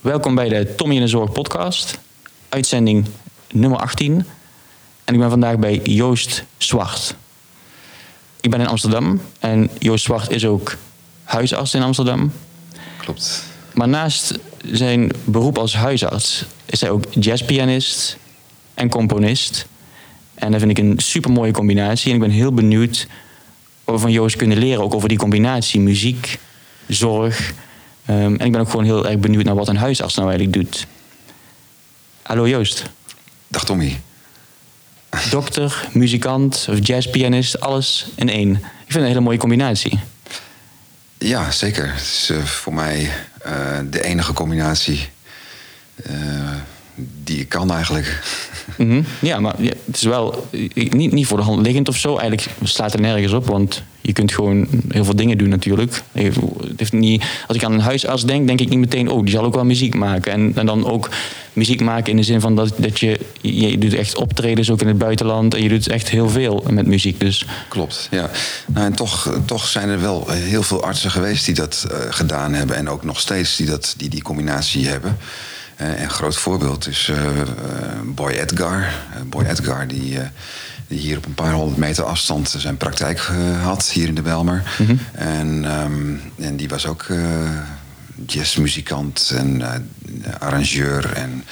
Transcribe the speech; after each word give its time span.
Welkom 0.00 0.34
bij 0.34 0.48
de 0.48 0.74
Tommy 0.74 0.94
in 0.94 1.00
de 1.00 1.06
Zorg 1.06 1.32
podcast, 1.32 1.98
uitzending 2.48 3.06
nummer 3.52 3.78
18. 3.78 4.26
En 5.04 5.14
ik 5.14 5.20
ben 5.20 5.30
vandaag 5.30 5.58
bij 5.58 5.80
Joost 5.82 6.44
Zwart. 6.58 7.14
Ik 8.40 8.50
ben 8.50 8.60
in 8.60 8.66
Amsterdam 8.66 9.20
en 9.38 9.70
Joost 9.78 10.04
Zwart 10.04 10.30
is 10.30 10.46
ook 10.46 10.76
huisarts 11.24 11.74
in 11.74 11.82
Amsterdam. 11.82 12.32
Klopt. 12.98 13.44
Maar 13.74 13.88
naast 13.88 14.38
zijn 14.72 15.12
beroep 15.24 15.58
als 15.58 15.74
huisarts 15.74 16.44
is 16.64 16.80
hij 16.80 16.90
ook 16.90 17.04
jazzpianist 17.10 18.16
en 18.74 18.88
componist. 18.88 19.66
En 20.34 20.50
dat 20.50 20.60
vind 20.60 20.78
ik 20.78 20.84
een 20.84 20.98
super 20.98 21.30
mooie 21.30 21.52
combinatie. 21.52 22.08
En 22.08 22.14
ik 22.14 22.20
ben 22.20 22.30
heel 22.30 22.52
benieuwd 22.52 23.06
wat 23.84 23.94
we 23.94 24.00
van 24.00 24.12
Joost 24.12 24.36
kunnen 24.36 24.58
leren, 24.58 24.82
ook 24.82 24.94
over 24.94 25.08
die 25.08 25.18
combinatie 25.18 25.80
muziek, 25.80 26.38
zorg. 26.86 27.54
Ehm, 28.08 28.34
en 28.34 28.46
ik 28.46 28.52
ben 28.52 28.60
ook 28.60 28.70
gewoon 28.70 28.84
heel 28.84 29.08
erg 29.08 29.18
benieuwd 29.18 29.44
naar 29.44 29.54
wat 29.54 29.68
een 29.68 29.76
huisarts 29.76 30.14
nou 30.14 30.28
eigenlijk 30.28 30.58
doet. 30.58 30.86
Hallo 32.22 32.48
Joost. 32.48 32.82
Dag 33.48 33.64
Tommy. 33.64 34.00
Dokter, 35.30 35.88
muzikant 35.92 36.66
of 36.70 36.86
jazzpianist, 36.86 37.60
alles 37.60 38.06
in 38.14 38.28
één. 38.28 38.50
Ik 38.50 38.60
vind 38.60 38.94
het 38.94 39.02
een 39.02 39.08
hele 39.08 39.20
mooie 39.20 39.38
combinatie. 39.38 39.98
Ja, 41.18 41.50
zeker. 41.50 41.88
Het 41.92 42.00
is 42.00 42.28
uh, 42.32 42.42
voor 42.42 42.74
mij 42.74 43.10
uh, 43.46 43.78
de 43.90 44.02
enige 44.02 44.32
combinatie 44.32 45.08
uh, 46.10 46.14
die 47.22 47.40
ik 47.40 47.48
kan 47.48 47.72
eigenlijk. 47.72 48.06
Mm 48.76 48.90
-hmm. 48.90 49.04
Ja, 49.20 49.40
maar 49.40 49.62
ja, 49.62 49.72
het 49.86 49.96
is 49.96 50.02
wel 50.02 50.48
niet, 50.74 51.12
niet 51.12 51.26
voor 51.26 51.38
de 51.38 51.44
hand 51.44 51.66
liggend 51.66 51.88
of 51.88 51.96
zo. 51.96 52.16
Eigenlijk 52.16 52.50
slaat 52.62 52.94
er 52.94 53.00
nergens 53.00 53.32
op, 53.32 53.46
want 53.46 53.82
je 54.08 54.14
kunt 54.14 54.32
gewoon 54.32 54.68
heel 54.88 55.04
veel 55.04 55.16
dingen 55.16 55.38
doen 55.38 55.48
natuurlijk. 55.48 56.02
Het 56.12 56.36
heeft 56.76 56.92
niet, 56.92 57.24
als 57.46 57.56
ik 57.56 57.64
aan 57.64 57.72
een 57.72 57.80
huisarts 57.80 58.24
denk, 58.24 58.46
denk 58.46 58.60
ik 58.60 58.68
niet 58.68 58.78
meteen... 58.78 59.08
oh, 59.08 59.22
die 59.22 59.30
zal 59.30 59.44
ook 59.44 59.54
wel 59.54 59.64
muziek 59.64 59.94
maken. 59.94 60.54
En, 60.54 60.66
dan 60.66 60.86
ook 60.86 61.08
muziek 61.52 61.80
maken 61.80 62.10
in 62.10 62.16
de 62.16 62.22
zin 62.22 62.40
van 62.40 62.56
dat, 62.56 62.72
dat 62.76 63.00
je... 63.00 63.20
je 63.40 63.78
doet 63.78 63.94
echt 63.94 64.16
optredens 64.16 64.70
ook 64.70 64.80
in 64.80 64.88
het 64.88 64.98
buitenland... 64.98 65.54
en 65.54 65.62
je 65.62 65.68
doet 65.68 65.88
echt 65.88 66.08
heel 66.08 66.28
veel 66.28 66.64
met 66.70 66.86
muziek, 66.86 67.20
dus... 67.20 67.46
Klopt, 67.68 68.08
ja. 68.10 68.30
Nou, 68.66 68.86
en 68.86 68.94
toch, 68.94 69.34
toch 69.44 69.66
zijn 69.66 69.88
er 69.88 70.00
wel 70.00 70.30
heel 70.30 70.62
veel 70.62 70.82
artsen 70.82 71.10
geweest 71.10 71.44
die 71.44 71.54
dat 71.54 71.86
uh, 71.90 71.96
gedaan 72.10 72.52
hebben... 72.52 72.76
en 72.76 72.88
ook 72.88 73.04
nog 73.04 73.20
steeds 73.20 73.56
die 73.56 73.66
dat, 73.66 73.94
die, 73.96 74.08
die 74.08 74.22
combinatie 74.22 74.88
hebben... 74.88 75.16
Uh, 75.80 76.00
een 76.00 76.10
groot 76.10 76.36
voorbeeld 76.36 76.88
is 76.88 77.10
Boy 78.04 78.30
Edgar. 78.30 78.92
Boy 79.26 79.44
Edgar 79.44 79.86
die, 79.86 80.18
die 80.88 80.98
hier 80.98 81.16
op 81.16 81.26
een 81.26 81.34
paar 81.34 81.52
honderd 81.52 81.78
meter 81.78 82.04
afstand 82.04 82.54
zijn 82.58 82.76
praktijk 82.76 83.20
had, 83.62 83.88
hier 83.88 84.08
in 84.08 84.14
de 84.14 84.22
Belmer. 84.22 84.62
Mm 84.78 84.86
-hmm. 84.86 85.00
en, 85.12 85.80
um, 85.80 86.20
en 86.38 86.56
die 86.56 86.68
was 86.68 86.86
ook 86.86 87.06
jazzmuzikant 88.26 89.32
en 89.36 89.62
arrangeur. 90.38 91.12
En 91.12 91.44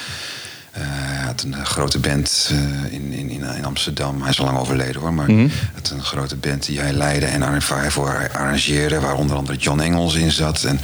hij 0.71 1.25
had 1.25 1.43
een 1.43 1.67
grote 1.67 1.99
band 1.99 2.53
in, 2.91 3.13
in, 3.13 3.31
in 3.31 3.65
Amsterdam. 3.65 4.21
Hij 4.21 4.31
is 4.31 4.41
al 4.41 4.45
lang 4.45 4.59
overleden 4.59 5.01
hoor, 5.01 5.15
maar 5.15 5.31
mm 5.31 5.37
-hmm. 5.37 5.51
het 5.75 5.91
een 5.91 6.03
grote 6.03 6.37
band 6.37 6.67
die 6.67 6.81
hij 6.81 6.93
leidde 6.93 7.27
en 7.27 7.63
voor 7.63 8.31
arrangeerde, 8.33 9.01
waar 9.01 9.15
onder 9.15 9.37
andere 9.37 9.59
John 9.59 9.81
Engels 9.81 10.15
in 10.15 10.31
zat. 10.31 10.65
En, 10.65 10.81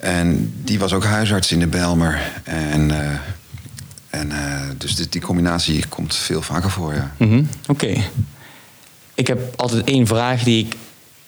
en 0.00 0.52
die 0.64 0.78
was 0.78 0.92
ook 0.92 1.04
huisarts 1.04 1.52
in 1.52 1.58
de 1.58 1.66
Belmer. 1.66 2.20
En, 2.44 2.88
uh, 2.88 2.96
en 4.12 4.30
uh, 4.30 4.60
dus 4.78 4.94
die, 4.94 5.08
die, 5.08 5.20
combinatie 5.20 5.86
komt 5.88 6.14
veel 6.14 6.42
vaker 6.42 6.70
voor, 6.70 6.94
ja. 6.94 7.14
Mm 7.18 7.28
-hmm. 7.28 7.48
Oké. 7.66 7.84
Okay. 7.84 8.10
Ik 9.14 9.26
heb 9.26 9.54
altijd 9.56 9.84
één 9.84 10.06
vraag 10.06 10.42
die 10.42 10.66
ik 10.66 10.76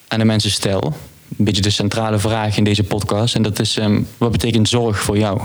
aan 0.09 0.19
de 0.19 0.25
mensen 0.25 0.51
stel. 0.51 0.97
Een 1.39 1.45
beetje 1.45 1.63
de 1.63 1.71
centrale 1.71 2.19
vraag 2.19 2.57
in 2.57 2.65
deze 2.65 2.83
podcast. 2.83 3.35
En 3.35 3.43
dat 3.43 3.59
is, 3.59 3.77
um, 3.77 4.07
wat 4.19 4.33
betekent 4.33 4.69
zorg 4.69 5.01
voor 5.01 5.19
jou? 5.19 5.41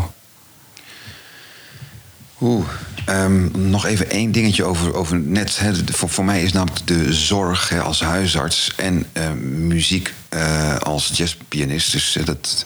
Oeh, 2.42 2.66
um, 3.10 3.52
nog 3.54 3.86
even 3.86 4.10
één 4.10 4.32
dingetje 4.32 4.64
over, 4.64 4.94
over 4.94 5.20
net. 5.20 5.60
Hè, 5.60 5.72
voor, 5.86 6.10
voor 6.10 6.26
mij 6.26 6.44
is 6.44 6.52
namelijk 6.52 6.88
de 6.88 7.14
zorg 7.14 7.70
hè, 7.70 7.82
als 7.82 8.02
huisarts 8.02 8.74
en 8.76 9.06
uh, 9.14 9.32
muziek 9.42 10.14
uh, 10.34 10.78
als 10.78 11.12
jazzpianist. 11.14 11.92
Dus 11.92 12.16
uh, 12.16 12.26
dat 12.26 12.66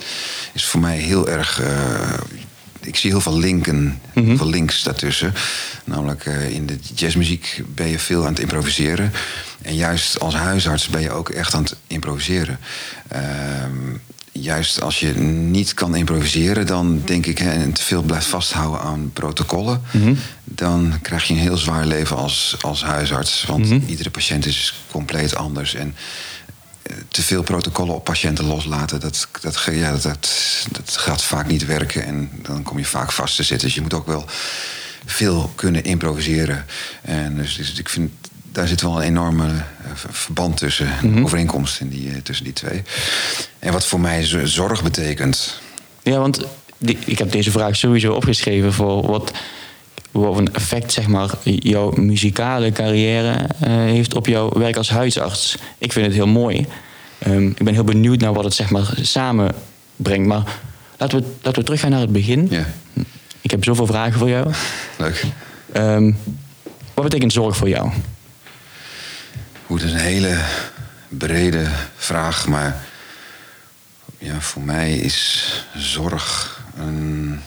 is 0.53 0.65
voor 0.65 0.79
mij 0.79 0.97
heel 0.97 1.29
erg. 1.29 1.61
Ik 2.85 2.95
zie 2.95 3.09
heel 3.09 3.21
veel 3.21 3.39
linken, 3.39 3.75
mm 3.75 3.99
-hmm. 4.13 4.25
heel 4.25 4.37
veel 4.37 4.49
links 4.49 4.83
daartussen. 4.83 5.33
Namelijk 5.85 6.25
in 6.49 6.65
de 6.65 6.77
jazzmuziek 6.95 7.63
ben 7.67 7.87
je 7.87 7.99
veel 7.99 8.21
aan 8.21 8.31
het 8.31 8.39
improviseren. 8.39 9.11
En 9.61 9.75
juist 9.75 10.19
als 10.19 10.33
huisarts 10.33 10.87
ben 10.87 11.01
je 11.01 11.11
ook 11.11 11.29
echt 11.29 11.53
aan 11.53 11.63
het 11.63 11.75
improviseren. 11.87 12.59
Ehm, 13.07 13.97
juist 14.31 14.81
als 14.81 14.99
je 14.99 15.13
niet 15.13 15.73
kan 15.73 15.95
improviseren, 15.95 16.67
dan 16.67 17.01
denk 17.05 17.25
ik, 17.25 17.37
hè, 17.37 17.51
en 17.51 17.73
te 17.73 17.83
veel 17.83 18.01
blijft 18.01 18.25
vasthouden 18.25 18.81
aan 18.81 19.11
protocollen, 19.13 19.81
mm 19.91 20.01
-hmm. 20.01 20.17
dan 20.43 20.99
krijg 21.01 21.23
je 21.23 21.33
een 21.33 21.39
heel 21.39 21.57
zwaar 21.57 21.85
leven 21.85 22.17
als, 22.17 22.55
als 22.61 22.83
huisarts. 22.83 23.43
Want 23.47 23.65
mm 23.65 23.71
-hmm. 23.71 23.87
iedere 23.87 24.09
patiënt 24.09 24.45
is 24.45 24.83
compleet 24.91 25.35
anders. 25.35 25.73
En 25.75 25.95
te 27.07 27.21
veel 27.21 27.43
protocollen 27.43 27.95
op 27.95 28.03
patiënten 28.03 28.45
loslaten, 28.45 28.99
dat, 28.99 29.27
dat, 29.41 29.67
ja, 29.71 29.91
dat, 29.91 30.01
dat, 30.01 30.29
dat 30.71 30.97
gaat 30.97 31.23
vaak 31.23 31.47
niet 31.47 31.65
werken. 31.65 32.05
En 32.05 32.31
dan 32.41 32.63
kom 32.63 32.77
je 32.77 32.85
vaak 32.85 33.11
vast 33.11 33.35
te 33.35 33.43
zitten. 33.43 33.67
Dus 33.67 33.75
je 33.75 33.81
moet 33.81 33.93
ook 33.93 34.07
wel 34.07 34.25
veel 35.05 35.51
kunnen 35.55 35.83
improviseren. 35.83 36.65
En 37.01 37.35
dus, 37.35 37.55
dus 37.55 37.79
ik 37.79 37.89
vind 37.89 38.11
daar 38.53 38.67
zit 38.67 38.81
wel 38.81 38.95
een 38.95 39.07
enorme 39.07 39.49
verband 39.93 40.57
tussen, 40.57 40.87
mm 41.01 41.13
-hmm. 41.13 41.23
overeenkomst 41.23 41.79
in 41.79 41.89
die, 41.89 42.21
tussen 42.21 42.45
die 42.45 42.53
twee. 42.53 42.83
En 43.59 43.73
wat 43.73 43.85
voor 43.85 43.99
mij 43.99 44.23
zorg 44.43 44.83
betekent. 44.83 45.59
Ja, 46.03 46.19
want 46.19 46.45
die, 46.77 46.97
ik 47.05 47.17
heb 47.17 47.31
deze 47.31 47.51
vraag 47.51 47.75
sowieso 47.75 48.13
opgeschreven 48.13 48.73
voor 48.73 49.05
wat, 49.05 49.31
wat 50.13 50.37
een 50.37 50.53
effect 50.53 50.91
zeg 50.91 51.07
maar, 51.07 51.29
jouw 51.43 51.91
muzikale 51.91 52.71
carrière 52.71 53.31
uh, 53.31 53.69
heeft 53.69 54.15
op 54.15 54.27
jouw 54.27 54.49
werk 54.49 54.75
als 54.75 54.89
huisarts. 54.89 55.57
Ik 55.77 55.91
vind 55.91 56.05
het 56.05 56.15
heel 56.15 56.27
mooi. 56.27 56.67
Um, 57.27 57.47
ik 57.47 57.63
ben 57.63 57.73
heel 57.73 57.83
benieuwd 57.83 58.19
naar 58.19 58.33
wat 58.33 58.43
het 58.43 58.53
zeg 58.53 58.69
maar, 58.69 58.93
samenbrengt. 59.01 60.27
Maar 60.27 60.43
laten 60.97 61.19
we, 61.19 61.25
laten 61.41 61.59
we 61.59 61.65
teruggaan 61.65 61.91
naar 61.91 61.99
het 61.99 62.11
begin. 62.11 62.47
Ja. 62.49 62.65
Ik 63.41 63.51
heb 63.51 63.63
zoveel 63.63 63.85
vragen 63.85 64.19
voor 64.19 64.29
jou. 64.29 64.53
Leuk. 64.97 65.23
Um, 65.73 66.17
wat 66.93 67.03
betekent 67.03 67.33
zorg 67.33 67.57
voor 67.57 67.69
jou? 67.69 67.91
Goed, 69.65 69.79
dat 69.79 69.89
is 69.89 69.93
een 69.93 69.99
hele 69.99 70.37
brede 71.07 71.67
vraag, 71.95 72.47
maar 72.47 72.83
ja, 74.17 74.41
voor 74.41 74.61
mij 74.61 74.93
is 74.93 75.47
zorg 75.75 76.59
een. 76.77 77.39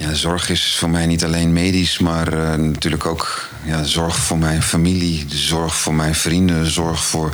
Ja, 0.00 0.14
zorg 0.14 0.48
is 0.48 0.76
voor 0.78 0.90
mij 0.90 1.06
niet 1.06 1.24
alleen 1.24 1.52
medisch, 1.52 1.98
maar 1.98 2.34
uh, 2.34 2.54
natuurlijk 2.54 3.06
ook 3.06 3.48
ja, 3.64 3.82
zorg 3.82 4.16
voor 4.16 4.38
mijn 4.38 4.62
familie, 4.62 5.24
zorg 5.28 5.76
voor 5.76 5.94
mijn 5.94 6.14
vrienden, 6.14 6.66
zorg 6.66 7.04
voor. 7.04 7.32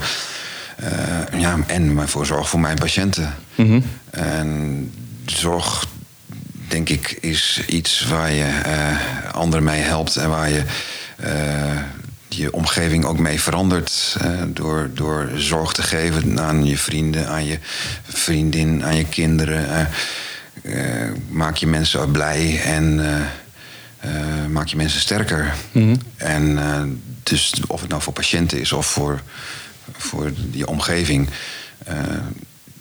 Uh, 0.83 1.41
ja, 1.41 1.59
en 1.67 2.09
voor 2.09 2.27
zorg 2.27 2.49
voor 2.49 2.61
mijn 2.61 2.79
patiënten. 2.79 3.35
Mm 3.55 3.67
-hmm. 3.67 3.85
En 4.11 4.93
zorg, 5.27 5.87
denk 6.69 6.89
ik, 6.89 7.19
is 7.21 7.63
iets 7.67 8.07
waar 8.07 8.33
je 8.33 8.61
uh, 8.67 9.35
anderen 9.35 9.65
mee 9.65 9.81
helpt 9.81 10.17
en 10.17 10.29
waar 10.29 10.51
je 10.51 10.63
je 12.29 12.53
omgeving 12.53 13.05
ook 13.05 13.19
mee 13.19 13.41
verandert. 13.41 14.17
Door, 14.49 14.91
door 14.95 15.31
zorg 15.35 15.73
te 15.73 15.83
geven 15.83 16.41
aan 16.41 16.65
je 16.65 16.79
vrienden, 16.79 17.29
aan 17.29 17.47
je 17.47 17.59
vriendin, 18.07 18.85
aan 18.85 18.97
je 18.97 19.05
kinderen. 19.05 19.89
Maak 21.29 21.57
je 21.57 21.67
mensen 21.67 22.11
blij 22.11 22.61
en 22.63 23.01
maak 24.51 24.67
je 24.67 24.77
mensen 24.77 25.01
sterker. 25.01 25.55
Mm 25.73 25.83
-hmm. 25.83 25.99
En 26.17 26.59
dus 27.23 27.55
of 27.67 27.81
het 27.81 27.91
nou 27.91 28.03
voor 28.03 28.13
patiënten 28.13 28.61
is 28.61 28.73
of 28.73 28.87
voor, 28.87 29.23
voor 29.93 30.33
je 30.51 30.67
omgeving. 30.67 31.29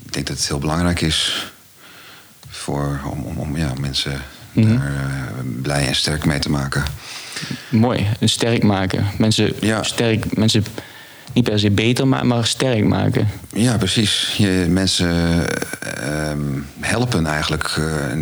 ik 0.06 0.14
denk 0.14 0.28
dat 0.28 0.38
het 0.38 0.48
heel 0.48 0.60
belangrijk 0.60 1.02
is 1.02 1.52
voor, 2.50 3.00
om, 3.12 3.24
om, 3.24 3.38
om 3.38 3.58
ja, 3.58 3.74
mensen 3.80 4.22
mm 4.52 4.64
-hmm. 4.64 4.78
daar 4.78 5.44
blij 5.62 5.88
en 5.88 5.96
sterk 5.96 6.26
mee 6.26 6.40
te 6.40 6.50
maken. 6.50 6.84
Mooi, 7.70 8.08
sterk 8.22 8.64
maken. 8.64 9.06
Mensen 9.18 9.54
ja. 9.60 9.84
sterk, 9.84 10.38
mensen 10.38 10.66
niet 11.36 11.44
per 11.44 11.60
se 11.60 11.72
beter, 11.72 12.08
maar, 12.08 12.26
maar 12.26 12.46
sterk 12.46 12.84
maken. 12.84 13.28
Ja, 13.54 13.78
precies. 13.78 14.34
Je, 14.38 14.66
mensen 14.70 15.46
uh, 16.04 16.32
helpen 16.80 17.26
eigenlijk, 17.26 17.80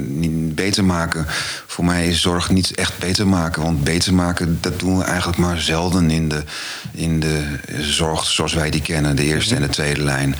niet 0.08 0.56
beter 0.56 0.86
maken. 0.86 1.26
Voor 1.68 1.86
mij 1.86 2.08
is 2.08 2.22
zorg 2.22 2.50
niet 2.50 2.76
echt 2.76 2.98
beter 3.00 3.28
maken. 3.28 3.62
Want 3.62 3.84
beter 3.84 4.14
maken, 4.14 4.58
dat 4.62 4.80
doen 4.80 4.98
we 4.98 5.04
eigenlijk 5.04 5.38
maar 5.38 5.60
zelden 5.60 6.12
in 6.12 6.30
de, 6.30 6.44
in 6.92 7.20
de 7.20 7.44
zorg 7.80 8.26
zoals 8.26 8.54
wij 8.54 8.70
die 8.70 8.82
kennen. 8.82 9.16
De 9.16 9.24
eerste 9.24 9.56
en 9.56 9.62
de 9.62 9.70
tweede 9.70 10.04
lijn. 10.04 10.36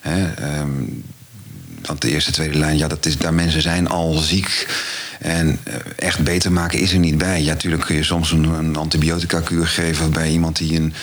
Hè, 0.00 0.58
um, 0.60 1.04
want 1.82 2.00
de 2.00 2.10
eerste, 2.10 2.32
tweede 2.32 2.58
lijn, 2.58 2.76
ja, 2.76 2.88
dat 2.88 3.06
is, 3.06 3.18
daar 3.18 3.34
mensen 3.34 3.62
zijn 3.62 3.88
al 3.88 4.12
ziek. 4.12 4.68
En 5.18 5.58
echt 5.96 6.24
beter 6.24 6.52
maken 6.52 6.78
is 6.78 6.92
er 6.92 6.98
niet 6.98 7.18
bij. 7.18 7.42
Ja, 7.42 7.52
natuurlijk 7.52 7.84
kun 7.84 7.96
je 7.96 8.02
soms 8.02 8.30
een, 8.30 8.44
een 8.44 8.76
antibiotica-kuur 8.76 9.66
geven 9.66 10.10
bij 10.10 10.30
iemand 10.30 10.56
die 10.56 10.76
een, 10.76 10.94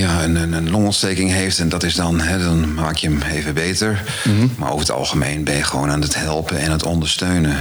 ja, 0.00 0.24
een, 0.24 0.52
een, 0.52 0.70
longontsteking 0.70 1.30
heeft. 1.30 1.58
En 1.58 1.68
dat 1.68 1.82
is 1.82 1.94
dan, 1.94 2.20
hè, 2.20 2.38
dan 2.38 2.74
maak 2.74 2.96
je 2.96 3.08
hem 3.08 3.22
even 3.22 3.54
beter. 3.54 4.02
Maar 4.56 4.68
over 4.68 4.80
het 4.80 4.90
algemeen 4.90 5.44
ben 5.44 5.56
je 5.56 5.62
gewoon 5.64 5.90
aan 5.90 6.00
het 6.00 6.14
helpen 6.14 6.58
en 6.58 6.70
het 6.70 6.82
ondersteunen. 6.82 7.56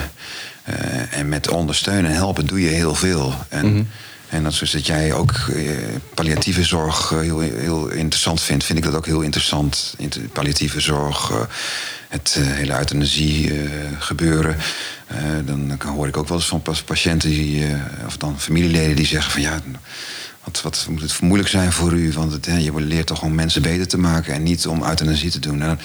Eh, 0.63 1.19
en 1.19 1.29
met 1.29 1.49
ondersteunen 1.49 2.11
en 2.11 2.17
helpen 2.17 2.45
doe 2.45 2.61
je 2.61 2.69
heel 2.69 2.95
veel. 2.95 3.33
En, 3.49 3.89
en 4.29 4.43
dat 4.43 4.61
is 4.61 4.71
dat 4.71 4.85
jij 4.85 5.13
ook 5.13 5.31
eh, 5.31 5.69
palliatieve 6.13 6.63
zorg 6.63 7.11
eh, 7.11 7.19
heel, 7.19 7.39
heel 7.39 7.87
interessant 7.89 8.41
vindt, 8.41 8.63
vind 8.63 8.77
ik 8.77 8.83
dat 8.83 8.95
ook 8.95 9.05
heel 9.05 9.21
interessant. 9.21 9.93
Inter- 9.97 10.21
Palliatieve 10.21 10.79
zorg, 10.79 11.31
het 12.07 12.37
hele 12.39 12.77
euthanasie 12.77 13.53
gebeuren. 13.99 14.55
Dan 15.45 15.79
hoor 15.85 16.07
ik 16.07 16.17
ook 16.17 16.27
wel 16.27 16.37
eens 16.37 16.47
van 16.47 16.61
pas- 16.61 16.83
patiënten 16.83 17.29
die, 17.29 17.65
of 18.05 18.17
dan 18.17 18.39
familieleden 18.39 18.95
die 18.95 19.05
zeggen 19.05 19.31
van 19.31 19.41
ja. 19.41 19.61
Wat, 20.43 20.61
wat 20.61 20.87
moet 20.89 21.01
het 21.01 21.21
moeilijk 21.21 21.49
zijn 21.49 21.71
voor 21.71 21.93
u? 21.93 22.11
Want 22.13 22.31
het, 22.31 22.45
hè, 22.45 22.57
je 22.57 22.81
leert 22.81 23.07
toch 23.07 23.21
om 23.21 23.35
mensen 23.35 23.61
beter 23.61 23.87
te 23.87 23.97
maken 23.97 24.33
en 24.33 24.43
niet 24.43 24.67
om 24.67 24.83
euthanasie 24.83 25.31
te 25.31 25.39
doen. 25.39 25.61
En 25.61 25.67
dan, 25.67 25.79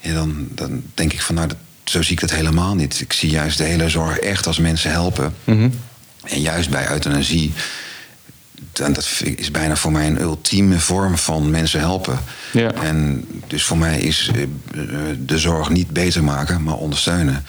ja, 0.00 0.14
dan, 0.14 0.48
dan 0.54 0.82
denk 0.94 1.12
ik 1.12 1.20
van 1.20 1.34
nou, 1.34 1.48
dat, 1.48 1.56
zo 1.84 2.02
zie 2.02 2.12
ik 2.12 2.20
dat 2.20 2.30
helemaal 2.30 2.74
niet. 2.74 3.00
Ik 3.00 3.12
zie 3.12 3.30
juist 3.30 3.58
de 3.58 3.64
hele 3.64 3.88
zorg 3.88 4.18
echt 4.18 4.46
als 4.46 4.58
mensen 4.58 4.90
helpen. 4.90 5.34
En 6.24 6.40
juist 6.40 6.70
bij 6.70 6.90
euthanasie, 6.90 7.52
dan, 8.72 8.92
dat 8.92 9.22
is 9.36 9.50
bijna 9.50 9.76
voor 9.76 9.92
mij 9.92 10.06
een 10.06 10.20
ultieme 10.20 10.78
vorm 10.78 11.18
van 11.18 11.50
mensen 11.50 11.80
helpen. 11.80 12.18
Ja. 12.52 12.72
En 12.72 13.24
dus 13.46 13.64
voor 13.64 13.78
mij 13.78 14.00
is 14.00 14.30
eh, 14.34 14.42
eh, 14.42 14.48
de 15.18 15.38
zorg 15.38 15.68
niet 15.68 15.90
beter 15.90 16.24
maken, 16.24 16.62
maar 16.62 16.76
ondersteunen. 16.76 17.44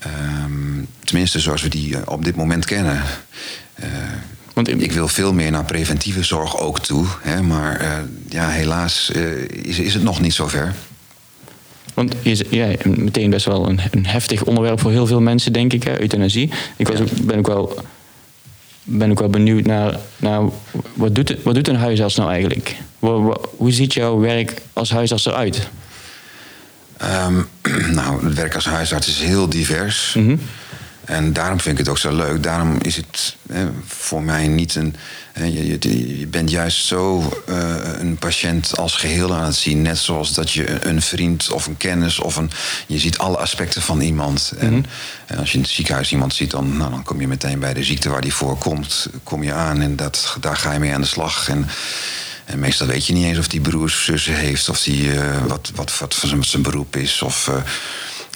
Ehm, 0.00 0.84
tenminste, 1.04 1.40
zoals 1.40 1.62
we 1.62 1.68
die 1.68 1.96
eh, 1.96 2.02
op 2.04 2.24
dit 2.24 2.36
moment 2.36 2.64
kennen. 2.64 3.02
Eh, 3.74 3.88
Want 4.52 4.68
in- 4.68 4.80
ik 4.80 4.92
wil 4.92 5.08
veel 5.08 5.32
meer 5.32 5.50
naar 5.50 5.64
preventieve 5.64 6.22
zorg 6.22 6.58
ook 6.58 6.78
toe. 6.80 7.06
Hè, 7.20 7.42
maar 7.42 7.76
eh, 7.80 7.92
ja, 8.28 8.48
helaas 8.48 9.10
eh, 9.10 9.42
is, 9.48 9.78
is 9.78 9.94
het 9.94 10.02
nog 10.02 10.20
niet 10.20 10.34
zover. 10.34 10.74
Want 11.94 12.14
je 12.22 12.46
ja, 12.50 12.68
meteen 12.84 13.30
best 13.30 13.44
wel 13.46 13.68
een, 13.68 13.80
een 13.90 14.06
heftig 14.06 14.44
onderwerp 14.44 14.80
voor 14.80 14.90
heel 14.90 15.06
veel 15.06 15.20
mensen, 15.20 15.52
denk 15.52 15.72
ik, 15.72 15.82
hè, 15.82 16.00
euthanasie. 16.00 16.50
Ik 16.76 16.88
was 16.88 17.00
ook, 17.00 17.08
ben, 17.22 17.38
ook 17.38 17.46
wel, 17.46 17.84
ben 18.82 19.10
ook 19.10 19.18
wel 19.18 19.28
benieuwd 19.28 19.64
naar, 19.66 19.98
naar 20.16 20.40
wat, 20.94 21.14
doet, 21.14 21.36
wat 21.42 21.54
doet 21.54 21.68
een 21.68 21.76
huisarts 21.76 22.14
nou 22.16 22.30
eigenlijk? 22.30 22.76
Hoe 23.56 23.72
ziet 23.72 23.94
jouw 23.94 24.18
werk 24.18 24.60
als 24.72 24.90
huisarts 24.90 25.26
eruit? 25.26 25.68
Ehm, 26.96 27.34
nou, 27.98 28.24
het 28.26 28.34
werk 28.34 28.54
als 28.54 28.64
huisarts 28.64 29.08
is 29.08 29.18
heel 29.20 29.48
divers. 29.48 30.16
En 31.10 31.32
daarom 31.32 31.60
vind 31.60 31.78
ik 31.78 31.84
het 31.84 31.88
ook 31.88 31.98
zo 31.98 32.16
leuk. 32.16 32.42
Daarom 32.42 32.78
is 32.82 32.96
het 32.96 33.36
hè, 33.52 33.68
voor 33.86 34.22
mij 34.22 34.48
niet 34.48 34.74
een. 34.74 34.96
hè, 35.32 35.44
je, 35.44 35.66
je, 35.68 36.18
je 36.18 36.26
bent 36.26 36.50
juist 36.50 36.86
zo 36.86 37.32
eh, 37.46 37.74
een 37.98 38.16
patiënt 38.16 38.76
als 38.76 38.96
geheel 38.96 39.34
aan 39.34 39.44
het 39.44 39.54
zien. 39.54 39.82
Net 39.82 39.98
zoals 39.98 40.34
dat 40.34 40.52
je 40.52 40.84
een 40.84 41.02
vriend 41.02 41.50
of 41.50 41.66
een 41.66 41.76
kennis 41.76 42.18
of 42.18 42.36
een. 42.36 42.50
Je 42.86 42.98
ziet 42.98 43.18
alle 43.18 43.36
aspecten 43.36 43.82
van 43.82 44.00
iemand. 44.00 44.52
En, 44.58 44.86
en 45.26 45.38
als 45.38 45.50
je 45.50 45.56
in 45.56 45.62
het 45.62 45.72
ziekenhuis 45.72 46.12
iemand 46.12 46.34
ziet, 46.34 46.50
dan, 46.50 46.76
nou, 46.76 46.90
dan 46.90 47.02
kom 47.02 47.20
je 47.20 47.28
meteen 47.28 47.58
bij 47.58 47.74
de 47.74 47.84
ziekte 47.84 48.08
waar 48.08 48.20
die 48.20 48.34
voorkomt. 48.34 49.08
Kom 49.22 49.42
je 49.42 49.52
aan 49.52 49.80
en 49.80 49.96
dat, 49.96 50.36
daar 50.40 50.56
ga 50.56 50.72
je 50.72 50.78
mee 50.78 50.94
aan 50.94 51.00
de 51.00 51.06
slag. 51.06 51.48
En, 51.48 51.68
en 52.44 52.58
meestal 52.58 52.86
weet 52.86 53.06
je 53.06 53.12
niet 53.12 53.24
eens 53.24 53.38
of 53.38 53.48
die 53.48 53.60
broers 53.60 53.94
of 53.94 54.00
zussen 54.00 54.34
heeft, 54.34 54.68
of 54.68 54.82
die, 54.82 55.12
eh, 55.12 55.44
wat, 55.46 55.72
wat, 55.74 55.98
wat 55.98 56.24
zijn 56.40 56.62
beroep 56.62 56.96
is. 56.96 57.22
Of, 57.22 57.48
eh, 57.48 57.54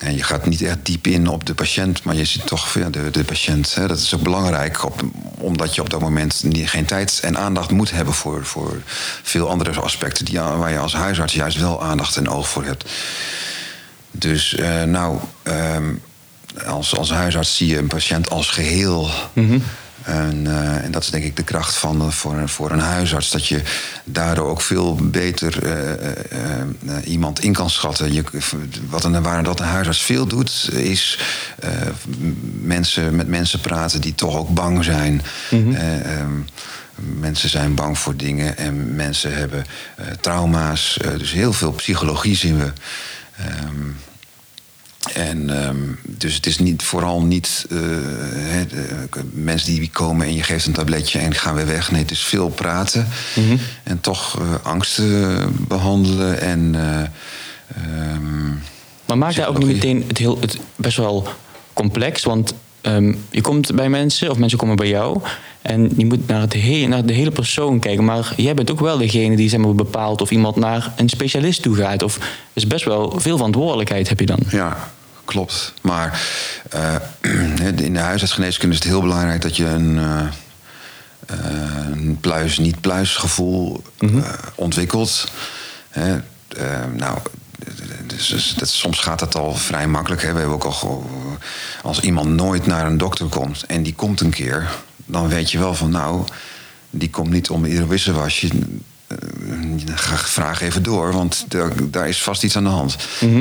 en 0.04 0.16
je 0.16 0.22
gaat 0.22 0.46
niet 0.46 0.62
echt 0.62 0.78
diep 0.82 1.06
in 1.06 1.28
op 1.28 1.46
de 1.46 1.54
patiënt, 1.54 2.02
maar 2.02 2.14
je 2.14 2.24
ziet 2.24 2.46
toch 2.46 2.74
ja, 2.74 2.90
de, 2.90 3.10
de 3.10 3.24
patiënt. 3.24 3.74
Hè, 3.74 3.86
dat 3.86 3.98
is 3.98 4.14
ook 4.14 4.22
belangrijk, 4.22 4.84
omdat 5.38 5.74
je 5.74 5.80
op 5.80 5.90
dat 5.90 6.00
moment 6.00 6.42
niet, 6.42 6.70
geen 6.70 6.84
tijd 6.84 7.20
en 7.22 7.38
aandacht 7.38 7.70
moet 7.70 7.90
hebben 7.90 8.14
voor, 8.14 8.44
voor 8.44 8.82
veel 9.22 9.48
andere 9.48 9.80
aspecten 9.80 10.24
die, 10.24 10.40
waar 10.40 10.70
je 10.70 10.78
als 10.78 10.94
huisarts 10.94 11.34
juist 11.34 11.58
wel 11.58 11.82
aandacht 11.82 12.16
en 12.16 12.28
oog 12.28 12.48
voor 12.48 12.64
hebt. 12.64 12.90
Dus 14.10 14.54
eh, 14.54 14.82
nou, 14.82 15.18
ehm, 15.42 15.94
als, 16.66 16.96
als 16.96 17.10
huisarts 17.10 17.56
zie 17.56 17.68
je 17.68 17.78
een 17.78 17.86
patiënt 17.86 18.30
als 18.30 18.50
geheel. 18.50 19.10
En, 20.04 20.46
eh, 20.46 20.84
en 20.84 20.90
dat 20.90 21.02
is 21.02 21.10
denk 21.10 21.24
ik 21.24 21.36
de 21.36 21.42
kracht 21.42 21.74
van 21.74 22.00
eh, 22.00 22.08
voor, 22.10 22.34
een- 22.34 22.48
voor 22.48 22.70
een 22.70 22.78
huisarts. 22.80 23.30
Dat 23.30 23.46
je 23.46 23.62
daardoor 24.04 24.48
ook 24.48 24.60
veel 24.60 24.94
beter 24.94 25.66
eh, 25.66 26.62
iemand 27.04 27.40
in 27.40 27.52
kan 27.52 27.70
schatten. 27.70 28.12
Je, 28.12 28.24
wat 28.88 29.04
een, 29.04 29.22
waar 29.22 29.42
dat 29.42 29.60
een 29.60 29.66
huisarts 29.66 30.02
veel 30.02 30.26
doet, 30.26 30.68
is 30.72 31.18
mensen, 32.60 33.16
met 33.16 33.28
mensen 33.28 33.60
praten 33.60 34.00
die 34.00 34.14
toch 34.14 34.36
ook 34.36 34.48
bang 34.54 34.84
zijn. 34.84 35.22
Eh, 35.74 36.18
ehm, 36.20 36.30
Mensen 37.18 37.48
zijn 37.48 37.74
bang 37.74 37.98
voor 37.98 38.16
dingen 38.16 38.56
en 38.56 38.94
mensen 38.96 39.36
hebben 39.36 39.64
trauma's. 40.20 40.98
Dus 41.18 41.32
heel 41.32 41.52
veel 41.52 41.72
psychologie 41.72 42.36
zien 42.36 42.58
we. 42.58 42.72
Ehm, 43.36 43.74
en 45.12 45.62
ehm, 45.64 45.76
dus 46.06 46.34
het 46.34 46.46
is 46.46 46.58
niet, 46.58 46.82
vooral 46.82 47.22
niet 47.22 47.66
eh, 47.70 47.76
de- 48.68 49.06
mensen 49.32 49.74
die 49.74 49.90
komen 49.90 50.26
en 50.26 50.34
je 50.34 50.42
geeft 50.42 50.66
een 50.66 50.72
tabletje 50.72 51.18
en 51.18 51.34
gaan 51.34 51.54
weer 51.54 51.66
weg. 51.66 51.90
Nee, 51.90 52.02
het 52.02 52.10
is 52.10 52.22
veel 52.22 52.48
praten 52.48 53.08
en 53.82 54.00
toch 54.00 54.38
eh, 54.40 54.54
angsten 54.62 55.52
behandelen 55.68 56.40
en. 56.40 56.74
eh, 56.74 57.00
ehm, 57.76 58.48
Maar 59.06 59.18
maakt 59.18 59.36
dat 59.36 59.46
ook 59.46 59.58
niet 59.58 59.66
meteen 59.66 60.04
het, 60.08 60.18
heel, 60.18 60.40
het 60.40 60.58
best 60.76 60.96
wel 60.96 61.28
complex? 61.72 62.22
Want 62.22 62.54
ehm, 62.84 63.14
je 63.30 63.40
komt 63.40 63.74
bij 63.74 63.88
mensen, 63.88 64.30
of 64.30 64.38
mensen 64.38 64.58
komen 64.58 64.76
bij 64.76 64.88
jou... 64.88 65.20
en 65.62 65.90
je 65.96 66.06
moet 66.06 66.26
naar, 66.26 66.40
het 66.40 66.52
he- 66.52 66.86
naar 66.86 67.06
de 67.06 67.12
hele 67.12 67.30
persoon 67.30 67.78
kijken. 67.78 68.04
Maar 68.04 68.32
jij 68.36 68.54
bent 68.54 68.70
ook 68.70 68.80
wel 68.80 68.98
degene 68.98 69.36
die 69.36 69.48
zeg 69.48 69.60
maar, 69.60 69.74
bepaalt... 69.74 70.20
of 70.20 70.30
iemand 70.30 70.56
naar 70.56 70.92
een 70.96 71.08
specialist 71.08 71.62
toe 71.62 71.76
gaat. 71.76 72.02
Of, 72.02 72.18
dus 72.52 72.66
best 72.66 72.84
wel 72.84 73.20
veel 73.20 73.36
verantwoordelijkheid 73.36 74.08
heb 74.08 74.20
je 74.20 74.26
dan. 74.26 74.40
Ja, 74.50 74.90
klopt. 75.24 75.72
Maar 75.80 76.20
eh, 76.70 76.94
in 77.76 77.92
de 77.92 77.98
huisartsgeneeskunde 77.98 78.74
is 78.74 78.80
het 78.80 78.90
heel 78.90 79.00
belangrijk 79.00 79.42
dat 79.42 79.56
je 79.56 79.64
een, 79.64 79.98
eh, 79.98 80.20
eh, 81.26 81.36
een 81.92 82.18
pluis-niet-pluis 82.20 83.16
gevoel 83.16 83.82
eh, 83.98 84.08
ontwikkelt. 84.54 85.30
Hè, 85.88 86.16
nou, 86.96 87.18
dus, 88.06 88.28
dus 88.28 88.54
dat, 88.54 88.68
soms 88.68 88.98
gaat 88.98 89.18
dat 89.18 89.34
al 89.34 89.54
vrij 89.54 89.86
makkelijk. 89.86 90.22
Hè. 90.22 90.32
We 90.32 90.38
hebben 90.38 90.56
ook 90.56 90.64
al, 90.64 91.10
als 91.82 92.00
iemand 92.00 92.28
nooit 92.28 92.66
naar 92.66 92.86
een 92.86 92.98
dokter 92.98 93.26
komt 93.26 93.64
en 93.66 93.82
die 93.82 93.94
komt 93.94 94.20
een 94.20 94.30
keer, 94.30 94.70
dan 95.06 95.28
weet 95.28 95.50
je 95.50 95.58
wel 95.58 95.74
van 95.74 95.90
nou, 95.90 96.24
die 96.90 97.10
komt 97.10 97.30
niet 97.30 97.50
om 97.50 97.64
ieder 97.64 97.88
wisselwasje. 97.88 98.48
Eh, 99.06 99.16
Ga 99.94 100.16
vraag 100.16 100.60
even 100.60 100.82
door, 100.82 101.12
want 101.12 101.44
daar, 101.48 101.90
daar 101.90 102.08
is 102.08 102.22
vast 102.22 102.42
iets 102.42 102.56
aan 102.56 102.64
de 102.64 102.70
hand. 102.70 102.96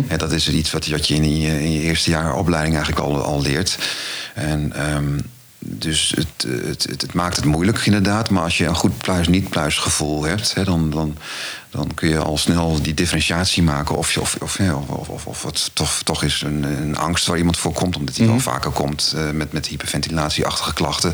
En 0.07 0.17
dat 0.17 0.31
is 0.31 0.49
iets 0.49 0.71
wat, 0.71 0.87
wat 0.87 1.07
je 1.07 1.15
in 1.15 1.39
je, 1.39 1.63
in 1.63 1.71
je 1.71 1.81
eerste 1.81 2.09
jaar 2.09 2.35
opleiding 2.35 2.75
eigenlijk 2.75 3.05
al, 3.05 3.21
al 3.21 3.41
leert. 3.41 3.77
En 4.33 4.73
ehm, 4.75 5.19
dus 5.65 6.13
het, 6.15 6.51
het, 6.65 6.83
het, 6.89 7.01
het 7.01 7.13
maakt 7.13 7.35
het 7.35 7.45
moeilijk 7.45 7.85
inderdaad. 7.85 8.29
Maar 8.29 8.43
als 8.43 8.57
je 8.57 8.65
een 8.65 8.75
goed 8.75 8.97
pluis-niet-pluis 8.97 9.77
gevoel 9.77 10.23
hebt, 10.23 10.53
hè, 10.53 10.63
dan, 10.63 10.89
dan, 10.89 11.17
dan 11.69 11.91
kun 11.93 12.09
je 12.09 12.17
al 12.17 12.37
snel 12.37 12.81
die 12.81 12.93
differentiatie 12.93 13.63
maken. 13.63 13.95
Of, 13.95 14.13
je, 14.13 14.21
of, 14.21 14.35
of, 14.39 14.59
of, 14.59 15.09
of, 15.09 15.25
of, 15.25 15.43
het 15.43 15.69
toch, 15.73 16.01
toch 16.03 16.23
is 16.23 16.41
een, 16.41 16.63
een 16.63 16.97
angst 16.97 17.25
waar 17.25 17.37
iemand 17.37 17.57
voor 17.57 17.73
komt, 17.73 17.97
omdat 17.97 18.17
hij 18.17 18.27
wel 18.27 18.39
vaker 18.39 18.71
komt 18.71 19.13
eh, 19.15 19.29
met, 19.29 19.51
met 19.51 19.67
hyperventilatieachtige 19.67 20.73
klachten. 20.73 21.13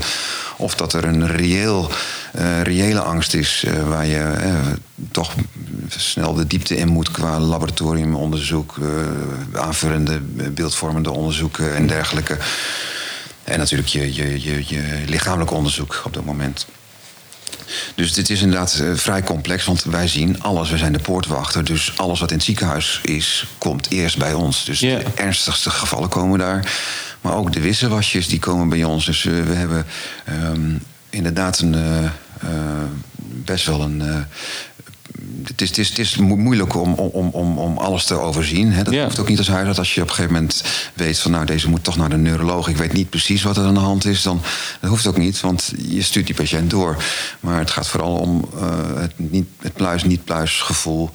Of 0.57 0.75
dat 0.75 0.93
er 0.93 1.03
een 1.03 1.27
reëel, 1.27 1.91
eh, 2.33 2.61
reële 2.61 3.01
angst 3.01 3.33
is 3.33 3.63
eh, 3.63 3.87
waar 3.87 4.05
je 4.05 4.19
eh, 4.19 4.55
toch 5.11 5.33
snel 5.87 6.33
de 6.33 6.47
diepte 6.47 6.77
in 6.77 6.87
moet 6.87 7.11
qua 7.11 7.39
laboratoriumonderzoek, 7.39 8.77
eh, 8.81 9.61
aanvullende 9.61 10.19
beeldvormende 10.51 11.11
onderzoeken 11.11 11.75
en 11.75 11.87
dergelijke. 11.87 12.37
En 13.49 13.57
natuurlijk 13.57 13.89
je, 13.89 14.13
je, 14.13 14.41
je, 14.41 14.63
je 14.67 15.03
lichamelijk 15.05 15.51
onderzoek 15.51 16.01
op 16.05 16.13
dat 16.13 16.25
moment. 16.25 16.65
Dus 17.95 18.13
dit 18.13 18.29
is 18.29 18.41
inderdaad 18.41 18.73
eh, 18.73 18.91
vrij 18.93 19.23
complex, 19.23 19.65
want 19.65 19.83
wij 19.83 20.07
zien 20.07 20.41
alles. 20.41 20.69
We 20.69 20.77
zijn 20.77 20.93
de 20.93 20.99
poortwachter, 20.99 21.63
dus 21.63 21.97
alles 21.97 22.19
wat 22.19 22.29
in 22.31 22.35
het 22.35 22.45
ziekenhuis 22.45 22.99
is, 23.03 23.45
komt 23.57 23.89
eerst 23.89 24.17
bij 24.17 24.33
ons. 24.33 24.65
Dus 24.65 24.79
de 24.79 25.03
ernstigste 25.15 25.69
gevallen 25.69 26.09
komen 26.09 26.39
daar. 26.39 26.71
Maar 27.21 27.35
ook 27.35 27.53
de 27.53 27.59
wisselwasjes, 27.59 28.27
die 28.27 28.39
komen 28.39 28.69
bij 28.69 28.83
ons. 28.83 29.05
Dus 29.05 29.25
eh, 29.25 29.33
we 29.43 29.53
hebben 29.53 29.85
ehm, 30.25 30.77
inderdaad 31.09 31.59
een, 31.59 31.75
eh, 31.75 32.49
best 33.21 33.65
wel 33.65 33.81
een... 33.81 34.27
het 35.43 35.61
is, 35.61 35.69
het 35.69 35.77
is, 35.77 35.89
het 35.89 35.97
is 35.97 36.15
mo- 36.17 36.35
moeilijk 36.35 36.75
om, 36.75 36.93
om, 36.93 37.29
om, 37.29 37.57
om 37.57 37.77
alles 37.77 38.05
te 38.05 38.19
overzien. 38.19 38.71
Hè. 38.71 38.83
Dat 38.83 38.93
Ja. 38.93 39.03
hoeft 39.03 39.19
ook 39.19 39.27
niet 39.29 39.37
als 39.37 39.47
huisarts. 39.47 39.79
Als 39.79 39.93
je 39.93 40.01
op 40.01 40.07
een 40.07 40.13
gegeven 40.13 40.35
moment 40.35 40.63
weet 40.93 41.19
van... 41.19 41.31
nou, 41.31 41.45
deze 41.45 41.69
moet 41.69 41.83
toch 41.83 41.97
naar 41.97 42.09
de 42.09 42.17
neuroloog. 42.17 42.67
Ik 42.67 42.77
weet 42.77 42.93
niet 42.93 43.09
precies 43.09 43.43
wat 43.43 43.57
er 43.57 43.63
aan 43.65 43.73
de 43.73 43.79
hand 43.79 44.05
is. 44.05 44.23
Dan, 44.23 44.41
dat 44.79 44.89
hoeft 44.89 45.07
ook 45.07 45.17
niet, 45.17 45.39
want 45.39 45.73
je 45.89 46.01
stuurt 46.01 46.25
die 46.25 46.35
patiënt 46.35 46.69
door. 46.69 47.03
Maar 47.39 47.59
het 47.59 47.69
gaat 47.71 47.87
vooral 47.87 48.15
om 48.15 48.49
eh, 48.59 49.01
het, 49.01 49.13
niet, 49.15 49.47
het 49.61 49.73
pluis-niet-pluis 49.73 50.61
gevoel... 50.61 51.09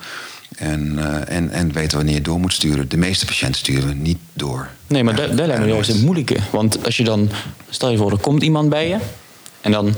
En, 0.54 0.99
eh, 0.99 1.37
en, 1.37 1.50
en 1.50 1.73
weten 1.73 1.97
wanneer 1.97 2.14
je 2.14 2.21
door 2.21 2.40
moet 2.40 2.52
sturen. 2.52 2.88
De 2.88 2.97
meeste 2.97 3.26
patiënten 3.26 3.61
sturen 3.61 3.88
we 3.88 3.95
niet 3.95 4.19
door. 4.33 4.69
Nee, 4.87 5.04
maar 5.04 5.14
dat 5.14 5.33
lijkt 5.33 5.59
me 5.59 5.66
juist 5.66 5.88
het 5.93 6.02
moeilijke. 6.02 6.37
Want 6.50 6.85
als 6.85 6.97
je 6.97 7.04
dan, 7.04 7.31
stel 7.71 7.90
je 7.90 7.97
voor, 7.97 8.11
er 8.12 8.19
komt 8.19 8.43
iemand 8.43 8.69
bij 8.69 8.88
je. 8.88 8.97
En 9.61 9.71
dan, 9.73 9.95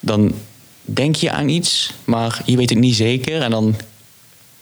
dan 0.00 0.32
denk 0.82 1.16
je 1.16 1.30
aan 1.30 1.48
iets, 1.48 1.92
maar 2.04 2.42
je 2.44 2.56
weet 2.56 2.70
het 2.70 2.78
niet 2.78 2.94
zeker. 2.94 3.42
En 3.42 3.50
dan, 3.50 3.74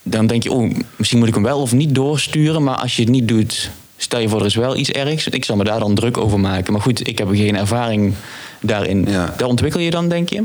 dan 0.02 0.26
denk 0.26 0.42
je, 0.42 0.52
oh, 0.52 0.74
misschien 0.96 1.18
moet 1.18 1.28
ik 1.28 1.34
hem 1.34 1.42
wel 1.42 1.60
of 1.60 1.72
niet 1.72 1.94
doorsturen. 1.94 2.62
Maar 2.62 2.76
als 2.76 2.96
je 2.96 3.02
het 3.02 3.10
niet 3.10 3.28
doet, 3.28 3.70
stel 3.96 4.20
je 4.20 4.28
voor 4.28 4.40
er 4.40 4.46
is 4.46 4.54
wel 4.54 4.76
iets 4.76 4.90
ergs. 4.90 5.28
Ik 5.28 5.44
zal 5.44 5.56
me 5.56 5.64
daar 5.64 5.78
dan 5.80 5.94
druk 5.94 6.16
over 6.16 6.40
maken. 6.40 6.72
Maar 6.72 6.82
goed, 6.82 7.06
ik 7.08 7.18
heb 7.18 7.28
geen 7.32 7.56
ervaring 7.56 8.14
daarin. 8.60 9.04
Ja. 9.08 9.34
Daar 9.36 9.48
ontwikkel 9.48 9.80
je 9.80 9.90
dan, 9.90 10.08
denk 10.08 10.28
je? 10.28 10.42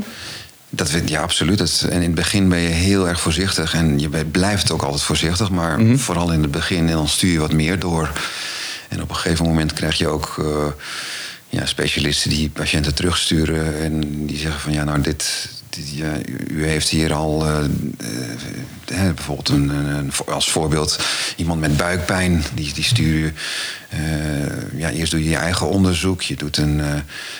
Dat, 0.70 0.90
vind- 0.90 1.08
ja, 1.08 1.22
absoluut. 1.22 1.58
Dat, 1.58 1.86
en 1.90 1.96
in 1.96 2.02
het 2.02 2.14
begin 2.14 2.48
ben 2.48 2.58
je 2.58 2.68
heel 2.68 3.08
erg 3.08 3.20
voorzichtig. 3.20 3.74
En 3.74 3.98
je 3.98 4.08
blijft 4.30 4.70
ook 4.70 4.82
altijd 4.82 5.02
voorzichtig. 5.02 5.50
Maar 5.50 5.80
vooral 5.96 6.32
in 6.32 6.42
het 6.42 6.50
begin, 6.50 6.88
en 6.88 6.92
dan 6.94 7.08
stuur 7.08 7.32
je 7.32 7.38
wat 7.38 7.52
meer 7.52 7.78
door. 7.78 8.10
En 8.88 9.02
op 9.02 9.08
een 9.10 9.16
gegeven 9.16 9.44
moment 9.44 9.72
krijg 9.72 9.98
je 9.98 10.06
ook 10.08 10.34
eh, 10.38 10.66
ja, 11.48 11.66
specialisten 11.66 12.30
die 12.30 12.50
patiënten 12.50 12.94
terugsturen. 12.94 13.80
En 13.82 14.26
die 14.26 14.38
zeggen 14.38 14.60
van 14.60 14.72
ja, 14.72 14.84
nou, 14.84 15.00
dit. 15.00 15.48
Ja, 15.82 16.16
u- 16.26 16.46
u 16.50 16.66
heeft 16.66 16.88
hier 16.88 17.12
al 17.12 17.46
eh, 17.46 17.64
eh, 18.86 19.14
bijvoorbeeld 19.14 19.48
een, 19.48 19.70
als 20.26 20.50
voorbeeld 20.50 20.98
iemand 21.36 21.60
met 21.60 21.76
buikpijn. 21.76 22.44
Die, 22.54 22.72
die 22.74 22.84
stuur 22.84 23.18
je. 23.18 23.32
Eh, 23.98 24.78
ja, 24.80 24.90
eerst 24.90 25.10
doe 25.10 25.24
je 25.24 25.30
je 25.30 25.36
eigen 25.36 25.68
onderzoek. 25.68 26.22
Je 26.22 26.36
doet 26.36 26.56
een, 26.56 26.80
eh, 26.80 26.86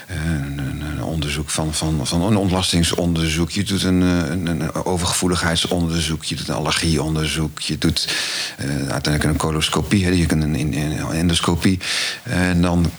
een, 0.07 0.59
een- 0.59 0.83
een 0.97 1.03
onderzoek 1.03 1.51
van, 1.51 1.75
van, 1.75 2.01
van 2.07 2.23
een 2.23 2.37
ontlastingsonderzoek. 2.37 3.51
Je 3.51 3.63
doet 3.63 3.83
een, 3.83 4.03
eh, 4.03 4.31
een, 4.31 4.47
een 4.47 4.75
overgevoeligheidsonderzoek. 4.85 6.25
Je 6.25 6.35
doet 6.37 6.49
een 6.49 6.55
allergieonderzoek. 6.55 7.61
Je 7.61 7.79
doet 7.79 8.09
uiteindelijk 8.89 9.25
een 9.25 9.37
coloscopie. 9.37 10.05
Hè. 10.05 10.11
Je 10.11 10.27
kunt 10.27 10.43
een, 10.43 10.75
endoscopie. 11.13 11.79
En 12.23 12.61
dan, 12.63 12.91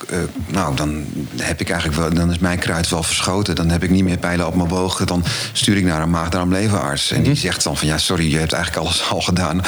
nou, 0.48 0.76
dan 0.76 1.06
heb 1.38 1.62
ik 1.62 1.70
eigenlijk 1.70 2.00
wel, 2.02 2.14
dan 2.14 2.32
is 2.32 2.40
mijn 2.40 2.60
kruid 2.60 2.90
wel 2.90 3.04
verschoten. 3.04 3.56
Dan 3.56 3.70
heb 3.70 3.84
ik 3.84 3.90
niet 3.90 4.04
meer 4.04 4.18
pijlen 4.18 4.48
op 4.48 4.56
mijn 4.56 4.68
boog. 4.68 5.04
Dan 5.06 5.24
stuur 5.54 5.78
ik 5.78 5.84
naar 5.84 6.02
een 6.02 6.10
maag-darm-leverarts. 6.10 7.12
En 7.12 7.24
die 7.24 7.36
zegt 7.36 7.64
dan 7.64 7.78
van 7.78 7.88
ja, 7.88 7.98
sorry, 7.98 8.32
je 8.32 8.38
hebt 8.38 8.54
eigenlijk 8.54 8.86
alles 8.86 9.04
al 9.10 9.22
gedaan. 9.22 9.62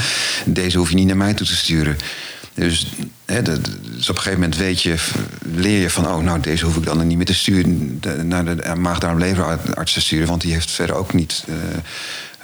Deze 0.45 0.77
hoef 0.77 0.89
je 0.89 0.95
niet 0.95 1.07
naar 1.07 1.17
mij 1.17 1.33
toe 1.33 1.47
te 1.47 1.55
sturen. 1.55 1.97
Dus, 2.57 2.87
hè, 3.25 3.41
de- 3.41 3.61
dus 3.95 4.09
op 4.09 4.15
een 4.15 4.21
gegeven 4.21 4.39
moment 4.39 4.57
weet 4.57 4.81
je, 4.81 4.95
leer 5.55 5.81
je 5.81 5.89
van... 5.89 6.07
oh, 6.07 6.19
nou, 6.23 6.39
deze 6.39 6.65
hoef 6.65 6.75
ik 6.75 6.83
dan 6.85 7.07
niet 7.07 7.17
meer 7.17 7.25
te 7.25 7.33
sturen... 7.33 7.97
de- 8.01 8.23
naar 8.23 8.45
de 8.55 8.75
maag-darm-leverarts 8.75 9.93
te 9.93 10.01
sturen... 10.01 10.27
want 10.27 10.41
die 10.41 10.53
heeft 10.53 10.71
verder 10.71 10.95
ook 10.95 11.13
niet, 11.13 11.43
eh, 11.47 11.55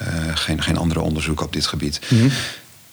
eh, 0.06 0.36
geen, 0.36 0.62
geen 0.62 0.76
andere 0.76 1.00
onderzoek 1.00 1.40
op 1.42 1.52
dit 1.52 1.66
gebied. 1.66 2.00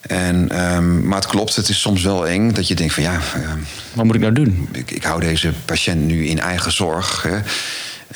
En, 0.00 0.48
ehm, 0.50 1.06
maar 1.08 1.18
het 1.18 1.26
klopt, 1.26 1.56
het 1.56 1.68
is 1.68 1.80
soms 1.80 2.02
wel 2.02 2.26
eng 2.28 2.52
dat 2.52 2.68
je 2.68 2.74
denkt 2.74 2.94
van 2.94 3.02
ja... 3.02 3.20
ehm, 3.34 3.58
Wat 3.94 4.04
moet 4.04 4.14
ik 4.14 4.20
nou 4.20 4.32
doen? 4.32 4.68
ik, 4.72 4.90
ik 4.90 5.02
hou 5.02 5.20
deze 5.20 5.52
patiënt 5.64 6.00
nu 6.06 6.26
in 6.26 6.38
eigen 6.40 6.72
zorg. 6.72 7.22
Hè. 7.22 7.38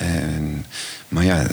En, 0.05 0.65
maar 1.07 1.23
ja, 1.23 1.45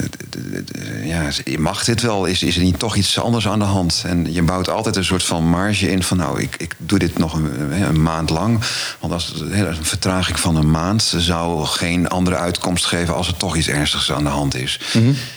ja, 1.05 1.31
mag 1.59 1.85
dit 1.85 2.03
wel? 2.03 2.25
Is, 2.25 2.43
is 2.43 2.57
er 2.57 2.63
niet 2.63 2.79
toch 2.79 2.97
iets 2.97 3.19
anders 3.19 3.49
aan 3.49 3.59
de 3.59 3.65
hand? 3.65 4.03
En 4.07 4.33
je 4.33 4.43
bouwt 4.43 4.69
altijd 4.69 4.97
een 4.97 5.05
soort 5.05 5.23
van 5.23 5.49
marge 5.49 5.91
in 5.91 6.03
van... 6.03 6.17
nou, 6.17 6.41
ik, 6.41 6.57
ik 6.59 6.75
doe 6.79 6.99
dit 6.99 7.19
nog 7.19 7.35
een, 7.35 7.83
een 7.83 8.03
maand 8.03 8.31
lang. 8.31 8.61
Want 9.01 9.13
als 9.13 9.33
een 9.51 9.85
vertraging 9.85 10.41
van 10.41 10.57
een 10.57 10.71
maand... 10.71 11.15
zou 11.17 11.67
geen 11.67 12.09
andere 12.09 12.37
uitkomst 12.37 12.85
geven 12.85 13.15
als 13.15 13.29
er 13.29 13.37
toch 13.37 13.57
iets 13.57 13.69
ernstigs 13.69 14.13
aan 14.13 14.25
de 14.25 14.31
hand 14.31 14.55
is. 14.55 14.81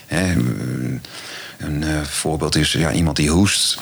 Hè, 0.06 0.36
een 1.58 1.84
eh, 1.84 2.02
voorbeeld 2.02 2.56
is 2.56 2.72
ja, 2.72 2.92
iemand 2.92 3.16
die 3.16 3.30
hoest... 3.30 3.78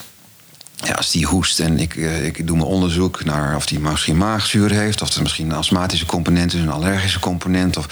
Ja, 0.75 0.93
als 0.93 1.11
die 1.11 1.25
hoest 1.25 1.59
en 1.59 1.79
ik, 1.79 1.95
eh, 1.95 2.25
ik 2.25 2.47
doe 2.47 2.57
mijn 2.57 2.69
onderzoek 2.69 3.23
naar 3.23 3.55
of 3.55 3.65
die 3.65 3.79
misschien 3.79 4.17
maagzuur 4.17 4.71
heeft, 4.71 5.01
of 5.01 5.15
er 5.15 5.21
misschien 5.21 5.49
een 5.49 5.57
astmatische 5.57 6.05
component 6.05 6.53
is, 6.53 6.59
een 6.59 6.69
allergische 6.69 7.19
component. 7.19 7.77
Of, 7.77 7.87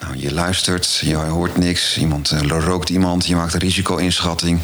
nou, 0.00 0.16
je 0.16 0.32
luistert, 0.32 1.00
je 1.04 1.14
hoort 1.16 1.56
niks, 1.56 1.98
iemand 1.98 2.30
eh, 2.30 2.40
rookt 2.40 2.88
iemand, 2.88 3.26
je 3.26 3.36
maakt 3.36 3.52
een 3.54 3.60
risico-inschatting. 3.60 4.60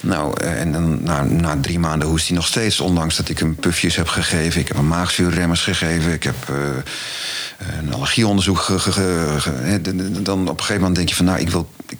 Nou, 0.00 0.40
eh, 0.40 0.60
en 0.60 0.72
dan, 0.72 1.02
na, 1.02 1.22
na 1.22 1.56
drie 1.60 1.78
maanden 1.78 2.08
hoest 2.08 2.26
hij 2.26 2.36
nog 2.36 2.46
steeds, 2.46 2.80
ondanks 2.80 3.16
dat 3.16 3.28
ik 3.28 3.38
hem 3.38 3.54
pufjes 3.56 3.96
heb 3.96 4.08
gegeven. 4.08 4.60
Ik 4.60 4.68
heb 4.68 4.76
hem 4.76 4.86
maagzuurremmers 4.86 5.60
gegeven, 5.60 6.12
ik 6.12 6.22
heb 6.22 6.34
eh, 6.48 6.56
een 7.78 7.92
allergieonderzoek 7.94 8.58
ge, 8.58 8.78
ge- 8.78 8.92
ge- 8.92 9.34
ge- 9.38 9.50
hè, 9.50 9.80
d- 9.80 9.84
d- 9.84 10.24
Dan 10.24 10.40
op 10.42 10.48
een 10.48 10.58
gegeven 10.58 10.76
moment 10.80 10.96
denk 10.96 11.08
je 11.08 11.14
van, 11.14 11.24
nou, 11.24 11.38
ik 11.38 11.48
wil, 11.50 11.70
ik, 11.88 11.98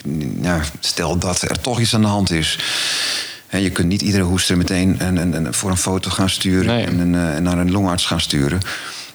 stel 0.80 1.18
dat 1.18 1.42
er 1.42 1.60
toch 1.60 1.80
iets 1.80 1.94
aan 1.94 2.00
de 2.00 2.06
hand 2.06 2.30
is. 2.30 2.58
Hè, 3.46 3.58
je 3.58 3.70
kunt 3.70 3.88
niet 3.88 4.02
iedere 4.02 4.22
hoester 4.22 4.56
meteen 4.56 4.96
een, 4.98 5.16
een, 5.16 5.32
een- 5.34 5.54
voor 5.54 5.70
een 5.70 5.76
foto 5.76 6.10
gaan 6.10 6.30
sturen 6.30 6.66
Nee. 6.66 6.84
en, 6.86 6.98
een, 6.98 7.14
en 7.14 7.42
naar 7.42 7.58
een 7.58 7.70
longarts 7.70 8.06
gaan 8.06 8.20
sturen. 8.20 8.60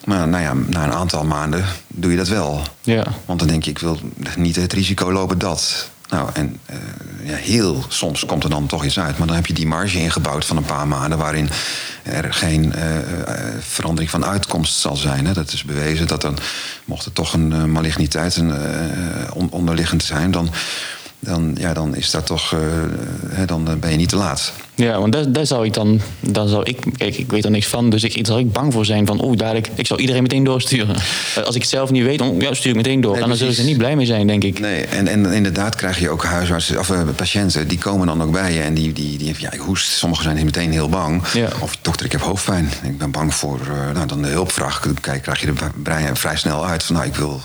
Maar 0.07 0.27
nou 0.27 0.43
ja, 0.43 0.53
na 0.53 0.83
een 0.83 0.93
aantal 0.93 1.25
maanden 1.25 1.65
doe 1.87 2.11
je 2.11 2.17
dat 2.17 2.27
wel. 2.27 2.61
Ja. 2.81 3.05
Want 3.25 3.39
dan 3.39 3.47
denk 3.47 3.63
je, 3.63 3.71
ik 3.71 3.79
wil 3.79 3.99
niet 4.35 4.55
het 4.55 4.73
risico 4.73 5.11
lopen 5.11 5.37
dat. 5.37 5.89
Nou, 6.09 6.29
en 6.33 6.59
eh, 6.65 6.75
ja, 7.23 7.35
heel 7.35 7.83
soms 7.87 8.25
komt 8.25 8.43
er 8.43 8.49
dan 8.49 8.65
toch 8.65 8.85
iets 8.85 8.99
uit. 8.99 9.17
Maar 9.17 9.27
dan 9.27 9.35
heb 9.35 9.45
je 9.45 9.53
die 9.53 9.67
marge 9.67 9.99
ingebouwd 9.99 10.45
van 10.45 10.57
een 10.57 10.65
paar 10.65 10.87
maanden... 10.87 11.17
waarin 11.17 11.49
er 12.03 12.33
geen 12.33 12.73
eh, 12.73 12.97
eh, 12.97 13.53
verandering 13.59 14.11
van 14.11 14.25
uitkomst 14.25 14.79
zal 14.79 14.95
zijn. 14.95 15.25
Hè. 15.25 15.33
Dat 15.33 15.53
is 15.53 15.63
bewezen 15.63 16.07
dat 16.07 16.21
dan, 16.21 16.37
mocht 16.85 17.05
er 17.05 17.13
toch 17.13 17.33
een 17.33 17.71
maligniteit 17.71 18.35
een, 18.35 18.53
on- 19.33 19.51
onderliggend 19.51 20.03
zijn... 20.03 20.31
dan, 20.31 20.49
dan, 21.19 21.55
ja, 21.59 21.73
dan 21.73 21.95
is 21.95 22.11
dat 22.11 22.25
toch, 22.25 22.55
hè, 23.27 23.45
dan 23.45 23.79
ben 23.79 23.91
je 23.91 23.97
niet 23.97 24.09
te 24.09 24.15
laat. 24.15 24.53
Ja, 24.77 24.99
want 24.99 25.13
daar, 25.13 25.31
daar 25.31 25.45
zou 25.45 25.65
ik 25.65 25.73
dan, 25.73 26.01
dan 26.19 26.47
zou 26.47 26.63
ik, 26.63 26.77
kijk, 26.97 27.17
ik 27.17 27.31
weet 27.31 27.45
er 27.45 27.51
niks 27.51 27.67
van, 27.67 27.89
dus 27.89 28.03
ik, 28.03 28.15
daar 28.15 28.25
zou 28.25 28.39
ik 28.39 28.51
bang 28.51 28.73
voor 28.73 28.85
zijn 28.85 29.05
van, 29.05 29.23
oeh, 29.23 29.37
dadelijk, 29.37 29.69
ik 29.75 29.87
zou 29.87 29.99
iedereen 29.99 30.21
meteen 30.21 30.43
doorsturen. 30.43 30.95
Als 31.45 31.55
ik 31.55 31.61
het 31.61 31.69
zelf 31.69 31.91
niet 31.91 32.03
weet, 32.03 32.19
dan 32.19 32.35
ja, 32.39 32.53
stuur 32.53 32.69
ik 32.69 32.75
meteen 32.75 33.01
door. 33.01 33.13
Nee, 33.13 33.21
en 33.21 33.27
dan 33.27 33.37
zullen 33.37 33.53
ze 33.53 33.61
er 33.61 33.67
niet 33.67 33.77
blij 33.77 33.95
mee 33.95 34.05
zijn, 34.05 34.27
denk 34.27 34.43
ik. 34.43 34.59
Nee, 34.59 34.85
en, 34.85 35.07
en 35.07 35.25
inderdaad 35.25 35.75
krijg 35.75 35.99
je 35.99 36.09
ook 36.09 36.23
huisartsen 36.23 36.79
of 36.79 36.89
eh, 36.89 37.01
patiënten 37.15 37.67
die 37.67 37.77
komen 37.77 38.07
dan 38.07 38.23
ook 38.23 38.31
bij 38.31 38.53
je 38.53 38.61
en 38.61 38.73
die, 38.73 38.93
die, 38.93 39.17
die 39.17 39.35
ja, 39.37 39.51
ik 39.51 39.59
hoest. 39.59 39.91
Sommigen 39.91 40.23
zijn 40.23 40.45
meteen 40.45 40.71
heel 40.71 40.89
bang. 40.89 41.23
Ja. 41.33 41.47
Of 41.59 41.77
dokter, 41.81 42.05
ik 42.05 42.11
heb 42.11 42.21
hoofdpijn. 42.21 42.69
Ik 42.83 42.97
ben 42.97 43.11
bang 43.11 43.33
voor. 43.33 43.59
eh, 43.59 43.93
nou, 43.93 44.07
dan 44.07 44.21
de 44.21 44.27
hulpvraag. 44.27 44.87
Kijk, 45.01 45.21
krijg 45.21 45.41
je 45.41 45.47
er 45.47 45.53
vrij, 45.83 46.09
vrij 46.13 46.37
snel 46.37 46.65
uit 46.65 46.83
van, 46.83 46.95
nou, 46.95 47.07
ik 47.07 47.15
wil 47.15 47.41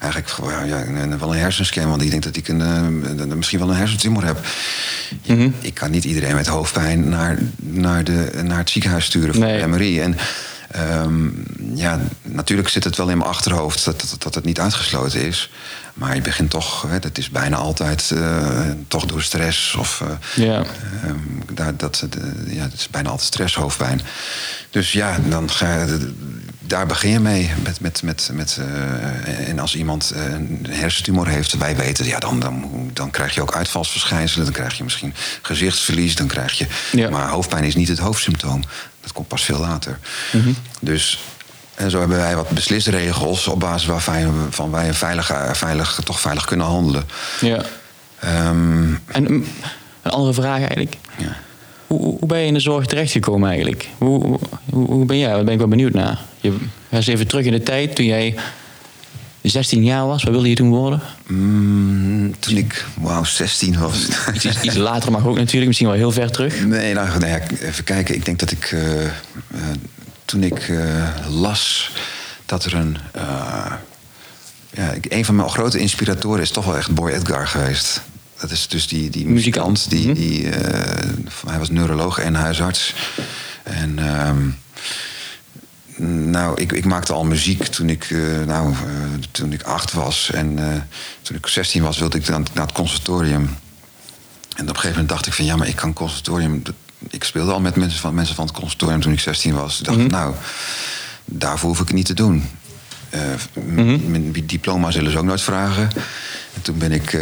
eigenlijk 0.00 0.32
ja, 0.66 1.16
wel 1.18 1.32
een 1.34 1.40
hersenscan, 1.40 1.88
want 1.88 2.02
ik 2.02 2.10
denk 2.10 2.22
dat 2.22 2.36
ik 2.36 2.48
een, 2.48 2.60
eh, 2.60 3.34
misschien 3.34 3.58
wel 3.58 3.70
een 3.70 3.76
hersentumor 3.76 4.24
heb. 4.24 4.38
Mhm. 5.26 5.48
Ik 5.60 5.74
kan 5.74 5.90
niet 5.90 6.04
iedereen 6.04 6.34
met 6.34 6.46
hoofdpijn 6.46 6.74
naar, 6.84 7.38
naar, 7.56 8.04
de, 8.04 8.40
naar 8.44 8.58
het 8.58 8.70
ziekenhuis 8.70 9.04
sturen 9.04 9.34
voor 9.34 9.44
Nee. 9.44 9.60
de 9.60 9.66
MRI. 9.66 10.00
En 10.00 10.16
ehm, 10.70 11.28
ja, 11.74 12.00
natuurlijk 12.22 12.68
zit 12.68 12.84
het 12.84 12.96
wel 12.96 13.08
in 13.08 13.18
mijn 13.18 13.30
achterhoofd 13.30 13.84
dat, 13.84 14.00
dat, 14.10 14.22
dat 14.22 14.34
het 14.34 14.44
niet 14.44 14.60
uitgesloten 14.60 15.20
is. 15.20 15.50
Maar 15.94 16.14
je 16.14 16.20
begint 16.20 16.50
toch, 16.50 16.84
hè, 16.88 16.98
dat 16.98 17.18
is 17.18 17.30
bijna 17.30 17.56
altijd 17.56 18.10
eh, 18.10 18.60
toch 18.88 19.06
door 19.06 19.22
stress 19.22 19.74
of. 19.74 20.02
Ja. 20.34 20.64
daar, 21.52 21.76
dat, 21.76 22.06
eh, 22.10 22.54
ja, 22.54 22.62
het 22.62 22.72
is 22.72 22.88
bijna 22.88 23.08
altijd 23.08 23.26
stress, 23.28 23.54
hoofdpijn. 23.54 24.00
Dus 24.70 24.92
ja, 24.92 25.18
dan 25.28 25.50
ga 25.50 25.72
je, 25.74 26.12
daar 26.66 26.86
begin 26.86 27.10
je 27.10 27.20
mee. 27.20 27.50
Met, 27.62 27.80
met, 27.80 28.02
met, 28.02 28.30
met, 28.32 28.58
eh, 28.60 29.48
en 29.48 29.58
als 29.58 29.76
iemand 29.76 30.10
eh, 30.10 30.24
een 30.24 30.66
hersentumor 30.70 31.26
heeft, 31.26 31.56
wij 31.58 31.76
weten, 31.76 32.06
ja, 32.06 32.18
dan, 32.18 32.40
dan, 32.40 32.90
dan 32.92 33.10
krijg 33.10 33.34
je 33.34 33.42
ook 33.42 33.54
uitvalsverschijnselen. 33.54 34.44
Dan 34.44 34.54
krijg 34.54 34.76
je 34.76 34.84
misschien 34.84 35.14
gezichtsverlies. 35.42 36.14
Dan 36.14 36.26
krijg 36.26 36.52
je, 36.58 36.66
Ja. 36.92 37.10
Maar 37.10 37.28
hoofdpijn 37.28 37.64
is 37.64 37.74
niet 37.74 37.88
het 37.88 37.98
hoofdsymptoom. 37.98 38.62
Dat 39.00 39.12
komt 39.12 39.28
pas 39.28 39.42
veel 39.44 39.58
later. 39.58 39.98
Dus 40.80 41.20
en 41.74 41.90
zo 41.90 41.98
hebben 41.98 42.16
wij 42.16 42.36
wat 42.36 42.48
beslisregels 42.48 43.46
op 43.46 43.60
basis 43.60 43.86
waarvan 43.86 44.46
van 44.50 44.70
wij 44.70 44.94
veilig, 44.94 45.30
veilig, 45.52 46.00
toch 46.04 46.20
veilig 46.20 46.44
kunnen 46.44 46.66
handelen. 46.66 47.04
Ja. 47.40 47.62
Ehm, 48.20 48.94
En 49.06 49.30
een 49.30 49.46
andere 50.02 50.34
vraag 50.34 50.58
eigenlijk. 50.58 50.96
ja. 51.16 51.36
Hoe, 51.86 52.00
hoe 52.00 52.26
ben 52.26 52.38
je 52.38 52.46
in 52.46 52.54
de 52.54 52.60
zorg 52.60 52.86
terechtgekomen 52.86 53.48
eigenlijk? 53.48 53.88
Hoe, 53.98 54.38
hoe, 54.70 54.84
hoe 54.86 55.04
ben 55.04 55.18
jij? 55.18 55.28
Daar 55.32 55.44
ben 55.44 55.52
ik 55.52 55.58
wel 55.58 55.68
benieuwd 55.68 55.92
naar. 55.92 56.20
Je, 56.40 56.56
eens 56.90 57.06
even 57.06 57.26
terug 57.26 57.44
in 57.44 57.52
de 57.52 57.62
tijd 57.62 57.94
toen 57.96 58.06
jij 58.06 58.34
16 59.42 59.84
jaar 59.84 60.06
was. 60.06 60.22
Wat 60.22 60.32
wilde 60.32 60.48
je 60.48 60.54
toen 60.54 60.68
worden? 60.68 61.00
Mm, 61.26 62.34
toen 62.38 62.56
ik, 62.56 62.84
wauw, 63.00 63.24
16 63.24 63.78
was. 63.78 64.06
Iets, 64.34 64.44
iets, 64.44 64.60
iets 64.62 64.76
later 64.76 65.12
mag 65.12 65.26
ook 65.26 65.36
natuurlijk, 65.36 65.66
misschien 65.66 65.86
wel 65.88 65.96
heel 65.96 66.12
ver 66.12 66.30
terug. 66.30 66.64
Nee, 66.64 66.94
nou, 66.94 67.08
nou 67.18 67.26
ja, 67.26 67.40
even 67.60 67.84
kijken. 67.84 68.14
Ik 68.14 68.24
denk 68.24 68.38
dat 68.38 68.50
ik 68.50 68.64
eh, 68.72 69.04
eh, 69.04 69.10
toen 70.24 70.42
ik 70.42 70.68
eh, 70.68 71.08
las 71.30 71.90
dat 72.46 72.64
er 72.64 72.74
een. 72.74 72.96
ja, 74.72 74.90
ik- 74.92 75.12
een 75.12 75.24
van 75.24 75.36
mijn 75.36 75.48
grote 75.48 75.78
inspiratoren 75.78 76.42
is 76.42 76.50
toch 76.50 76.64
wel 76.64 76.76
echt 76.76 76.90
Boy 76.94 77.10
Edgar 77.10 77.46
geweest. 77.46 78.00
Dat 78.40 78.50
is 78.50 78.68
dus 78.68 78.88
die, 78.88 79.10
die 79.10 79.26
Muzikant. 79.26 79.90
Die, 79.90 80.04
Mhm. 80.06 80.14
die, 80.14 80.50
eh, 80.50 81.08
hij 81.46 81.58
was 81.58 81.70
neuroloog 81.70 82.18
en 82.18 82.34
huisarts. 82.34 82.94
En. 83.62 83.98
ehm, 83.98 84.48
nou, 86.30 86.60
ik, 86.60 86.72
ik 86.72 86.84
maakte 86.84 87.12
al 87.12 87.24
muziek 87.24 87.64
toen 87.66 87.88
ik, 87.88 88.04
eh, 88.10 88.18
nou, 88.46 88.72
eh, 88.72 88.78
toen 89.30 89.52
ik 89.52 89.62
acht 89.62 89.92
was. 89.92 90.30
En 90.30 90.58
toen 91.22 91.36
ik 91.36 91.46
16 91.46 91.82
was, 91.82 91.98
wilde 91.98 92.18
ik 92.18 92.26
dan 92.26 92.46
naar 92.54 92.64
het 92.66 92.74
conservatorium. 92.74 93.42
En 93.42 94.62
op 94.62 94.68
een 94.68 94.74
gegeven 94.74 94.90
moment 94.90 95.08
dacht 95.08 95.26
ik 95.26 95.32
van 95.32 95.44
ja, 95.44 95.56
maar 95.56 95.68
ik 95.68 95.76
kan 95.76 95.92
conservatorium. 95.92 96.62
Ik 97.10 97.24
speelde 97.24 97.52
al 97.52 97.60
met 97.60 97.76
mensen 97.76 98.00
van, 98.00 98.14
mensen 98.14 98.34
van 98.34 98.44
het 98.46 98.54
conservatorium 98.54 99.00
toen 99.00 99.12
ik 99.12 99.20
16 99.20 99.54
was. 99.54 99.78
Ik 99.78 99.84
dacht, 99.84 100.06
nou, 100.08 100.34
daarvoor 101.24 101.68
hoef 101.68 101.80
ik 101.80 101.86
het 101.86 101.96
niet 101.96 102.06
te 102.06 102.14
doen. 102.14 102.44
Eh, 103.10 103.20
m- 103.54 104.10
Mijn 104.10 104.32
diploma 104.46 104.90
zullen 104.90 105.10
ze 105.12 105.18
ook 105.18 105.24
nooit 105.24 105.42
vragen. 105.42 105.88
En 106.54 106.62
toen 106.62 106.78
ben 106.78 106.92
ik, 106.92 107.18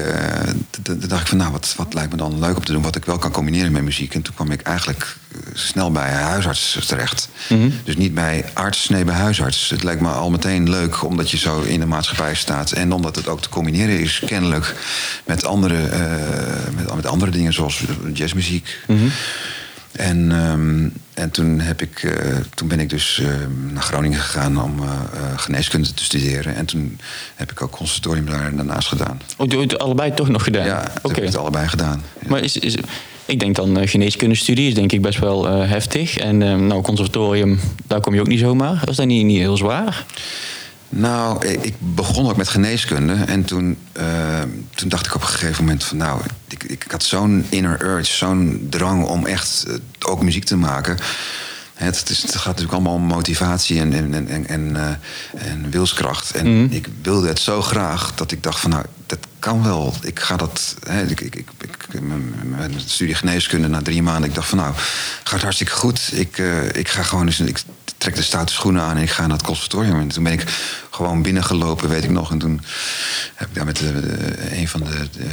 toen 0.82 0.98
dacht 1.08 1.20
ik 1.22 1.26
van 1.28 1.36
nou, 1.38 1.52
wat, 1.52 1.74
wat 1.76 1.94
lijkt 1.94 2.10
me 2.10 2.16
dan 2.16 2.38
leuk 2.38 2.56
om 2.56 2.64
te 2.64 2.72
doen, 2.72 2.82
wat 2.82 2.96
ik 2.96 3.04
wel 3.04 3.18
kan 3.18 3.30
combineren 3.30 3.72
met 3.72 3.82
muziek. 3.82 4.14
En 4.14 4.22
toen 4.22 4.34
kwam 4.34 4.50
ik 4.50 4.62
eigenlijk 4.62 5.16
eh, 5.32 5.38
snel 5.54 5.90
bij 5.90 6.10
huisarts 6.10 6.78
terecht. 6.86 7.28
Mhm. 7.48 7.70
Dus 7.84 7.96
niet 7.96 8.14
bij 8.14 8.44
arts, 8.52 8.88
nee 8.88 9.04
bij 9.04 9.14
huisarts. 9.14 9.70
Het 9.70 9.82
lijkt 9.82 10.00
me 10.00 10.08
al 10.08 10.30
meteen 10.30 10.70
leuk 10.70 11.04
omdat 11.04 11.30
je 11.30 11.36
zo 11.36 11.60
in 11.60 11.80
de 11.80 11.86
maatschappij 11.86 12.34
staat. 12.34 12.72
En 12.72 12.92
omdat 12.92 13.16
het 13.16 13.28
ook 13.28 13.42
te 13.42 13.48
combineren 13.48 14.00
is, 14.00 14.22
kennelijk, 14.26 14.74
met 15.26 15.44
andere, 15.44 15.74
uh, 15.82 16.74
met, 16.76 16.94
met, 16.94 17.06
andere 17.06 17.30
dingen 17.30 17.52
zoals 17.52 17.82
jazzmuziek. 18.12 18.78
Mm 18.86 19.10
en, 19.96 20.30
um, 20.30 20.92
en 21.14 21.30
toen, 21.30 21.60
heb 21.60 21.82
ik, 21.82 22.02
uh, 22.02 22.12
toen 22.54 22.68
ben 22.68 22.80
ik 22.80 22.90
dus 22.90 23.18
uh, 23.22 23.28
naar 23.72 23.82
Groningen 23.82 24.18
gegaan 24.18 24.62
om 24.62 24.82
uh, 24.82 24.90
geneeskunde 25.36 25.94
te 25.94 26.04
studeren. 26.04 26.54
En 26.54 26.64
toen 26.64 26.98
heb 27.34 27.50
ik 27.50 27.62
ook 27.62 27.70
conservatorium 27.70 28.26
daar 28.26 28.56
daarnaast 28.56 28.88
gedaan. 28.88 29.20
Oh, 29.36 29.50
je 29.50 29.58
het 29.58 29.78
allebei 29.78 30.14
toch 30.14 30.28
nog 30.28 30.44
gedaan? 30.44 30.66
Ja, 30.66 30.78
okay. 30.78 30.92
heb 31.02 31.16
ik 31.16 31.24
het 31.24 31.36
allebei 31.36 31.68
gedaan. 31.68 32.02
Ja. 32.20 32.28
Maar 32.28 32.40
is, 32.42 32.56
is, 32.56 32.76
ik 33.24 33.40
denk 33.40 33.56
dan 33.56 33.88
geneeskundestudie 33.88 34.68
is 34.68 34.74
denk 34.74 34.92
ik 34.92 35.02
best 35.02 35.18
wel 35.18 35.46
heftig. 35.46 36.18
En 36.18 36.38
nou, 36.66 36.82
conservatorium, 36.82 37.60
daar 37.86 38.00
kom 38.00 38.14
je 38.14 38.20
ook 38.20 38.28
niet 38.28 38.40
zomaar. 38.40 38.82
Was 38.84 38.96
dat 38.96 39.06
niet, 39.06 39.24
niet 39.24 39.38
heel 39.38 39.56
zwaar? 39.56 40.04
Nou, 40.96 41.46
ik 41.46 41.74
begon 41.78 42.28
ook 42.28 42.36
met 42.36 42.48
geneeskunde. 42.48 43.12
En 43.12 43.44
toen, 43.44 43.78
uh, 43.98 44.42
toen 44.74 44.88
dacht 44.88 45.06
ik 45.06 45.14
op 45.14 45.20
een 45.20 45.26
gegeven 45.26 45.64
moment 45.64 45.84
van... 45.84 45.96
nou, 45.96 46.20
ik, 46.48 46.64
ik 46.64 46.84
had 46.90 47.02
zo'n 47.02 47.46
inner 47.48 47.82
urge, 47.82 48.12
zo'n 48.12 48.66
drang 48.70 49.04
om 49.04 49.26
echt 49.26 49.64
uh, 49.68 49.74
ook 50.00 50.22
muziek 50.22 50.44
te 50.44 50.56
maken. 50.56 50.98
Het, 51.74 52.10
is, 52.10 52.22
het, 52.22 52.34
gaat 52.34 52.46
natuurlijk 52.46 52.72
allemaal 52.72 52.94
om 52.94 53.02
motivatie 53.02 53.80
en, 53.80 53.92
en, 53.92 54.28
en, 54.28 54.46
en, 54.46 54.70
uh, 54.70 55.48
en 55.48 55.70
wilskracht. 55.70 56.30
En 56.30 56.46
mm 56.46 56.54
-hmm. 56.54 56.76
ik 56.76 56.88
wilde 57.02 57.28
het 57.28 57.38
zo 57.38 57.62
graag 57.62 58.14
dat 58.14 58.32
ik 58.32 58.42
dacht 58.42 58.60
van... 58.60 58.70
nou, 58.70 58.84
dat 59.06 59.18
kan 59.38 59.62
wel. 59.62 59.94
Ik 60.02 60.20
ga 60.20 60.36
dat... 60.36 60.76
Hè, 60.86 61.06
ik, 61.06 61.20
ik, 61.20 61.34
ik, 61.34 62.00
mijn 62.44 62.80
studie 62.86 63.14
geneeskunde 63.14 63.68
na 63.68 63.82
drie 63.82 64.02
maanden... 64.02 64.28
ik 64.28 64.34
dacht 64.34 64.48
van 64.48 64.58
nou, 64.58 64.74
gaat 65.24 65.42
hartstikke 65.42 65.72
goed. 65.72 66.10
Ik, 66.12 66.38
ik 66.72 66.88
ga 66.88 67.02
gewoon 67.02 67.26
eens... 67.26 67.40
Ik, 67.40 67.62
trek 68.04 68.16
de 68.16 68.22
stoute 68.22 68.52
schoenen 68.52 68.82
aan 68.82 68.96
en 68.96 69.02
ik 69.02 69.10
ga 69.10 69.26
naar 69.26 69.36
het 69.36 69.46
conservatorium. 69.46 70.00
En 70.00 70.08
toen 70.08 70.24
ben 70.24 70.32
ik 70.32 70.44
gewoon 70.90 71.22
binnengelopen, 71.22 71.88
weet 71.88 72.04
ik 72.04 72.10
nog. 72.10 72.30
En 72.30 72.38
toen 72.38 72.60
heb 73.34 73.48
ik 73.48 73.54
daar 73.54 73.64
met 73.64 73.76
de, 73.76 73.92
een 74.58 74.68
van 74.68 74.80
de, 74.80 75.08
de, 75.12 75.28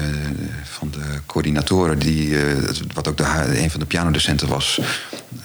van 0.63 0.91
de 0.91 1.19
coördinatoren, 1.25 1.99
die, 1.99 2.37
wat 2.93 3.07
ook 3.07 3.17
de, 3.17 3.61
een 3.61 3.71
van 3.71 3.79
de 3.79 3.85
pianodocenten 3.85 4.47
was, 4.47 4.79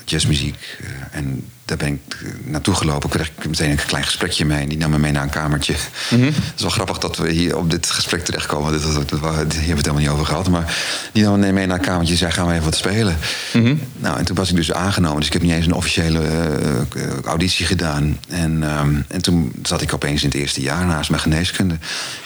jazzmuziek. 0.05 0.79
En 1.11 1.45
daar 1.67 1.77
ben 1.77 1.89
ik 1.89 2.17
naartoe 2.45 2.75
gelopen, 2.75 3.11
kreeg 3.11 3.31
ik 3.39 3.47
meteen 3.47 3.71
een 3.71 3.85
klein 3.87 4.05
gesprekje 4.05 4.45
mee. 4.45 4.63
En 4.63 4.69
die 4.69 4.79
nam 4.79 4.91
me 4.91 4.99
mee 4.99 5.13
naar 5.13 5.23
een 5.23 5.29
kamertje. 5.29 5.75
Mm 6.11 6.19
-hmm. 6.19 6.27
Het 6.27 6.53
is 6.57 6.63
wel 6.63 6.71
grappig 6.71 6.99
dat 6.99 7.17
we 7.17 7.31
hier 7.31 7.57
op 7.57 7.71
dit 7.71 7.91
gesprek 7.91 8.25
terechtkomen. 8.25 8.73
Dit, 8.73 8.83
dat, 8.83 8.95
dat, 8.95 9.09
hier 9.11 9.21
hebben 9.21 9.53
we 9.53 9.61
het 9.61 9.69
helemaal 9.69 9.95
niet 9.95 10.09
over 10.09 10.27
gehad. 10.27 10.49
Maar 10.49 10.77
die 11.13 11.23
nam 11.23 11.41
me 11.41 11.53
mee 11.53 11.67
naar 11.67 11.79
een 11.79 11.85
kamertje 11.85 12.13
en 12.13 12.19
zei, 12.19 12.33
gaan 12.33 12.47
we 12.47 12.53
even 12.53 12.65
wat 12.65 12.77
spelen. 12.77 13.17
Mm 13.53 13.65
-hmm. 13.65 13.81
Nou, 13.97 14.19
en 14.19 14.25
toen 14.25 14.37
was 14.37 14.51
ik 14.51 14.57
dus 14.57 14.73
aangenomen. 14.73 15.17
Dus 15.17 15.27
ik 15.27 15.33
heb 15.33 15.43
niet 15.43 15.53
eens 15.53 15.67
een 15.67 15.73
officiële 15.73 16.21
uh, 16.97 17.19
auditie 17.25 17.67
gedaan. 17.67 18.19
En, 18.29 18.79
um, 18.79 19.05
en 19.09 19.23
toen 19.23 19.53
zat 19.63 19.83
ik 19.83 19.95
opeens 19.95 20.23
in 20.23 20.29
het 20.29 20.39
eerste 20.39 20.61
jaar 20.61 20.87
naast 20.87 21.11
mijn 21.11 21.23
geneeskunde. 21.23 21.79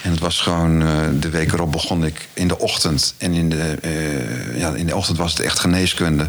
En 0.02 0.10
het 0.10 0.20
was 0.20 0.40
gewoon, 0.40 0.82
uh, 0.82 0.88
de 1.20 1.30
week 1.30 1.52
erop 1.52 1.72
begon 1.72 2.04
ik 2.04 2.28
in 2.32 2.48
de 2.48 2.58
ochtend. 2.58 3.14
En 3.18 3.32
in 3.32 3.48
de, 3.48 3.78
uh, 3.84 4.58
ja, 4.58 4.74
in 4.74 4.86
de 4.86 4.96
ochtend 4.96 5.18
was 5.18 5.32
het 5.32 5.40
echt 5.40 5.58
geneeskunde. 5.58 6.28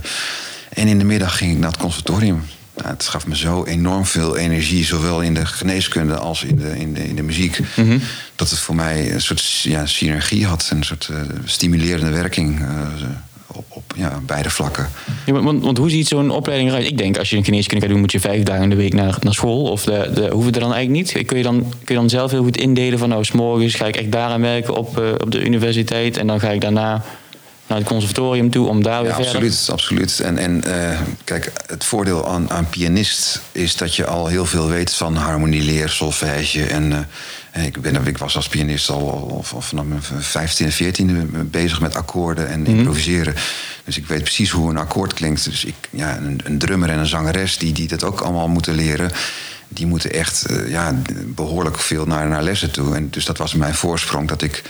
En 0.69 0.87
in 0.87 0.97
de 0.97 1.05
middag 1.05 1.37
ging 1.37 1.51
ik 1.51 1.57
naar 1.57 1.71
het 1.71 1.79
conservatorium. 1.79 2.43
Nou, 2.81 2.93
het 2.93 3.07
gaf 3.07 3.27
me 3.27 3.37
zo 3.37 3.63
enorm 3.65 4.05
veel 4.05 4.37
energie, 4.37 4.85
zowel 4.85 5.21
in 5.21 5.33
de 5.33 5.45
geneeskunde 5.45 6.15
als 6.15 6.43
in 6.43 6.55
de, 6.55 6.79
in 6.79 6.93
de, 6.93 7.07
in 7.07 7.15
de 7.15 7.21
muziek. 7.21 7.59
Mm 7.59 7.89
-hmm. 7.89 8.01
Dat 8.35 8.49
het 8.49 8.59
voor 8.59 8.75
mij 8.75 9.13
een 9.13 9.21
soort 9.21 9.61
ja, 9.61 9.85
synergie 9.85 10.45
had, 10.45 10.69
een 10.73 10.83
soort 10.83 11.09
uh, 11.11 11.17
stimulerende 11.45 12.11
werking. 12.11 12.59
Uh, 12.59 12.67
op, 13.53 13.65
op 13.69 13.93
ja, 13.95 14.19
beide 14.25 14.49
vlakken. 14.49 14.89
Ja, 15.25 15.33
want, 15.33 15.63
want, 15.63 15.77
hoe 15.77 15.89
ziet 15.89 16.07
zo'n 16.07 16.29
opleiding 16.29 16.69
eruit? 16.69 16.85
Ik 16.85 16.97
denk, 16.97 17.17
als 17.17 17.29
je 17.29 17.37
een 17.37 17.43
geneeskunde 17.43 17.81
gaat 17.81 17.91
doen, 17.91 17.99
moet 17.99 18.11
je 18.11 18.19
vijf 18.19 18.43
dagen 18.43 18.63
in 18.63 18.69
de 18.69 18.75
week 18.75 18.93
naar, 18.93 19.17
naar 19.21 19.33
school. 19.33 19.63
Of 19.63 19.83
de, 19.83 20.11
de, 20.13 20.29
hoeven 20.31 20.53
er 20.53 20.59
dan 20.59 20.73
eigenlijk 20.73 21.13
niet? 21.13 21.25
Kun 21.25 21.37
je, 21.37 21.43
dan, 21.43 21.59
kun 21.59 21.95
je 21.95 22.01
dan 22.01 22.09
zelf 22.09 22.31
heel 22.31 22.43
goed 22.43 22.57
indelen 22.57 22.99
van, 22.99 23.09
nou, 23.09 23.23
s 23.23 23.31
morgens 23.31 23.75
ga 23.75 23.85
ik 23.85 23.95
echt 23.95 24.11
daaraan 24.11 24.41
werken 24.41 24.75
op, 24.75 24.99
uh, 24.99 25.09
op 25.17 25.31
de 25.31 25.45
universiteit. 25.45 26.17
En 26.17 26.27
dan 26.27 26.39
ga 26.39 26.49
ik 26.49 26.61
daarna 26.61 27.03
naar 27.71 27.79
het 27.79 27.89
conservatorium 27.89 28.49
toe 28.49 28.67
om 28.67 28.83
daar 28.83 29.01
weer 29.01 29.09
ja, 29.09 29.15
verder... 29.15 29.33
Absoluut, 29.33 29.69
absoluut. 29.71 30.19
En, 30.19 30.37
en 30.37 30.63
uh, 30.67 30.99
kijk, 31.23 31.51
het 31.65 31.83
voordeel 31.83 32.27
aan, 32.27 32.49
aan 32.49 32.69
pianist 32.69 33.41
is 33.51 33.75
dat 33.75 33.95
je 33.95 34.05
al 34.05 34.27
heel 34.27 34.45
veel 34.45 34.67
weet 34.67 34.93
van 34.93 35.15
harmonieleer, 35.15 35.89
solfège. 35.89 36.65
En 36.65 37.07
uh, 37.57 37.65
ik, 37.65 37.81
ben, 37.81 38.07
ik 38.07 38.17
was 38.17 38.35
als 38.35 38.47
pianist 38.47 38.89
al, 38.89 39.43
al 39.51 39.61
vanaf 39.61 39.85
mijn 39.85 40.01
15 40.19 40.65
en 40.65 40.73
14e 40.73 41.49
bezig 41.49 41.81
met 41.81 41.95
akkoorden 41.95 42.49
en 42.49 42.59
mm-hmm. 42.59 42.77
improviseren. 42.77 43.35
Dus 43.83 43.97
ik 43.97 44.07
weet 44.07 44.21
precies 44.21 44.49
hoe 44.49 44.69
een 44.69 44.77
akkoord 44.77 45.13
klinkt. 45.13 45.43
Dus 45.43 45.65
ik, 45.65 45.75
ja, 45.89 46.17
een, 46.17 46.41
een 46.43 46.57
drummer 46.57 46.89
en 46.89 46.99
een 46.99 47.05
zangeres 47.05 47.57
die, 47.57 47.73
die 47.73 47.87
dat 47.87 48.03
ook 48.03 48.21
allemaal 48.21 48.47
moeten 48.47 48.75
leren 48.75 49.11
die 49.73 49.85
moeten 49.85 50.11
echt 50.11 50.51
uh, 50.51 50.69
ja, 50.69 50.95
behoorlijk 51.25 51.79
veel 51.79 52.05
naar, 52.05 52.27
naar 52.27 52.43
lessen 52.43 52.71
toe. 52.71 52.95
En 52.95 53.09
dus 53.09 53.25
dat 53.25 53.37
was 53.37 53.53
mijn 53.53 53.75
voorsprong 53.75 54.27
dat 54.27 54.41
ik 54.41 54.63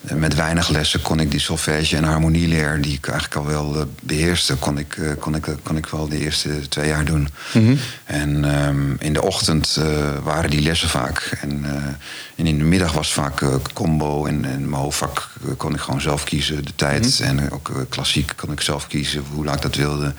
met 0.00 0.34
weinig 0.34 0.68
lessen 0.68 1.02
kon 1.02 1.20
ik 1.20 1.30
die 1.30 1.40
solfège 1.40 1.96
en 1.96 2.04
harmonieleer, 2.04 2.80
die 2.80 2.92
ik 2.92 3.06
eigenlijk 3.06 3.40
al 3.40 3.46
wel 3.46 3.86
beheerste, 4.02 4.54
kon 4.54 4.78
ik, 4.78 4.96
uh, 4.96 5.10
kon, 5.18 5.34
ik, 5.34 5.46
kon 5.62 5.76
ik 5.76 5.86
wel 5.86 6.08
de 6.08 6.18
eerste 6.18 6.68
twee 6.68 6.88
jaar 6.88 7.04
doen. 7.04 7.28
Mm-hmm. 7.52 7.78
En 8.04 8.64
um, 8.64 8.96
in 8.98 9.12
de 9.12 9.22
ochtend 9.22 9.76
uh, 9.78 9.84
waren 10.22 10.50
die 10.50 10.62
lessen 10.62 10.88
vaak. 10.88 11.38
En, 11.40 11.64
en, 12.36 12.46
in 12.46 12.58
de 12.58 12.64
middag 12.64 12.92
was 12.92 13.12
vaak 13.12 13.42
combo. 13.72 14.26
En, 14.26 14.44
en 14.44 14.68
mijn 14.68 14.82
hoofdvak 14.82 15.30
kon 15.56 15.74
ik 15.74 15.80
gewoon 15.80 16.00
zelf 16.00 16.24
kiezen, 16.24 16.64
de 16.64 16.74
tijd. 16.74 17.20
Mm-hmm. 17.20 17.38
En 17.38 17.52
ook 17.52 17.86
klassiek 17.88 18.32
kon 18.36 18.52
ik 18.52 18.60
zelf 18.60 18.86
kiezen, 18.86 19.24
hoe 19.32 19.44
lang 19.44 19.56
ik 19.56 19.62
dat 19.62 19.74
wilde. 19.74 20.14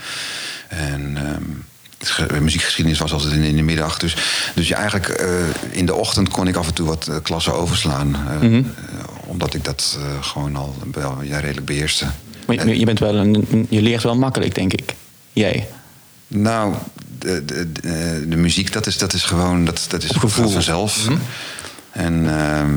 En. 0.68 1.18
Um, 1.34 1.64
muziekgeschiedenis 2.42 3.00
was 3.00 3.14
altijd 3.14 3.34
in, 3.34 3.56
de 3.56 3.62
middag. 3.62 4.00
Dus, 4.00 4.16
dus 4.56 4.68
je 4.68 4.76
eigenlijk 4.76 5.22
uh, 5.22 5.28
in 5.70 5.86
de 5.86 5.94
ochtend 5.94 6.30
kon 6.30 6.48
ik 6.48 6.56
af 6.56 6.68
en 6.68 6.74
toe 6.74 6.88
wat 6.88 7.10
klassen 7.24 7.54
overslaan. 7.54 8.08
Uh, 8.10 8.42
mm-hmm. 8.42 8.74
Omdat 9.32 9.54
ik 9.54 9.64
dat 9.64 9.98
gewoon 10.22 10.56
al 10.56 10.76
wel 10.92 11.22
ja, 11.22 11.40
redelijk 11.40 11.66
beheerste. 11.66 12.06
Maar 12.46 12.68
je, 12.68 12.80
je, 12.80 12.86
bent 12.86 13.00
wel 13.00 13.16
een, 13.16 13.68
je 13.70 13.82
leert 13.82 14.04
wel 14.04 14.16
makkelijk, 14.16 14.56
denk 14.56 14.74
ik. 14.74 14.96
Jij? 15.34 15.68
Nou, 16.28 16.74
de, 17.20 17.46
de, 17.46 17.72
de, 17.72 18.26
de 18.28 18.36
muziek, 18.36 18.74
dat 18.74 18.88
is, 18.88 18.98
dat 18.98 19.14
is 19.14 19.24
gewoon 19.24 19.66
dat, 19.66 19.86
dat 19.90 20.04
is 20.04 20.10
gevoel 20.10 20.50
vanzelf. 20.50 21.10
Mm-hmm. 21.10 21.22
En 21.92 22.40
ehm, 22.40 22.74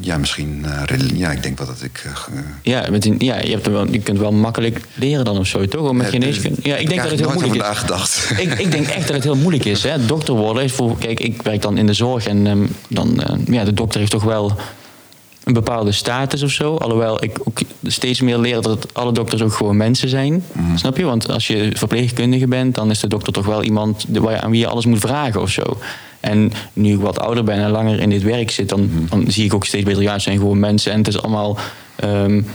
ja, 0.00 0.18
misschien. 0.18 0.64
Uh, 0.66 1.10
ja, 1.14 1.30
ik 1.30 1.42
denk 1.42 1.58
wel 1.58 1.66
dat 1.66 1.82
ik. 1.82 2.04
Uh, 2.06 2.38
ja, 2.62 2.90
met 2.90 3.04
een, 3.04 3.16
ja 3.18 3.40
je, 3.40 3.50
hebt 3.50 3.66
wel, 3.66 3.90
je 3.90 3.98
kunt 3.98 4.18
wel 4.18 4.32
makkelijk 4.32 4.80
leren 4.94 5.24
dan 5.24 5.38
of 5.38 5.46
zo, 5.46 5.66
toch? 5.66 5.88
Om 5.88 5.96
met 5.96 6.08
geneeskunde. 6.08 6.60
Ja, 6.62 6.76
ik 6.76 6.88
denk 6.88 7.02
dat 7.02 7.10
het 7.10 7.20
heel 7.20 7.32
moeilijk 7.32 7.70
is. 7.70 7.78
gedacht. 7.78 8.30
Ik, 8.38 8.58
ik 8.58 8.70
denk 8.70 8.86
echt 8.86 9.06
dat 9.06 9.16
het 9.16 9.24
heel 9.24 9.36
moeilijk 9.36 9.64
is. 9.64 9.82
Hè? 9.82 10.06
Dokter 10.06 10.34
worden 10.34 10.62
is 10.62 10.72
voor. 10.72 10.98
Kijk, 10.98 11.20
ik 11.20 11.42
werk 11.42 11.62
dan 11.62 11.78
in 11.78 11.86
de 11.86 11.92
zorg 11.92 12.26
en 12.26 12.46
um, 12.46 12.68
dan. 12.88 13.20
Uh, 13.20 13.54
ja, 13.54 13.64
de 13.64 13.74
dokter 13.74 14.00
heeft 14.00 14.12
toch 14.12 14.24
wel 14.24 14.58
een 15.46 15.52
bepaalde 15.52 15.92
status 15.92 16.42
of 16.42 16.50
zo. 16.50 16.74
Alhoewel 16.74 17.24
ik 17.24 17.38
ook 17.44 17.58
steeds 17.82 18.20
meer 18.20 18.38
leer 18.38 18.60
dat 18.60 18.94
alle 18.94 19.12
dokters 19.12 19.42
ook 19.42 19.52
gewoon 19.52 19.76
mensen 19.76 20.08
zijn. 20.08 20.44
Mm. 20.52 20.78
Snap 20.78 20.96
je? 20.96 21.04
Want 21.04 21.30
als 21.30 21.46
je 21.46 21.70
verpleegkundige 21.74 22.46
bent, 22.46 22.74
dan 22.74 22.90
is 22.90 23.00
de 23.00 23.06
dokter 23.06 23.32
toch 23.32 23.46
wel 23.46 23.62
iemand 23.62 24.06
aan 24.40 24.50
wie 24.50 24.60
je 24.60 24.66
alles 24.66 24.86
moet 24.86 24.98
vragen 24.98 25.40
of 25.40 25.50
zo. 25.50 25.78
En 26.20 26.52
nu 26.72 26.92
ik 26.92 27.00
wat 27.00 27.18
ouder 27.18 27.44
ben 27.44 27.58
en 27.58 27.70
langer 27.70 28.00
in 28.00 28.10
dit 28.10 28.22
werk 28.22 28.50
zit, 28.50 28.68
dan, 28.68 28.80
mm. 28.80 29.06
dan 29.10 29.24
zie 29.28 29.44
ik 29.44 29.54
ook 29.54 29.64
steeds 29.64 29.84
beter, 29.84 30.02
ja, 30.02 30.12
het 30.12 30.22
zijn 30.22 30.38
gewoon 30.38 30.58
mensen 30.58 30.92
en 30.92 30.98
het 30.98 31.08
is 31.08 31.22
allemaal. 31.22 31.58
Um, 32.04 32.46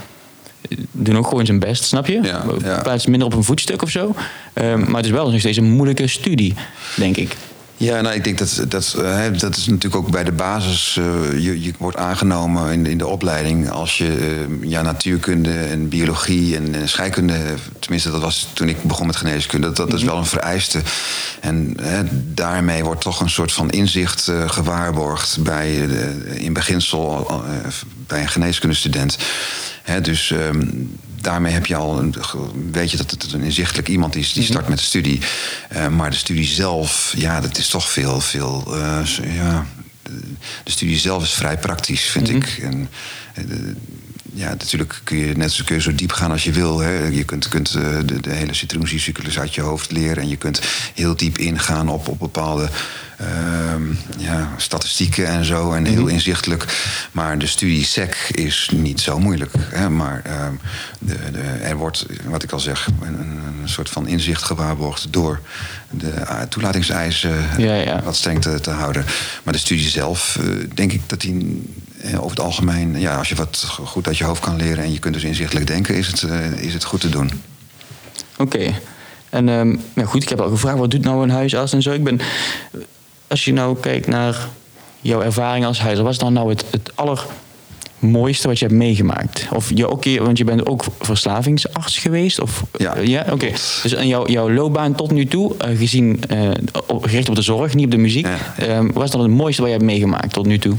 doen 0.91 1.17
ook 1.17 1.27
gewoon 1.27 1.45
zijn 1.45 1.59
best, 1.59 1.83
snap 1.83 2.07
je? 2.07 2.19
Ja, 2.23 2.43
ja. 2.63 2.81
Plaats 2.81 3.05
minder 3.05 3.27
op 3.27 3.33
een 3.33 3.43
voetstuk 3.43 3.81
of 3.81 3.89
zo. 3.89 4.15
Um, 4.53 4.79
maar 4.79 4.95
het 4.95 5.05
is 5.05 5.11
wel 5.11 5.31
nog 5.31 5.39
steeds 5.39 5.57
een 5.57 5.71
moeilijke 5.71 6.07
studie, 6.07 6.53
denk 6.95 7.17
ik. 7.17 7.35
Ja, 7.81 8.01
nou, 8.01 8.15
ik 8.15 8.23
denk 8.23 8.37
dat 8.37 8.63
dat, 8.67 8.95
uh, 8.99 9.25
dat 9.37 9.55
is 9.55 9.65
natuurlijk 9.65 9.95
ook 9.95 10.11
bij 10.11 10.23
de 10.23 10.31
basis. 10.31 10.95
Uh, 10.99 11.43
je, 11.43 11.61
je 11.61 11.73
wordt 11.77 11.97
aangenomen 11.97 12.71
in 12.71 12.83
de, 12.83 12.89
in 12.89 12.97
de 12.97 13.07
opleiding 13.07 13.69
als 13.69 13.97
je 13.97 14.17
uh, 14.59 14.69
ja, 14.69 14.81
natuurkunde 14.81 15.53
en 15.53 15.89
biologie 15.89 16.55
en, 16.55 16.75
en, 16.75 16.89
scheikunde. 16.89 17.37
Tenminste, 17.79 18.11
dat 18.11 18.21
was 18.21 18.47
toen 18.53 18.69
ik 18.69 18.83
begon 18.83 19.05
met 19.05 19.15
geneeskunde. 19.15 19.67
Dat, 19.67 19.75
dat 19.75 19.93
is 19.93 20.03
wel 20.03 20.17
een 20.17 20.25
vereiste. 20.25 20.81
En 21.39 21.77
daarmee 22.33 22.83
wordt 22.83 23.01
toch 23.01 23.19
een 23.19 23.29
soort 23.29 23.51
van 23.51 23.69
inzicht 23.69 24.31
gewaarborgd 24.45 25.37
bij, 25.43 25.75
in 26.33 26.53
beginsel 26.53 27.41
bij 28.07 28.21
een 28.21 28.29
geneeskundestudent. 28.29 29.17
Hè, 29.83 30.01
dus. 30.01 30.29
Um, 30.29 30.99
daarmee 31.21 31.53
heb 31.53 31.65
je 31.65 31.75
al 31.75 31.99
een, 31.99 32.15
weet 32.71 32.91
je 32.91 32.97
dat 32.97 33.11
het 33.11 33.33
een 33.33 33.41
inzichtelijk 33.41 33.87
iemand 33.87 34.15
is 34.15 34.33
die 34.33 34.43
start 34.43 34.67
met 34.67 34.77
de 34.77 34.83
studie. 34.83 35.19
Uh, 35.73 35.87
maar 35.87 36.09
de 36.09 36.15
studie 36.15 36.45
zelf, 36.45 37.13
ja, 37.17 37.41
dat 37.41 37.57
is 37.57 37.67
toch 37.67 37.89
veel, 37.89 38.21
veel. 38.21 38.77
Uh, 38.77 38.99
ja, 39.35 39.65
de 40.63 40.71
studie 40.71 40.97
zelf 40.97 41.23
is 41.23 41.33
vrij 41.33 41.57
praktisch, 41.57 42.03
vind 42.03 42.31
mm 42.31 42.33
-hmm. 42.33 42.43
ik. 42.43 42.57
En, 42.57 42.89
uh, 43.49 43.75
ja, 44.33 44.49
natuurlijk 44.49 45.01
kun 45.03 45.17
je 45.17 45.35
net 45.35 45.51
zo, 45.51 45.63
kun 45.65 45.75
je 45.75 45.81
zo 45.81 45.95
diep 45.95 46.11
gaan 46.11 46.31
als 46.31 46.43
je 46.43 46.51
wil. 46.51 46.79
Hè. 46.79 47.07
Je 47.07 47.23
kunt, 47.23 47.47
kunt 47.47 47.71
de, 47.71 48.21
de, 48.21 48.31
hele 48.33 48.53
citroencyclus 48.53 49.39
uit 49.39 49.55
je 49.55 49.61
hoofd 49.61 49.91
leren. 49.91 50.23
En 50.23 50.29
je 50.29 50.35
kunt 50.35 50.61
heel 50.93 51.15
diep 51.15 51.37
ingaan 51.37 51.89
op, 51.89 52.07
op 52.07 52.19
bepaalde 52.19 52.69
uh, 53.21 53.27
ja, 54.17 54.53
statistieken 54.57 55.27
en 55.27 55.45
zo 55.45 55.73
en 55.73 55.85
heel 55.85 56.07
inzichtelijk. 56.07 56.65
Maar 57.11 57.37
de 57.37 57.47
studie 57.47 57.85
SEC 57.85 58.29
is 58.31 58.69
niet 58.73 58.99
zo 58.99 59.19
moeilijk. 59.19 59.51
Hè? 59.59 59.89
Maar 59.89 60.21
ehm, 60.25 60.53
de, 60.99 61.17
de, 61.31 61.41
er 61.41 61.75
wordt, 61.75 62.05
wat 62.25 62.43
ik 62.43 62.51
al 62.51 62.59
zeg, 62.59 62.87
een, 63.01 63.19
een 63.61 63.69
soort 63.69 63.89
van 63.89 64.07
inzicht 64.07 64.43
gewaarborgd 64.43 65.07
door 65.13 65.41
de 65.91 66.09
eh, 66.09 66.41
toelatingseisen 66.41 67.45
Ja, 67.57 67.75
ja. 67.75 68.01
wat 68.03 68.15
streng 68.15 68.41
te, 68.41 68.59
te 68.59 68.69
houden. 68.69 69.05
Maar 69.43 69.53
de 69.53 69.59
studie 69.59 69.89
zelf, 69.89 70.37
eh, 70.39 70.45
denk 70.73 70.91
ik 70.91 71.01
dat 71.05 71.21
die 71.21 71.33
eh, 71.33 71.80
over 72.15 72.29
het 72.29 72.39
algemeen, 72.39 72.99
ja, 72.99 73.17
als 73.17 73.29
je 73.29 73.35
wat 73.35 73.65
goed 73.85 74.07
uit 74.07 74.17
je 74.17 74.23
hoofd 74.23 74.41
kan 74.41 74.55
leren 74.55 74.83
en 74.83 74.91
je 74.93 74.99
kunt 74.99 75.13
dus 75.13 75.23
inzichtelijk 75.23 75.67
denken, 75.67 75.95
is 75.95 76.07
het, 76.07 76.23
eh, 76.23 76.51
is 76.51 76.73
het 76.73 76.83
goed 76.83 77.01
te 77.01 77.09
doen. 77.09 77.31
Oké. 78.37 78.73
En 79.29 79.49
ehm, 79.49 79.75
ja, 79.95 80.05
goed, 80.05 80.23
ik 80.23 80.29
heb 80.29 80.39
al 80.41 80.49
gevraagd, 80.49 80.77
wat 80.77 80.91
doet 80.91 81.03
nou 81.03 81.23
een 81.23 81.29
huisarts 81.29 81.73
en 81.73 81.81
zo? 81.81 81.91
Ik 81.91 82.03
ben, 82.03 82.19
als 83.27 83.45
je 83.45 83.53
nou 83.53 83.77
kijkt 83.79 84.07
naar 84.07 84.47
jouw 85.01 85.21
ervaring 85.21 85.65
als 85.65 85.79
huisarts, 85.79 86.03
wat 86.03 86.11
is 86.11 86.17
dan 86.17 86.33
nou 86.33 86.49
het, 86.49 86.65
het 86.71 86.91
allermooiste 86.95 88.47
wat 88.47 88.59
je 88.59 88.65
hebt 88.65 88.77
meegemaakt? 88.77 89.47
Of 89.53 89.71
je 89.75 89.87
ook, 89.89 90.05
want 90.19 90.37
je 90.37 90.43
bent 90.43 90.65
ook 90.65 90.83
verslavingsarts 90.99 91.97
geweest? 91.97 92.39
Of, 92.41 92.63
Ja. 92.77 92.97
ja? 92.97 93.25
Oké. 93.31 93.49
Dus 93.83 93.93
in 93.93 94.07
jouw, 94.07 94.27
jouw 94.27 94.51
loopbaan 94.51 94.95
tot 94.95 95.11
nu 95.11 95.25
toe, 95.25 95.57
eh, 95.57 95.77
gezien, 95.77 96.23
eh, 96.27 96.49
gericht 97.01 97.29
op 97.29 97.35
de 97.35 97.41
zorg, 97.41 97.73
niet 97.73 97.85
op 97.85 97.91
de 97.91 97.97
muziek, 97.97 98.25
Ja. 98.25 98.65
ehm, 98.65 98.91
wat 98.93 99.03
is 99.03 99.11
dan 99.11 99.21
het 99.21 99.31
mooiste 99.31 99.61
wat 99.61 99.69
je 99.71 99.75
hebt 99.77 99.87
meegemaakt 99.89 100.33
tot 100.33 100.45
nu 100.45 100.59
toe? 100.59 100.75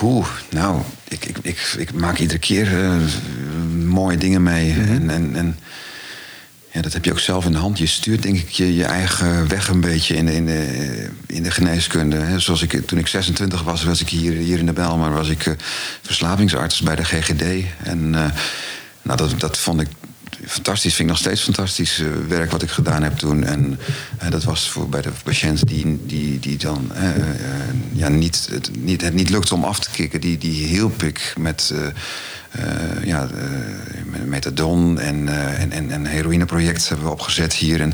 Poeh, 0.00 0.26
nou, 0.50 0.82
ik, 1.08 1.24
ik, 1.24 1.38
ik, 1.42 1.74
ik 1.78 1.92
maak 1.92 2.18
iedere 2.18 2.38
keer 2.38 2.84
eh, 2.84 2.96
mooie 3.84 4.16
dingen 4.16 4.42
mee. 4.42 4.72
En, 4.72 5.10
en, 5.10 5.36
en 5.36 5.58
ja, 6.72 6.80
dat 6.82 6.92
heb 6.92 7.04
je 7.04 7.10
ook 7.10 7.18
zelf 7.18 7.44
in 7.44 7.52
de 7.52 7.58
hand. 7.58 7.78
Je 7.78 7.86
stuurt 7.86 8.22
denk 8.22 8.36
ik 8.36 8.48
je, 8.48 8.74
je 8.74 8.84
eigen 8.84 9.48
weg 9.48 9.68
een 9.68 9.80
beetje 9.80 10.16
in 10.16 10.26
de, 10.26 10.34
in 10.34 10.46
de, 10.46 11.08
in 11.26 11.42
de 11.42 11.50
geneeskunde. 11.50 12.16
Hè. 12.16 12.38
Zoals 12.38 12.62
ik, 12.62 12.86
toen 12.86 12.98
ik 12.98 13.06
26 13.06 13.62
was, 13.62 13.84
was 13.84 14.00
ik 14.00 14.08
hier, 14.08 14.32
hier 14.32 14.58
in 14.58 14.66
de 14.66 14.72
Bijlmer... 14.72 15.12
was 15.12 15.28
ik 15.28 15.46
eh, 15.46 15.54
verslavingsarts 16.02 16.80
bij 16.80 16.96
de 16.96 17.04
GGD. 17.04 17.42
En 17.82 18.14
eh, 18.14 18.30
nou, 19.02 19.16
dat, 19.16 19.40
dat 19.40 19.58
vond 19.58 19.80
ik 19.80 19.88
fantastisch. 20.46 20.94
Vind 20.94 21.08
ik 21.08 21.14
nog 21.14 21.24
steeds 21.24 21.40
fantastisch 21.42 21.98
eh, 21.98 22.06
werk 22.28 22.50
wat 22.50 22.62
ik 22.62 22.70
gedaan 22.70 23.02
heb 23.02 23.16
toen. 23.18 23.44
En 23.44 23.78
eh, 24.18 24.30
dat 24.30 24.44
was 24.44 24.70
voor 24.70 24.88
bij 24.88 25.02
de 25.02 25.10
patiënt 25.24 25.68
die, 25.68 26.00
die, 26.06 26.38
die 26.38 26.56
dan 26.56 26.90
eh, 26.94 27.08
ja, 27.92 28.08
niet, 28.08 28.48
het, 28.50 28.70
niet, 28.78 29.00
het 29.00 29.14
niet 29.14 29.30
lukte 29.30 29.54
om 29.54 29.64
af 29.64 29.80
te 29.80 29.90
kicken. 29.90 30.20
Die, 30.20 30.38
die 30.38 30.66
hielp 30.66 31.02
ik 31.02 31.34
met... 31.38 31.74
eh, 32.50 33.04
ja, 33.04 33.28
met 34.04 34.26
methadon 34.26 34.98
en, 34.98 35.28
eh, 35.28 35.60
en, 35.60 35.72
en, 35.72 35.90
en 35.90 36.06
heroïneproject 36.06 36.88
hebben 36.88 37.06
we 37.06 37.12
opgezet 37.12 37.52
hier. 37.52 37.80
En, 37.80 37.92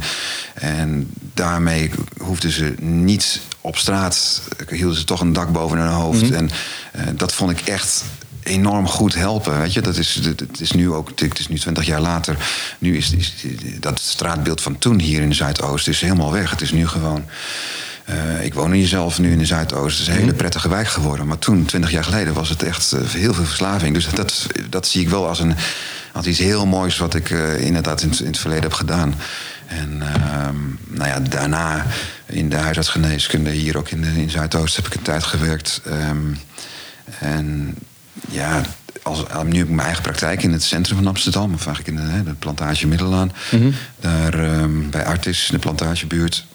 en 0.54 1.10
daarmee 1.34 1.90
hoefden 2.18 2.50
ze 2.50 2.74
niet 2.80 3.40
op 3.60 3.76
straat, 3.76 4.42
hielden 4.70 4.98
ze 4.98 5.04
toch 5.04 5.20
een 5.20 5.32
dak 5.32 5.52
boven 5.52 5.78
hun 5.78 5.88
hoofd. 5.88 6.30
En 6.30 6.50
eh, 6.92 7.02
dat 7.14 7.34
vond 7.34 7.50
ik 7.50 7.60
echt 7.60 8.04
enorm 8.46 8.86
goed 8.88 9.14
helpen. 9.14 9.58
Weet 9.60 9.72
je? 9.72 9.80
Dat 9.80 9.96
is, 9.96 10.14
het 10.14 10.40
het 10.40 10.60
is 10.60 10.70
nu 10.72 10.90
ook, 10.92 11.08
het 11.16 11.38
is 11.38 11.48
nu 11.48 11.58
twintig 11.58 11.86
jaar 11.86 12.00
later. 12.00 12.36
Nu 12.78 12.96
is, 12.96 13.12
is 13.12 13.34
dat 13.80 14.00
straatbeeld 14.00 14.60
van 14.60 14.78
toen 14.78 15.00
hier 15.00 15.20
in 15.20 15.28
de 15.28 15.34
Zuidoost 15.34 15.88
is 15.88 16.00
helemaal 16.00 16.32
weg. 16.32 16.50
Het 16.50 16.60
is 16.60 16.72
nu 16.72 16.86
gewoon. 16.88 17.24
eh, 18.04 18.44
ik 18.44 18.54
woon 18.54 18.72
hier 18.72 18.86
zelf 18.86 19.18
nu 19.18 19.30
in 19.32 19.38
de 19.38 19.46
Zuidoost. 19.46 19.98
Het 19.98 20.08
is 20.08 20.14
een 20.14 20.20
hele 20.20 20.34
prettige 20.34 20.68
wijk 20.68 20.88
geworden. 20.88 21.26
Maar 21.26 21.38
toen, 21.38 21.64
twintig 21.64 21.90
jaar 21.90 22.04
geleden, 22.04 22.34
was 22.34 22.48
het 22.48 22.62
echt 22.62 22.92
eh, 22.92 23.00
heel 23.08 23.34
veel 23.34 23.44
verslaving. 23.44 23.94
Dus 23.94 24.08
dat, 24.10 24.46
dat 24.70 24.86
zie 24.88 25.00
ik 25.00 25.08
wel 25.08 25.28
als, 25.28 25.40
een, 25.40 25.54
als 26.12 26.26
iets 26.26 26.38
heel 26.38 26.66
moois 26.66 26.96
wat 26.98 27.14
ik 27.14 27.30
eh, 27.30 27.60
inderdaad 27.60 28.02
in, 28.02 28.08
het- 28.10 28.20
in 28.20 28.26
het 28.26 28.38
verleden 28.38 28.62
heb 28.64 28.72
gedaan. 28.72 29.14
En 29.66 30.02
ehm, 30.02 30.56
nou 30.88 31.08
ja, 31.08 31.20
daarna 31.20 31.86
in 32.26 32.48
de 32.48 32.56
huisartsgeneeskunde 32.56 33.50
hier 33.50 33.76
ook 33.78 33.88
in, 33.88 34.00
de, 34.02 34.08
in 34.20 34.30
Zuidoost 34.30 34.76
heb 34.76 34.86
ik 34.86 34.94
een 34.94 35.02
tijd 35.02 35.24
gewerkt. 35.24 35.80
Ehm, 35.84 36.16
en 37.20 37.74
ja, 38.28 38.62
als, 39.02 39.18
nu 39.44 39.56
heb 39.56 39.66
ik 39.66 39.74
mijn 39.74 39.86
eigen 39.86 40.02
praktijk 40.02 40.42
in 40.42 40.52
het 40.52 40.62
centrum 40.62 40.96
van 40.96 41.06
Amsterdam. 41.06 41.54
Of 41.54 41.66
eigenlijk 41.66 41.98
in 41.98 42.04
de, 42.04 42.12
hè, 42.12 42.22
de 42.22 42.34
plantage 42.34 42.86
Middelaan. 42.86 43.32
Daar 44.00 44.34
ehm, 44.34 44.90
bij 44.90 45.04
Artis, 45.04 45.46
in 45.46 45.54
de 45.54 45.60
plantagebuurt. 45.60 46.46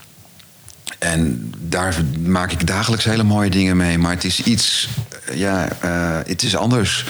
En 1.00 1.54
daar 1.60 1.96
maak 2.26 2.52
ik 2.52 2.68
dagelijks 2.68 3.06
hele 3.06 3.24
mooie 3.24 3.50
dingen 3.50 3.78
mee. 3.78 3.98
Maar 3.98 4.12
het 4.12 4.24
is 4.24 4.44
iets, 4.44 4.90
eh, 5.26 5.38
ja, 5.38 5.70
eh, 5.80 6.20
het 6.26 6.44
is 6.44 6.56
anders. 6.56 7.06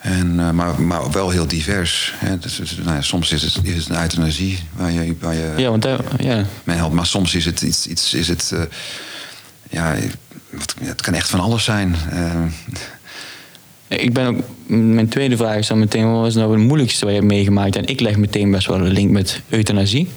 En, 0.00 0.40
eh, 0.40 0.50
maar, 0.50 0.80
maar 0.80 1.10
wel 1.10 1.30
heel 1.30 1.46
divers. 1.46 2.14
Hè. 2.16 2.38
Dus, 2.38 2.56
dus, 2.56 2.76
nou 2.76 2.94
ja, 2.94 3.02
soms 3.02 3.32
is 3.32 3.42
het, 3.42 3.58
is 3.62 3.76
het 3.76 3.88
een 3.88 4.00
euthanasie 4.00 4.58
waar 4.72 4.90
je, 4.90 5.16
waar 5.20 5.34
je 5.34 5.52
Ja, 5.56 5.70
want 5.70 5.86
ja. 6.18 6.44
mee 6.64 6.76
helpt. 6.76 6.94
Maar 6.94 7.06
soms 7.06 7.34
is 7.34 7.44
het 7.44 7.62
iets, 7.62 7.86
iets 7.86 8.14
is 8.14 8.28
het, 8.28 8.50
eh, 8.52 8.62
ja, 9.70 9.94
het 10.80 11.00
kan 11.00 11.14
echt 11.14 11.28
van 11.28 11.40
alles 11.40 11.64
zijn. 11.64 11.96
Ik 13.98 14.12
ben 14.12 14.26
ook, 14.26 14.36
mijn 14.66 15.08
tweede 15.08 15.36
vraag 15.36 15.56
is 15.56 15.66
dan 15.66 15.78
meteen, 15.78 16.12
wat 16.12 16.20
was 16.20 16.34
nou 16.34 16.52
het 16.52 16.60
moeilijkste 16.66 17.04
wat 17.04 17.14
je 17.14 17.20
hebt 17.20 17.32
meegemaakt? 17.32 17.76
En 17.76 17.86
ik 17.86 18.00
leg 18.00 18.16
meteen 18.16 18.50
best 18.50 18.66
wel 18.66 18.76
een 18.76 18.92
link 18.92 19.10
met 19.10 19.40
euthanasie. 19.48 20.08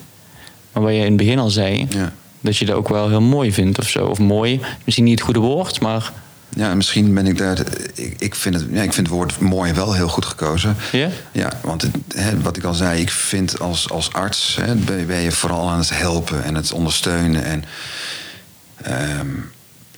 Maar 0.72 0.84
wat 0.84 0.92
je 0.92 0.98
in 0.98 1.06
het 1.06 1.18
begin 1.18 1.40
al 1.40 1.50
zei, 1.50 1.88
Ja. 1.90 2.14
dat 2.40 2.58
je 2.58 2.66
dat 2.66 2.76
ook 2.76 2.90
wel 2.90 3.10
heel 3.10 3.22
mooi 3.22 3.54
vindt 3.54 3.80
of 3.80 3.90
zo. 3.90 4.06
Of 4.06 4.20
mooi, 4.20 4.60
misschien 4.84 5.06
niet 5.06 5.14
het 5.16 5.24
goede 5.24 5.40
woord, 5.40 5.80
maar 5.82 6.12
Ja, 6.56 6.76
misschien 6.76 7.14
ben 7.14 7.28
ik 7.28 7.38
daar. 7.38 7.60
Ik, 7.96 8.16
ik, 8.18 8.36
vind 8.36 8.56
het, 8.56 8.66
ja, 8.72 8.82
ik 8.82 8.94
vind 8.94 9.08
het 9.08 9.16
woord 9.16 9.40
mooi 9.40 9.74
wel 9.74 9.94
heel 9.94 10.08
goed 10.08 10.26
gekozen. 10.26 10.76
Ja? 10.92 11.10
Ja, 11.32 11.52
want 11.62 11.82
het, 11.82 11.92
hè, 12.16 12.42
wat 12.42 12.58
ik 12.58 12.64
al 12.64 12.74
zei, 12.74 13.02
ik 13.02 13.10
vind 13.10 13.60
als, 13.60 13.90
als 13.90 14.14
arts 14.14 14.58
hè, 14.62 14.76
ben, 14.76 15.08
ben 15.08 15.20
je 15.22 15.32
vooral 15.32 15.70
aan 15.70 15.78
het 15.80 15.98
helpen 15.98 16.44
en 16.44 16.56
het 16.56 16.72
ondersteunen. 16.74 17.44
En, 17.44 17.64
ehm, 18.84 19.28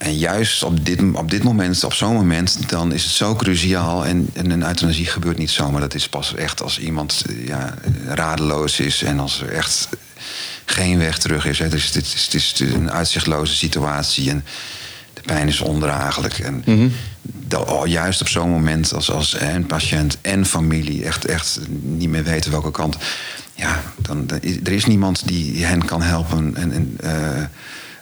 en 0.05 0.17
juist 0.17 0.63
op 0.63 0.85
dit, 0.85 1.01
op 1.13 1.29
dit 1.31 1.43
moment, 1.43 1.83
op 1.83 1.93
zo'n 1.93 2.13
moment, 2.13 2.69
dan 2.69 2.93
is 2.93 3.03
het 3.03 3.11
zo 3.13 3.35
cruciaal. 3.35 4.05
En, 4.05 4.29
en 4.33 4.49
een 4.51 4.63
euthanasie 4.65 5.05
gebeurt 5.05 5.37
niet 5.37 5.49
zomaar. 5.49 5.81
Dat 5.81 5.93
is 5.93 6.09
pas 6.09 6.35
echt 6.35 6.61
als 6.61 6.79
iemand 6.79 7.23
eh, 7.29 7.47
ja, 7.47 7.73
radeloos 8.07 8.79
is 8.79 9.03
en 9.03 9.19
als 9.19 9.41
er 9.41 9.49
echt 9.51 9.89
geen 10.65 10.97
weg 10.97 11.17
terug 11.17 11.45
is. 11.45 11.59
Hè. 11.59 11.69
Dus 11.69 11.85
het 11.85 11.95
is, 11.95 12.23
het 12.25 12.33
is 12.33 12.59
een 12.59 12.91
uitzichtloze 12.91 13.55
situatie. 13.55 14.29
En, 14.29 14.43
de 15.13 15.21
pijn 15.21 15.47
is 15.47 15.59
ondraaglijk. 15.61 16.39
En 16.39 16.63
dat- 17.23 17.69
oh, 17.69 17.87
juist 17.87 18.21
op 18.21 18.27
zo'n 18.29 18.49
moment 18.49 18.93
als, 18.93 19.11
als 19.11 19.33
en 19.35 19.65
patiënt 19.65 20.17
en 20.21 20.45
familie 20.45 21.03
echt, 21.05 21.25
echt 21.25 21.59
niet 21.81 22.09
meer 22.09 22.23
weten 22.23 22.51
welke 22.51 22.71
kant. 22.71 22.97
Ja, 23.55 23.81
dan, 23.97 24.29
er 24.63 24.71
is 24.71 24.85
niemand 24.85 25.27
die 25.27 25.65
hen 25.65 25.85
kan 25.85 26.01
helpen. 26.01 26.55
En, 26.55 26.71
en, 26.71 26.97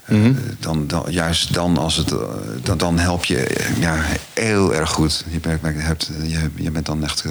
eh, 0.06 0.18
dan, 0.60 0.88
dan, 0.88 1.06
juist 1.10 1.54
dan, 1.54 1.78
als 1.78 1.96
het, 1.96 2.12
eh, 2.12 2.18
dan, 2.64 2.78
dan 2.78 3.00
help 3.00 3.26
je 3.26 3.38
eh, 3.38 3.80
ja, 3.80 3.96
heel 4.34 4.74
erg 4.76 4.90
goed. 4.90 5.26
Je, 5.32 5.40
bent- 5.40 5.62
hebt, 5.64 6.10
je, 6.28 6.50
je 6.56 6.72
bent 6.72 6.86
dan 6.86 7.04
echt 7.04 7.24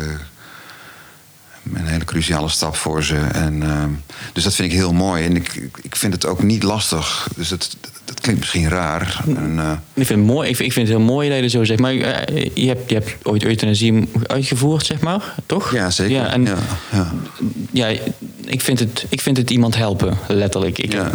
een 1.74 1.86
hele 1.86 2.04
cruciale 2.04 2.48
stap 2.48 2.76
voor 2.76 3.02
ze. 3.04 3.16
En, 3.16 3.62
dus 4.32 4.44
dat 4.44 4.54
vind 4.54 4.72
ik 4.72 4.78
heel 4.78 4.92
mooi. 4.92 5.24
En 5.24 5.36
ik, 5.36 5.68
ik 5.82 5.96
vind 5.96 6.12
het 6.12 6.26
ook 6.26 6.42
niet 6.42 6.62
lastig. 6.62 7.28
Dus 7.36 7.48
dat, 7.48 7.76
dat 8.04 8.20
klinkt 8.20 8.40
misschien 8.40 8.68
raar. 8.68 9.24
En, 9.26 9.58
ik 9.94 10.06
vind 10.06 10.18
het 10.18 10.28
mooi. 10.28 10.48
Ik 10.48 10.56
vind, 10.56 10.68
ik 10.68 10.74
vind 10.74 10.88
het 10.88 10.96
heel 10.96 11.06
mooi 11.06 11.26
dat 11.28 11.36
je 11.36 11.42
dat 11.42 11.50
zo 11.50 11.64
zegt. 11.64 11.80
Maar 11.80 11.92
je 11.92 12.04
hebt, 12.66 12.88
je 12.90 12.94
hebt 12.94 13.14
ooit 13.22 13.44
euthanasie 13.44 14.08
uitgevoerd, 14.26 14.86
zeg 14.86 15.00
maar, 15.00 15.34
toch? 15.46 15.72
ja, 15.72 15.90
zeker. 15.90 16.12
Ja, 16.14 16.32
en 16.32 16.44
ja, 16.44 16.56
ja. 16.92 17.12
ja, 17.70 17.86
ik, 18.44 18.60
vind 18.60 18.78
het, 18.78 19.06
ik 19.08 19.20
vind 19.20 19.36
het 19.36 19.50
iemand 19.50 19.76
helpen, 19.76 20.18
letterlijk. 20.28 20.78
Ik, 20.78 20.92
Ja. 20.92 21.10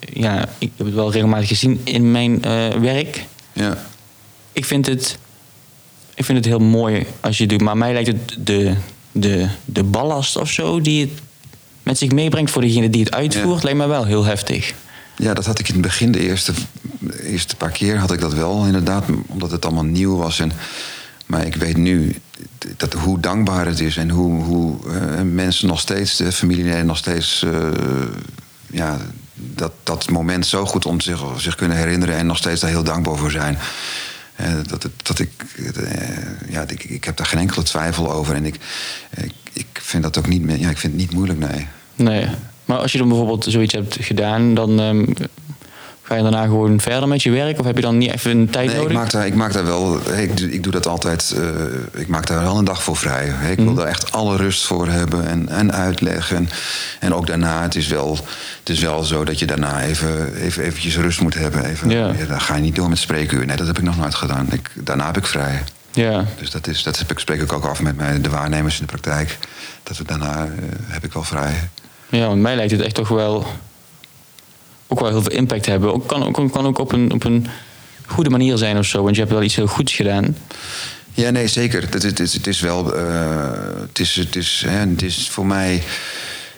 Ja, 0.00 0.48
ik 0.58 0.70
heb 0.76 0.86
het 0.86 0.94
wel 0.94 1.12
regelmatig 1.12 1.48
gezien 1.48 1.80
in 1.84 2.10
mijn 2.10 2.42
eh, 2.42 2.68
werk. 2.68 3.24
ja. 3.52 3.86
Ik 4.52 4.64
vind, 4.64 4.86
het, 4.86 5.18
ik 6.14 6.24
vind 6.24 6.38
het 6.38 6.46
heel 6.46 6.58
mooi 6.58 7.06
als 7.20 7.36
je 7.36 7.42
het 7.42 7.52
doet. 7.52 7.60
Maar 7.62 7.76
mij 7.76 7.92
lijkt 7.92 8.08
het 8.08 8.36
de, 8.46 8.74
de, 9.12 9.48
de 9.64 9.82
ballast 9.82 10.36
of 10.36 10.50
zo 10.50 10.80
die 10.80 11.00
het 11.00 11.10
met 11.82 11.98
zich 11.98 12.10
meebrengt 12.10 12.50
voor 12.50 12.62
degene 12.62 12.90
die 12.90 13.04
het 13.04 13.14
uitvoert, 13.14 13.56
Ja. 13.58 13.62
lijkt 13.62 13.78
mij 13.78 13.88
wel 13.88 14.04
heel 14.04 14.24
heftig. 14.24 14.74
Ja, 15.16 15.34
dat 15.34 15.46
had 15.46 15.58
ik 15.58 15.68
in 15.68 15.72
het 15.74 15.82
begin, 15.82 16.12
de 16.12 16.20
eerste, 16.20 16.52
de 17.00 17.22
eerste 17.26 17.56
paar 17.56 17.70
keer 17.70 17.96
had 17.98 18.12
ik 18.12 18.20
dat 18.20 18.34
wel, 18.34 18.64
inderdaad, 18.66 19.04
omdat 19.26 19.50
het 19.50 19.64
allemaal 19.64 19.84
nieuw 19.84 20.16
was. 20.16 20.40
En, 20.40 20.52
maar 21.26 21.46
ik 21.46 21.54
weet 21.56 21.76
nu 21.76 22.16
dat, 22.76 22.92
hoe 22.92 23.20
dankbaar 23.20 23.66
het 23.66 23.80
is 23.80 23.96
en 23.96 24.10
hoe, 24.10 24.42
hoe 24.42 24.76
eh, 24.92 25.22
mensen 25.22 25.68
nog 25.68 25.80
steeds, 25.80 26.16
de 26.16 26.32
familieleden 26.32 26.86
nog 26.86 26.96
steeds, 26.96 27.42
eh, 27.42 27.68
ja, 28.70 28.98
dat, 29.38 29.72
dat 29.82 30.10
moment 30.10 30.46
zo 30.46 30.66
goed 30.66 30.86
om 30.86 31.00
zich, 31.00 31.20
zich 31.36 31.54
kunnen 31.54 31.76
herinneren 31.76 32.16
en 32.16 32.26
nog 32.26 32.36
steeds 32.36 32.60
daar 32.60 32.70
heel 32.70 32.82
dankbaar 32.84 33.16
voor 33.16 33.30
zijn. 33.30 33.58
Eh, 34.36 34.52
dat, 34.66 34.82
het- 34.82 35.06
dat 35.06 35.18
ik, 35.18 35.30
eh, 35.56 36.50
ja, 36.50 36.64
ik, 36.68 36.84
ik 36.84 37.04
heb 37.04 37.16
daar 37.16 37.26
geen 37.26 37.40
enkele 37.40 37.62
twijfel 37.62 38.12
over. 38.12 38.34
En 38.34 38.44
ik, 38.44 38.56
ik, 39.16 39.32
ik 39.52 39.66
vind 39.72 40.02
dat 40.02 40.18
ook 40.18 40.26
niet, 40.28 40.42
ja, 40.60 40.70
ik 40.70 40.78
vind 40.78 40.92
het 40.92 41.02
niet 41.02 41.12
moeilijk, 41.14 41.38
nee. 41.38 41.66
Nee. 41.96 42.26
Maar 42.64 42.78
als 42.78 42.92
je 42.92 42.98
dan 42.98 43.08
bijvoorbeeld 43.08 43.44
zoiets 43.48 43.72
hebt 43.74 43.96
gedaan, 44.00 44.54
dan 44.54 44.80
ehm, 44.80 45.04
Ga 46.08 46.14
je 46.14 46.22
daarna 46.22 46.42
gewoon 46.42 46.80
verder 46.80 47.08
met 47.08 47.22
je 47.22 47.30
werk? 47.30 47.58
Of 47.58 47.64
heb 47.66 47.76
je 47.76 47.82
dan 47.82 47.98
niet 47.98 48.12
even 48.12 48.30
een 48.30 48.50
tijd 48.50 48.66
Nee, 48.66 48.74
nodig? 48.76 48.90
ik 48.90 48.96
maak 48.96 49.10
daar, 49.10 49.26
ik 49.26 49.34
maak 49.34 49.52
daar 49.52 49.64
wel. 49.64 50.00
Ik, 50.16 50.36
doe- 50.36 50.52
ik 50.52 50.62
doe 50.62 50.72
dat 50.72 50.86
altijd. 50.86 51.34
eh, 51.36 52.00
ik 52.00 52.08
maak 52.08 52.26
daar 52.26 52.42
wel 52.42 52.58
een 52.58 52.64
dag 52.64 52.82
voor 52.82 52.96
vrij. 52.96 53.26
Ik 53.50 53.56
wil 53.56 53.64
Mhm. 53.64 53.74
daar 53.74 53.86
echt 53.86 54.12
alle 54.12 54.36
rust 54.36 54.64
voor 54.66 54.88
hebben 54.88 55.26
en, 55.26 55.48
en 55.48 55.72
uitleg. 55.72 56.32
En, 56.32 56.48
en 57.00 57.14
ook 57.14 57.26
daarna, 57.26 57.62
het 57.62 57.74
is, 57.76 57.86
wel, 57.88 58.18
het 58.58 58.68
is 58.68 58.80
wel 58.80 59.02
zo 59.02 59.24
dat 59.24 59.38
je 59.38 59.46
daarna 59.46 59.82
even, 59.82 60.34
even 60.34 60.62
eventjes 60.62 60.96
rust 60.96 61.20
moet 61.20 61.34
hebben. 61.34 61.64
Even, 61.64 61.90
Ja. 61.90 62.12
Dan 62.28 62.40
ga 62.40 62.54
je 62.54 62.60
niet 62.62 62.74
door 62.76 62.88
met 62.88 62.98
spreekuur. 62.98 63.46
Nee, 63.46 63.56
dat 63.56 63.66
heb 63.66 63.78
ik 63.78 63.84
nog 63.84 63.96
nooit 63.96 64.14
gedaan. 64.14 64.46
Ik, 64.50 64.70
daarna 64.74 65.06
heb 65.06 65.16
ik 65.16 65.26
vrij. 65.26 65.62
Ja. 65.92 66.24
Dus 66.38 66.50
dat, 66.50 66.66
is, 66.66 66.82
dat 66.82 66.98
heb 66.98 67.10
ik, 67.10 67.18
spreek 67.18 67.40
ik 67.42 67.52
ook 67.52 67.64
af 67.64 67.82
met 67.82 67.96
mijn, 67.96 68.22
de 68.22 68.28
waarnemers 68.30 68.80
in 68.80 68.86
de 68.86 68.92
praktijk. 68.92 69.38
Dat 69.82 69.96
we 69.96 70.04
daarna 70.04 70.36
eh, 70.44 70.50
heb 70.86 71.04
ik 71.04 71.12
wel 71.12 71.22
vrij. 71.24 71.68
ja, 72.08 72.26
want 72.26 72.40
mij 72.40 72.56
lijkt 72.56 72.70
het 72.72 72.80
echt 72.80 72.94
toch 72.94 73.08
wel... 73.08 73.46
ook 74.88 75.00
wel 75.00 75.08
heel 75.08 75.22
veel 75.22 75.32
impact 75.36 75.66
hebben. 75.66 75.94
Ook, 75.94 76.06
kan, 76.06 76.24
ook, 76.24 76.52
kan 76.52 76.66
ook 76.66 76.78
op 76.78 76.92
een, 76.92 77.12
op 77.12 77.24
een 77.24 77.46
goede 78.06 78.30
manier 78.30 78.56
zijn 78.56 78.78
of 78.78 78.86
zo. 78.86 79.02
Want 79.02 79.14
je 79.14 79.20
hebt 79.20 79.32
wel 79.32 79.42
iets 79.42 79.56
heel 79.56 79.66
goeds 79.66 79.92
gedaan. 79.92 80.36
Ja, 81.14 81.30
nee, 81.30 81.48
zeker. 81.48 81.82
Het, 81.82 82.02
het, 82.02 82.18
het, 82.18 82.32
het 82.32 82.46
is 82.46 82.60
wel. 82.60 82.94
eh, 82.94 83.40
het, 83.88 83.98
is, 83.98 84.14
het, 84.16 84.36
is, 84.36 84.62
hè, 84.66 84.78
het 84.78 85.02
is 85.02 85.28
voor 85.30 85.46
mij. 85.46 85.82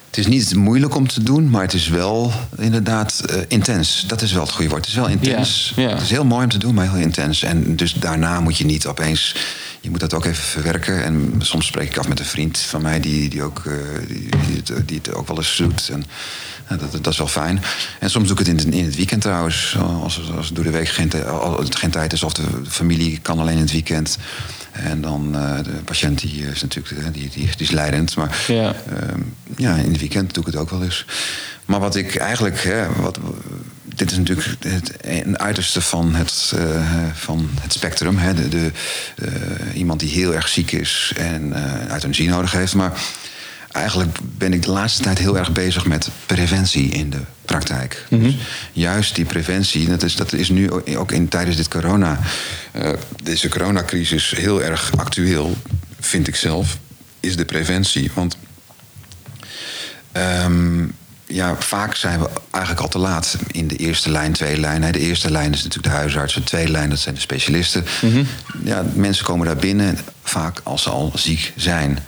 Het 0.06 0.18
is 0.18 0.26
niet 0.26 0.54
moeilijk 0.54 0.94
om 0.94 1.08
te 1.08 1.22
doen, 1.22 1.50
maar 1.50 1.62
het 1.62 1.72
is 1.72 1.88
wel 1.88 2.32
inderdaad 2.58 3.20
eh, 3.20 3.36
intens. 3.48 4.04
Dat 4.06 4.22
is 4.22 4.32
wel 4.32 4.42
het 4.42 4.50
goede 4.52 4.70
woord. 4.70 4.80
Het 4.80 4.90
is 4.90 5.00
wel 5.00 5.08
intens. 5.08 5.72
Het 5.76 6.00
is 6.00 6.10
heel 6.10 6.24
mooi 6.24 6.42
om 6.44 6.50
te 6.50 6.58
doen, 6.58 6.74
maar 6.74 6.90
heel 6.92 7.00
intens. 7.02 7.42
En 7.42 7.76
dus 7.76 7.92
daarna 7.92 8.40
moet 8.40 8.58
je 8.58 8.64
niet 8.64 8.86
opeens. 8.86 9.34
Je 9.80 9.90
moet 9.90 10.00
dat 10.00 10.14
ook 10.14 10.24
even 10.24 10.44
verwerken. 10.44 11.04
En 11.04 11.34
soms 11.38 11.66
spreek 11.66 11.88
ik 11.88 11.98
af 11.98 12.08
met 12.08 12.18
een 12.18 12.24
vriend 12.24 12.58
van 12.58 12.82
mij 12.82 13.00
die, 13.00 13.28
die, 13.28 13.42
ook, 13.42 13.62
eh, 13.66 13.72
die, 14.08 14.28
die, 14.46 14.56
het, 14.56 14.88
die 14.88 14.98
het 15.02 15.14
ook 15.14 15.28
wel 15.28 15.36
eens 15.36 15.56
doet. 15.56 15.88
En 15.88 16.04
nou, 16.70 16.90
dat, 16.90 17.04
dat 17.04 17.12
is 17.12 17.18
wel 17.18 17.28
fijn. 17.28 17.62
En 17.98 18.10
soms 18.10 18.28
doe 18.28 18.38
ik 18.40 18.46
het 18.46 18.64
in, 18.64 18.72
in 18.72 18.84
het 18.84 18.96
weekend 18.96 19.20
trouwens. 19.22 19.76
Als, 20.02 20.20
als 20.36 20.52
door 20.52 20.64
de 20.64 20.70
week 20.70 20.88
geen, 20.88 21.90
tijd 21.90 22.12
is 22.12 22.22
of 22.22 22.32
de 22.32 22.42
familie 22.68 23.18
kan 23.22 23.38
alleen 23.38 23.54
in 23.54 23.60
het 23.60 23.72
weekend. 23.72 24.18
En 24.72 25.00
dan 25.00 25.34
eh, 25.34 25.64
de 25.64 25.70
patiënt 25.84 26.20
die 26.20 26.46
is 26.46 26.62
natuurlijk 26.62 26.96
eh, 26.98 27.04
die, 27.12 27.28
die, 27.28 27.30
die 27.44 27.52
is 27.56 27.70
leidend. 27.70 28.16
Maar 28.16 28.44
Ja. 28.48 28.74
ehm, 28.98 29.20
ja, 29.56 29.74
in 29.74 29.90
het 29.90 30.00
weekend 30.00 30.34
doe 30.34 30.46
ik 30.46 30.52
het 30.52 30.60
ook 30.60 30.70
wel 30.70 30.82
eens. 30.82 31.04
Maar 31.64 31.80
wat 31.80 31.96
ik 31.96 32.16
eigenlijk. 32.16 32.62
Hè, 32.62 32.92
wat, 32.92 33.18
dit 33.84 34.10
is 34.10 34.16
natuurlijk 34.18 34.48
het, 34.60 34.92
een 35.00 35.38
uiterste 35.38 35.80
van 35.80 36.14
het, 36.14 36.52
eh, 36.56 36.82
van 37.14 37.50
het 37.60 37.72
spectrum. 37.72 38.18
Hè. 38.18 38.34
De, 38.34 38.48
de, 38.48 38.70
iemand 39.74 40.00
die 40.00 40.10
heel 40.10 40.34
erg 40.34 40.48
ziek 40.48 40.72
is 40.72 41.12
en 41.16 41.52
eh 41.52 41.90
euthanasie 41.92 42.28
nodig 42.28 42.52
heeft. 42.52 42.74
Maar 42.74 42.92
eigenlijk 43.72 44.18
ben 44.22 44.52
ik 44.52 44.62
de 44.62 44.70
laatste 44.70 45.02
tijd 45.02 45.18
heel 45.18 45.38
erg 45.38 45.52
bezig 45.52 45.86
met 45.86 46.08
preventie 46.26 46.88
in 46.88 47.10
de 47.10 47.20
praktijk. 47.44 48.06
Dus 48.08 48.34
juist 48.72 49.14
die 49.14 49.24
preventie, 49.24 49.88
dat 49.88 50.02
is, 50.02 50.16
dat 50.16 50.32
is 50.32 50.48
nu 50.48 50.70
ook 50.96 51.12
in, 51.12 51.28
tijdens 51.28 51.56
dit 51.56 51.68
corona, 51.68 52.18
eh, 52.72 52.90
deze 53.22 53.48
coronacrisis 53.48 54.30
heel 54.30 54.62
erg 54.62 54.96
actueel, 54.96 55.56
vind 56.00 56.28
ik 56.28 56.36
zelf, 56.36 56.78
is 57.20 57.36
de 57.36 57.44
preventie. 57.44 58.10
Want 58.14 58.36
Ehm, 60.12 60.86
ja, 61.26 61.56
vaak 61.58 61.94
zijn 61.94 62.20
we 62.20 62.30
eigenlijk 62.50 62.84
al 62.84 62.90
te 62.90 62.98
laat 62.98 63.36
in 63.46 63.68
de 63.68 63.76
eerste 63.76 64.10
lijn, 64.10 64.32
tweede 64.32 64.60
lijn. 64.60 64.92
De 64.92 64.98
eerste 64.98 65.30
lijn 65.30 65.52
is 65.52 65.62
natuurlijk 65.62 65.92
de 65.94 65.98
huisarts, 65.98 66.34
de 66.34 66.42
tweede 66.42 66.70
lijn 66.70 66.90
dat 66.90 66.98
zijn 66.98 67.14
de 67.14 67.20
specialisten. 67.20 67.84
Ja, 68.64 68.84
mensen 68.94 69.24
komen 69.24 69.46
daar 69.46 69.56
binnen 69.56 69.98
vaak 70.22 70.60
als 70.62 70.82
ze 70.82 70.90
al 70.90 71.12
ziek 71.14 71.52
zijn. 71.56 71.98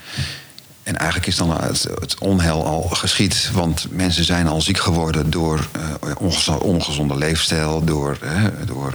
En 0.82 0.96
eigenlijk 0.96 1.26
is 1.26 1.36
dan 1.36 1.62
het, 1.62 1.86
het 2.00 2.18
onheil 2.18 2.66
al 2.66 2.82
geschied. 2.82 3.50
Want 3.52 3.86
mensen 3.90 4.24
zijn 4.24 4.46
al 4.46 4.60
ziek 4.60 4.78
geworden 4.78 5.30
door 5.30 5.68
eh, 5.72 6.10
ongez- 6.18 6.48
ongezonde 6.48 7.16
leefstijl, 7.16 7.84
door, 7.84 8.18
door 8.64 8.94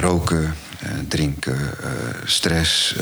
roken, 0.00 0.54
drinken, 1.08 1.58
stress, 2.24 2.94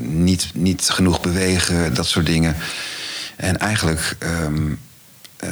niet, 0.00 0.50
niet 0.54 0.88
genoeg 0.88 1.20
bewegen, 1.20 1.94
dat 1.94 2.06
soort 2.06 2.26
dingen. 2.26 2.56
En 3.36 3.58
eigenlijk 3.58 4.16
ehm, 4.18 4.72
eh, 5.36 5.50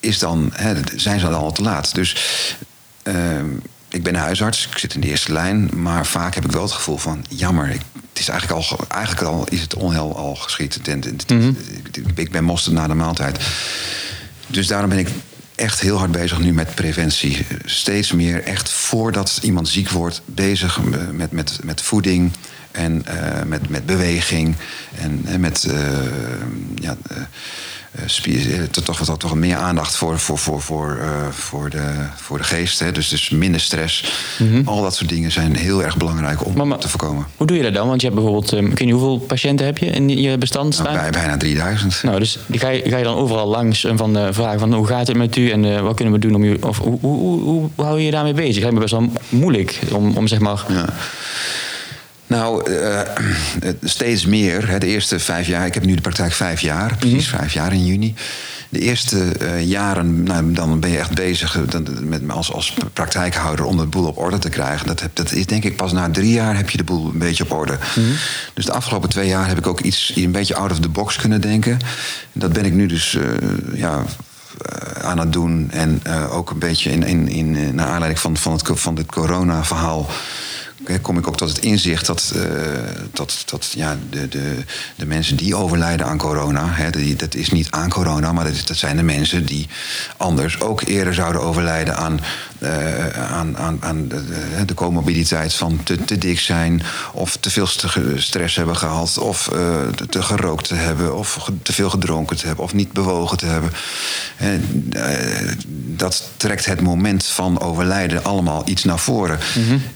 is 0.00 0.18
dan, 0.18 0.50
hè, 0.52 0.74
zijn 0.96 1.20
ze 1.20 1.28
dan 1.28 1.40
al 1.40 1.52
te 1.52 1.62
laat. 1.62 1.94
Dus 1.94 2.16
ehm, 3.02 3.48
ik 3.90 4.02
ben 4.02 4.14
huisarts, 4.14 4.66
ik 4.72 4.78
zit 4.78 4.94
in 4.94 5.00
de 5.00 5.06
eerste 5.08 5.32
lijn, 5.32 5.70
maar 5.74 6.06
vaak 6.06 6.34
heb 6.34 6.44
ik 6.44 6.52
wel 6.52 6.62
het 6.62 6.72
gevoel 6.72 6.96
van 6.98 7.24
jammer. 7.28 7.70
Ik, 7.70 7.80
het 8.10 8.18
is 8.20 8.28
eigenlijk 8.28 8.60
al, 8.60 8.76
ge- 8.76 8.84
eigenlijk 8.88 9.26
al 9.26 9.46
is 9.48 9.60
het 9.60 9.74
onheil 9.74 10.16
al 10.16 10.34
geschied. 10.34 10.74
Het- 10.74 10.86
ik, 12.14 12.30
ben 12.30 12.44
mosterd 12.44 12.74
na 12.74 12.86
de 12.86 12.94
maaltijd. 12.94 13.38
Dus 14.46 14.66
daarom 14.66 14.88
ben 14.88 14.98
ik 14.98 15.08
echt 15.54 15.80
heel 15.80 15.98
hard 15.98 16.10
bezig 16.10 16.38
nu 16.40 16.52
met 16.52 16.74
preventie. 16.74 17.46
Steeds 17.64 18.12
meer 18.12 18.42
echt 18.42 18.70
voordat 18.70 19.38
iemand 19.42 19.68
ziek 19.68 19.88
wordt, 19.90 20.22
bezig 20.24 20.80
met, 21.12 21.32
met, 21.32 21.58
met 21.62 21.82
voeding 21.82 22.32
en 22.70 23.06
eh, 23.06 23.42
met, 23.42 23.68
met 23.68 23.86
beweging 23.86 24.56
en 24.98 25.22
eh, 25.26 25.36
met 25.36 25.64
eh, 25.64 25.78
ja, 26.74 26.96
toch, 28.70 29.04
toch, 29.04 29.18
toch 29.18 29.34
meer 29.34 29.56
aandacht 29.56 29.96
voor, 29.96 30.18
voor, 30.18 30.38
voor, 30.38 30.60
voor, 30.60 30.98
eh, 31.00 31.28
voor, 31.30 31.70
de, 31.70 31.92
voor 32.16 32.38
de 32.38 32.44
geest. 32.44 32.78
Hè? 32.78 32.92
Dus, 32.92 33.08
dus 33.08 33.30
minder 33.30 33.60
stress. 33.60 34.04
Al 34.64 34.82
dat 34.82 34.94
soort 34.94 35.08
dingen 35.08 35.32
zijn 35.32 35.56
heel 35.56 35.84
erg 35.84 35.96
belangrijk 35.96 36.46
om 36.46 36.78
te 36.78 36.88
voorkomen. 36.88 37.26
Hoe 37.36 37.46
doe 37.46 37.56
je 37.56 37.62
dat 37.62 37.74
dan? 37.74 37.88
Want 37.88 38.00
je 38.00 38.06
hebt 38.06 38.20
bijvoorbeeld... 38.20 38.52
ik 38.52 38.60
weet 38.60 38.80
niet, 38.80 38.90
hoeveel 38.90 39.18
patiënten 39.18 39.66
heb 39.66 39.78
je 39.78 39.86
in 39.86 40.08
je 40.08 40.38
bestand 40.38 40.78
Nou, 40.78 40.88
staan? 40.88 41.00
bij, 41.00 41.10
bijna 41.10 41.36
3000. 41.36 42.02
Nou, 42.02 42.18
dus 42.18 42.38
die 42.46 42.60
ga 42.60 42.68
je, 42.68 42.82
ga 42.90 42.96
je 42.96 43.04
dan 43.04 43.16
overal 43.16 43.46
langs 43.46 43.84
en 43.84 43.96
van 43.96 44.16
eh, 44.16 44.26
vragen 44.30 44.58
van 44.60 44.72
hoe 44.72 44.86
gaat 44.86 45.06
het 45.06 45.16
met 45.16 45.36
u 45.36 45.50
en 45.50 45.64
eh, 45.64 45.80
wat 45.80 45.94
kunnen 45.94 46.14
we 46.14 46.20
doen 46.20 46.34
om 46.34 46.42
u... 46.42 46.56
Of 46.60 46.78
hoe, 46.78 46.98
hoe, 47.00 47.18
hoe, 47.18 47.70
hoe 47.74 47.84
hou 47.84 47.98
je 47.98 48.04
je 48.04 48.10
daarmee 48.10 48.34
bezig? 48.34 48.54
Het 48.54 48.72
lijkt 48.72 48.74
me 48.74 48.80
best 48.80 48.92
wel 48.92 49.12
moeilijk 49.28 49.78
om, 49.92 50.16
om 50.16 50.26
zeg 50.26 50.38
maar... 50.38 50.64
Ja. 50.68 50.84
Nou, 52.30 52.72
eh, 52.72 53.00
steeds 53.82 54.26
meer. 54.26 54.68
Hè, 54.68 54.78
de 54.78 54.86
eerste 54.86 55.18
vijf 55.18 55.46
jaar, 55.46 55.66
ik 55.66 55.74
heb 55.74 55.84
nu 55.84 55.94
de 55.94 56.00
praktijk 56.00 56.32
vijf 56.32 56.60
jaar, 56.60 56.96
precies 56.96 57.28
vijf 57.28 57.52
jaar 57.52 57.72
in 57.72 57.86
juni. 57.86 58.14
De 58.68 58.78
eerste 58.78 59.32
eh, 59.32 59.66
jaren, 59.68 60.22
nou, 60.22 60.52
dan 60.52 60.80
ben 60.80 60.90
je 60.90 60.98
echt 60.98 61.14
bezig 61.14 61.56
eh, 61.56 61.62
dan- 61.68 62.08
met, 62.08 62.22
als, 62.28 62.52
als 62.52 62.74
praktijkhouder 62.92 63.64
om 63.64 63.76
de 63.76 63.86
boel 63.86 64.06
op 64.06 64.18
orde 64.18 64.38
te 64.38 64.48
krijgen. 64.48 64.86
Dat, 64.86 65.00
heb, 65.00 65.10
dat 65.16 65.32
is 65.32 65.46
denk 65.46 65.64
ik 65.64 65.76
pas 65.76 65.92
na 65.92 66.10
drie 66.10 66.32
jaar 66.32 66.56
heb 66.56 66.70
je 66.70 66.76
de 66.76 66.84
boel 66.84 67.10
een 67.12 67.18
beetje 67.18 67.44
op 67.44 67.52
orde. 67.52 67.78
Dus 68.54 68.64
de 68.64 68.72
afgelopen 68.72 69.08
twee 69.08 69.28
jaar 69.28 69.48
heb 69.48 69.58
ik 69.58 69.66
ook 69.66 69.80
iets 69.80 70.12
een 70.16 70.32
beetje 70.32 70.54
out 70.54 70.70
of 70.70 70.80
the 70.80 70.88
box 70.88 71.16
kunnen 71.16 71.40
denken. 71.40 71.78
Dat 72.32 72.52
ben 72.52 72.64
ik 72.64 72.72
nu 72.72 72.86
dus 72.86 73.14
eh, 73.14 73.22
ja, 73.74 74.02
eh, 74.64 75.04
aan 75.04 75.18
het 75.18 75.32
doen. 75.32 75.68
En 75.70 76.00
eh, 76.02 76.36
ook 76.36 76.50
een 76.50 76.58
beetje 76.58 76.90
in, 76.90 77.02
in, 77.02 77.28
in, 77.28 77.56
eh, 77.56 77.68
naar 77.72 77.86
aanleiding 77.86 78.18
van, 78.20 78.36
van, 78.36 78.52
het, 78.52 78.62
van 78.74 78.94
dit 78.94 79.06
corona-verhaal. 79.06 80.08
Kom 81.02 81.18
ik 81.18 81.28
ook 81.28 81.36
tot 81.36 81.48
het 81.48 81.58
inzicht 81.58 82.06
dat, 82.06 82.32
eh, 82.34 82.42
dat, 83.12 83.42
dat 83.44 83.72
ja, 83.74 83.96
de, 84.10 84.28
de, 84.28 84.54
de 84.96 85.06
mensen 85.06 85.36
die 85.36 85.54
overlijden 85.54 86.06
aan 86.06 86.18
corona, 86.18 86.66
hè, 86.70 86.90
die, 86.90 87.16
dat 87.16 87.34
is 87.34 87.50
niet 87.50 87.70
aan 87.70 87.88
corona, 87.88 88.32
maar 88.32 88.44
dat, 88.44 88.76
zijn 88.76 88.96
de 88.96 89.02
mensen 89.02 89.46
die 89.46 89.68
anders 90.16 90.60
ook 90.60 90.82
eerder 90.82 91.14
zouden 91.14 91.42
overlijden 91.42 91.96
aan, 91.96 92.20
eh, 92.58 93.08
aan, 93.08 93.56
aan, 93.56 93.78
aan 93.80 94.08
de, 94.08 94.24
de, 94.66 94.74
comorbiditeit 94.74 95.54
van 95.54 95.80
te, 95.82 96.04
te 96.04 96.18
dik 96.18 96.40
zijn, 96.40 96.82
of 97.12 97.36
te 97.36 97.50
veel 97.50 97.66
st- 97.66 97.86
stress 98.16 98.56
hebben 98.56 98.76
gehad, 98.76 99.18
of 99.18 99.48
eh, 99.48 99.58
te, 99.96 100.06
te 100.06 100.22
gerookt 100.22 100.68
te 100.68 100.74
hebben, 100.74 101.16
of 101.16 101.50
te 101.62 101.72
veel 101.72 101.90
gedronken 101.90 102.36
te 102.36 102.46
hebben, 102.46 102.64
of 102.64 102.74
niet 102.74 102.92
bewogen 102.92 103.38
te 103.38 103.46
hebben. 103.46 103.70
En, 104.36 104.92
dat 105.96 106.28
trekt 106.36 106.64
het 106.66 106.80
moment 106.80 107.26
van 107.26 107.60
overlijden 107.60 108.24
allemaal 108.24 108.62
iets 108.66 108.84
naar 108.84 108.98
voren. 108.98 109.38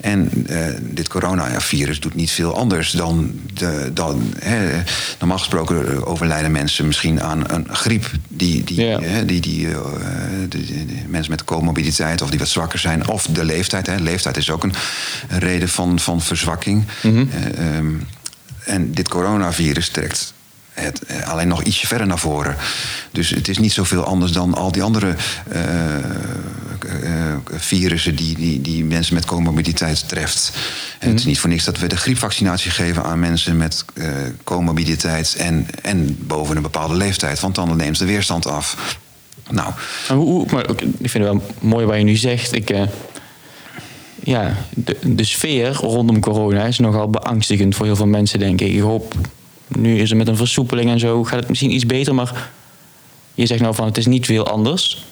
En 0.00 0.30
eh, 0.46 0.56
dit 0.80 1.08
coronavirus 1.08 2.00
doet 2.00 2.14
niet 2.14 2.30
veel 2.30 2.54
anders 2.56 2.90
dan. 2.90 3.40
De, 3.54 3.90
dan 3.94 4.32
hè, 4.38 4.82
normaal 5.18 5.38
gesproken 5.38 6.06
overlijden 6.06 6.52
mensen 6.52 6.86
misschien 6.86 7.22
aan 7.22 7.50
een 7.50 7.66
griep. 7.70 8.10
Die, 8.28 8.64
die, 8.64 8.80
hè, 8.80 9.24
die, 9.24 9.40
die, 9.40 9.68
eh, 9.68 9.78
mensen 11.06 11.30
met 11.30 11.44
comorbiditeit 11.44 12.22
of 12.22 12.30
die 12.30 12.38
wat 12.38 12.48
zwakker 12.48 12.78
zijn. 12.78 13.08
Of 13.08 13.26
de 13.26 13.44
leeftijd. 13.44 13.86
Hè. 13.86 13.96
Leeftijd 13.96 14.36
is 14.36 14.50
ook 14.50 14.62
een, 14.62 14.74
reden 15.28 15.68
van, 15.68 15.98
van 15.98 16.20
verzwakking. 16.20 16.84
Eh, 17.02 17.76
ehm, 17.76 17.92
en 18.64 18.92
dit 18.92 19.08
coronavirus 19.08 19.88
trekt 19.88 20.33
het 20.74 21.02
eh, 21.02 21.28
alleen 21.28 21.48
nog 21.48 21.62
ietsje 21.62 21.86
verder 21.86 22.06
naar 22.06 22.18
voren. 22.18 22.56
Dus 23.12 23.30
het 23.30 23.48
is 23.48 23.58
niet 23.58 23.72
zoveel 23.72 24.04
anders 24.04 24.32
dan 24.32 24.54
al 24.54 24.72
die 24.72 24.82
andere 24.82 25.14
eh, 25.48 25.96
eh, 25.98 27.36
virussen 27.50 28.16
die, 28.16 28.34
die, 28.36 28.60
die 28.60 28.84
mensen 28.84 29.14
met 29.14 29.24
comorbiditeit 29.24 30.08
treft. 30.08 30.52
En 30.98 31.08
Het 31.08 31.18
is 31.18 31.24
niet 31.24 31.38
voor 31.38 31.50
niks 31.50 31.64
dat 31.64 31.78
we 31.78 31.86
de 31.86 31.96
griepvaccinatie 31.96 32.70
geven 32.70 33.04
aan 33.04 33.20
mensen 33.20 33.56
met 33.56 33.84
comorbiditeit 34.44 35.34
en, 35.38 35.66
en 35.82 36.16
boven 36.26 36.56
een 36.56 36.62
bepaalde 36.62 36.94
leeftijd. 36.94 37.40
Want 37.40 37.54
dan 37.54 37.76
neemt 37.76 37.98
de 37.98 38.04
weerstand 38.04 38.46
af. 38.46 38.98
Nou, 39.50 39.72
hoe, 40.08 40.46
maar 40.52 40.70
ik 40.70 41.10
vind 41.10 41.12
het 41.12 41.22
wel 41.22 41.42
mooi 41.60 41.86
wat 41.86 41.96
je 41.96 42.02
nu 42.02 42.16
zegt. 42.16 42.52
Ik, 42.52 42.74
ja, 44.22 44.56
de, 44.70 44.96
de 45.02 45.24
sfeer 45.24 45.72
rondom 45.72 46.20
corona 46.20 46.64
is 46.64 46.78
nogal 46.78 47.10
beangstigend 47.10 47.74
voor 47.74 47.86
heel 47.86 47.96
veel 47.96 48.06
mensen, 48.06 48.38
denk 48.38 48.60
ik. 48.60 48.72
Ik 48.72 48.80
hoop, 48.80 49.14
nu 49.68 49.98
is 49.98 50.10
er 50.10 50.16
met 50.16 50.28
een 50.28 50.36
versoepeling 50.36 50.90
en 50.90 50.98
zo, 50.98 51.24
gaat 51.24 51.38
het 51.38 51.48
misschien 51.48 51.74
iets 51.74 51.86
beter. 51.86 52.14
Maar 52.14 52.50
je 53.34 53.46
zegt 53.46 53.60
nou 53.60 53.74
van, 53.74 53.86
het 53.86 53.96
is 53.96 54.06
niet 54.06 54.26
veel 54.26 54.46
anders. 54.46 55.04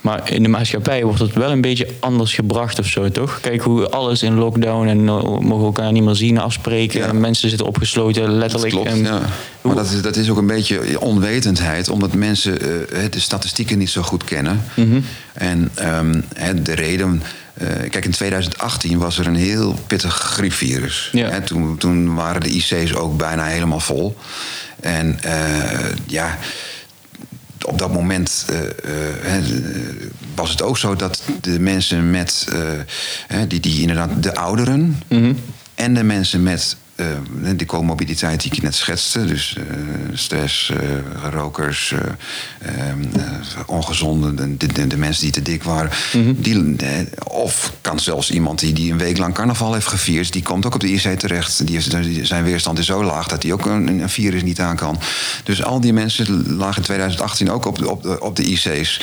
Maar 0.00 0.32
in 0.32 0.42
de 0.42 0.48
maatschappij 0.48 1.04
wordt 1.04 1.20
het 1.20 1.32
wel 1.32 1.50
een 1.50 1.60
beetje 1.60 1.88
anders 2.00 2.34
gebracht 2.34 2.78
of 2.78 2.86
zo, 2.86 3.10
toch? 3.10 3.40
Kijk 3.40 3.60
hoe 3.60 3.88
alles 3.88 4.22
in 4.22 4.34
lockdown 4.34 4.86
en 4.86 4.98
uh, 4.98 5.38
mogen 5.38 5.64
elkaar 5.64 5.92
niet 5.92 6.02
meer 6.02 6.14
zien, 6.14 6.38
afspreken. 6.38 7.00
Ja. 7.00 7.06
En 7.06 7.20
mensen 7.20 7.48
zitten 7.48 7.66
opgesloten, 7.66 8.30
letterlijk. 8.32 8.72
Dat 8.72 8.82
klopt, 8.82 8.96
En 8.96 9.04
ja. 9.04 9.20
Maar 9.60 9.74
dat 9.74 9.90
is, 9.90 10.02
dat 10.02 10.16
is 10.16 10.30
ook 10.30 10.36
een 10.36 10.46
beetje 10.46 11.00
onwetendheid, 11.00 11.88
omdat 11.88 12.14
mensen 12.14 12.60
eh, 12.90 13.10
de 13.10 13.20
statistieken 13.20 13.78
niet 13.78 13.90
zo 13.90 14.02
goed 14.02 14.24
kennen. 14.24 14.62
Mhm. 14.74 15.00
En 15.32 15.70
ehm, 15.74 16.20
de 16.62 16.74
reden. 16.74 17.22
Eh, 17.58 17.90
kijk, 17.90 18.04
in 18.04 18.10
2018 18.10 18.98
was 18.98 19.18
er 19.18 19.26
een 19.26 19.36
heel 19.36 19.78
pittig 19.86 20.14
griepvirus. 20.14 21.08
Ja. 21.12 21.28
Hè, 21.30 21.40
toen, 21.40 21.76
toen 21.78 22.14
waren 22.14 22.40
de 22.40 22.48
IC's 22.50 22.94
ook 22.94 23.16
bijna 23.16 23.44
helemaal 23.44 23.80
vol. 23.80 24.16
En 24.80 25.18
eh, 25.22 25.88
ja, 26.06 26.38
op 27.62 27.78
dat 27.78 27.92
moment 27.92 28.46
eh, 28.48 29.34
was 30.34 30.50
het 30.50 30.62
ook 30.62 30.78
zo 30.78 30.96
dat 30.96 31.22
de 31.40 31.60
mensen 31.60 32.10
met, 32.10 32.46
die, 33.48 33.60
die 33.60 33.80
inderdaad 33.80 34.22
de 34.22 34.34
ouderen 34.34 35.02
Mhm. 35.08 35.32
en 35.74 35.94
de 35.94 36.02
mensen 36.02 36.42
met 36.42 36.76
eh, 36.96 37.06
de 37.56 37.64
comorbiditeit 37.66 38.42
die 38.42 38.52
ik 38.52 38.62
net 38.62 38.74
schetste, 38.74 39.24
dus 39.24 39.56
eh, 39.56 39.64
stress, 40.12 40.70
eh, 40.70 40.78
rokers, 41.30 41.92
eh, 41.92 41.98
ehm, 42.88 43.00
eh, 43.16 43.22
ongezonde, 43.66 44.56
de, 44.56 44.66
de, 44.72 44.86
de 44.86 44.96
mensen 44.96 45.22
die 45.22 45.32
te 45.32 45.42
dik 45.42 45.62
waren, 45.62 45.90
die, 46.36 46.76
eh, 46.76 46.88
of 47.24 47.72
kan 47.80 47.98
zelfs 48.00 48.30
iemand 48.30 48.58
die, 48.58 48.72
die 48.72 48.92
een 48.92 48.98
week 48.98 49.18
lang 49.18 49.34
carnaval 49.34 49.72
heeft 49.74 49.86
gevierd, 49.86 50.32
die 50.32 50.42
komt 50.42 50.66
ook 50.66 50.74
op 50.74 50.80
de 50.80 50.92
IC 50.92 51.18
terecht. 51.18 51.66
Die 51.66 51.74
heeft, 51.74 51.90
die- 52.02 52.24
zijn 52.24 52.44
weerstand 52.44 52.78
is 52.78 52.86
zo 52.86 53.04
laag 53.04 53.26
dat 53.28 53.42
hij 53.42 53.52
ook 53.52 53.66
een, 53.66 53.88
een 53.88 54.08
virus 54.08 54.42
niet 54.42 54.60
aan 54.60 54.76
kan. 54.76 54.98
Dus 55.44 55.62
al 55.62 55.80
die 55.80 55.92
mensen 55.92 56.56
lagen 56.56 56.76
in 56.76 56.82
2018 56.82 57.50
ook 57.50 57.66
op 57.66 57.78
de, 57.78 57.90
op 57.90 58.02
de, 58.02 58.20
op 58.20 58.36
de 58.36 58.44
IC's. 58.44 59.00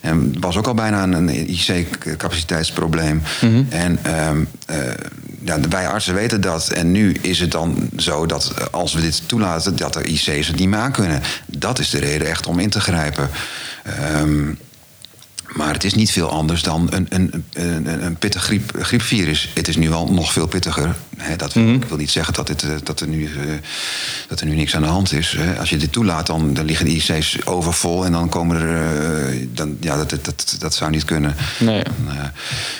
En 0.00 0.34
was 0.40 0.56
ook 0.56 0.66
al 0.66 0.74
bijna 0.74 1.02
een, 1.02 1.50
IC-capaciteitsprobleem. 1.50 3.22
En 3.68 3.98
ehm, 4.02 4.44
eh, 4.66 4.76
ja, 5.44 5.60
wij 5.68 5.88
artsen 5.88 6.14
weten 6.14 6.40
dat. 6.40 6.68
En 6.68 6.92
nu 6.92 7.12
is 7.12 7.40
het 7.40 7.50
dan 7.50 7.90
zo 7.96 8.26
dat 8.26 8.52
eh, 8.58 8.64
als 8.70 8.94
we 8.94 9.00
dit 9.00 9.22
toelaten, 9.26 9.76
dat 9.76 9.92
de 9.92 10.04
IC's 10.04 10.46
het 10.46 10.58
niet 10.58 10.74
aan 10.74 10.92
kunnen. 10.92 11.22
Dat 11.46 11.78
is 11.78 11.90
de 11.90 11.98
reden 11.98 12.28
echt 12.28 12.46
om 12.46 12.58
in 12.58 12.70
te 12.70 12.80
grijpen. 12.80 13.30
Ehm, 13.82 14.54
maar 15.46 15.72
het 15.72 15.84
is 15.84 15.94
niet 15.94 16.10
veel 16.10 16.30
anders 16.30 16.62
dan 16.62 16.88
een, 16.90 17.06
een, 17.08 17.44
een, 17.52 18.04
een 18.04 18.16
pittig 18.16 18.42
griep, 18.42 18.72
griepvirus. 18.80 19.50
Het 19.54 19.68
is 19.68 19.76
nu 19.76 19.88
wel 19.88 20.12
nog 20.12 20.32
veel 20.32 20.46
pittiger. 20.46 20.94
Dat 21.36 21.52
wil, 21.52 21.74
Ik 21.74 21.84
wil 21.84 21.96
niet 21.96 22.10
zeggen 22.10 22.34
dat, 22.34 22.46
dit, 22.46 22.62
eh, 22.62 22.70
dat, 22.82 23.00
er 23.00 23.08
nu, 23.08 23.24
eh, 23.24 23.32
dat 24.28 24.40
er 24.40 24.46
nu 24.46 24.54
niks 24.54 24.76
aan 24.76 24.82
de 24.82 24.88
hand 24.88 25.12
is. 25.12 25.36
Als 25.58 25.70
je 25.70 25.76
dit 25.76 25.92
toelaat, 25.92 26.26
dan, 26.26 26.54
dan 26.54 26.64
liggen 26.64 26.86
de 26.86 26.92
IC's 26.92 27.38
overvol. 27.44 28.04
En 28.04 28.12
dan 28.12 28.28
komen 28.28 28.56
er... 28.60 29.00
eh, 29.32 29.46
dan, 29.52 29.76
ja, 29.80 29.96
dat, 29.96 30.10
dat, 30.10 30.24
dat, 30.24 30.56
dat 30.58 30.74
zou 30.74 30.90
niet 30.90 31.04
kunnen. 31.04 31.34
Nee. 31.58 31.82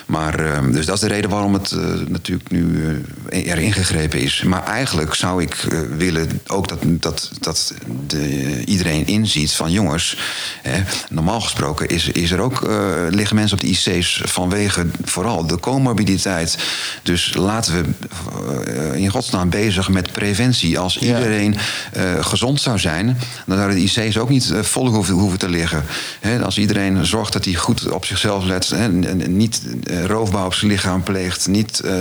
Maar, 0.06 0.38
eh, 0.38 0.72
dus 0.72 0.86
dat 0.86 0.94
is 0.94 1.00
de 1.00 1.08
reden 1.08 1.30
waarom 1.30 1.52
het 1.52 1.74
natuurlijk 2.08 2.50
nu 2.50 3.02
er 3.30 3.58
ingegrepen 3.58 4.20
is. 4.20 4.42
Maar 4.42 4.64
eigenlijk 4.64 5.14
zou 5.14 5.42
ik 5.42 5.54
willen 5.96 6.40
ook 6.46 6.68
dat, 6.68 6.78
dat, 6.82 7.30
dat 7.40 7.74
de, 8.06 8.64
iedereen 8.64 9.06
inziet 9.06 9.52
van 9.52 9.70
jongens. 9.70 10.16
Hè, 10.62 10.82
normaal 11.10 11.40
gesproken 11.40 11.88
is, 11.88 12.08
is 12.08 12.30
er 12.30 12.40
ook, 12.40 12.68
liggen 13.10 13.36
mensen 13.36 13.56
op 13.56 13.62
de 13.62 13.70
IC's 13.70 14.20
vanwege 14.24 14.86
vooral 15.04 15.46
de 15.46 15.60
comorbiditeit. 15.60 16.58
Dus 17.02 17.34
laten 17.34 17.72
we 17.74 17.90
in 18.94 19.08
godsnaam 19.10 19.50
bezig 19.50 19.88
met 19.88 20.12
preventie. 20.12 20.78
Als 20.78 20.98
iedereen 20.98 21.56
eh, 21.92 22.24
gezond 22.24 22.60
zou 22.60 22.78
zijn, 22.78 23.06
dan 23.46 23.56
zouden 23.56 23.76
de 23.76 23.82
IC's 23.82 24.16
ook 24.16 24.28
niet 24.28 24.50
eh, 24.50 24.60
vol 24.60 24.86
hoeven, 24.88 25.38
te 25.38 25.48
liggen. 25.48 25.84
Als 26.44 26.58
iedereen 26.58 27.06
zorgt 27.06 27.32
dat 27.32 27.44
hij 27.44 27.54
goed 27.54 27.88
op 27.90 28.04
zichzelf 28.04 28.44
let, 28.44 28.70
en 28.70 29.36
niet 29.36 29.62
eh, 29.84 30.04
roofbouw 30.04 30.46
op 30.46 30.54
zijn 30.54 30.70
lichaam 30.70 31.02
pleegt, 31.02 31.48
niet, 31.48 31.80
eh, 31.80 31.94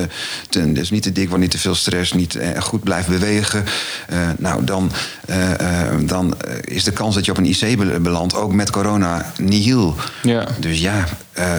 te, 0.49 0.71
dus 0.71 0.89
niet 0.91 1.03
te 1.03 1.11
dik 1.11 1.27
wordt, 1.27 1.41
niet 1.41 1.51
te 1.51 1.57
veel 1.57 1.75
stress, 1.75 2.13
niet 2.13 2.35
eh, 2.35 2.61
goed 2.61 2.83
blijft 2.83 3.07
bewegen, 3.07 3.65
eh, 4.07 4.17
nou 4.37 4.63
dan, 4.63 4.91
eh, 5.27 5.51
eh, 5.89 5.97
dan 6.01 6.39
eh, 6.41 6.53
is 6.75 6.83
de 6.83 6.91
kans 6.91 7.15
dat 7.15 7.25
je 7.25 7.31
op 7.31 7.37
een 7.37 7.45
IC 7.45 7.77
be- 7.77 7.99
belandt 7.99 8.35
ook 8.35 8.53
met 8.53 8.69
corona 8.69 9.31
nihil. 9.37 9.95
Ja. 10.23 10.47
Dus 10.59 10.79
ja, 10.79 11.05
eh, 11.33 11.55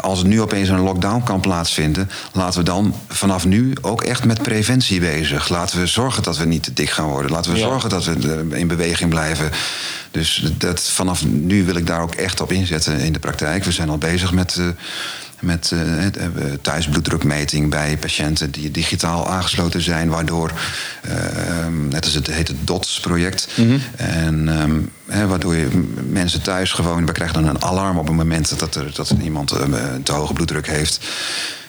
als 0.00 0.20
er 0.20 0.26
nu 0.26 0.40
opeens 0.40 0.68
een 0.68 0.80
lockdown 0.80 1.22
kan 1.22 1.40
plaatsvinden, 1.40 2.10
laten 2.32 2.58
we 2.58 2.64
dan 2.64 2.94
vanaf 3.08 3.44
nu 3.44 3.72
ook 3.80 4.02
echt 4.02 4.24
met 4.24 4.42
preventie 4.42 5.00
bezig. 5.00 5.48
Laten 5.48 5.78
we 5.80 5.86
zorgen 5.86 6.22
dat 6.22 6.36
we 6.36 6.44
niet 6.44 6.62
te 6.62 6.72
dik 6.72 6.90
gaan 6.90 7.08
worden. 7.08 7.30
Laten 7.30 7.52
we 7.52 7.58
Ja. 7.58 7.64
zorgen 7.66 7.90
dat 7.90 8.04
we 8.04 8.44
eh, 8.52 8.58
in 8.58 8.66
beweging 8.66 9.10
blijven. 9.10 9.50
Dus 10.10 10.50
dat, 10.58 10.80
vanaf 10.82 11.24
nu 11.24 11.64
wil 11.64 11.76
ik 11.76 11.86
daar 11.86 12.00
ook 12.02 12.14
echt 12.14 12.40
op 12.40 12.52
inzetten 12.52 12.98
in 12.98 13.12
de 13.12 13.18
praktijk. 13.18 13.64
We 13.64 13.72
zijn 13.72 13.88
al 13.88 13.98
bezig 13.98 14.32
met. 14.32 14.56
eh, 14.58 14.66
met 15.40 15.70
eh, 15.72 16.06
eh, 16.06 16.12
thuisbloeddrukmeting 16.60 17.70
bij 17.70 17.96
patiënten 17.96 18.50
die 18.50 18.70
digitaal 18.70 19.28
aangesloten 19.28 19.80
zijn, 19.80 20.08
waardoor, 20.08 20.52
eh, 21.02 21.12
net 21.88 22.04
als 22.04 22.14
het 22.14 22.26
heet 22.26 22.48
het 22.48 22.66
DOTS-project, 22.66 23.48
en 23.96 24.48
ehm, 24.48 25.28
waardoor 25.28 25.56
je 25.56 25.68
mensen 26.08 26.42
thuis 26.42 26.72
gewoon, 26.72 27.06
we 27.06 27.12
krijgen 27.12 27.42
dan 27.42 27.54
een 27.54 27.62
alarm 27.62 27.98
op 27.98 28.06
het 28.06 28.16
moment 28.16 28.58
dat 28.58 28.74
er, 28.74 28.94
dat 28.94 29.08
er 29.08 29.20
iemand 29.20 29.52
eh, 29.52 29.60
een 29.94 30.02
te 30.02 30.12
hoge 30.12 30.32
bloeddruk 30.32 30.66
heeft. 30.66 31.08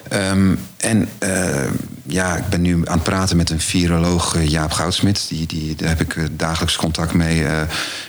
Ehm, 0.09 0.55
en 0.77 1.09
eh, 1.17 1.69
ja, 2.07 2.35
ik 2.35 2.47
ben 2.49 2.61
nu 2.61 2.73
aan 2.73 2.93
het 2.93 3.03
praten 3.03 3.37
met 3.37 3.49
een 3.49 3.59
viroloog, 3.59 4.35
eh, 4.35 4.47
Jaap 4.47 4.71
Goudsmit. 4.71 5.25
Die, 5.29 5.47
die, 5.47 5.75
daar 5.75 5.89
heb 5.89 6.01
ik 6.01 6.15
eh, 6.15 6.23
dagelijks 6.31 6.75
contact 6.75 7.13
mee. 7.13 7.43
eh, 7.43 7.61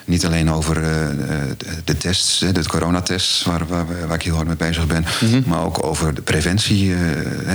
niet 0.04 0.26
alleen 0.26 0.50
over 0.50 0.74
de, 0.74 1.56
de 1.84 1.96
tests, 1.96 2.38
de 2.38 2.66
coronatests, 2.68 3.44
waar, 3.44 3.66
waar, 3.66 3.86
waar 4.06 4.14
ik 4.16 4.22
heel 4.22 4.34
hard 4.34 4.46
mee 4.46 4.56
bezig 4.56 4.86
ben. 4.86 5.04
Maar 5.46 5.64
ook 5.64 5.84
over 5.84 6.14
de 6.14 6.22
preventie. 6.22 6.94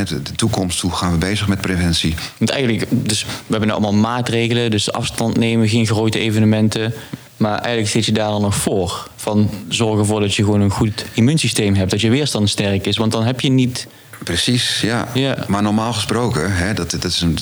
de, 0.06 0.22
de 0.22 0.32
toekomst, 0.36 0.82
hoe 0.82 0.92
gaan 0.92 1.12
we 1.12 1.18
bezig 1.18 1.48
met 1.48 1.62
preventie? 1.62 2.16
Want 2.38 2.50
eigenlijk, 2.50 2.86
dus 2.90 3.24
we 3.24 3.30
hebben 3.48 3.68
nu 3.68 3.74
allemaal 3.74 3.94
maatregelen, 3.94 4.72
dus 4.72 4.92
afstand 4.92 5.38
nemen, 5.38 5.70
geen 5.70 5.86
grote 5.86 6.20
evenementen. 6.20 6.94
Maar 7.38 7.58
eigenlijk 7.60 7.90
zit 7.90 8.06
je 8.06 8.12
daar 8.12 8.30
dan 8.30 8.42
nog 8.42 8.56
voor. 8.56 9.08
Van 9.16 9.50
zorg 9.68 10.00
ervoor 10.00 10.20
dat 10.20 10.36
je 10.36 10.44
gewoon 10.44 10.62
een 10.62 10.70
goed 10.70 11.06
immuunsysteem 11.14 11.76
hebt, 11.76 11.92
dat 11.92 12.02
je 12.02 12.10
weerstand 12.10 12.50
sterk 12.50 12.86
is. 12.86 12.98
Want 12.98 13.12
dan 13.12 13.24
heb 13.26 13.42
je 13.42 13.50
niet. 13.50 13.88
Precies, 14.24 14.82
ja. 14.82 15.08
Ja. 15.14 15.38
Maar 15.48 15.62
normaal 15.62 15.94
gesproken, 15.94 16.56
hè, 16.56 16.74
dat, 16.74 16.92
dat 16.92 17.04
is 17.04 17.22
een, 17.22 17.38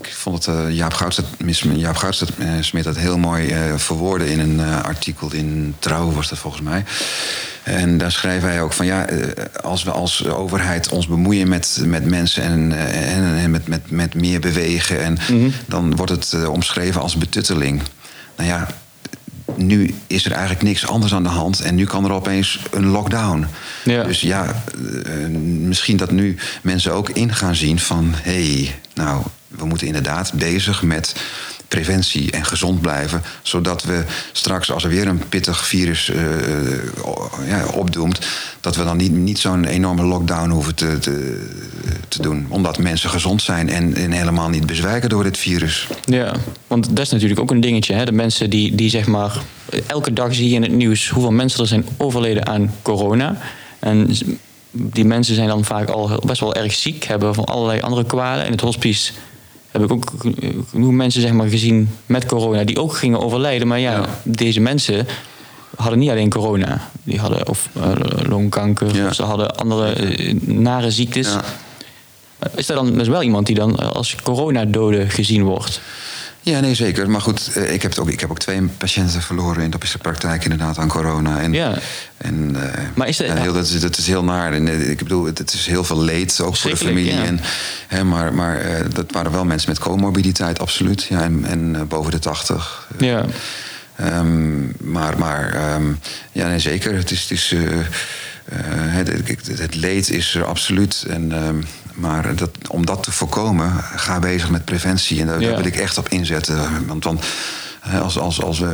ik 0.00 0.14
vond 0.14 0.44
het 0.44 0.56
eh, 0.56 0.70
Jaap 0.70 0.92
Goudstad, 0.92 1.24
mis- 1.38 1.64
Jaap 1.74 1.96
Goudstad 1.96 2.28
eh, 2.38 2.48
Smit 2.60 2.84
dat 2.84 2.96
heel 2.96 3.18
mooi 3.18 3.50
eh, 3.50 3.76
verwoorden 3.76 4.28
in 4.28 4.40
een 4.40 4.60
artikel 4.82 5.32
in 5.32 5.74
Trouw 5.78 6.12
was 6.12 6.28
dat 6.28 6.38
volgens 6.38 6.62
mij. 6.62 6.84
En 7.62 7.98
daar 7.98 8.12
schreef 8.12 8.42
hij 8.42 8.62
ook 8.62 8.72
van 8.72 8.86
ja, 8.86 9.06
als 9.62 9.82
we 9.82 9.90
als 9.90 10.26
overheid 10.26 10.88
ons 10.88 11.06
bemoeien 11.06 11.48
met, 11.48 11.80
met 11.84 12.04
mensen 12.04 12.42
en, 12.42 12.72
en, 12.92 13.36
en 13.36 13.50
met, 13.50 13.68
met, 13.68 13.90
met 13.90 14.14
meer 14.14 14.40
bewegen, 14.40 15.02
en 15.02 15.18
dan 15.66 15.96
wordt 15.96 16.12
het 16.12 16.46
omschreven 16.46 17.00
als 17.00 17.16
betutteling. 17.16 17.82
Nou 18.36 18.48
ja, 18.48 18.66
nu 19.56 19.94
is 20.06 20.24
er 20.24 20.32
eigenlijk 20.32 20.62
niks 20.62 20.86
anders 20.86 21.14
aan 21.14 21.22
de 21.22 21.28
hand 21.28 21.60
en 21.60 21.74
nu 21.74 21.84
kan 21.84 22.04
er 22.04 22.12
opeens 22.12 22.60
een 22.70 22.86
lockdown. 22.86 23.46
Ja. 23.84 24.02
Dus 24.02 24.20
ja, 24.20 24.62
eh, 25.04 25.28
misschien 25.60 25.96
dat 25.96 26.10
nu 26.10 26.36
mensen 26.62 26.92
ook 26.92 27.08
in 27.08 27.34
gaan 27.34 27.54
zien 27.54 27.78
van 27.78 28.12
hé, 28.14 28.44
hey, 28.44 28.74
nou, 28.94 29.22
we 29.48 29.64
moeten 29.64 29.86
inderdaad 29.86 30.32
bezig 30.32 30.82
met 30.82 31.14
preventie 31.72 32.30
en 32.30 32.44
gezond 32.44 32.80
blijven, 32.80 33.22
zodat 33.42 33.82
we 33.82 34.04
straks 34.32 34.72
als 34.72 34.84
er 34.84 34.90
weer 34.90 35.06
een 35.06 35.28
pittig 35.28 35.66
virus 35.66 36.12
o- 37.04 37.30
ja, 37.46 37.66
opdoemt, 37.66 38.20
dat 38.60 38.76
we 38.76 38.84
dan 38.84 38.96
niet, 38.96 39.12
niet 39.12 39.38
zo'n 39.38 39.64
enorme 39.64 40.04
lockdown 40.04 40.50
hoeven 40.50 40.74
te, 40.74 40.98
te, 42.08 42.22
doen, 42.22 42.46
omdat 42.48 42.78
mensen 42.78 43.10
gezond 43.10 43.42
zijn 43.42 43.68
en, 43.68 43.94
en 43.94 44.10
helemaal 44.10 44.48
niet 44.48 44.66
bezwijken 44.66 45.08
door 45.08 45.22
dit 45.22 45.38
virus. 45.38 45.86
Ja, 46.04 46.34
want 46.66 46.88
dat 46.96 46.98
is 46.98 47.10
natuurlijk 47.10 47.40
ook 47.40 47.50
een 47.50 47.60
dingetje. 47.60 47.94
Hè? 47.94 48.04
De 48.04 48.12
mensen 48.12 48.50
die, 48.50 48.74
die 48.74 48.90
zeg 48.90 49.06
maar. 49.06 49.36
Elke 49.86 50.12
dag 50.12 50.34
zie 50.34 50.48
je 50.48 50.54
in 50.54 50.62
het 50.62 50.72
nieuws 50.72 51.08
hoeveel 51.08 51.32
mensen 51.32 51.60
er 51.60 51.66
zijn 51.66 51.86
overleden 51.96 52.46
aan 52.46 52.74
corona. 52.82 53.36
En 53.78 54.10
die 54.70 55.04
mensen 55.04 55.34
zijn 55.34 55.48
dan 55.48 55.64
vaak 55.64 55.88
al 55.88 56.22
best 56.26 56.40
wel 56.40 56.54
erg 56.54 56.74
ziek, 56.74 57.04
hebben 57.04 57.34
van 57.34 57.44
allerlei 57.44 57.80
andere 57.80 58.04
kwalen. 58.04 58.46
In 58.46 58.52
het 58.52 58.60
hospice 58.60 59.12
heb 59.72 59.82
ik 59.82 59.92
ook 59.92 60.12
genoeg 60.70 60.92
mensen 60.92 61.20
zeg 61.20 61.32
maar, 61.32 61.48
gezien 61.48 61.90
met 62.06 62.26
corona 62.26 62.64
die 62.64 62.80
ook 62.80 62.96
gingen 62.96 63.20
overlijden. 63.20 63.68
Maar 63.68 63.78
ja, 63.78 63.92
Ja. 63.92 64.06
deze 64.24 64.60
mensen 64.60 65.06
hadden 65.76 65.98
niet 65.98 66.10
alleen 66.10 66.30
corona. 66.30 66.90
Die 67.02 67.18
hadden 67.20 67.48
of 67.48 67.68
eh, 67.74 67.92
longkanker, 68.28 68.94
Ja. 68.96 69.06
of 69.06 69.14
ze 69.14 69.22
hadden 69.22 69.56
andere 69.56 69.92
eh, 69.92 70.34
nare 70.40 70.90
ziektes. 70.90 71.26
Ja. 71.28 71.42
Is 72.56 72.68
er 72.68 72.74
dan 72.74 72.92
dus 72.92 73.08
wel 73.08 73.22
iemand 73.22 73.46
die 73.46 73.54
dan 73.56 73.94
als 73.94 74.14
coronadode 74.22 75.08
gezien 75.10 75.42
wordt? 75.42 75.80
Ja, 76.44 76.60
nee, 76.60 76.74
zeker. 76.74 77.10
Maar 77.10 77.20
goed, 77.20 77.50
eh, 77.54 77.72
ik 77.72 77.82
heb, 77.82 77.90
het 77.90 78.00
ook, 78.00 78.10
ik 78.10 78.20
heb 78.20 78.30
ook 78.30 78.38
twee 78.38 78.62
patiënten 78.62 79.22
verloren 79.22 79.62
in 79.62 79.70
de 79.70 79.78
praktijk 80.02 80.42
inderdaad 80.42 80.78
aan 80.78 80.88
corona. 80.88 81.40
En, 81.40 81.52
Ja. 81.52 81.78
en, 82.16 82.56
eh, 82.72 82.78
Maar 82.94 83.08
is 83.08 83.16
dat- 83.16 83.38
heel, 83.38 83.52
dat, 83.52 83.66
is, 83.66 83.80
dat 83.80 83.98
is 83.98 84.06
heel 84.06 84.24
naar. 84.24 84.52
En, 84.52 84.68
eh, 84.68 84.90
ik 84.90 84.98
bedoel, 84.98 85.24
het, 85.24 85.38
het 85.38 85.52
is 85.52 85.66
heel 85.66 85.84
veel 85.84 86.00
leed, 86.02 86.40
ook 86.40 86.56
voor 86.56 86.70
de 86.70 86.76
familie. 86.76 87.14
ja. 87.14 87.24
En, 87.24 87.40
hè, 87.88 88.04
maar 88.04 88.34
maar 88.34 88.62
dat 88.94 89.12
waren 89.12 89.32
wel 89.32 89.44
mensen 89.44 89.68
met 89.70 89.78
comorbiditeit, 89.78 90.58
absoluut. 90.60 91.02
Ja, 91.02 91.22
en 91.22 91.44
en 91.44 91.88
boven 91.88 92.10
de 92.10 92.18
80. 92.18 92.88
Ja. 92.98 93.24
Ehm, 93.96 94.60
maar 94.92 95.18
maar 95.18 95.54
ehm, 95.54 95.84
ja, 96.32 96.48
nee, 96.48 96.58
zeker. 96.58 96.94
Het 96.94 97.10
is, 97.10 97.20
het 97.20 97.30
is, 97.30 97.54
het, 98.54 99.08
het, 99.08 99.58
het, 99.58 99.74
leed 99.74 100.10
is 100.10 100.34
er 100.34 100.44
absoluut. 100.44 101.04
En, 101.08 101.32
ehm, 101.32 101.56
maar 101.94 102.34
dat, 102.34 102.50
om 102.68 102.86
dat 102.86 103.02
te 103.02 103.12
voorkomen, 103.12 103.72
ga 103.96 104.18
bezig 104.18 104.50
met 104.50 104.64
preventie. 104.64 105.20
En 105.20 105.26
daar, 105.26 105.40
daar 105.40 105.56
wil 105.56 105.66
ik 105.66 105.76
echt 105.76 105.98
op 105.98 106.08
inzetten. 106.08 106.86
Want, 106.86 107.04
want 107.04 107.24
als, 108.02 108.18
als, 108.18 108.42
als, 108.42 108.60
uh, 108.60 108.68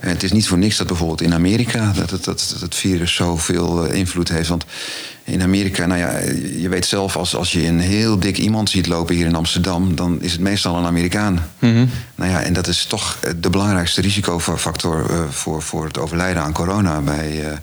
het 0.00 0.22
is 0.22 0.32
niet 0.32 0.48
voor 0.48 0.58
niks 0.58 0.76
dat 0.76 0.86
bijvoorbeeld 0.86 1.20
in 1.20 1.34
Amerika 1.34 1.92
dat 1.92 2.10
het, 2.10 2.24
dat, 2.24 2.48
dat 2.52 2.60
het 2.60 2.74
virus 2.74 3.14
zoveel 3.14 3.86
uh, 3.86 3.94
invloed 3.94 4.28
heeft. 4.28 4.48
Want 4.48 4.64
in 5.24 5.42
Amerika, 5.42 5.86
nou 5.86 6.00
ja, 6.00 6.18
je 6.56 6.68
weet 6.68 6.86
zelf, 6.86 7.16
als, 7.16 7.36
als 7.36 7.52
je 7.52 7.66
een 7.66 7.80
heel 7.80 8.18
dik 8.18 8.38
iemand 8.38 8.70
ziet 8.70 8.86
lopen 8.86 9.14
hier 9.14 9.26
in 9.26 9.34
Amsterdam, 9.34 9.94
dan 9.94 10.22
is 10.22 10.32
het 10.32 10.40
meestal 10.40 10.76
een 10.76 10.84
Amerikaan. 10.84 11.48
Mm 11.58 11.90
Nou 12.14 12.30
ja, 12.30 12.42
en 12.42 12.52
dat 12.52 12.66
is 12.66 12.84
toch 12.84 13.18
de 13.36 13.50
belangrijkste 13.50 14.00
risicofactor 14.00 15.26
voor, 15.30 15.62
voor 15.62 15.84
het 15.84 15.98
overlijden 15.98 16.42
aan 16.42 16.52
corona 16.52 17.00
bij, 17.00 17.58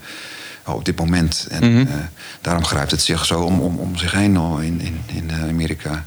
op 0.74 0.86
dit 0.86 0.98
moment. 0.98 1.48
En 1.50 1.72
mm 1.72 1.76
-hmm. 1.76 2.10
daarom 2.42 2.66
grijpt 2.66 2.92
het 2.92 3.02
zich 3.02 3.26
zo 3.26 3.42
om, 3.42 3.60
om, 3.60 3.78
om 3.78 3.98
zich 3.98 4.12
heen 4.12 4.36
in, 4.62 4.82
in, 4.82 5.04
in 5.06 5.32
Amerika. 5.32 6.06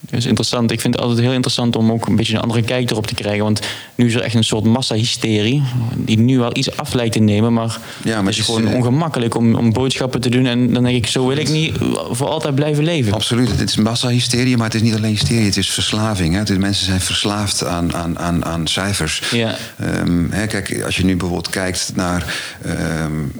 Dat 0.00 0.18
is 0.18 0.26
interessant. 0.26 0.70
Ik 0.70 0.80
vind 0.80 0.94
het 0.94 1.02
altijd 1.02 1.20
heel 1.22 1.32
interessant 1.32 1.76
om 1.76 1.92
ook 1.92 2.06
een 2.06 2.16
beetje 2.16 2.34
een 2.34 2.40
andere 2.40 2.62
kijk 2.62 2.90
erop 2.90 3.06
te 3.06 3.14
krijgen. 3.14 3.44
Want 3.44 3.60
nu 3.94 4.06
is 4.06 4.14
er 4.14 4.20
echt 4.20 4.34
een 4.34 4.44
soort 4.44 4.64
massahysterie. 4.64 5.62
Die 5.94 6.18
nu 6.18 6.38
wel 6.38 6.56
iets 6.56 6.76
af 6.76 6.92
lijkt 6.92 7.12
te 7.12 7.18
nemen. 7.18 7.52
Maar, 7.52 7.78
ja, 8.04 8.16
maar 8.16 8.32
het 8.32 8.38
is 8.38 8.44
gewoon 8.44 8.74
ongemakkelijk 8.74 9.34
om, 9.34 9.54
om 9.54 9.72
boodschappen 9.72 10.20
te 10.20 10.28
doen. 10.28 10.46
En 10.46 10.72
dan 10.72 10.82
denk 10.82 10.96
ik, 10.96 11.06
zo 11.06 11.26
wil 11.26 11.36
ik 11.36 11.48
niet 11.48 11.74
voor 12.10 12.28
altijd 12.28 12.54
blijven 12.54 12.84
leven. 12.84 13.12
Absoluut. 13.12 13.58
Het 13.58 13.68
is 13.68 13.76
massahysterie, 13.76 14.56
maar 14.56 14.66
het 14.66 14.74
is 14.74 14.82
niet 14.82 14.94
alleen 14.94 15.10
hysterie. 15.10 15.44
Het 15.44 15.56
is 15.56 15.70
verslaving. 15.70 16.32
Hè. 16.32 16.38
Het 16.38 16.58
mensen 16.58 16.86
zijn 16.86 17.00
verslaafd 17.00 17.64
aan, 17.64 17.94
aan, 17.94 18.18
aan, 18.18 18.44
aan 18.44 18.66
cijfers. 18.66 19.22
Ja. 19.30 19.56
Um, 20.00 20.28
hè, 20.30 20.46
kijk, 20.46 20.82
als 20.84 20.96
je 20.96 21.04
nu 21.04 21.16
bijvoorbeeld 21.16 21.50
kijkt 21.50 21.92
naar... 21.94 22.34
Um, 22.66 23.32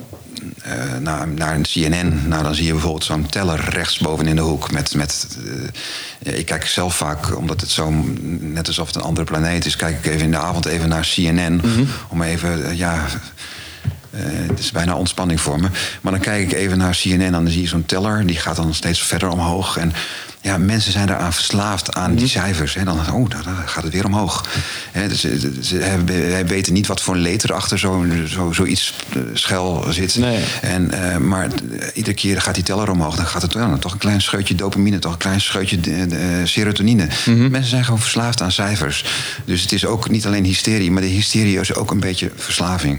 uh, 0.67 0.99
naar, 1.01 1.29
naar 1.29 1.55
een 1.55 1.63
CNN, 1.63 2.29
nou, 2.29 2.43
dan 2.43 2.55
zie 2.55 2.65
je 2.65 2.73
bijvoorbeeld 2.73 3.05
zo'n 3.05 3.27
teller 3.27 3.69
rechtsboven 3.71 4.27
in 4.27 4.37
de 4.37 4.43
hoek. 4.43 4.73
Met, 4.73 4.95
met, 4.95 5.27
uh, 6.23 6.39
ik 6.39 6.47
kijk 6.47 6.67
zelf 6.67 6.97
vaak, 6.97 7.37
omdat 7.37 7.61
het 7.61 7.71
zo 7.71 7.91
net 8.41 8.67
alsof 8.67 8.87
het 8.87 8.97
een 8.97 9.03
andere 9.03 9.27
planeet 9.27 9.67
is, 9.67 9.77
kijk 9.77 9.99
ik 9.99 10.07
even 10.07 10.25
in 10.25 10.31
de 10.31 10.37
avond 10.37 10.67
even 10.67 10.89
naar 10.89 11.09
CNN. 11.15 11.53
Mm 11.53 11.61
-hmm. 11.61 11.89
Om 12.09 12.23
even, 12.23 12.59
uh, 12.59 12.79
ja. 12.79 13.05
het 14.17 14.59
is 14.59 14.71
bijna 14.71 14.97
ontspanning 14.97 15.41
voor 15.41 15.61
me. 15.61 15.69
Maar 16.01 16.13
dan 16.13 16.21
kijk 16.21 16.43
ik 16.43 16.53
even 16.53 16.79
naar 16.79 16.99
CNN 17.03 17.21
en 17.21 17.33
dan 17.33 17.49
zie 17.49 17.63
je 17.63 17.69
zo'n 17.69 17.87
teller. 17.87 18.27
Die 18.27 18.37
gaat 18.37 18.57
dan 18.57 18.75
steeds 18.75 19.03
verder 19.03 19.29
omhoog. 19.29 19.77
En 19.77 19.93
ja, 20.47 20.59
mensen 20.59 20.93
zijn 20.93 21.07
daaraan 21.07 21.33
verslaafd 21.33 21.95
aan 21.95 22.11
die 22.11 22.25
mhm. 22.25 22.39
cijfers. 22.39 22.75
Hè. 22.75 22.85
Dan, 22.85 22.99
oh, 23.13 23.31
dan 23.31 23.43
gaat 23.67 23.83
het 23.83 23.93
weer 23.93 24.05
omhoog. 24.05 24.49
Hè, 24.93 25.09
dus, 25.09 25.25
eh, 25.25 25.33
ze 25.61 26.45
weten 26.47 26.73
niet 26.73 26.87
wat 26.87 27.03
voor 27.03 27.15
een 27.15 27.21
leed 27.21 27.43
er 27.43 27.53
achter 27.53 27.79
zoiets 27.79 28.33
zo, 28.33 28.53
zo 28.53 28.65
uh, 28.65 28.77
schuil 29.33 29.85
zit. 29.91 30.17
Nee. 30.17 30.45
En, 30.63 30.91
uh, 30.95 31.17
maar 31.17 31.49
iedere 31.95 32.15
keer 32.15 32.41
gaat 32.41 32.55
die 32.55 32.65
teller 32.65 32.91
omhoog. 32.91 33.17
Dan 33.17 33.27
gaat 33.27 33.43
het 33.43 33.81
toch 33.81 33.93
een 33.93 33.99
klein 33.99 34.23
scheutje 34.23 34.55
dopamine, 34.55 34.99
toch 34.99 35.13
een 35.13 35.19
klein 35.19 35.41
scheutje 35.41 35.79
serotonine. 36.45 37.09
Mm 37.27 37.51
Mensen 37.51 37.71
zijn 37.71 37.85
gewoon 37.85 38.01
verslaafd 38.01 38.43
aan 38.43 38.53
cijfers. 38.53 39.05
Dus 39.45 39.63
het 39.63 39.73
is 39.73 39.87
ook 39.87 40.11
niet 40.11 40.27
alleen 40.27 40.45
hysterie, 40.45 40.91
maar 40.91 41.03
de 41.03 41.09
hysterie 41.09 41.61
is 41.61 41.75
ook 41.75 41.91
een 41.91 42.01
beetje 42.01 42.31
verslaving. 42.37 42.99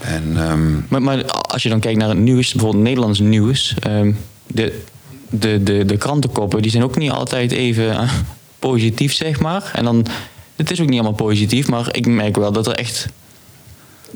En, 0.00 0.50
um... 0.50 0.86
maar, 0.88 1.02
maar, 1.02 1.24
als 1.24 1.62
je 1.62 1.68
dan 1.68 1.80
kijkt 1.80 1.98
naar 1.98 2.08
het 2.08 2.18
nieuws, 2.18 2.52
bijvoorbeeld 2.52 2.84
Nederlands 2.84 3.18
nieuws. 3.18 3.74
Um, 3.86 4.18
de, 4.46 4.82
de, 5.30 5.62
de, 5.62 5.84
de 5.84 5.96
krantenkoppen 5.96 6.62
die 6.62 6.70
zijn 6.70 6.82
ook 6.82 6.96
niet 6.96 7.10
altijd 7.10 7.52
even 7.52 7.84
uh, 7.84 8.12
positief, 8.58 9.12
zeg 9.12 9.40
maar. 9.40 9.70
En 9.74 9.84
dan, 9.84 10.06
het 10.56 10.70
is 10.70 10.80
ook 10.80 10.88
niet 10.88 11.00
allemaal 11.00 11.26
positief, 11.26 11.68
maar 11.68 11.96
ik 11.96 12.06
merk 12.06 12.36
wel 12.36 12.52
dat 12.52 12.66
er 12.66 12.74
echt 12.74 13.08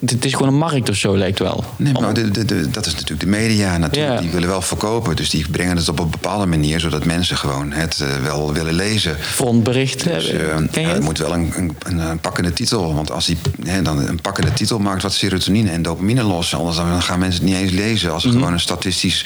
het 0.00 0.24
is 0.24 0.32
gewoon 0.32 0.48
een 0.48 0.58
markt 0.58 0.88
of 0.88 0.96
zo, 0.96 1.16
lijkt 1.16 1.38
wel. 1.38 1.64
Nee, 1.76 1.92
maar 1.92 2.14
de, 2.14 2.30
de, 2.30 2.44
de, 2.44 2.70
dat 2.70 2.86
is 2.86 2.92
natuurlijk 2.92 3.20
de 3.20 3.26
media 3.26 3.78
natuurlijk. 3.78 4.20
Die 4.20 4.30
willen 4.30 4.48
wel 4.48 4.62
verkopen. 4.62 5.16
Dus 5.16 5.30
die 5.30 5.48
brengen 5.50 5.76
het 5.76 5.88
op 5.88 5.98
een 5.98 6.10
bepaalde 6.10 6.46
manier... 6.46 6.80
zodat 6.80 7.04
mensen 7.04 7.36
gewoon 7.36 7.72
het 7.72 8.00
uh, 8.02 8.22
wel 8.22 8.52
willen 8.52 8.74
lezen. 8.74 9.16
Frontbericht. 9.20 10.04
Dus, 10.04 10.32
uh, 10.32 10.40
ja, 10.72 10.80
het 10.80 11.02
moet 11.02 11.18
wel 11.18 11.32
een, 11.32 11.52
een, 11.56 11.98
een, 11.98 12.18
pakkende 12.18 12.52
titel. 12.52 12.94
Want 12.94 13.10
als 13.10 13.26
die 13.26 13.38
hè, 13.64 13.82
dan 13.82 13.98
een 13.98 14.20
pakkende 14.20 14.52
titel 14.52 14.78
maakt 14.78 15.02
wat 15.02 15.12
serotonine 15.12 15.70
en 15.70 15.82
dopamine 15.82 16.22
los... 16.22 16.54
anders 16.54 16.76
dan 16.76 17.02
gaan 17.02 17.18
mensen 17.18 17.40
het 17.40 17.50
niet 17.50 17.60
eens 17.60 17.72
lezen. 17.72 18.12
Als 18.12 18.22
er 18.22 18.28
mm 18.28 18.34
-hmm. 18.34 18.42
gewoon 18.42 18.58
een 18.58 18.64
statistisch... 18.64 19.24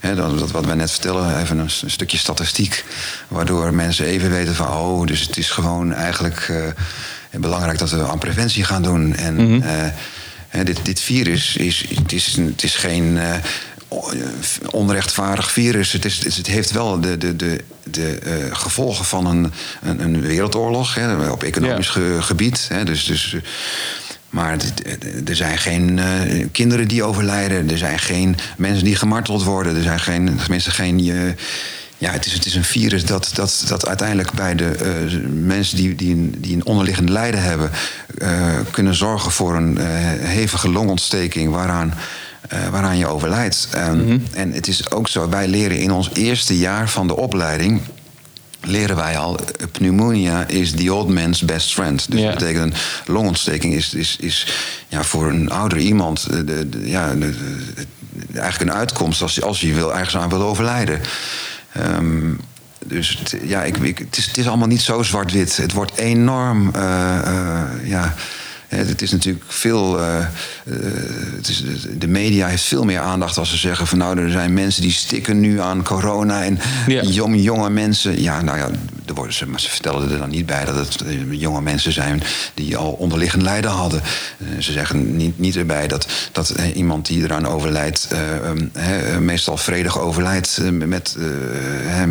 Hè, 0.00 0.14
dat, 0.14 0.50
wat 0.50 0.64
wij 0.64 0.74
net 0.74 0.90
vertellen, 0.90 1.40
even 1.40 1.58
een, 1.58 1.70
een, 1.82 1.90
stukje 1.90 2.18
statistiek... 2.18 2.84
waardoor 3.28 3.74
mensen 3.74 4.06
even 4.06 4.30
weten 4.30 4.54
van... 4.54 4.66
oh, 4.66 5.06
dus 5.06 5.20
het 5.20 5.36
is 5.36 5.50
gewoon 5.50 5.92
eigenlijk... 5.92 6.48
Uh, 6.50 6.56
belangrijk 7.30 7.78
dat 7.78 7.90
we 7.90 8.06
aan 8.06 8.18
preventie 8.18 8.64
gaan 8.64 8.82
doen. 8.82 9.16
En 9.16 9.34
mm 9.34 9.46
-hmm. 9.46 9.62
uh, 10.54 10.64
dit, 10.64 10.78
dit 10.82 11.00
virus 11.00 11.56
is, 11.56 11.84
het 11.94 12.12
is, 12.12 12.36
het 12.36 12.62
is 12.62 12.76
geen 12.76 13.16
uh, 13.16 13.34
onrechtvaardig 14.70 15.50
virus. 15.50 15.92
Het, 15.92 16.04
is, 16.04 16.36
het 16.36 16.46
heeft 16.46 16.70
wel 16.70 17.00
de, 17.00 17.18
de, 17.18 17.36
de, 17.36 17.64
de 17.84 18.18
uh, 18.26 18.56
gevolgen 18.56 19.04
van 19.04 19.26
een, 19.26 19.52
een, 19.82 20.00
een 20.00 20.20
wereldoorlog 20.20 20.94
hè, 20.94 21.30
op 21.30 21.42
economisch 21.42 21.88
ge, 21.88 22.16
gebied. 22.20 22.66
Hè, 22.68 22.84
dus, 22.84 23.04
dus, 23.04 23.36
maar 24.30 24.56
er 25.26 25.36
zijn 25.36 25.58
geen 25.58 25.96
uh, 25.96 26.46
kinderen 26.52 26.88
die 26.88 27.02
overlijden. 27.02 27.70
Er 27.70 27.78
zijn 27.78 27.98
geen 27.98 28.36
mensen 28.56 28.84
die 28.84 28.96
gemarteld 28.96 29.42
worden. 29.42 29.76
Er 29.76 29.82
zijn 29.82 30.00
geen, 30.00 30.36
tenminste 30.36 30.70
geen 30.70 31.36
ja, 31.98 32.10
het 32.10 32.26
is, 32.26 32.32
het 32.32 32.46
is 32.46 32.54
een 32.54 32.64
virus 32.64 33.04
dat, 33.04 33.30
dat, 33.34 33.64
dat 33.68 33.86
uiteindelijk 33.86 34.32
bij 34.32 34.54
de 34.54 34.76
uh, 35.10 35.44
mensen 35.44 35.76
die, 35.76 35.94
die, 35.94 36.14
een, 36.14 36.34
die 36.38 36.54
een 36.54 36.66
onderliggend 36.66 37.08
lijden 37.08 37.42
hebben, 37.42 37.70
uh, 38.18 38.56
kunnen 38.70 38.94
zorgen 38.94 39.30
voor 39.30 39.54
een 39.54 39.78
uh, 39.78 39.84
hevige 40.18 40.70
longontsteking 40.70 41.50
waaraan, 41.50 41.94
waaraan 42.70 42.98
je 42.98 43.06
overlijdt. 43.06 43.68
Mm 43.76 44.06
-hmm. 44.06 44.22
En 44.32 44.52
het 44.52 44.68
is 44.68 44.90
ook 44.90 45.08
zo, 45.08 45.28
wij 45.28 45.48
leren 45.48 45.78
in 45.78 45.90
ons 45.90 46.10
eerste 46.12 46.58
jaar 46.58 46.88
van 46.88 47.06
de 47.06 47.16
opleiding 47.16 47.80
leren 48.60 48.96
wij 48.96 49.18
al, 49.18 49.38
pneumonia 49.72 50.46
is 50.46 50.70
the 50.70 50.94
old 50.94 51.08
man's 51.08 51.42
best 51.42 51.72
friend. 51.72 52.10
Dus 52.10 52.22
dat 52.22 52.34
betekent 52.34 52.74
een 52.74 53.12
longontsteking 53.12 53.74
is, 53.74 53.94
is, 53.94 54.16
is 54.20 54.46
ja, 54.88 55.02
voor 55.02 55.28
een 55.28 55.50
ouder 55.50 55.78
iemand 55.78 56.30
de, 56.30 56.68
de, 56.68 56.88
ja, 56.88 57.14
de, 57.14 57.34
eigenlijk 58.34 58.70
een 58.70 58.76
uitkomst 58.76 59.22
als, 59.22 59.42
als 59.42 59.60
je 59.60 59.74
wil, 59.74 59.94
ergens 59.94 60.16
aan 60.16 60.28
wil 60.28 60.42
overlijden. 60.42 61.00
Um, 61.76 62.40
dus 62.86 63.22
ja, 63.42 63.62
ik, 63.62 63.76
ik, 63.76 63.98
het, 63.98 64.16
is, 64.16 64.26
het, 64.26 64.36
is, 64.36 64.48
allemaal 64.48 64.68
niet 64.68 64.80
zo 64.80 65.02
zwart-wit. 65.02 65.56
Het 65.56 65.72
wordt 65.72 65.96
enorm. 65.96 66.70
Uh, 66.76 66.82
uh, 67.24 67.88
ja, 67.88 68.14
het 68.68 69.02
is 69.02 69.10
natuurlijk 69.10 69.44
veel. 69.48 70.00
Uh, 70.00 70.26
het 71.36 71.48
is, 71.48 71.64
de 71.98 72.08
media 72.08 72.46
heeft 72.46 72.62
veel 72.62 72.84
meer 72.84 73.00
aandacht 73.00 73.38
als 73.38 73.50
ze 73.50 73.56
zeggen 73.56 73.86
van 73.86 73.98
nou, 73.98 74.20
er 74.20 74.30
zijn 74.30 74.52
mensen 74.52 74.82
die 74.82 74.92
stikken 74.92 75.40
nu 75.40 75.60
aan 75.60 75.82
corona 75.82 76.44
en 76.44 76.58
ja. 76.86 77.02
jonge, 77.02 77.42
jonge 77.42 77.70
mensen. 77.70 78.22
Ja, 78.22 78.42
nou 78.42 78.58
ja, 78.58 78.68
er 79.06 79.14
worden 79.14 79.34
ze, 79.34 79.46
maar 79.46 79.60
ze 79.60 79.70
vertellen 79.70 80.10
er 80.10 80.18
dan 80.18 80.30
niet 80.30 80.46
bij 80.46 80.64
dat 80.64 80.74
het 80.74 81.04
jonge 81.30 81.60
mensen 81.60 81.92
zijn 81.92 82.22
die 82.54 82.76
al 82.76 82.90
onderliggend 82.92 83.42
lijden 83.42 83.70
hadden. 83.70 84.02
ze 84.58 84.72
zeggen 84.72 85.16
niet, 85.16 85.38
niet 85.38 85.56
erbij 85.56 85.88
dat, 85.88 86.06
dat 86.32 86.54
iemand 86.74 87.06
die 87.06 87.22
eraan 87.22 87.46
overlijdt, 87.46 88.08
uh, 88.12 89.18
meestal 89.18 89.56
vredig 89.56 89.98
overlijdt 89.98 90.60
met 90.72 91.16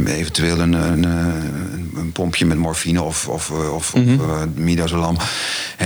eventueel 0.06 0.60
een, 0.60 0.74
een, 0.74 1.04
een, 1.04 2.12
pompje 2.14 2.46
met 2.46 2.58
morfine 2.58 3.02
of, 3.02 3.28
of, 3.28 3.52
of, 3.52 3.96
mm 3.96 4.06
-hmm. 4.06 4.20
of 4.20 4.48
midazolam. 4.56 5.18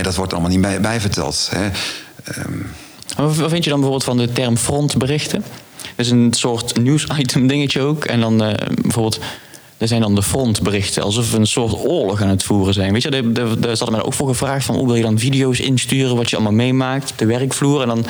dat 0.02 0.14
wordt 0.14 0.32
allemaal 0.32 0.50
niet 0.50 0.60
bij, 0.62 0.80
bijverteld. 0.80 1.50
Hè. 1.54 1.64
Um. 2.46 2.66
Wat 3.16 3.50
vind 3.50 3.64
je 3.64 3.70
dan 3.70 3.80
bijvoorbeeld 3.80 4.04
van 4.04 4.16
de 4.16 4.32
term 4.32 4.56
frontberichten? 4.56 5.44
Dat 5.96 6.06
is 6.06 6.10
een 6.10 6.32
soort 6.32 6.78
nieuwsitem 6.80 7.46
dingetje 7.46 7.80
ook. 7.80 8.04
En 8.04 8.20
dan 8.20 8.42
uh, 8.42 8.52
bijvoorbeeld, 8.82 9.18
er 9.78 9.88
zijn 9.88 10.00
dan 10.00 10.14
de 10.14 10.22
frontberichten, 10.22 11.02
alsof 11.02 11.30
we 11.30 11.36
een 11.38 11.46
soort 11.46 11.72
oorlog 11.72 12.22
aan 12.22 12.28
het 12.28 12.42
voeren 12.42 12.74
zijn. 12.74 12.92
Weet 12.92 13.02
je, 13.02 13.32
daar, 13.32 13.58
daar 13.60 13.76
zat 13.76 13.90
mij 13.90 14.02
ook 14.02 14.14
voor 14.14 14.28
gevraagd 14.28 14.64
van, 14.64 14.74
hoe 14.74 14.86
wil 14.86 14.94
je 14.94 15.02
dan 15.02 15.18
video's 15.18 15.58
insturen, 15.58 16.16
wat 16.16 16.30
je 16.30 16.36
allemaal 16.36 16.54
meemaakt 16.54 17.12
de 17.16 17.26
werkvloer. 17.26 17.82
En 17.82 17.88
dan 17.88 18.06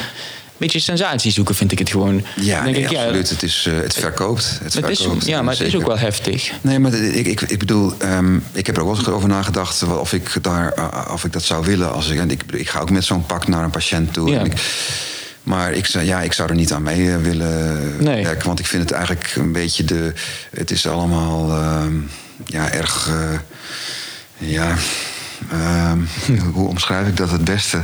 beetje 0.57 0.79
sensatie 0.79 1.33
zoeken, 1.33 1.55
vind 1.55 1.73
ik 1.73 1.79
het 1.79 1.91
gewoon. 1.91 2.25
Ja, 2.37 2.65
denk 2.65 2.77
ik, 2.77 2.85
absoluut. 2.85 3.29
Ja, 3.29 3.35
het, 3.35 3.43
is, 3.43 3.67
uh, 3.69 3.81
het 3.81 3.95
verkoopt. 3.95 4.59
Het 4.63 4.73
verkoopt 4.73 5.23
is, 5.23 5.29
ja, 5.29 5.43
maar 5.43 5.55
het 5.55 5.67
is 5.67 5.77
ook 5.77 5.87
wel 5.87 5.99
heftig. 5.99 6.53
Nee, 6.61 6.79
maar 6.79 6.95
ik, 6.95 7.27
ik, 7.27 7.41
ik 7.41 7.59
bedoel, 7.59 7.93
um, 8.03 8.45
ik 8.53 8.67
heb 8.67 8.77
er 8.77 8.83
ook 8.83 8.89
wel 8.89 8.99
eens 8.99 9.09
over 9.09 9.29
nagedacht 9.29 9.83
of 9.83 10.13
ik, 10.13 10.37
daar, 10.43 10.73
uh, 10.79 11.11
of 11.13 11.25
ik 11.25 11.33
dat 11.33 11.43
zou 11.43 11.65
willen. 11.65 11.93
Als 11.93 12.09
ik, 12.09 12.19
en 12.19 12.31
ik, 12.31 12.43
ik 12.53 12.69
ga 12.69 12.81
ook 12.81 12.91
met 12.91 13.05
zo'n 13.05 13.27
pak 13.27 13.49
naar 13.49 13.65
een 13.65 13.71
patiënt 13.71 14.13
toe. 14.13 14.31
Ja. 14.31 14.39
En 14.39 14.45
ik, 14.45 14.53
maar 15.43 15.73
ik, 15.73 15.87
ja, 15.87 16.21
ik 16.21 16.33
zou 16.33 16.49
er 16.49 16.55
niet 16.55 16.73
aan 16.73 16.83
mee 16.83 17.17
willen 17.17 18.05
nee. 18.05 18.25
werken. 18.25 18.47
Want 18.47 18.59
ik 18.59 18.67
vind 18.67 18.83
het 18.83 18.93
eigenlijk 18.93 19.35
een 19.37 19.53
beetje 19.53 19.85
de. 19.85 20.13
Het 20.51 20.71
is 20.71 20.87
allemaal 20.87 21.49
uh, 21.49 21.85
ja, 22.47 22.71
erg. 22.71 23.11
Ja. 24.39 24.77
hoe 26.53 26.69
omschrijf 26.69 27.09
ik 27.09 27.17
dat 27.17 27.31
het 27.31 27.45
beste? 27.45 27.83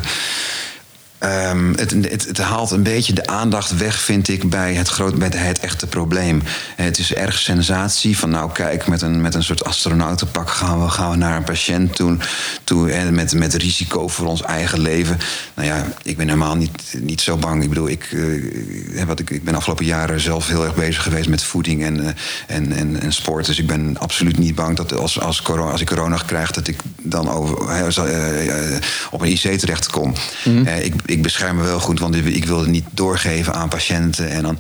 Ehm, 1.19 1.73
het, 1.77 1.91
het, 1.91 2.27
het, 2.27 2.39
haalt 2.39 2.71
een 2.71 2.83
beetje 2.83 3.12
de 3.12 3.27
aandacht 3.27 3.77
weg, 3.77 4.01
vind 4.01 4.29
ik, 4.29 4.51
bij 4.51 4.75
het, 4.75 4.89
groot, 4.89 5.19
bij 5.19 5.29
het 5.33 5.59
echte 5.59 5.87
probleem. 5.87 6.43
Het 6.77 6.99
is 6.99 7.14
erg 7.14 7.39
sensatie 7.39 8.19
van, 8.19 8.31
nou 8.31 8.53
kijk, 8.53 8.87
met 8.87 9.03
een, 9.03 9.21
met 9.21 9.35
een 9.35 9.45
soort 9.45 9.64
astronautenpak 9.64 10.51
gaan 10.51 10.83
we, 10.83 10.89
gaan 10.89 11.11
we 11.11 11.16
naar 11.16 11.37
een 11.37 11.45
patiënt 11.45 11.97
toe, 11.97 12.16
toe 12.64 12.91
en 12.91 13.14
met, 13.14 13.35
met 13.35 13.55
risico 13.55 14.09
voor 14.09 14.27
ons 14.27 14.43
eigen 14.43 14.81
leven. 14.81 15.19
Nou 15.55 15.69
ja, 15.69 15.87
ik 16.03 16.16
ben 16.16 16.27
helemaal 16.27 16.57
niet, 16.57 16.95
niet 17.01 17.21
zo 17.21 17.37
bang. 17.37 17.62
Ik 17.62 17.69
bedoel, 17.69 17.89
ik, 17.89 18.11
uh, 18.11 19.03
wat 19.05 19.21
ik, 19.21 19.31
ik 19.31 19.45
ben 19.45 19.55
afgelopen 19.55 19.85
jaren 19.85 20.21
zelf 20.21 20.49
heel 20.49 20.64
erg 20.64 20.75
bezig 20.75 21.03
geweest 21.03 21.29
met 21.29 21.43
voeding 21.43 21.85
en, 21.85 22.01
uh, 22.01 22.09
en, 22.47 22.73
en, 22.73 23.01
en, 23.01 23.12
sport. 23.12 23.47
Dus 23.47 23.59
ik 23.59 23.66
ben 23.66 23.99
absoluut 23.99 24.39
niet 24.39 24.55
bang 24.55 24.77
dat 24.77 24.93
als, 24.93 25.21
als, 25.21 25.43
corona, 25.43 25.71
als 25.71 25.81
ik 25.81 25.87
corona 25.87 26.16
krijg, 26.27 26.51
dat 26.51 26.69
ik 26.69 26.81
dan 27.03 27.31
over, 27.31 27.59
uh, 27.99 28.77
op 29.11 29.21
een 29.21 29.31
IC 29.31 29.59
terecht 29.59 29.91
kom. 29.91 30.14
Mm 30.45 30.57
-hmm. 30.57 30.66
ik, 30.66 30.95
ik 31.09 31.23
bescherm 31.23 31.57
me 31.57 31.63
wel 31.63 31.81
goed, 31.81 32.01
want 32.01 32.15
ik 32.15 32.45
wil 32.45 32.59
het 32.59 32.69
niet 32.69 32.85
doorgeven 32.91 33.55
aan 33.55 33.69
patiënten. 33.69 34.31
En 34.31 34.43
dan, 34.43 34.59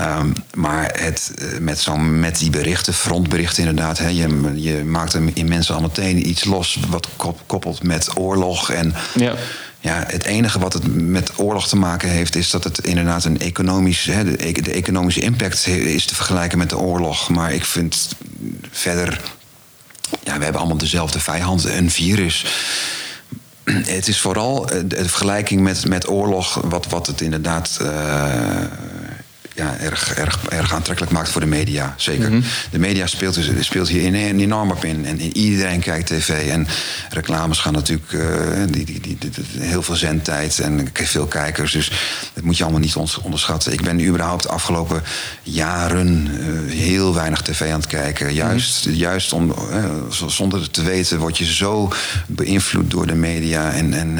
um, 0.00 0.32
maar 0.54 0.90
het, 0.98 1.32
met, 1.60 1.78
zo, 1.78 1.96
met 1.96 2.38
die 2.38 2.50
berichten, 2.50 2.94
frontberichten 2.94 3.58
inderdaad, 3.58 3.98
hè, 3.98 4.08
je, 4.08 4.52
je 4.54 4.84
maakt 4.84 5.12
er 5.12 5.22
in 5.34 5.48
mensen 5.48 5.74
al 5.74 5.80
meteen 5.80 6.28
iets 6.28 6.44
los 6.44 6.78
wat 6.88 7.08
koppelt 7.46 7.82
met 7.82 8.18
oorlog. 8.18 8.70
En 8.70 8.94
ja. 9.14 9.34
Ja, 9.82 10.04
het 10.06 10.24
enige 10.24 10.58
wat 10.58 10.72
het 10.72 10.96
met 10.96 11.30
oorlog 11.36 11.68
te 11.68 11.76
maken 11.76 12.08
heeft, 12.08 12.36
is 12.36 12.50
dat 12.50 12.64
het 12.64 12.78
inderdaad 12.78 13.24
een 13.24 13.40
economisch. 13.40 14.04
Hè, 14.04 14.24
de, 14.24 14.52
de 14.62 14.72
economische 14.72 15.20
impact 15.20 15.66
is 15.66 16.04
te 16.04 16.14
vergelijken 16.14 16.58
met 16.58 16.70
de 16.70 16.78
oorlog. 16.78 17.28
Maar 17.28 17.52
ik 17.52 17.64
vind 17.64 18.08
verder. 18.70 19.20
Ja, 20.22 20.36
we 20.36 20.42
hebben 20.42 20.60
allemaal 20.60 20.78
dezelfde 20.78 21.20
vijand, 21.20 21.64
een 21.64 21.90
virus 21.90 22.44
het 23.96 24.08
is 24.08 24.20
vooral 24.20 24.66
de 24.84 25.08
vergelijking 25.08 25.60
met, 25.60 25.88
met 25.88 26.08
oorlog, 26.08 26.60
wat, 26.64 26.86
wat 26.86 27.06
het 27.06 27.20
inderdaad 27.20 27.78
uh, 27.82 27.88
ja, 29.54 29.76
erg, 29.78 30.14
erg, 30.14 30.38
erg 30.48 30.74
aantrekkelijk 30.74 31.12
maakt 31.12 31.28
voor 31.28 31.40
de 31.40 31.46
media. 31.46 31.94
Zeker. 31.96 32.28
Mm 32.28 32.32
-hmm. 32.32 32.44
De 32.70 32.78
media 32.78 33.06
speelt, 33.06 33.34
dus, 33.34 33.66
speelt 33.66 33.88
hier 33.88 34.14
enorm 34.14 34.70
op 34.70 34.84
in. 34.84 35.06
En 35.06 35.20
iedereen 35.20 35.80
kijkt 35.80 36.06
tv. 36.06 36.48
En 36.48 36.66
reclames 37.10 37.58
gaan 37.58 37.72
natuurlijk 37.72 38.12
uh, 38.12 38.22
die, 38.70 38.84
die, 38.84 39.00
die, 39.00 39.28
heel 39.58 39.82
veel 39.82 39.94
zendtijd 39.94 40.58
en 40.58 40.88
veel 40.92 41.26
kijkers. 41.26 41.72
Dus 41.72 41.92
dat 42.34 42.44
moet 42.44 42.56
je 42.56 42.62
allemaal 42.62 42.80
niet 42.80 42.96
onderschatten. 43.22 43.72
Ik 43.72 43.82
ben 43.82 44.06
überhaupt 44.06 44.42
de 44.42 44.48
afgelopen 44.48 45.02
jaren 45.42 46.28
uh, 46.30 46.72
heel 46.72 47.14
weinig 47.14 47.42
tv 47.42 47.72
aan 47.72 47.80
het 47.80 47.86
kijken. 47.86 48.34
Juist, 48.34 48.86
mm 48.86 48.92
-hmm. 48.92 49.00
juist 49.00 49.32
om, 49.32 49.54
uh, 49.72 49.84
zonder 50.26 50.60
het 50.60 50.72
te 50.72 50.82
weten 50.82 51.18
word 51.18 51.38
je 51.38 51.52
zo 51.54 51.92
beïnvloed 52.26 52.90
door 52.90 53.06
de 53.06 53.14
media. 53.14 53.72
En, 53.72 53.94
en 53.94 54.18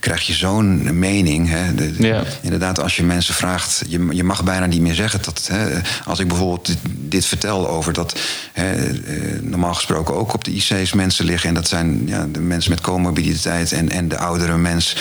krijg 0.00 0.22
je 0.22 0.32
zo'n 0.32 0.98
mening. 0.98 1.48
Hè. 1.48 1.74
De. 1.74 2.24
Inderdaad, 2.40 2.80
als 2.80 2.96
je 2.96 3.02
mensen 3.02 3.34
vraagt, 3.34 3.82
je, 3.88 4.06
je 4.10 4.24
mag 4.24 4.44
bijna 4.44 4.65
niet 4.68 4.80
meer 4.80 4.94
zeggen. 4.94 5.22
Dat, 5.22 5.48
hè, 5.52 5.80
als 6.04 6.18
ik 6.18 6.28
bijvoorbeeld 6.28 6.66
dit, 6.66 6.78
dit, 6.84 7.26
vertel 7.26 7.68
over 7.68 7.92
dat 7.92 8.18
hè, 8.52 8.92
normaal 9.40 9.74
gesproken 9.74 10.14
ook 10.14 10.34
op 10.34 10.44
de 10.44 10.50
IC's 10.50 10.92
mensen 10.92 11.24
liggen. 11.24 11.48
En 11.48 11.54
dat 11.54 11.68
zijn 11.68 12.02
ja, 12.06 12.26
de 12.32 12.40
mensen 12.40 12.70
met 12.70 12.80
comorbiditeit 12.80 13.72
en, 13.72 13.90
en 13.90 14.08
de 14.08 14.18
oudere 14.18 14.56
mens. 14.56 14.96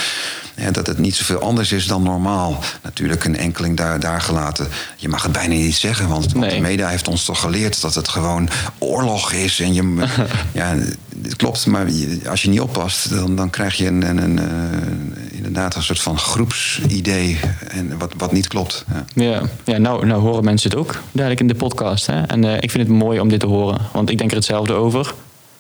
Ja, 0.58 0.72
dat 0.72 0.88
het 0.88 0.98
niet 0.98 1.16
zoveel 1.16 1.40
anders 1.40 1.72
is 1.72 1.88
dan 1.88 2.04
normaal. 2.04 2.60
Natuurlijk 2.82 3.24
een 3.24 3.38
enkeling 3.38 3.78
daar, 3.78 4.00
daar 4.00 4.22
gelaten. 4.22 4.68
Je 4.96 5.10
mag 5.10 5.24
het 5.24 5.32
bijna 5.32 5.54
niet 5.54 5.76
zeggen, 5.76 6.08
want, 6.08 6.34
Nee. 6.34 6.50
de 6.50 6.62
media 6.62 6.88
heeft 6.88 7.08
ons 7.08 7.26
toch 7.26 7.40
geleerd 7.40 7.82
dat 7.82 7.96
het 7.96 8.08
gewoon 8.08 8.50
oorlog 8.78 9.32
is. 9.32 9.60
En 9.60 9.74
je, 9.74 10.06
ja, 10.52 10.76
het 11.24 11.36
klopt, 11.36 11.66
maar 11.66 11.88
als 12.30 12.42
je 12.42 12.50
niet 12.50 12.60
oppast, 12.60 13.10
dan, 13.10 13.36
dan 13.36 13.50
krijg 13.50 13.76
je 13.76 13.88
een, 13.88 14.02
een, 14.02 14.18
een, 14.18 14.40
eh, 14.40 15.25
inderdaad 15.46 15.76
een 15.76 15.84
soort 15.84 16.02
van 16.02 16.18
groepsidee. 16.18 17.40
En 17.68 17.98
wat, 17.98 18.14
wat 18.18 18.32
niet 18.32 18.48
klopt. 18.48 18.86
Ja. 18.94 19.06
Ja, 19.24 19.42
ja 19.66 19.78
nou, 19.78 20.06
nou 20.06 20.22
horen 20.22 20.44
mensen 20.44 20.70
het 20.70 20.80
ook 20.80 21.02
dadelijk 21.12 21.40
in 21.42 21.48
de 21.48 21.56
podcast. 21.56 22.06
Hè? 22.08 22.22
En 22.22 22.44
eh, 22.44 22.54
ik 22.60 22.72
vind 22.72 22.88
het 22.88 22.98
mooi 22.98 23.20
om 23.20 23.30
dit 23.30 23.40
te 23.40 23.46
horen, 23.46 23.82
want 23.94 24.10
ik 24.10 24.18
denk 24.18 24.30
er 24.30 24.36
hetzelfde 24.36 24.74
over. 24.74 25.14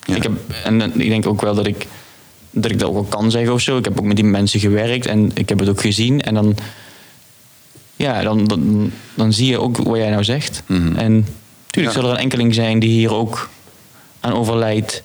Ja. 0.03 0.15
Ik 0.15 0.23
heb, 0.23 0.31
en 0.63 0.99
ik 1.01 1.09
denk 1.09 1.27
ook 1.27 1.41
wel 1.41 1.55
dat 1.55 1.67
ik, 1.67 1.87
dat 2.51 2.71
ik 2.71 2.79
dat 2.79 2.87
ook 2.87 2.93
wel 2.93 3.03
kan 3.03 3.31
zeggen 3.31 3.53
of 3.53 3.61
zo. 3.61 3.77
Ik 3.77 3.85
heb 3.85 3.99
ook 3.99 4.05
met 4.05 4.15
die 4.15 4.25
mensen 4.25 4.59
gewerkt 4.59 5.05
en 5.05 5.31
ik 5.33 5.49
heb 5.49 5.59
het 5.59 5.69
ook 5.69 5.81
gezien. 5.81 6.21
En 6.21 6.33
dan, 6.33 6.57
ja, 7.95 8.21
dan, 8.21 8.45
dan, 8.45 8.91
dan 9.13 9.33
zie 9.33 9.47
je 9.47 9.59
ook 9.59 9.77
wat 9.77 9.97
jij 9.97 10.09
nou 10.09 10.23
zegt. 10.23 10.63
Mhm. 10.65 10.95
En 10.95 11.27
tuurlijk 11.69 11.95
Ja. 11.95 12.01
zal 12.01 12.09
er 12.09 12.15
een 12.15 12.23
enkeling 12.23 12.53
zijn 12.53 12.79
die 12.79 12.89
hier 12.89 13.13
ook 13.13 13.49
aan 14.19 14.33
overlijdt. 14.33 15.03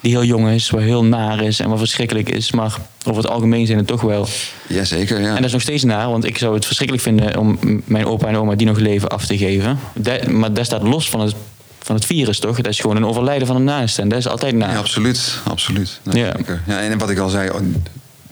Die 0.00 0.10
heel 0.12 0.24
jong 0.24 0.48
is, 0.48 0.70
wat 0.70 0.80
heel 0.80 1.04
naar 1.04 1.42
is 1.42 1.60
en 1.60 1.68
wat 1.68 1.78
verschrikkelijk 1.78 2.28
is. 2.28 2.52
Maar 2.52 2.76
over 3.06 3.22
het 3.22 3.30
algemeen 3.32 3.66
zijn 3.66 3.78
het 3.78 3.86
toch 3.86 4.00
wel 4.00 4.28
Jazeker, 4.66 5.20
ja. 5.20 5.28
en 5.28 5.34
dat 5.34 5.44
is 5.44 5.52
nog 5.52 5.60
steeds 5.60 5.82
naar, 5.84 6.08
want 6.08 6.24
ik 6.24 6.38
zou 6.38 6.54
het 6.54 6.64
verschrikkelijk 6.66 7.06
vinden 7.06 7.36
om 7.38 7.58
mijn 7.84 8.06
opa 8.06 8.28
en 8.28 8.36
oma 8.36 8.54
die 8.54 8.66
nog 8.66 8.78
leven 8.78 9.08
af 9.08 9.26
te 9.26 9.38
geven. 9.38 9.78
Maar 10.28 10.52
dat 10.52 10.64
staat 10.66 10.82
los 10.82 11.08
van 11.10 11.20
het, 11.20 11.34
van 11.78 11.94
het 11.94 12.04
virus, 12.04 12.38
toch? 12.38 12.56
Dat 12.56 12.66
is 12.72 12.80
gewoon 12.80 12.96
een 12.96 13.06
overlijden 13.06 13.46
van 13.46 13.56
een 13.56 13.64
naaste. 13.64 14.02
En 14.02 14.08
dat 14.08 14.18
is 14.18 14.28
altijd 14.28 14.54
naar. 14.54 14.70
Ja, 14.72 14.78
absoluut. 14.78 15.34
absoluut. 15.44 16.00
Nee, 16.02 16.22
Ja. 16.24 16.32
zeker. 16.36 16.62
Ja, 16.66 16.80
en 16.80 16.98
wat 16.98 17.10
ik 17.10 17.18
al 17.18 17.28
zei, 17.28 17.50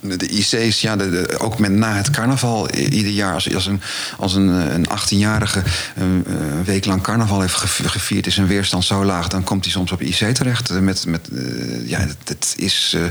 de 0.01 0.29
IC's, 0.29 0.81
ja, 0.81 0.97
ook 1.39 1.59
met 1.59 1.71
na 1.73 1.95
het 1.97 2.11
carnaval 2.11 2.71
ieder 2.75 3.11
jaar. 3.13 3.35
Als, 3.35 3.55
als 3.55 3.67
een, 3.67 3.81
als 4.19 4.35
een, 4.35 4.49
eh, 4.61 4.73
een 4.73 4.87
18-jarige 4.89 5.63
een, 5.97 6.25
een 6.27 6.65
week 6.65 6.85
lang 6.85 7.03
carnaval 7.03 7.41
heeft 7.41 7.55
gev- 7.55 7.87
gevierd, 7.91 8.27
is 8.27 8.35
zijn 8.35 8.47
weerstand 8.47 8.85
zo 8.85 9.05
laag, 9.05 9.29
dan 9.29 9.45
komt 9.45 9.65
hij 9.65 9.73
soms 9.73 9.93
op 9.93 10.03
IC 10.03 10.35
terecht. 10.35 10.71
eh, 10.71 10.79
Met, 10.79 11.07
met, 11.07 11.29
eh, 11.29 11.89
ja, 11.89 12.07
dat, 12.25 12.55
is, 12.57 12.93
eh, 12.97 13.03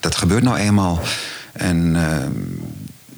dat 0.00 0.14
gebeurt 0.16 0.42
nou 0.42 0.56
eenmaal. 0.56 1.00
En 1.52 1.96
eh, 1.96 2.16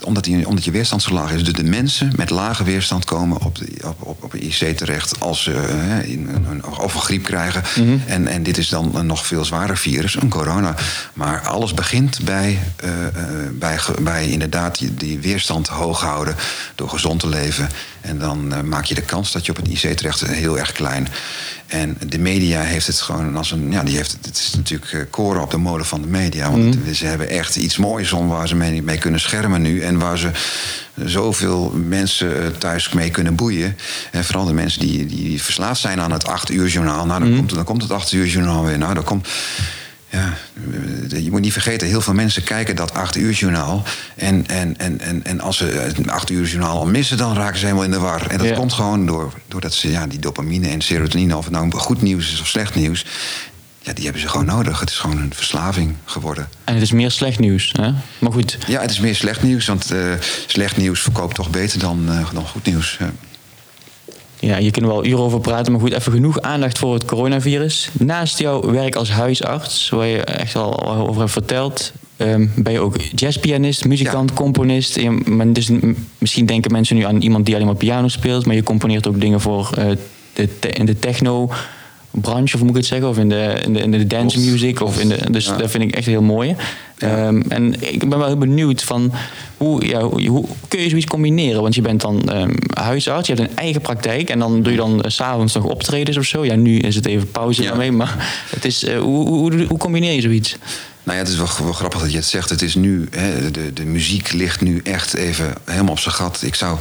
omdat, 0.08 0.24
die, 0.24 0.48
omdat 0.48 0.64
je 0.64 0.70
weerstand 0.70 1.02
zo 1.02 1.12
laag 1.12 1.32
is. 1.32 1.44
Dus 1.44 1.52
de 1.52 1.64
mensen 1.64 2.12
met 2.16 2.30
lage 2.30 2.64
weerstand 2.64 3.04
komen 3.04 3.42
op, 3.44 3.56
de, 3.56 3.66
op, 3.84 4.02
op, 4.02 4.22
op 4.22 4.32
een 4.32 4.42
IC 4.42 4.76
terecht 4.76 5.20
als 5.20 5.42
ze 5.42 5.52
eh, 5.52 6.10
in 6.10 6.28
een, 6.28 6.46
een, 6.50 6.66
of 6.66 6.94
een 6.94 7.00
griep 7.00 7.22
krijgen. 7.24 7.62
en, 8.06 8.26
en 8.26 8.42
dit 8.42 8.58
is 8.58 8.68
dan 8.68 8.96
een 8.96 9.06
nog 9.06 9.26
veel 9.26 9.44
zwaarder 9.44 9.76
virus, 9.76 10.14
een 10.14 10.28
corona. 10.28 10.74
Maar 11.12 11.40
alles 11.40 11.74
begint 11.74 12.24
bij, 12.24 12.58
eh, 12.76 13.06
eh, 13.06 13.12
bij, 13.52 13.78
bij 14.02 14.28
inderdaad 14.28 14.78
die, 14.78 14.94
die 14.94 15.18
weerstand 15.18 15.68
hoog 15.68 16.00
houden 16.00 16.34
door 16.74 16.88
gezond 16.88 17.20
te 17.20 17.28
leven. 17.28 17.68
En 18.00 18.18
dan 18.18 18.52
eh, 18.52 18.60
maak 18.62 18.84
je 18.84 18.94
de 18.94 19.02
kans 19.02 19.32
dat 19.32 19.46
je 19.46 19.52
op 19.52 19.58
een 19.58 19.70
IC 19.70 19.96
terecht 19.96 20.20
heel 20.26 20.58
erg 20.58 20.72
klein. 20.72 21.08
En 21.66 21.96
de 22.06 22.18
media 22.18 22.60
heeft 22.60 22.86
het 22.86 23.00
gewoon 23.00 23.36
als 23.36 23.50
een. 23.50 23.70
Ja, 23.72 23.82
die 23.82 23.96
heeft 23.96 24.12
het. 24.12 24.26
Het 24.26 24.36
is 24.36 24.52
natuurlijk 24.56 24.92
eh, 24.92 25.00
koren 25.10 25.42
op 25.42 25.50
de 25.50 25.56
molen 25.56 25.86
van 25.86 26.00
de 26.02 26.08
media. 26.08 26.50
Want 26.50 26.74
het- 26.84 26.96
ze 26.96 27.06
hebben 27.06 27.28
echt 27.28 27.56
iets 27.56 27.76
moois 27.76 28.12
om 28.12 28.28
waar 28.28 28.48
ze 28.48 28.54
mee, 28.56 28.82
mee 28.82 28.98
kunnen 28.98 29.20
schermen 29.20 29.62
nu. 29.62 29.80
En 29.80 29.98
waar 29.98 30.18
ze 30.18 30.30
zoveel 31.04 31.72
mensen 31.86 32.42
eh, 32.44 32.46
thuis 32.58 32.92
mee 32.92 33.10
kunnen 33.10 33.34
boeien. 33.34 33.76
En 34.12 34.24
vooral 34.24 34.44
de 34.44 34.52
mensen 34.52 34.80
die, 34.80 35.06
die 35.06 35.42
verslaafd 35.42 35.80
zijn 35.80 36.00
aan 36.00 36.12
het 36.12 36.26
acht 36.26 36.50
uur 36.50 36.66
journaal. 36.68 37.06
Nou, 37.06 37.20
dan, 37.20 37.36
komt, 37.36 37.54
dan 37.54 37.64
komt 37.64 37.82
het 37.82 37.90
acht 37.92 38.12
uur 38.12 38.26
journaal 38.26 38.64
weer. 38.64 38.78
Nou, 38.78 38.94
dan 38.94 39.04
komt. 39.04 39.28
Ja, 40.10 40.34
je 41.18 41.30
moet 41.30 41.40
niet 41.40 41.52
vergeten, 41.52 41.86
heel 41.88 42.00
veel 42.00 42.14
mensen 42.14 42.42
kijken 42.44 42.76
dat 42.76 42.94
8 42.94 43.16
uur 43.16 43.32
journaal. 43.32 43.82
En, 44.16 44.46
en, 44.46 44.78
en, 44.78 45.00
en, 45.00 45.24
en 45.24 45.40
als 45.40 45.56
ze 45.56 45.64
het 45.64 46.08
8 46.10 46.30
uur 46.30 46.46
journaal 46.46 46.78
al 46.78 46.86
missen, 46.86 47.16
dan 47.16 47.34
raken 47.36 47.58
ze 47.58 47.64
helemaal 47.64 47.84
in 47.84 47.90
de 47.90 47.98
war. 47.98 48.26
En 48.30 48.38
dat 48.38 48.46
Ja. 48.46 48.54
komt 48.54 48.72
gewoon 48.72 49.06
door, 49.06 49.32
doordat 49.48 49.74
ze 49.74 49.90
ja, 49.90 50.06
die 50.06 50.18
dopamine 50.18 50.68
en 50.68 50.80
serotonine, 50.80 51.36
of 51.36 51.44
het 51.44 51.52
nou 51.54 51.70
goed 51.72 52.02
nieuws 52.02 52.32
is 52.32 52.40
of 52.40 52.46
slecht 52.46 52.74
nieuws, 52.74 53.04
ja, 53.82 53.92
die 53.92 54.04
hebben 54.04 54.22
ze 54.22 54.28
gewoon 54.28 54.46
nodig. 54.46 54.80
Het 54.80 54.90
is 54.90 54.98
gewoon 54.98 55.18
een 55.18 55.32
verslaving 55.34 55.94
geworden. 56.04 56.48
En 56.64 56.74
het 56.74 56.82
is 56.82 56.92
meer 56.92 57.10
slecht 57.10 57.38
nieuws. 57.38 57.72
Hè? 57.80 57.90
Maar 58.18 58.32
goed, 58.32 58.58
Ja, 58.66 58.80
het 58.80 58.90
is 58.90 59.00
meer 59.00 59.14
slecht 59.16 59.42
nieuws, 59.42 59.66
want 59.66 59.90
eh, 59.90 59.98
slecht 60.46 60.76
nieuws 60.76 61.00
verkoopt 61.00 61.34
toch 61.34 61.50
beter 61.50 61.78
dan, 61.78 62.04
eh, 62.08 62.32
dan 62.32 62.46
goed 62.46 62.64
nieuws. 62.66 62.96
Ja. 62.98 63.10
Ja, 64.40 64.56
je 64.56 64.70
kunt 64.70 64.84
er 64.86 64.92
wel 64.92 65.04
uren 65.06 65.24
over 65.24 65.40
praten. 65.40 65.72
Maar 65.72 65.80
goed, 65.80 65.92
even 65.92 66.12
genoeg 66.12 66.40
aandacht 66.40 66.78
voor 66.78 66.94
het 66.94 67.04
coronavirus. 67.04 67.88
Naast 67.98 68.38
jouw 68.38 68.70
werk 68.70 68.94
als 68.94 69.10
huisarts, 69.10 69.88
waar 69.88 70.06
je 70.06 70.20
echt 70.24 70.56
al 70.56 70.86
over 71.08 71.20
hebt 71.20 71.32
verteld. 71.32 71.92
ehm, 72.16 72.46
ben 72.56 72.72
je 72.72 72.80
ook 72.80 72.96
jazzpianist, 73.14 73.84
muzikant, 73.84 74.32
componist. 74.32 74.94
Je- 74.94 75.50
dus, 75.52 75.70
misschien 76.18 76.46
denken 76.46 76.72
mensen 76.72 76.96
nu 76.96 77.02
aan 77.04 77.20
iemand 77.20 77.46
die 77.46 77.54
alleen 77.54 77.66
maar 77.66 77.76
piano 77.76 78.08
speelt. 78.08 78.46
Maar 78.46 78.54
je 78.54 78.62
componeert 78.62 79.06
ook 79.08 79.20
dingen 79.20 79.40
voor 79.40 79.70
eh, 79.76 79.84
de, 80.32 80.58
te- 80.58 80.68
in 80.68 80.86
de 80.86 80.98
techno 80.98 81.50
branche, 82.10 82.54
of 82.54 82.60
moet 82.60 82.70
ik 82.70 82.76
het 82.76 82.86
zeggen? 82.86 83.08
Of 83.08 83.18
in 83.18 83.28
de, 83.28 83.56
in 83.64 83.72
de, 83.72 83.80
in 83.80 83.90
de 83.90 84.06
dance 84.06 84.38
music. 84.40 84.80
Of 84.80 85.00
in 85.00 85.08
de, 85.08 85.30
dus 85.30 85.46
Ja. 85.46 85.56
dat 85.56 85.70
vind 85.70 85.82
ik 85.84 85.94
echt 85.94 86.06
heel 86.06 86.22
mooi. 86.22 86.56
Ehm, 86.98 87.40
en 87.48 87.92
ik 87.92 88.08
ben 88.08 88.18
wel 88.18 88.26
heel 88.26 88.36
benieuwd 88.38 88.82
van 88.82 89.12
hoe, 89.56 89.86
ja, 89.86 90.00
hoe, 90.02 90.26
hoe 90.28 90.44
kun 90.68 90.80
je 90.80 90.88
zoiets 90.88 91.06
combineren? 91.06 91.62
Want 91.62 91.74
je 91.74 91.82
bent 91.82 92.00
dan 92.00 92.28
ehm, 92.30 92.50
huisarts, 92.74 93.28
je 93.28 93.34
hebt 93.34 93.48
een 93.50 93.56
eigen 93.56 93.80
praktijk 93.80 94.30
en 94.30 94.38
dan 94.38 94.62
doe 94.62 94.72
je 94.72 94.78
dan 94.78 95.04
s 95.06 95.14
s'avonds 95.14 95.54
nog 95.54 95.64
optredens 95.64 96.16
of 96.16 96.24
zo. 96.24 96.44
Ja, 96.44 96.54
nu 96.54 96.78
is 96.78 96.94
het 96.94 97.06
even 97.06 97.30
pauze 97.30 97.62
Ja. 97.62 97.68
daarmee, 97.68 97.92
maar 97.92 98.42
het 98.50 98.64
is, 98.64 98.84
eh, 98.84 98.98
hoe, 98.98 99.26
hoe, 99.28 99.38
hoe, 99.52 99.64
hoe 99.68 99.78
combineer 99.78 100.12
je 100.12 100.20
zoiets? 100.20 100.56
Nou 101.02 101.18
ja, 101.20 101.24
het 101.24 101.32
is 101.32 101.38
wel, 101.38 101.48
wel 101.62 101.72
grappig 101.72 102.00
dat 102.00 102.10
je 102.10 102.16
het 102.16 102.26
zegt. 102.26 102.50
Het 102.50 102.62
is 102.62 102.74
nu, 102.74 103.08
hè, 103.10 103.50
de, 103.50 103.72
de 103.72 103.84
muziek 103.84 104.32
ligt 104.32 104.60
nu 104.60 104.80
echt 104.84 105.14
even 105.14 105.52
helemaal 105.64 105.92
op 105.92 105.98
zijn 105.98 106.14
gat. 106.14 106.42
Ik 106.42 106.54
zou, 106.54 106.78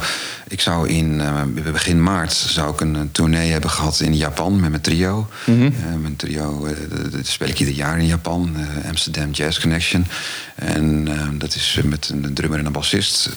ik 0.48 0.60
zou 0.60 0.88
in 0.88 1.14
uh, 1.14 1.42
begin 1.72 2.02
maart 2.02 2.32
zou 2.32 2.72
ik 2.72 2.80
een, 2.80 2.94
een, 2.94 3.12
tournee 3.12 3.50
hebben 3.50 3.70
gehad 3.70 4.00
in 4.00 4.16
Japan 4.16 4.60
met 4.60 4.70
mijn 4.70 4.82
trio. 4.82 5.28
Mm 5.44 5.58
-hmm. 5.58 5.66
uh, 5.66 6.00
mijn 6.00 6.16
trio, 6.16 6.66
uh, 6.66 6.72
dat 7.10 7.26
speel 7.26 7.48
ik 7.48 7.58
ieder 7.58 7.74
jaar 7.74 7.98
in 7.98 8.06
Japan, 8.06 8.56
Amsterdam 8.88 9.30
Jazz 9.30 9.60
Connection. 9.60 10.06
En 10.54 11.08
dat 11.38 11.54
is 11.54 11.80
met 11.84 12.08
een 12.08 12.34
drummer 12.34 12.58
en 12.58 12.66
een 12.66 12.72
bassist. 12.72 13.30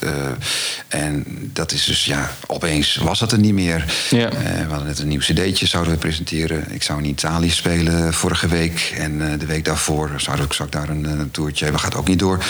en 0.87 1.25
dat 1.53 1.71
is 1.71 1.85
dus, 1.85 2.05
ja, 2.05 2.31
opeens 2.47 2.95
was 2.95 3.19
dat 3.19 3.31
er 3.31 3.39
niet 3.39 3.53
meer. 3.53 3.93
Ja. 4.09 4.29
we 4.29 4.65
hadden 4.69 4.87
net 4.87 4.99
een 4.99 5.07
nieuw 5.07 5.19
cd'tje, 5.19 5.65
zouden 5.65 5.93
we 5.93 5.99
presenteren. 5.99 6.65
Ik 6.69 6.83
zou 6.83 6.99
in 6.99 7.09
Italië 7.09 7.49
spelen 7.49 8.13
vorige 8.13 8.47
week. 8.47 8.93
En 8.97 9.37
de 9.39 9.45
week 9.45 9.65
daarvoor 9.65 10.11
zou 10.17 10.41
ik, 10.41 10.53
zou 10.53 10.67
ik 10.67 10.73
daar 10.73 10.89
een, 10.89 11.03
een 11.03 11.31
toertje 11.31 11.63
hebben. 11.63 11.81
Gaat 11.81 11.95
ook 11.95 12.07
niet 12.07 12.19
door. 12.19 12.43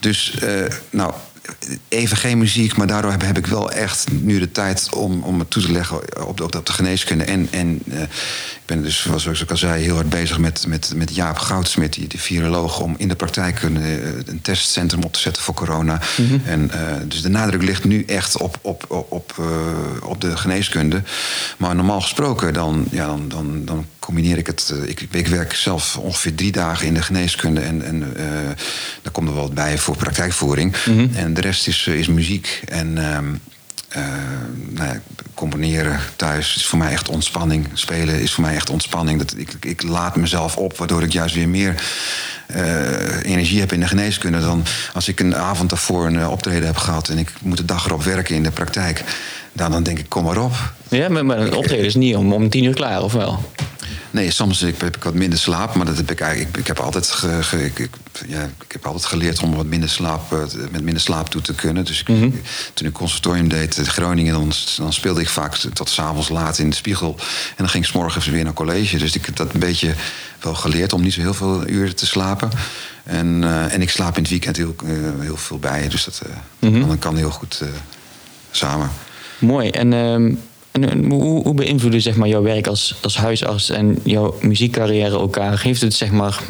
Dus, 0.00 0.34
nou 0.90 1.12
even 1.88 2.16
geen 2.16 2.38
muziek, 2.38 2.76
maar 2.76 2.86
daardoor 2.86 3.10
heb, 3.10 3.22
heb, 3.22 3.38
ik 3.38 3.46
wel 3.46 3.70
echt 3.70 4.06
nu 4.10 4.38
de 4.38 4.52
tijd 4.52 4.94
om, 4.94 5.22
om 5.22 5.38
het 5.38 5.50
toe 5.50 5.62
te 5.62 5.72
leggen 5.72 6.26
op 6.26 6.36
de, 6.36 6.44
op 6.44 6.66
de 6.66 6.72
geneeskunde. 6.72 7.24
En, 7.24 7.48
en 7.50 7.82
uh, 7.84 8.00
ik 8.00 8.62
ben 8.66 8.82
dus, 8.82 9.08
zoals 9.16 9.42
ik 9.42 9.50
al 9.50 9.56
zei, 9.56 9.82
heel 9.82 9.94
hard 9.94 10.08
bezig 10.08 10.38
met, 10.38 10.66
met, 10.66 10.92
met 10.96 11.14
Jaap 11.14 11.38
Goudsmit, 11.38 11.92
die, 11.92 12.08
die 12.08 12.20
viroloog, 12.20 12.80
om 12.80 12.94
in 12.98 13.08
de 13.08 13.14
praktijk 13.14 13.62
een, 13.62 13.76
een 14.26 14.40
testcentrum 14.42 15.02
op 15.02 15.12
te 15.12 15.20
zetten 15.20 15.42
voor 15.42 15.54
corona. 15.54 16.00
Mm 16.16 16.28
-hmm. 16.28 16.42
en, 16.44 16.70
uh, 16.74 16.80
dus 17.08 17.22
de 17.22 17.28
nadruk 17.28 17.62
ligt 17.62 17.84
nu 17.84 18.04
echt 18.04 18.36
op, 18.36 18.58
op, 18.62 18.84
op, 18.88 19.12
op, 19.12 19.36
uh, 19.40 19.46
op 20.02 20.20
de 20.20 20.36
geneeskunde. 20.36 21.02
Maar 21.56 21.74
normaal 21.74 22.00
gesproken, 22.00 22.52
dan, 22.52 22.86
ja, 22.90 23.06
dan, 23.06 23.28
dan, 23.28 23.64
dan 23.64 23.86
combineer 24.06 24.38
ik 24.38 24.46
het. 24.46 24.74
Ik, 24.84 25.00
ik, 25.10 25.26
werk 25.26 25.54
zelf 25.54 25.96
ongeveer 25.96 26.34
drie 26.34 26.52
dagen 26.52 26.86
in 26.86 26.94
de 26.94 27.02
geneeskunde. 27.02 27.60
En, 27.60 27.82
en 27.82 27.96
uh, 28.16 28.24
daar 29.02 29.12
komt 29.12 29.28
er 29.28 29.34
wel 29.34 29.42
wat 29.42 29.54
bij 29.54 29.78
voor 29.78 29.96
praktijkvoering. 29.96 30.76
Mm 30.84 30.96
-hmm. 30.96 31.10
En 31.14 31.34
de 31.34 31.40
rest 31.40 31.66
is, 31.66 31.86
is 31.86 32.06
muziek. 32.06 32.62
En 32.64 32.96
uh, 32.96 33.18
nou 34.68 34.88
ja, 34.88 35.00
componeren 35.34 36.00
thuis 36.16 36.56
is 36.56 36.66
voor 36.66 36.78
mij 36.78 36.90
echt 36.90 37.08
ontspanning. 37.08 37.68
Spelen 37.72 38.20
is 38.20 38.32
voor 38.32 38.44
mij 38.44 38.54
echt 38.54 38.70
ontspanning. 38.70 39.18
Dat, 39.18 39.34
ik, 39.36 39.52
ik 39.60 39.82
laat 39.82 40.16
mezelf 40.16 40.56
op, 40.56 40.76
waardoor 40.76 41.02
ik 41.02 41.12
juist 41.12 41.34
weer 41.34 41.48
meer 41.48 41.74
uh, 42.54 43.22
energie 43.22 43.60
heb 43.60 43.72
in 43.72 43.80
de 43.80 43.88
geneeskunde 43.88 44.40
dan 44.40 44.64
als 44.92 45.08
ik 45.08 45.20
een 45.20 45.36
avond 45.36 45.68
daarvoor 45.68 46.06
een 46.06 46.26
optreden 46.26 46.66
heb 46.66 46.76
gehad 46.76 47.08
en 47.08 47.18
ik 47.18 47.32
moet 47.42 47.56
de 47.56 47.64
dag 47.64 47.86
erop 47.86 48.02
werken 48.02 48.34
in 48.34 48.42
de 48.42 48.50
praktijk. 48.50 49.04
Dan, 49.56 49.70
dan 49.70 49.82
denk 49.82 49.98
ik, 49.98 50.08
kom 50.08 50.24
maar 50.24 50.42
op. 50.42 50.72
Ja, 50.88 51.08
maar, 51.08 51.26
maar 51.26 51.38
een 51.38 51.54
optreden 51.54 51.84
is 51.84 51.94
niet 51.94 52.16
om, 52.16 52.32
om 52.32 52.50
tien 52.50 52.64
uur 52.64 52.74
klaar, 52.74 53.02
of 53.02 53.12
wel? 53.12 53.52
Nee, 54.10 54.30
soms 54.30 54.60
heb 54.60 54.82
ik 54.82 55.04
wat 55.04 55.14
minder 55.14 55.38
slaap, 55.38 55.74
maar 55.74 55.86
dat 55.86 55.96
heb 55.96 56.10
ik 56.10 56.20
eigenlijk. 56.20 56.56
Ik, 56.56 56.66
heb 56.66 56.78
altijd, 56.78 57.06
ge, 57.06 57.42
ge, 57.42 57.64
ik, 57.64 57.88
ja, 58.26 58.42
ik 58.42 58.72
heb 58.72 58.86
altijd 58.86 59.04
geleerd 59.04 59.42
om 59.42 59.54
wat 59.54 59.66
minder 59.66 59.88
slaap, 59.88 60.30
met 60.70 60.82
minder 60.82 61.00
slaap 61.00 61.28
toe 61.28 61.40
te 61.40 61.54
kunnen. 61.54 61.84
Dus 61.84 62.00
ik, 62.00 62.08
mm 62.08 62.20
-hmm. 62.20 62.40
toen 62.74 62.86
ik 62.86 62.92
conservatorium 62.92 63.48
deed 63.48 63.76
in 63.76 63.86
Groningen, 63.86 64.32
dan, 64.32 64.52
dan 64.76 64.92
speelde 64.92 65.20
ik 65.20 65.28
vaak 65.28 65.56
tot 65.56 65.88
s'avonds 65.88 66.28
laat 66.28 66.58
in 66.58 66.70
de 66.70 66.76
spiegel. 66.76 67.14
En 67.48 67.54
dan 67.56 67.68
ging 67.68 67.84
ik 67.84 67.90
's 67.90 67.92
morgens 67.92 68.26
weer 68.26 68.44
naar 68.44 68.52
college. 68.52 68.98
Dus 68.98 69.14
ik 69.14 69.26
heb 69.26 69.36
dat 69.36 69.54
een 69.54 69.60
beetje 69.60 69.94
wel 70.40 70.54
geleerd 70.54 70.92
om 70.92 71.02
niet 71.02 71.12
zo 71.12 71.20
heel 71.20 71.34
veel 71.34 71.68
uren 71.68 71.96
te 71.96 72.06
slapen. 72.06 72.50
En, 73.04 73.42
uh, 73.42 73.72
en 73.72 73.82
ik 73.82 73.90
slaap 73.90 74.16
in 74.16 74.22
het 74.22 74.30
weekend 74.30 74.56
heel, 74.56 74.74
uh, 74.84 75.20
heel 75.20 75.36
veel 75.36 75.58
bij. 75.58 75.88
Dus 75.88 76.04
dat, 76.04 76.20
uh, 76.26 76.32
mm 76.58 76.74
-hmm. 76.74 76.88
dan 76.88 76.98
kan 76.98 77.16
heel 77.16 77.30
goed 77.30 77.62
samen. 78.50 78.90
Mooi. 79.38 79.70
En. 79.70 79.92
Um 79.92 80.38
en 80.80 81.04
hoe, 81.04 81.42
hoe 81.42 81.54
beïnvloeden 81.54 82.02
zeg 82.02 82.16
maar, 82.16 82.28
jouw 82.28 82.42
werk 82.42 82.66
als, 82.66 82.94
als 83.02 83.16
huisarts 83.16 83.70
en 83.70 83.98
jouw 84.02 84.36
muziekcarrière 84.40 85.18
elkaar? 85.18 85.58
Geeft 85.58 85.80
het, 85.80 85.94
zeg 85.94 86.10
maar, 86.10 86.40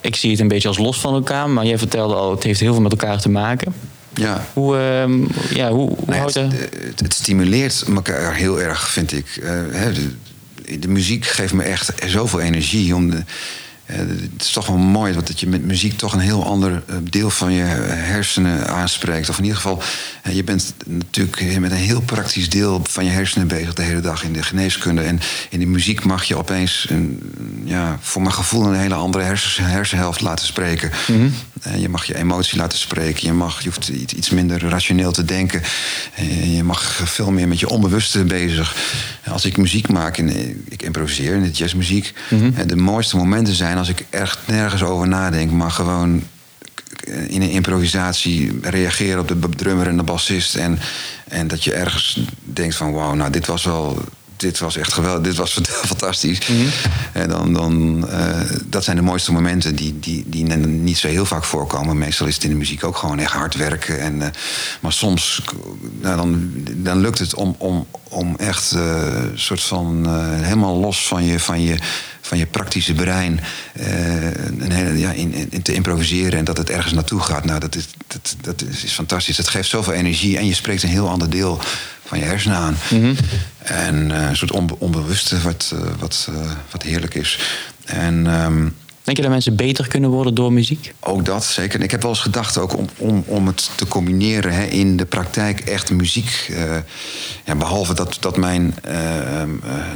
ik 0.00 0.16
zie 0.16 0.30
het 0.30 0.40
een 0.40 0.48
beetje 0.48 0.68
als 0.68 0.78
los 0.78 1.00
van 1.00 1.14
elkaar, 1.14 1.50
maar 1.50 1.66
jij 1.66 1.78
vertelde 1.78 2.14
al, 2.14 2.30
het 2.30 2.42
heeft 2.42 2.60
heel 2.60 2.72
veel 2.72 2.82
met 2.82 2.90
elkaar 2.90 3.20
te 3.20 3.28
maken. 3.28 3.74
Ja. 4.14 4.46
Hoe, 4.52 4.76
uh, 4.76 5.26
ja, 5.56 5.70
hoe, 5.70 5.88
hoe 5.88 5.96
nou 6.06 6.18
ja, 6.18 6.24
het, 6.24 6.34
het, 6.34 7.00
het, 7.00 7.14
stimuleert 7.14 7.84
elkaar 7.94 8.34
heel 8.34 8.60
erg, 8.60 8.88
vind 8.88 9.12
ik. 9.12 9.38
Uh, 9.42 9.50
hè, 9.70 9.92
de, 9.92 10.78
de, 10.78 10.88
muziek 10.88 11.26
geeft 11.26 11.52
me 11.52 11.62
echt 11.62 11.92
zoveel 12.06 12.40
energie 12.40 12.94
om 12.94 13.10
de, 13.10 13.24
uh, 13.86 13.96
het 13.96 14.42
is 14.42 14.52
toch 14.52 14.66
wel 14.66 14.76
mooi 14.76 15.12
dat 15.12 15.40
je 15.40 15.46
met 15.46 15.64
muziek 15.64 15.98
toch 15.98 16.12
een 16.12 16.18
heel 16.18 16.44
ander 16.44 16.82
deel 17.02 17.30
van 17.30 17.52
je 17.52 17.62
hersenen 17.62 18.68
aanspreekt. 18.68 19.28
Of 19.28 19.36
in 19.36 19.42
ieder 19.42 19.56
geval, 19.56 19.82
uh, 20.26 20.34
je 20.34 20.44
bent 20.44 20.74
natuurlijk 20.86 21.58
met 21.60 21.70
een 21.70 21.76
heel 21.76 22.00
praktisch 22.00 22.50
deel 22.50 22.80
van 22.88 23.04
je 23.04 23.10
hersenen 23.10 23.46
bezig 23.46 23.74
de 23.74 23.82
hele 23.82 24.00
dag 24.00 24.24
in 24.24 24.32
de 24.32 24.42
geneeskunde. 24.42 25.02
En 25.02 25.20
in 25.50 25.58
de 25.58 25.66
muziek 25.66 26.04
mag 26.04 26.24
je 26.24 26.36
opeens, 26.36 26.86
een, 26.88 27.32
ja, 27.64 27.98
voor 28.00 28.22
mijn 28.22 28.34
gevoel, 28.34 28.66
een 28.66 28.78
hele 28.78 28.94
andere 28.94 29.24
hersen, 29.24 29.64
hersenhelft 29.64 30.20
laten 30.20 30.46
spreken. 30.46 30.90
-hmm. 31.06 31.34
Je 31.76 31.88
mag 31.88 32.04
je 32.04 32.16
emotie 32.16 32.58
laten 32.58 32.78
spreken. 32.78 33.26
Je, 33.26 33.32
mag, 33.32 33.62
je 33.62 33.68
hoeft 33.68 33.88
iets 33.88 34.30
minder 34.30 34.68
rationeel 34.68 35.12
te 35.12 35.24
denken. 35.24 35.62
je 36.44 36.62
mag 36.62 37.00
veel 37.04 37.30
meer 37.30 37.48
met 37.48 37.60
je 37.60 37.68
onbewuste 37.68 38.24
bezig. 38.24 38.76
Als 39.26 39.44
ik 39.44 39.56
muziek 39.56 39.88
maak, 39.88 40.18
en 40.18 40.28
ik 40.68 40.82
improviseer 40.82 41.34
in 41.34 41.42
de 41.42 41.50
jazzmuziek, 41.50 42.12
mm 42.30 42.38
-hmm. 42.38 42.66
de 42.66 42.76
mooiste 42.76 43.16
momenten 43.16 43.54
zijn 43.54 43.78
als 43.78 43.88
ik 43.88 44.04
echt 44.10 44.38
nergens 44.46 44.82
over 44.82 45.08
nadenk, 45.08 45.50
maar 45.50 45.70
gewoon 45.70 46.22
in 47.06 47.42
een 47.42 47.50
improvisatie 47.50 48.58
reageren 48.62 49.20
op 49.20 49.28
de 49.28 49.48
drummer 49.56 49.86
en 49.86 49.96
de 49.96 50.02
bassist. 50.02 50.54
En, 50.54 50.78
en 51.28 51.48
dat 51.48 51.64
je 51.64 51.72
ergens 51.72 52.20
denkt 52.42 52.74
van 52.74 52.92
wauw, 52.92 53.14
nou 53.14 53.30
dit 53.30 53.46
was 53.46 53.64
wel. 53.64 54.04
Dit 54.36 54.58
was 54.58 54.76
echt 54.76 54.92
geweldig, 54.92 55.22
dit 55.22 55.36
was 55.36 55.52
fantastisch. 55.86 56.48
Mm 56.48 56.56
-hmm. 56.56 56.68
En 57.12 57.28
dan, 57.28 57.52
dan, 57.52 58.04
uh, 58.10 58.40
dat 58.64 58.84
zijn 58.84 58.96
de 58.96 59.02
mooiste 59.02 59.32
momenten 59.32 59.76
die, 59.76 59.98
die, 60.00 60.24
die 60.26 60.44
niet 60.44 60.98
zo 60.98 61.08
heel 61.08 61.26
vaak 61.26 61.44
voorkomen. 61.44 61.98
Meestal 61.98 62.26
is 62.26 62.34
het 62.34 62.44
in 62.44 62.50
de 62.50 62.56
muziek 62.56 62.84
ook 62.84 62.96
gewoon 62.96 63.18
echt 63.18 63.32
hard 63.32 63.54
werken. 63.54 64.00
En, 64.00 64.14
uh, 64.14 64.26
maar 64.80 64.92
soms 64.92 65.42
nou, 66.00 66.16
dan, 66.16 66.52
dan 66.76 67.00
lukt 67.00 67.18
het 67.18 67.34
om, 67.34 67.54
om, 67.58 67.86
om 68.14 68.36
echt 68.36 68.70
een 68.70 68.80
uh, 68.80 69.22
soort 69.34 69.62
van 69.62 70.06
helemaal 70.42 70.76
los 70.76 71.06
van 71.06 71.24
je, 71.24 71.40
van 71.40 71.60
je 71.60 71.78
van 72.20 72.38
je 72.38 72.46
praktische 72.46 72.92
brein 72.92 73.40
uh, 73.80 74.24
een 74.58 74.72
hele, 74.72 74.98
ja, 74.98 75.10
in, 75.10 75.50
in, 75.50 75.62
te 75.62 75.74
improviseren 75.74 76.38
en 76.38 76.44
dat 76.44 76.56
het 76.56 76.70
ergens 76.70 76.92
naartoe 76.92 77.20
gaat. 77.20 77.44
Nou, 77.44 77.60
dat 77.60 77.74
is, 77.74 77.86
dat, 78.06 78.36
dat 78.40 78.62
is, 78.62 78.84
is 78.84 78.92
fantastisch. 78.92 79.36
Het 79.36 79.48
geeft 79.48 79.68
zoveel 79.68 79.92
energie 79.92 80.38
en 80.38 80.46
je 80.46 80.54
spreekt 80.54 80.82
een 80.82 80.88
heel 80.88 81.08
ander 81.08 81.30
deel 81.30 81.60
van 82.04 82.18
je 82.18 82.24
hersenen 82.24 82.56
aan. 82.56 82.76
Mm 82.90 83.00
-hmm. 83.00 83.16
En 83.58 84.10
een 84.10 84.36
soort 84.36 84.52
onbe 84.52 84.78
onbewuste 84.78 85.40
wat, 85.40 85.74
wat, 85.98 86.28
wat 86.70 86.82
heerlijk 86.82 87.14
is. 87.14 87.38
En. 87.84 88.26
Um, 88.26 88.74
Denk 89.04 89.16
je 89.16 89.22
dat 89.22 89.32
mensen 89.32 89.56
beter 89.56 89.88
kunnen 89.88 90.10
worden 90.10 90.34
door 90.34 90.52
muziek? 90.52 90.94
Ook 91.00 91.24
dat, 91.24 91.44
zeker. 91.44 91.78
En 91.78 91.84
ik 91.84 91.90
heb 91.90 92.02
wel 92.02 92.10
eens 92.10 92.20
gedacht 92.20 92.58
ook 92.58 92.76
om, 92.76 92.88
om, 92.96 93.24
om 93.26 93.46
het 93.46 93.70
te 93.74 93.86
combineren 93.86 94.52
hè, 94.52 94.64
in 94.64 94.96
de 94.96 95.04
praktijk 95.04 95.60
echt 95.60 95.90
muziek. 95.90 96.48
Uh, 96.50 96.76
ja, 97.44 97.54
behalve 97.54 97.94
dat, 97.94 98.16
dat 98.20 98.36
mijn 98.36 98.74
uh, 98.86 98.92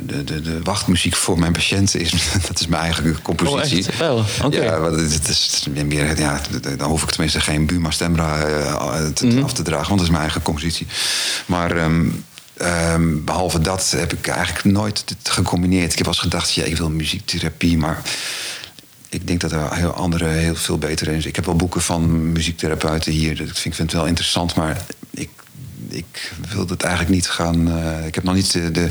de, 0.07 0.25
de, 0.25 0.41
de 0.41 0.63
wachtmuziek 0.63 1.15
voor 1.15 1.39
mijn 1.39 1.53
patiënten 1.53 2.01
is. 2.01 2.11
dat 2.49 2.61
is 2.61 2.67
mijn 2.67 2.83
eigen 2.83 3.23
compositie. 3.23 3.93
Oh? 3.93 3.99
Wel, 3.99 4.25
okay. 4.45 4.63
Ja, 4.63 4.93
het 4.93 5.29
is 5.29 5.67
meer, 5.85 6.19
ja, 6.19 6.41
dan 6.77 6.91
hoef 6.91 7.03
ik 7.03 7.11
tenminste 7.11 7.41
geen 7.41 7.67
Buma 7.67 7.91
Stemra 7.91 8.49
uh, 8.49 9.07
te, 9.07 9.27
mm 9.27 9.31
-hmm. 9.31 9.43
af 9.43 9.53
te 9.53 9.63
dragen, 9.63 9.87
want 9.87 9.99
dat 9.99 10.07
is 10.07 10.11
mijn 10.11 10.23
eigen 10.23 10.43
compositie. 10.43 10.87
Maar... 11.47 11.77
Um, 11.77 12.25
Um, 12.93 13.25
behalve 13.25 13.61
dat 13.61 13.95
heb 13.97 14.13
ik 14.13 14.27
eigenlijk 14.27 14.65
nooit 14.65 15.05
gecombineerd. 15.23 15.91
Ik 15.91 15.97
heb 15.97 16.07
wel 16.07 16.15
eens 16.15 16.23
gedacht, 16.23 16.53
ja, 16.53 16.65
ik 16.65 16.77
wil 16.77 16.91
muziektherapie, 16.91 17.79
maar 17.79 18.03
ik 19.09 19.27
denk 19.27 19.41
dat 19.41 19.53
er 19.53 19.75
heel 19.75 19.93
andere 19.93 20.27
heel 20.27 20.55
veel 20.55 20.79
beter 20.79 21.09
is. 21.09 21.27
Ik 21.27 21.37
heb 21.37 21.45
wel 21.45 21.57
boeken 21.57 21.83
van 21.83 22.33
muziektherapeuten 22.33 23.13
hier. 23.13 23.37
Dat 23.37 23.47
vind, 23.47 23.65
ik 23.65 23.75
vind 23.75 23.79
het 23.79 23.93
wel 23.93 24.07
interessant, 24.07 24.55
maar 24.55 24.77
ik, 25.11 25.31
ik 25.89 26.33
wil 26.49 26.67
het 26.69 26.83
eigenlijk 26.83 27.15
niet 27.15 27.29
gaan. 27.29 27.69
Uh, 27.69 28.07
ik 28.07 28.15
heb 28.15 28.25
nog 28.25 28.35
niet, 28.35 28.53
de, 28.53 28.71
de 28.71 28.89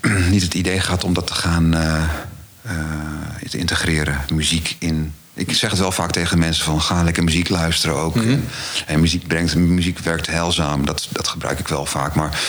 niet 0.30 0.42
het 0.42 0.54
idee 0.54 0.80
gehad 0.80 1.04
om 1.04 1.14
dat 1.14 1.26
te 1.26 1.34
gaan 1.34 1.74
uh, 1.74 2.02
uh, 2.66 3.48
te 3.50 3.58
integreren, 3.58 4.20
muziek 4.32 4.76
in. 4.78 5.14
Ik 5.34 5.52
zeg 5.52 5.70
het 5.70 5.78
wel 5.78 5.92
vaak 5.92 6.10
tegen 6.10 6.38
mensen 6.38 6.64
van 6.64 6.80
ga 6.80 7.02
lekker 7.02 7.24
muziek 7.24 7.48
luisteren 7.48 7.96
ook. 7.96 8.14
Mm 8.14 8.22
-hmm. 8.22 8.30
en, 8.30 8.44
en, 8.86 9.00
muziek 9.00 9.26
brengt, 9.26 9.54
muziek 9.54 9.98
werkt 9.98 10.26
heilzaam. 10.26 10.86
Dat, 10.86 11.08
dat 11.12 11.28
gebruik 11.28 11.58
ik 11.58 11.68
wel 11.68 11.86
vaak. 11.86 12.14
Maar 12.14 12.40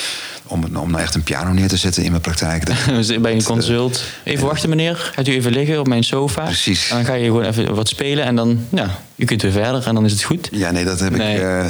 om, 0.51 0.63
om 0.63 0.91
nou 0.91 1.01
echt 1.01 1.15
een 1.15 1.23
piano 1.23 1.51
neer 1.51 1.67
te 1.67 1.77
zetten 1.77 2.03
in 2.03 2.09
mijn 2.09 2.21
praktijk. 2.21 2.63
Bij 3.21 3.33
een 3.33 3.43
consult. 3.43 4.03
Even 4.23 4.47
wachten 4.47 4.69
meneer, 4.69 5.11
gaat 5.15 5.27
u 5.27 5.31
even 5.31 5.51
liggen 5.51 5.79
op 5.79 5.87
mijn 5.87 6.03
sofa. 6.03 6.43
Precies. 6.43 6.89
En 6.89 6.95
dan 6.95 7.05
ga 7.05 7.13
je 7.13 7.25
gewoon 7.25 7.43
even 7.43 7.75
wat 7.75 7.87
spelen 7.87 8.25
en 8.25 8.35
dan, 8.35 8.65
ja, 8.69 8.99
u 9.21 9.25
kunt 9.25 9.41
weer 9.41 9.51
verder 9.51 9.87
en 9.87 9.93
dan 9.93 10.05
is 10.05 10.11
het 10.11 10.23
goed. 10.23 10.49
Ja, 10.51 10.71
nee, 10.71 10.85
dat 10.85 10.99
heb, 10.99 11.15
nee. 11.15 11.35
Ik, 11.35 11.41
uh, 11.41 11.65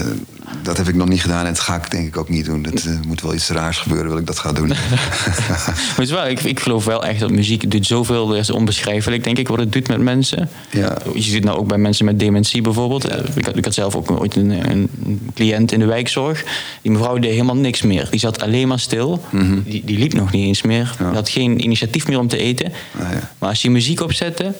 dat 0.61 0.77
heb 0.77 0.87
ik 0.87 0.95
nog 0.95 1.07
niet 1.07 1.21
gedaan 1.21 1.45
en 1.45 1.53
dat 1.53 1.59
ga 1.59 1.75
ik 1.75 1.91
denk 1.91 2.07
ik 2.07 2.17
ook 2.17 2.29
niet 2.29 2.45
doen. 2.45 2.61
Dat 2.61 2.83
uh, 2.83 2.99
moet 3.07 3.21
wel 3.21 3.33
iets 3.33 3.49
raars 3.49 3.77
gebeuren, 3.77 4.07
wil 4.07 4.17
ik 4.17 4.25
dat 4.27 4.39
gaan 4.39 4.53
doen. 4.55 4.67
maar 5.97 6.07
wel, 6.07 6.27
ik, 6.27 6.43
ik 6.43 6.59
geloof 6.59 6.85
wel 6.85 7.05
echt 7.05 7.19
dat 7.19 7.31
muziek 7.31 7.71
doet 7.71 7.85
zoveel, 7.85 8.27
dat 8.27 8.37
is 8.37 8.49
onbeschrijfelijk, 8.49 9.23
denk 9.23 9.37
ik, 9.37 9.47
wat 9.47 9.59
het 9.59 9.71
doet 9.71 9.87
met 9.87 9.99
mensen. 9.99 10.49
Ja. 10.69 10.97
Je 11.13 11.21
ziet 11.21 11.33
het 11.33 11.43
nou 11.43 11.57
ook 11.57 11.67
bij 11.67 11.77
mensen 11.77 12.05
met 12.05 12.19
dementie 12.19 12.61
bijvoorbeeld. 12.61 13.03
Ja. 13.03 13.15
Ik, 13.35 13.45
had, 13.45 13.57
ik, 13.57 13.65
had, 13.65 13.73
zelf 13.73 13.95
ook 13.95 14.11
ooit 14.11 14.35
een, 14.35 14.69
een, 14.71 14.89
cliënt 15.33 15.71
in 15.71 15.79
de 15.79 15.85
wijkzorg. 15.85 16.43
Die 16.81 16.91
mevrouw 16.91 17.17
deed 17.17 17.31
helemaal 17.31 17.55
niks 17.55 17.81
meer. 17.81 18.07
Die 18.09 18.19
zat 18.19 18.41
alleen 18.41 18.67
maar 18.67 18.79
stil. 18.79 19.23
Mm 19.29 19.39
-hmm. 19.39 19.63
die, 19.65 19.81
die 19.85 19.97
liep 19.97 20.13
nog 20.13 20.31
niet 20.31 20.45
eens 20.47 20.61
meer. 20.61 20.95
Ja. 20.99 21.05
Die 21.05 21.15
had 21.15 21.29
geen 21.29 21.63
initiatief 21.63 22.07
meer 22.07 22.19
om 22.19 22.27
te 22.27 22.37
eten. 22.37 22.73
Ah, 22.99 23.11
ja. 23.11 23.31
Maar 23.37 23.49
als 23.49 23.61
je 23.61 23.69
muziek 23.69 24.01
opzette, 24.01 24.53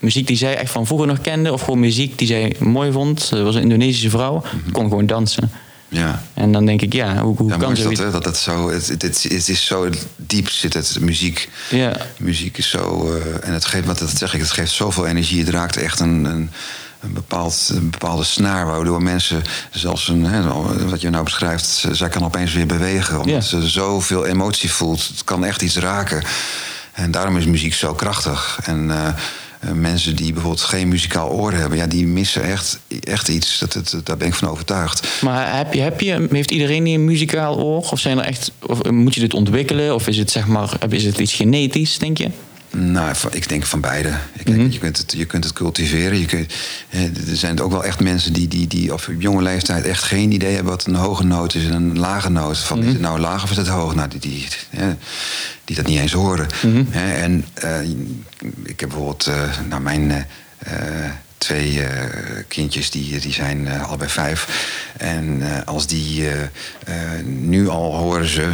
muziek 0.00 0.26
die 0.26 0.36
zij 0.36 0.56
echt 0.56 0.72
van 0.72 0.86
vroeger 0.86 1.06
nog 1.06 1.20
kende, 1.20 1.52
of 1.52 1.60
gewoon 1.62 1.80
muziek 1.80 2.18
die 2.18 2.26
zij 2.26 2.56
mooi 2.58 2.92
vond. 2.92 3.20
Ze 3.22 3.42
was 3.42 3.54
een 3.54 3.62
Indonesische 3.62 4.10
vrouw, 4.10 4.42
kon 4.72 4.88
gewoon 4.88 5.06
dansen. 5.06 5.50
Ja. 5.88 6.22
En 6.34 6.52
dan 6.52 6.66
denk 6.66 6.82
ik, 6.82 6.92
ja, 6.92 7.22
hoe, 7.22 7.36
hoe 7.36 7.50
Ja, 7.50 7.56
kan 7.56 7.74
dat, 7.74 7.96
hè? 7.98 8.10
dat, 8.10 8.24
dat 8.24 8.36
zo, 8.36 8.70
het, 8.70 8.88
het, 8.88 9.02
het, 9.02 9.22
het 9.22 9.48
is 9.48 9.64
zo 9.66 9.88
diep 10.16 10.48
zit 10.48 10.74
het, 10.74 10.96
muziek. 11.00 11.48
Ja. 11.70 11.96
Muziek 12.18 12.58
is 12.58 12.70
zo, 12.70 13.12
eh, 13.16 13.48
en 13.48 13.52
het 13.52 13.64
geeft, 13.64 13.86
wat 13.86 13.98
dat 13.98 14.10
zeg 14.16 14.34
ik, 14.34 14.40
het 14.40 14.50
geeft 14.50 14.72
zoveel 14.72 15.06
energie. 15.06 15.38
Het 15.40 15.48
raakt 15.48 15.76
echt 15.76 16.00
een, 16.00 16.24
een, 16.24 16.50
een, 17.00 17.12
bepaald, 17.12 17.70
een 17.74 17.90
bepaalde 17.90 18.24
snaar, 18.24 18.66
waardoor 18.66 19.02
mensen, 19.02 19.42
zelfs 19.70 20.08
een, 20.08 20.24
hè, 20.24 20.42
wat 20.88 21.00
je 21.00 21.10
nou 21.10 21.24
beschrijft, 21.24 21.66
ze- 21.66 21.94
zij 21.94 22.08
kan 22.08 22.24
opeens 22.24 22.52
weer 22.54 22.66
bewegen, 22.66 23.20
omdat 23.20 23.44
ze 23.44 23.68
zoveel 23.68 24.26
emotie 24.26 24.70
voelt. 24.72 25.06
Het 25.08 25.24
kan 25.24 25.44
echt 25.44 25.62
iets 25.62 25.76
raken. 25.76 26.22
En 26.92 27.10
daarom 27.10 27.36
is 27.36 27.44
muziek 27.44 27.74
zo 27.74 27.94
krachtig. 27.94 28.58
En 28.64 28.90
eh, 28.90 29.14
mensen 29.74 30.16
die 30.16 30.32
bijvoorbeeld 30.32 30.62
geen 30.62 30.88
muzikaal 30.88 31.30
oor 31.30 31.52
hebben, 31.52 31.78
ja, 31.78 31.86
die 31.86 32.06
missen 32.06 32.42
echt, 32.42 32.78
echt 33.04 33.28
iets. 33.28 33.58
Dat, 33.58 33.72
dat, 33.72 34.00
daar 34.04 34.16
ben 34.16 34.26
ik 34.26 34.34
van 34.34 34.48
overtuigd. 34.48 35.22
Maar 35.22 35.56
heb 35.56 35.72
je, 35.72 35.80
heb 35.80 36.00
je, 36.00 36.28
heeft 36.30 36.50
iedereen 36.50 36.84
die 36.84 36.94
een 36.94 37.04
muzikaal 37.04 37.58
oor? 37.58 37.90
Of, 37.90 38.00
zijn 38.00 38.18
er 38.18 38.24
echt, 38.24 38.52
of 38.60 38.90
moet 38.90 39.14
je 39.14 39.20
dit 39.20 39.34
ontwikkelen? 39.34 39.94
Of 39.94 40.08
is 40.08 40.16
het, 40.16 40.30
zeg 40.30 40.46
maar, 40.46 40.76
is 40.88 41.04
het 41.04 41.18
iets 41.18 41.34
genetisch, 41.34 41.98
denk 41.98 42.18
je? 42.18 42.30
Nou, 42.72 43.14
ik 43.30 43.48
denk 43.48 43.64
van 43.64 43.80
beide. 43.80 44.12
Ik 44.32 44.46
denk, 44.46 44.72
je, 44.72 44.78
kunt 44.78 44.96
het, 44.98 45.12
je 45.16 45.24
kunt 45.24 45.44
het 45.44 45.52
cultiveren. 45.52 46.18
Je 46.18 46.26
kunt, 46.26 46.52
er 47.28 47.36
zijn 47.36 47.60
ook 47.60 47.70
wel 47.70 47.84
echt 47.84 48.00
mensen 48.00 48.32
die, 48.32 48.48
die, 48.48 48.66
die 48.66 48.92
op 48.92 49.08
jonge 49.18 49.42
leeftijd 49.42 49.84
echt 49.84 50.02
geen 50.02 50.32
idee 50.32 50.54
hebben 50.54 50.72
wat 50.72 50.86
een 50.86 50.94
hoge 50.94 51.24
noot 51.24 51.54
is 51.54 51.64
en 51.64 51.72
een 51.72 51.98
lage 51.98 52.30
noot. 52.30 52.58
Van 52.58 52.82
is 52.82 52.92
het 52.92 53.00
nou 53.00 53.18
laag 53.18 53.42
of 53.42 53.50
is 53.50 53.56
het 53.56 53.68
hoog? 53.68 53.94
Nou, 53.94 54.08
die, 54.08 54.20
die, 54.20 54.48
die 55.64 55.76
dat 55.76 55.86
niet 55.86 55.98
eens 55.98 56.12
horen. 56.12 56.46
Hè, 56.90 57.12
en 57.12 57.44
eh, 57.54 57.80
ik 58.62 58.80
heb 58.80 58.88
bijvoorbeeld, 58.88 59.26
eh, 59.26 59.58
nou, 59.68 59.82
mijn. 59.82 60.26
eh, 60.58 60.74
Twee 61.40 61.82
eh, 61.82 62.04
kindjes 62.48 62.90
die, 62.90 63.18
die 63.20 63.32
zijn 63.32 63.66
eh, 63.68 63.88
allebei 63.88 64.10
vijf. 64.10 64.46
En 64.96 65.38
eh, 65.42 65.66
als 65.66 65.86
die 65.86 66.24
nu 67.24 67.68
al 67.68 67.96
horen 67.96 68.28
ze, 68.28 68.46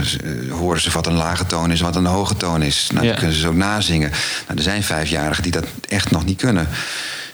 horen 0.50 0.80
ze 0.80 0.90
wat 0.90 1.06
een 1.06 1.14
lage 1.14 1.46
toon 1.46 1.70
is, 1.72 1.80
wat 1.80 1.96
een 1.96 2.06
hoge 2.06 2.36
toon 2.36 2.62
is. 2.62 2.88
Nou, 2.92 3.04
Ja. 3.04 3.10
dan 3.10 3.18
kunnen 3.18 3.36
ze 3.36 3.42
zo 3.42 3.52
nazingen. 3.52 4.10
Nou, 4.46 4.56
er 4.58 4.62
zijn 4.62 4.82
vijfjarigen 4.82 5.42
die 5.42 5.52
dat 5.52 5.64
echt 5.88 6.10
nog 6.10 6.24
niet 6.24 6.38
kunnen. 6.38 6.68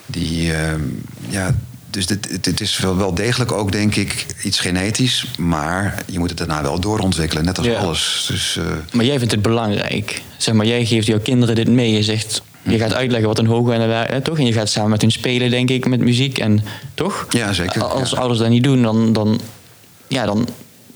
Die, 0.07 0.55
ehm, 0.55 0.81
ja, 1.29 1.55
dus 1.91 2.07
dit, 2.07 2.45
dit 2.45 2.61
is 2.61 2.79
wel, 2.79 2.97
wel 2.97 3.15
degelijk 3.15 3.53
ook, 3.53 3.73
denk 3.73 3.95
ik, 3.95 4.27
iets 4.45 4.61
genetisch. 4.61 5.25
Maar 5.39 6.03
je 6.07 6.19
moet 6.19 6.29
het 6.29 6.39
daarna 6.39 6.63
wel 6.63 6.81
doorontwikkelen, 6.81 7.45
net 7.45 7.59
als 7.59 7.67
Ja. 7.67 7.79
alles. 7.79 8.25
Dus, 8.29 8.59
Maar 8.93 9.05
jij 9.05 9.19
vindt 9.19 9.33
het 9.33 9.43
belangrijk. 9.43 10.23
Zeg 10.37 10.55
maar, 10.55 10.67
jij 10.67 10.87
geeft 10.87 11.07
jouw 11.07 11.21
kinderen 11.21 11.55
dit 11.55 11.69
mee. 11.69 11.93
Je 11.93 12.03
zegt, 12.03 12.43
je 12.63 12.79
gaat 12.79 12.93
uitleggen 12.95 13.29
wat 13.29 13.39
een 13.39 13.47
hoge 13.47 13.73
en 13.73 13.91
hè, 13.91 14.21
toch? 14.21 14.39
En 14.39 14.47
je 14.47 14.53
gaat 14.53 14.69
samen 14.71 14.91
met 14.91 15.01
hun 15.01 15.11
spelen, 15.11 15.51
denk 15.51 15.71
ik, 15.71 15.89
met 15.89 16.01
muziek. 16.01 16.39
En 16.39 16.65
toch? 16.95 17.27
Ja, 17.31 17.53
zeker, 17.53 17.85
Als 17.85 18.11
ja. 18.11 18.17
ouders 18.19 18.41
dat 18.41 18.49
niet 18.49 18.63
doen, 18.65 18.83
dan... 18.83 19.13
dan 19.13 19.41
ja, 20.09 20.27
dan 20.27 20.49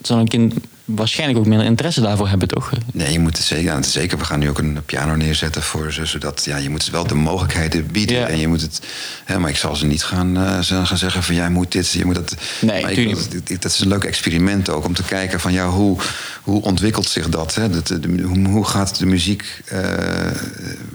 zal 0.03 0.19
een 0.19 0.29
kind 0.29 0.55
waarschijnlijk 0.85 1.39
ook 1.39 1.47
minder 1.47 1.67
interesse 1.67 2.01
daarvoor 2.01 2.29
hebben, 2.29 2.49
toch? 2.49 2.71
nee, 2.93 3.13
je 3.13 3.19
moet 3.19 3.37
het 3.37 3.47
zeker, 3.47 3.65
ja, 3.65 3.83
zeker. 3.83 4.19
We 4.19 4.25
gaan 4.25 4.39
nu 4.39 4.49
ook 4.49 4.59
een 4.59 4.79
piano 4.87 5.15
neerzetten 5.15 5.63
voor 5.63 5.93
ze, 5.93 6.07
zodat 6.07 6.43
ja, 6.45 6.57
je 6.57 6.71
moet 6.71 6.83
ze 6.83 6.91
wel 6.91 7.07
de 7.07 7.15
mogelijkheden 7.15 7.87
bieden. 7.87 8.17
Ja. 8.17 8.27
En 8.27 8.39
je 8.39 8.49
moet 8.49 8.61
het, 8.61 8.81
hè, 9.25 9.39
maar 9.39 9.51
ik 9.51 9.57
zal 9.57 9.77
ze 9.77 9.87
niet 9.87 10.03
gaan, 10.05 10.65
ze 10.65 10.85
gaan 10.87 10.99
zeggen 10.99 11.23
van 11.23 11.35
jij 11.35 11.51
moet 11.51 11.73
dit, 11.73 11.91
je 11.91 12.05
moet 12.05 12.15
dat. 12.15 12.35
Nee, 12.61 12.83
ik, 12.97 13.47
dit- 13.47 13.63
dat 13.63 13.73
is 13.73 13.81
een 13.81 13.89
leuk 13.89 14.05
experiment 14.05 14.69
ook 14.71 14.85
om 14.85 14.95
te 14.95 15.03
kijken 15.03 15.41
van 15.41 15.53
ja, 15.53 15.69
hoe, 15.69 15.99
hoe 16.43 16.63
ontwikkelt 16.63 17.09
zich 17.09 17.29
dat? 17.29 17.55
Hè? 17.55 17.71
Dat, 17.71 17.87
de, 17.87 18.01
de- 18.01 18.23
hoe, 18.23 18.49
hoe 18.49 18.65
gaat 18.67 18.99
de 18.99 19.07
muziek 19.07 19.63
eh, 19.65 19.81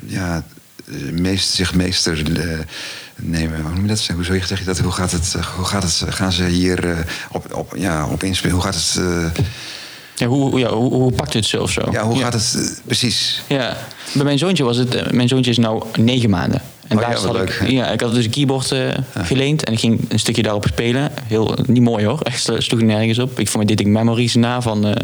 ja, 0.05 0.43
meest, 1.11 1.49
zich 1.53 1.73
meester 1.75 2.39
eh, 2.41 2.59
nemen? 3.15 3.61
Hoe 3.61 3.85
dat? 3.87 4.07
Hoe 4.15 4.23
zeg 4.23 4.59
je- 4.59 4.65
dat? 4.65 4.79
Hoe 4.79 4.91
gaat 4.91 5.11
het? 5.11 5.33
eh, 5.37 5.45
Hoe 5.45 5.65
gaat 5.65 5.83
het? 5.83 6.03
Gaan 6.07 6.31
ze 6.31 6.45
hier 6.45 6.89
eh, 6.89 6.97
op, 7.31 7.53
op, 7.53 7.73
ja, 7.77 8.07
op 8.07 8.23
inspelen? 8.23 8.55
Hoe 8.55 8.63
gaat 8.63 8.75
het? 8.75 8.95
eh, 8.99 9.43
Ja, 10.15 10.27
hoe, 10.27 10.59
ja, 10.59 10.69
hoe, 10.69 10.93
hoe 10.93 11.11
pakt 11.11 11.33
het 11.33 11.45
zo 11.45 11.61
of 11.61 11.71
zo? 11.71 11.81
ja, 11.91 12.03
hoe 12.03 12.19
gaat 12.19 12.33
het? 12.33 12.55
eh, 12.57 12.85
precies. 12.85 13.41
Ja, 13.47 13.77
bij 14.13 14.23
mijn 14.23 14.37
zoontje 14.37 14.63
was 14.63 14.77
het... 14.77 14.95
eh, 14.95 15.11
Mijn 15.11 15.27
zoontje 15.27 15.51
is 15.51 15.57
nou 15.57 15.83
negen 15.99 16.29
maanden. 16.29 16.61
En 16.87 16.97
Oh 16.97 17.03
ja, 17.03 17.09
laatst 17.09 17.25
wat 17.25 17.35
had 17.37 17.47
leuk, 17.47 17.59
ik, 17.61 17.69
ja, 17.69 17.87
ik 17.87 18.01
had 18.01 18.13
dus 18.13 18.25
een 18.25 18.31
keyboard 18.31 18.71
eh, 18.71 18.87
geleend 19.23 19.63
en 19.63 19.73
ik 19.73 19.79
ging 19.79 20.05
een 20.09 20.19
stukje 20.19 20.41
daarop 20.43 20.65
spelen. 20.71 21.11
Heel, 21.27 21.57
niet 21.65 21.81
mooi 21.81 22.05
hoor, 22.05 22.19
echt 22.21 22.41
slo- 22.41 22.59
sloeg 22.59 22.81
nergens 22.81 23.19
op. 23.19 23.39
Ik, 23.39 23.49
mij 23.57 23.65
deed 23.65 23.79
ik 23.79 23.87
Memories 23.87 24.35
na 24.35 24.61
van 24.61 24.85
eh, 24.85 24.95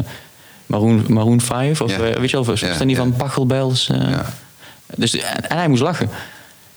Maroon, 0.66 1.04
Maroon 1.08 1.40
5. 1.40 1.80
Of 1.80 1.90
Ja. 1.90 1.96
eh, 1.96 2.16
weet 2.20 2.30
je 2.30 2.36
wel, 2.36 2.44
Ja, 2.60 2.76
dat 2.78 2.86
niet 2.86 2.96
ja. 2.96 3.02
van 3.02 3.16
Pachelbels? 3.16 3.88
eh 3.88 4.10
Ja. 4.10 4.32
Dus, 4.96 5.16
en, 5.16 5.48
en 5.50 5.56
hij 5.56 5.68
moest 5.68 5.82
lachen. 5.82 6.10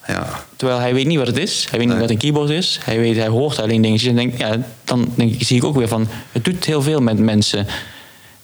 Ja. 0.08 0.44
Terwijl 0.56 0.80
hij 0.80 0.94
weet 0.94 1.06
niet 1.08 1.18
wat 1.18 1.28
het 1.28 1.38
is. 1.38 1.68
Hij 1.70 1.80
weet 1.80 1.88
niet 1.88 1.90
Nee. 1.98 2.00
wat 2.00 2.10
een 2.10 2.18
keyboard 2.18 2.50
is. 2.50 2.80
Hij, 2.84 3.00
weet, 3.00 3.16
hij 3.16 3.28
hoort 3.28 3.60
alleen 3.60 3.82
dingetjes. 3.82 4.10
En 4.10 4.16
denkt, 4.16 4.38
ja, 4.40 4.58
dan 4.84 5.14
denk 5.16 5.34
ik, 5.34 5.48
zie 5.48 5.58
ik 5.58 5.64
ook 5.64 5.76
weer 5.76 5.88
van... 5.88 6.08
Het 6.32 6.44
doet 6.46 6.66
heel 6.66 6.82
veel 6.82 7.00
met 7.02 7.20
mensen. 7.20 7.68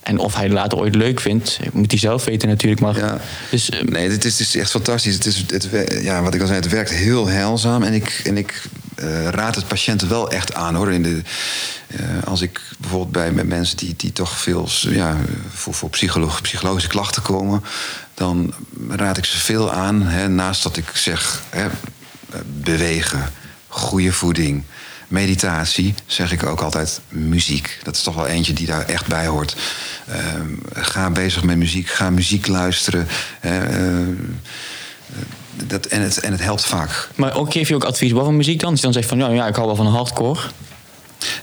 En 0.03 0.17
of 0.19 0.33
hij 0.35 0.43
het 0.43 0.53
later 0.53 0.77
ooit 0.77 0.95
leuk 0.95 1.19
vindt... 1.19 1.59
moet 1.73 1.91
hij 1.91 1.99
zelf 1.99 2.25
weten 2.25 2.47
natuurlijk. 2.47 2.81
Maar, 2.81 2.97
Ja. 2.97 3.17
dus, 3.49 3.69
eh, 3.69 3.81
Nee, 3.81 4.09
dit 4.09 4.25
is, 4.25 4.37
dit 4.37 4.47
is 4.47 4.55
echt 4.55 4.69
fantastisch. 4.71 5.13
Het 5.13 5.25
is, 5.25 5.43
het, 5.47 5.67
ja, 6.01 6.21
wat 6.21 6.33
ik 6.33 6.41
al 6.41 6.47
zei, 6.47 6.59
het 6.59 6.69
werkt 6.69 6.89
heel 6.89 7.27
heilzaam. 7.27 7.83
En 7.83 7.93
ik, 7.93 8.21
en 8.23 8.37
ik 8.37 8.61
eh, 8.95 9.27
raad 9.29 9.55
het 9.55 9.67
patiënten 9.67 10.09
wel 10.09 10.31
echt 10.31 10.53
aan 10.53 10.75
hoor. 10.75 10.91
In 10.93 11.03
de, 11.03 11.21
eh, 11.87 11.99
als 12.25 12.41
ik 12.41 12.61
bijvoorbeeld 12.77 13.11
bij 13.11 13.31
met 13.31 13.47
mensen 13.47 13.77
die, 13.77 13.93
die 13.97 14.11
toch 14.11 14.31
veel 14.39 14.67
ja, 14.81 15.17
voor, 15.49 15.73
voor 15.73 15.89
psycholo- 15.89 16.31
psychologische 16.41 16.89
klachten 16.89 17.21
komen, 17.21 17.63
dan 18.17 18.53
raad 18.89 19.17
ik 19.17 19.25
ze 19.25 19.37
veel 19.37 19.71
aan. 19.71 20.01
Hè, 20.01 20.29
naast 20.29 20.63
dat 20.63 20.77
ik 20.77 20.85
zeg 20.93 21.41
hè, 21.49 21.65
eh, 21.65 21.69
bewegen, 22.45 23.31
goede 23.67 24.11
voeding. 24.11 24.63
Meditatie 25.07 25.93
zeg 26.05 26.31
ik 26.31 26.45
ook 26.45 26.61
altijd 26.61 27.01
muziek. 27.09 27.79
Dat 27.83 27.95
is 27.95 28.03
toch 28.03 28.15
wel 28.15 28.27
eentje 28.27 28.53
die 28.53 28.67
daar 28.67 28.85
echt 28.85 29.07
bij 29.07 29.27
hoort. 29.27 29.55
Ehm, 30.07 30.47
ga 30.73 31.09
bezig 31.09 31.43
met 31.43 31.57
muziek, 31.57 31.89
ga 31.89 32.09
muziek 32.09 32.47
luisteren. 32.47 33.07
hè, 33.39 33.65
eh, 33.65 34.07
dat, 35.67 35.85
en, 35.85 36.01
het, 36.01 36.19
en 36.19 36.31
het 36.31 36.41
helpt 36.41 36.65
vaak. 36.65 37.09
maar 37.15 37.35
ook 37.35 37.51
geef 37.51 37.67
je 37.67 37.75
ook 37.75 37.83
advies. 37.83 38.11
Voor 38.11 38.33
muziek 38.33 38.59
dan? 38.59 38.69
Als 38.69 38.79
je 38.79 38.85
dan 38.85 38.93
zegt 38.93 39.07
van... 39.07 39.17
Ja, 39.17 39.29
ja 39.29 39.47
ik 39.47 39.55
hou 39.55 39.67
wel 39.67 39.75
van 39.75 39.87
hardcore. 39.87 40.39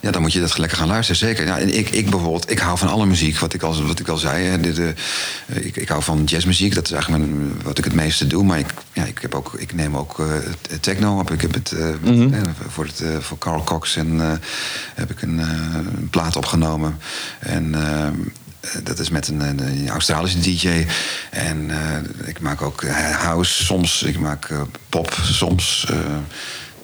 Ja, 0.00 0.10
dan 0.10 0.22
moet 0.22 0.32
je 0.32 0.40
dat 0.40 0.58
lekker 0.58 0.78
gaan 0.78 0.88
luisteren, 0.88 1.20
zeker. 1.20 1.46
Ja, 1.46 1.58
en 1.58 1.76
ik, 1.78 1.90
ik 1.90 2.10
bijvoorbeeld, 2.10 2.50
ik 2.50 2.58
hou 2.58 2.78
van 2.78 2.88
alle 2.88 3.06
muziek, 3.06 3.38
wat 3.38 3.54
ik 3.54 3.62
al, 3.62 3.86
wat 3.86 3.98
ik 4.00 4.08
al 4.08 4.16
zei. 4.16 4.44
Hè. 4.44 4.58
Eh, 4.72 5.64
ik, 5.66 5.76
ik 5.76 5.88
hou 5.88 6.02
van 6.02 6.24
jazzmuziek, 6.24 6.74
dat 6.74 6.84
is 6.84 6.92
eigenlijk 6.92 7.24
mijn, 7.24 7.52
wat 7.62 7.78
ik 7.78 7.84
het 7.84 7.94
meeste 7.94 8.26
doe. 8.26 8.44
Maar 8.44 8.58
ik, 8.58 8.66
ja, 8.92 9.04
ik, 9.04 9.18
heb 9.20 9.34
ook, 9.34 9.54
ik 9.56 9.74
neem 9.74 9.96
ook 9.96 10.18
eh, 10.20 10.26
techno 10.80 11.18
op. 11.18 11.30
Ik 11.30 11.40
heb 11.40 11.54
het, 11.54 11.72
eh, 11.72 11.88
eh, 11.90 12.40
voor, 12.68 12.84
het, 12.84 13.02
voor 13.20 13.38
Carl 13.38 13.64
Cox 13.64 13.96
en, 13.96 14.40
heb 14.94 15.10
ik 15.10 15.22
een, 15.22 15.38
een 15.38 16.08
plaat 16.10 16.36
opgenomen. 16.36 16.98
En... 17.38 17.74
dat 18.82 18.98
is 18.98 19.10
met 19.10 19.28
een, 19.28 19.40
een- 19.40 19.88
Australische 19.88 20.38
DJ. 20.40 20.86
En 21.30 21.70
ik 22.24 22.40
maak 22.40 22.62
ook 22.62 22.84
house 23.12 23.64
soms. 23.64 24.02
Ik 24.02 24.18
maak 24.18 24.48
pop 24.88 25.18
soms. 25.22 25.86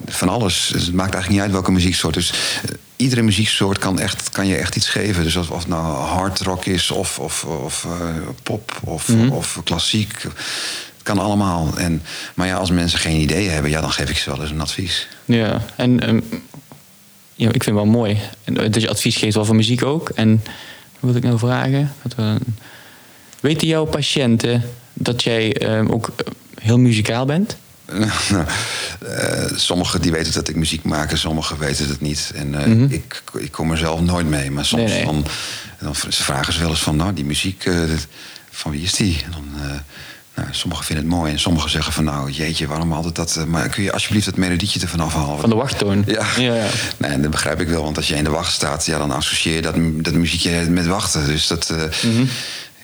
Eh, 0.05 0.13
van 0.13 0.29
alles. 0.29 0.69
Dus 0.73 0.85
het 0.85 0.93
maakt 0.93 1.13
eigenlijk 1.13 1.29
niet 1.29 1.41
uit 1.41 1.51
welke 1.51 1.71
muzieksoort. 1.71 2.13
Dus 2.13 2.29
eh, 2.31 2.69
iedere 2.95 3.21
muzieksoort 3.21 3.77
kan, 3.77 3.99
echt, 3.99 4.29
kan 4.29 4.47
je 4.47 4.55
echt 4.55 4.75
iets 4.75 4.89
geven. 4.89 5.23
Dus 5.23 5.35
of, 5.35 5.49
het 5.49 5.67
nou 5.67 5.95
hard 5.95 6.39
rock 6.39 6.65
is, 6.65 6.91
of, 6.91 7.19
of, 7.19 7.43
of 7.43 7.85
eh, 7.85 8.07
pop, 8.43 8.79
of, 8.83 9.09
of 9.31 9.61
klassiek. 9.63 10.21
Het 10.21 11.03
kan 11.03 11.19
allemaal. 11.19 11.77
En, 11.77 12.01
maar 12.33 12.47
ja, 12.47 12.55
als 12.55 12.71
mensen 12.71 12.99
geen 12.99 13.19
idee 13.21 13.49
hebben, 13.49 13.71
ja, 13.71 13.81
dan 13.81 13.91
geef 13.91 14.09
ik 14.09 14.17
ze 14.17 14.29
wel 14.29 14.41
eens 14.41 14.51
een 14.51 14.61
advies. 14.61 15.07
Ja, 15.25 15.61
en 15.75 15.99
ehm, 15.99 16.19
ja, 17.35 17.47
ik 17.47 17.63
vind 17.63 17.65
het 17.65 17.73
wel 17.73 17.85
mooi. 17.85 18.19
En 18.43 18.53
dat 18.53 18.81
je 18.81 18.89
advies 18.89 19.15
geeft 19.17 19.35
wel 19.35 19.45
voor 19.45 19.55
muziek 19.55 19.83
ook. 19.83 20.09
En 20.09 20.43
wat 20.99 21.11
wil 21.11 21.15
ik 21.15 21.23
nou 21.23 21.37
vragen? 21.37 21.93
Wat 22.01 22.15
we- 22.15 22.37
weten 23.39 23.67
jouw 23.67 23.85
patiënten 23.85 24.63
dat 24.93 25.23
jij 25.23 25.53
ehm, 25.57 25.87
ook 25.87 26.07
eh, 26.15 26.31
heel 26.61 26.77
muzikaal 26.77 27.25
bent? 27.25 27.57
Eh, 27.91 29.45
sommigen 29.55 30.01
die 30.01 30.11
weten 30.11 30.33
dat 30.33 30.47
ik 30.49 30.55
muziek 30.55 30.83
maak 30.83 31.11
en 31.11 31.17
sommigen 31.17 31.57
weten 31.59 31.87
het 31.87 32.01
niet. 32.01 32.31
En 32.35 32.55
eh, 32.63 32.91
ik, 32.91 33.23
ik 33.37 33.51
kom 33.51 33.71
er 33.71 33.77
zelf 33.77 33.99
nooit 34.01 34.27
mee. 34.29 34.51
Maar 34.51 34.65
soms 34.65 34.81
Mhm. 34.81 34.91
Nee, 34.91 35.05
nee. 35.13 35.23
Dan, 35.79 35.95
vragen 36.09 36.53
ze 36.53 36.59
wel 36.59 36.69
eens 36.69 36.81
van, 36.81 36.95
nou, 36.95 37.13
die 37.13 37.25
muziek, 37.25 37.65
eh, 37.65 37.73
dat- 37.79 38.07
van 38.51 38.71
wie 38.71 38.81
is 38.81 38.93
die? 38.93 39.21
En 39.25 39.31
dan, 39.31 39.45
nou, 40.35 40.47
sommigen 40.51 40.85
vinden 40.85 41.05
het 41.05 41.13
mooi 41.13 41.31
en 41.31 41.39
sommigen 41.39 41.69
zeggen 41.69 41.93
van, 41.93 42.03
nou, 42.03 42.31
jeetje, 42.31 42.67
waarom 42.67 42.93
altijd 42.93 43.15
dat? 43.15 43.45
maar 43.47 43.69
kun 43.69 43.83
je 43.83 43.91
alsjeblieft 43.91 44.25
het 44.25 44.37
melodietje 44.37 44.79
ervan 44.79 44.99
afhalen? 44.99 45.39
Van 45.39 45.49
de 45.49 45.55
wachttoon? 45.55 46.03
Ja. 46.07 46.25
ja, 46.37 46.53
ja. 46.55 46.67
Nee, 46.97 47.19
dat 47.19 47.31
begrijp 47.31 47.61
ik 47.61 47.67
wel. 47.67 47.83
Want 47.83 47.97
als 47.97 48.07
je 48.07 48.15
in 48.15 48.23
de 48.23 48.29
wacht 48.29 48.53
staat, 48.53 48.85
ja, 48.85 48.97
dan 48.97 49.11
associeer 49.11 49.55
je 49.55 49.61
dat, 49.61 49.75
dat 50.03 50.13
muziekje 50.13 50.69
met 50.69 50.85
wachten. 50.85 51.25
Dus 51.25 51.47
dat. 51.47 51.73
Mhm. 52.05 52.25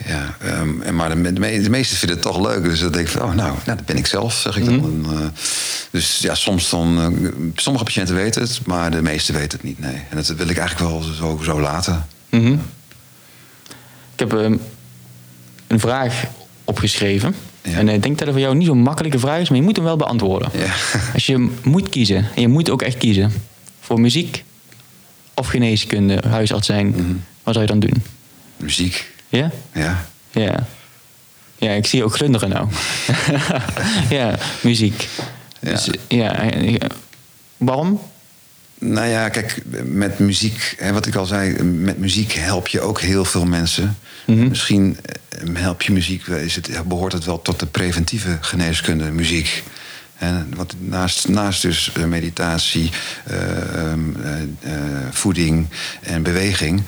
Ja, 0.06 0.38
en 0.84 0.96
maar 0.96 1.10
de, 1.16 1.34
de, 1.34 1.40
me- 1.40 1.62
de 1.62 1.70
meesten 1.70 1.98
vinden 1.98 2.18
het 2.18 2.26
toch 2.26 2.42
leuk. 2.48 2.64
Dus 2.64 2.80
dan 2.80 2.92
denk 2.92 3.06
ik 3.06 3.12
van, 3.12 3.22
oh, 3.22 3.34
nou, 3.34 3.58
nou, 3.66 3.78
dat 3.78 3.86
ben 3.86 3.98
ik 3.98 4.06
zelf, 4.06 4.34
zeg 4.34 4.58
ik 4.58 4.66
dan. 4.66 4.76
Mhm. 4.76 5.10
En, 5.12 5.18
eh, 5.22 5.28
dus 5.92 6.18
ja, 6.20 6.36
soms 6.36 6.70
dan. 6.70 7.00
eh, 7.24 7.30
sommige 7.56 7.84
patiënten 7.86 8.16
weten 8.16 8.42
het, 8.42 8.60
maar 8.66 8.92
de 8.92 9.02
meesten 9.02 9.34
weten 9.34 9.52
het 9.58 9.64
niet. 9.68 9.80
Nee. 9.80 9.96
En 10.10 10.16
dat 10.16 10.28
wil 10.28 10.48
ik 10.50 10.58
eigenlijk 10.58 10.90
wel 10.92 11.02
zo, 11.02 11.40
zo 11.44 11.62
laten. 11.62 12.06
Mhm. 12.30 12.54
Ik 14.14 14.20
heb 14.30 14.34
ehm, 14.34 14.56
een 15.68 15.80
vraag 15.80 16.24
opgeschreven. 16.64 17.36
Ja. 17.62 17.78
En 17.78 17.90
ik 17.90 18.02
denk 18.04 18.18
dat 18.18 18.28
het 18.28 18.36
voor 18.36 18.46
jou 18.46 18.56
niet 18.56 18.68
zo'n 18.68 18.82
makkelijke 18.82 19.20
vraag 19.20 19.40
is, 19.40 19.50
maar 19.50 19.58
je 19.58 19.64
moet 19.64 19.76
hem 19.76 19.86
wel 19.86 19.96
beantwoorden. 19.98 20.50
Ja. 20.54 20.74
Als 21.14 21.26
je 21.26 21.50
moet 21.64 21.90
kiezen, 21.90 22.18
en 22.36 22.42
je 22.42 22.48
moet 22.48 22.70
ook 22.70 22.82
echt 22.82 22.98
kiezen 22.98 23.32
voor 23.82 24.00
muziek 24.00 24.44
of 25.34 25.48
geneeskunde, 25.48 26.24
huisarts 26.28 26.66
zijn, 26.68 26.88
Mhm. 26.88 27.02
wat 27.44 27.54
zou 27.54 27.60
je 27.66 27.72
dan 27.72 27.80
doen? 27.80 28.04
Muziek, 28.58 29.12
Ja? 29.30 29.52
ja. 29.74 30.06
Ja. 30.32 30.68
Ja, 31.60 31.72
ik 31.72 31.88
zie 31.88 32.04
ook 32.04 32.16
glunderen 32.16 32.50
nou. 32.50 32.70
ja, 34.18 34.38
muziek. 34.62 35.08
Ja. 35.60 35.72
Dus, 35.72 35.90
ja. 36.08 36.52
eh, 36.52 36.76
Waarom? 37.58 38.02
Nou 38.80 39.08
ja, 39.08 39.30
kijk, 39.30 39.62
met 39.84 40.20
muziek, 40.20 40.76
hè, 40.78 40.94
wat 40.94 41.06
ik 41.06 41.16
al 41.16 41.26
zei, 41.26 41.64
met 41.64 41.98
muziek 41.98 42.32
help 42.32 42.68
je 42.68 42.82
ook 42.82 43.02
heel 43.02 43.26
veel 43.26 43.46
mensen. 43.46 43.98
Mhm. 44.26 44.48
Misschien 44.48 44.98
eh, 45.30 45.56
help 45.56 45.82
je 45.82 45.92
muziek, 45.92 46.28
is 46.28 46.56
het, 46.56 46.70
behoort 46.86 47.14
het 47.14 47.26
wel 47.26 47.42
tot 47.42 47.60
de 47.60 47.66
preventieve 47.66 48.38
geneeskunde, 48.42 49.12
muziek. 49.12 49.64
En 50.18 50.54
wat 50.56 50.76
naast, 50.80 51.28
naast 51.28 51.62
dus 51.62 51.92
eh, 51.94 52.04
meditatie, 52.04 52.92
eh, 53.24 53.92
ehm, 53.92 54.00
eh, 54.62 54.74
voeding 55.12 55.68
en 56.02 56.24
beweging, 56.24 56.84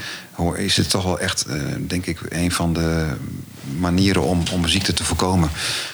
is 0.56 0.78
het 0.78 0.90
toch 0.90 1.04
wel 1.04 1.20
echt, 1.20 1.46
denk 1.88 2.06
ik, 2.06 2.20
een 2.30 2.52
van 2.52 2.74
de 2.74 3.08
manieren 3.80 4.24
om, 4.24 4.44
om 4.52 4.68
ziekte 4.68 4.94
te 4.94 5.04
voorkomen. 5.04 5.50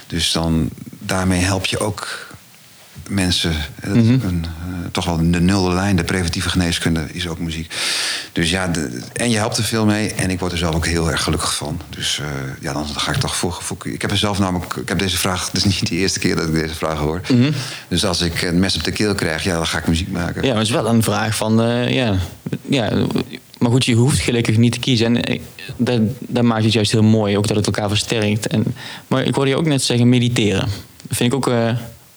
Dus 0.08 0.32
dan 0.32 0.70
daarmee 1.00 1.42
help 1.42 1.66
je 1.66 1.80
ook 1.80 2.35
mensen. 3.10 3.54
Mhm. 3.84 3.98
een, 3.98 4.46
eh, 4.46 4.74
toch 4.91 5.06
wel 5.06 5.18
de 5.32 5.39
nulde 5.41 5.74
lijn, 5.74 5.96
de 5.96 6.04
preventieve 6.04 6.50
geneeskunde 6.50 7.06
is 7.12 7.28
ook 7.28 7.39
muziek. 7.39 7.74
Dus 8.32 8.50
ja, 8.50 8.68
de- 8.68 9.02
en 9.14 9.30
je 9.30 9.38
helpt 9.38 9.58
er 9.58 9.64
veel 9.64 9.86
mee. 9.86 10.12
En 10.14 10.30
ik 10.30 10.39
word 10.39 10.52
er 10.52 10.58
zelf 10.58 10.76
ook 10.76 10.86
heel 10.86 11.12
erg 11.12 11.24
gelukkig 11.24 11.56
van. 11.56 11.82
Dus 11.89 12.20
eh, 12.20 12.26
ja, 12.62 12.74
dan 12.74 12.86
ga 12.88 13.12
ik 13.12 13.18
toch 13.18 13.36
voor, 13.36 13.58
voor- 13.62 13.78
Ik 13.84 14.02
heb 14.02 14.12
er 14.12 14.18
zelf 14.18 14.39
namelijk. 14.39 14.74
Ik 14.76 14.89
heb 14.89 15.00
deze 15.00 15.18
vraag. 15.18 15.46
Het 15.46 15.56
is 15.56 15.64
niet 15.66 15.89
de 15.89 15.96
eerste 15.96 16.20
keer 16.20 16.36
dat 16.36 16.48
ik 16.48 16.54
deze 16.54 16.76
vraag 16.76 16.98
hoor. 16.98 17.22
Mhm. 17.32 17.52
Dus 17.88 18.06
als 18.06 18.22
ik 18.22 18.41
een 18.41 18.60
mes 18.60 18.76
op 18.76 18.84
de 18.84 18.91
keel 18.91 19.16
krijg, 19.16 19.43
ja, 19.43 19.56
dan 19.56 19.68
ga 19.68 19.78
ik 19.78 19.88
muziek 19.88 20.12
maken. 20.12 20.41
Ja, 20.41 20.48
maar 20.48 20.58
het 20.58 20.68
is 20.68 20.74
wel 20.74 20.88
een 20.88 21.04
vraag 21.04 21.36
van, 21.36 21.62
eh, 21.62 21.93
ja, 21.93 22.16
ja. 22.70 22.91
Maar 23.58 23.72
goed, 23.72 23.86
je 23.86 23.96
hoeft 23.96 24.20
gelukkig 24.20 24.58
niet 24.58 24.72
te 24.72 24.80
kiezen. 24.80 25.24
En 25.26 25.39
dat, 25.78 26.00
dat 26.20 26.43
maakt 26.43 26.64
het 26.64 26.74
juist 26.74 26.91
heel 26.91 27.04
mooi, 27.04 27.38
ook 27.38 27.48
dat 27.48 27.56
het 27.58 27.66
elkaar 27.66 27.88
versterkt. 27.89 28.48
En, 28.48 28.64
maar 29.08 29.24
ik 29.24 29.36
hoorde 29.36 29.50
je 29.50 29.58
ook 29.58 29.66
net 29.66 29.82
zeggen 29.84 30.10
mediteren. 30.10 30.68
Dat 31.08 31.18
vind 31.18 31.34
ik 31.34 31.38
ook 31.38 31.54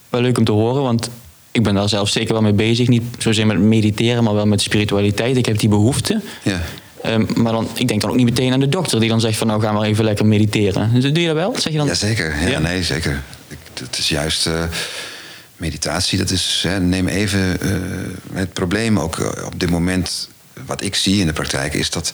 wel 0.08 0.20
leuk 0.20 0.38
om 0.38 0.44
te 0.44 0.52
horen, 0.52 0.82
want 0.82 1.10
ik 1.52 1.62
ben 1.62 1.74
daar 1.74 1.88
zelf 1.88 2.08
zeker 2.08 2.32
wel 2.32 2.42
mee 2.42 2.52
bezig. 2.52 2.88
Niet 2.88 3.02
zozeer 3.18 3.46
met 3.46 3.58
mediteren, 3.58 4.24
maar 4.24 4.34
wel 4.34 4.46
met 4.46 4.60
spiritualiteit. 4.60 5.36
Ik 5.36 5.46
heb 5.46 5.58
die 5.58 5.68
behoefte. 5.68 6.20
Ja. 6.42 6.60
Ehm, 7.02 7.24
maar 7.36 7.52
dan, 7.52 7.68
ik 7.74 7.88
denk 7.88 8.00
dan 8.00 8.10
ook 8.10 8.16
niet 8.16 8.24
meteen 8.24 8.52
aan 8.52 8.60
de 8.60 8.68
dokter 8.68 9.00
die 9.00 9.08
dan 9.08 9.20
zegt 9.20 9.38
van 9.38 9.46
nou 9.46 9.60
gaan 9.62 9.78
we 9.78 9.86
even 9.86 10.04
lekker 10.04 10.26
mediteren. 10.26 10.94
Dus 10.94 11.02
Doe 11.02 11.20
je 11.20 11.26
dat 11.26 11.36
wel? 11.36 11.54
Zeg 11.58 11.72
je 11.72 11.78
dan? 11.78 11.86
Jazeker, 11.86 12.40
ja, 12.40 12.46
Ja. 12.46 12.58
nee, 12.58 12.82
zeker. 12.82 13.22
Ik, 13.48 13.58
het 13.80 13.98
is 13.98 14.08
juist 14.08 14.46
eh, 14.46 14.62
meditatie. 15.56 16.18
Dat 16.18 16.30
is, 16.30 16.64
hè, 16.68 16.80
neem 16.80 17.08
even 17.08 17.60
eh, 17.60 17.70
het 18.32 18.52
probleem 18.52 18.98
ook 18.98 19.18
eh, 19.18 19.44
op 19.46 19.60
dit 19.60 19.70
moment. 19.70 20.28
Wat 20.66 20.82
ik 20.82 20.94
zie 20.94 21.20
in 21.20 21.26
de 21.26 21.32
praktijk 21.32 21.74
is 21.74 21.90
dat 21.90 22.12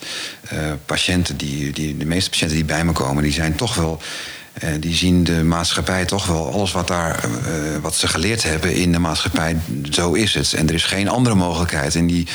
patiënten, 0.86 1.36
die, 1.36 1.72
die, 1.72 1.96
de 1.96 2.04
meeste 2.04 2.30
patiënten 2.30 2.56
die 2.56 2.66
bij 2.66 2.84
me 2.84 2.92
komen, 2.92 3.22
die 3.22 3.32
zijn 3.32 3.54
toch 3.54 3.74
wel. 3.74 4.00
Eh, 4.54 4.68
die 4.80 4.94
zien 4.94 5.24
de 5.24 5.42
maatschappij 5.44 6.04
toch 6.04 6.26
wel, 6.26 6.52
alles 6.52 6.72
wat, 6.72 6.88
daar, 6.88 7.24
eh, 7.24 7.30
wat 7.80 7.94
ze 7.94 8.08
geleerd 8.08 8.42
hebben 8.42 8.74
in 8.74 8.92
de 8.92 8.98
maatschappij, 8.98 9.56
zo 9.90 10.12
is 10.12 10.34
het. 10.34 10.52
En 10.52 10.68
er 10.68 10.74
is 10.74 10.84
geen 10.84 11.08
andere 11.08 11.34
mogelijkheid. 11.34 11.94
En 11.94 12.06
die, 12.06 12.26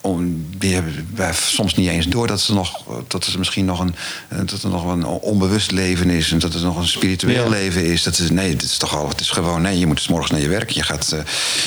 om, 0.00 0.46
die 0.58 0.74
hebben 0.74 1.08
wij 1.14 1.32
soms 1.34 1.74
niet 1.74 1.88
eens 1.88 2.06
door 2.08 2.26
dat, 2.26 2.40
ze 2.40 2.54
nog, 2.54 2.84
dat 3.08 3.26
er 3.26 3.38
misschien 3.38 3.64
nog 3.64 3.80
een, 3.80 3.94
eh, 4.28 4.38
dat 4.44 4.62
er 4.62 4.68
nog 4.68 4.84
een 4.92 5.04
onbewust 5.04 5.70
leven 5.70 6.10
is. 6.10 6.32
En 6.32 6.38
dat 6.38 6.54
er 6.54 6.60
nog 6.62 6.76
een 6.76 6.86
spiritueel 6.86 7.44
Ja. 7.44 7.48
leven 7.50 7.84
is. 7.84 8.02
Dat 8.02 8.18
is 8.18 8.30
nee, 8.30 8.50
het 8.52 8.62
is 8.62 8.76
toch 8.76 8.96
al, 8.96 9.08
het 9.08 9.20
is 9.20 9.30
gewoon, 9.30 9.62
nee, 9.62 9.78
je 9.78 9.86
moet 9.86 10.00
's 10.00 10.08
morgens 10.08 10.30
naar 10.30 10.40
je 10.40 10.48
werk. 10.48 10.70
Je, 10.70 10.82
gaat, 10.82 11.14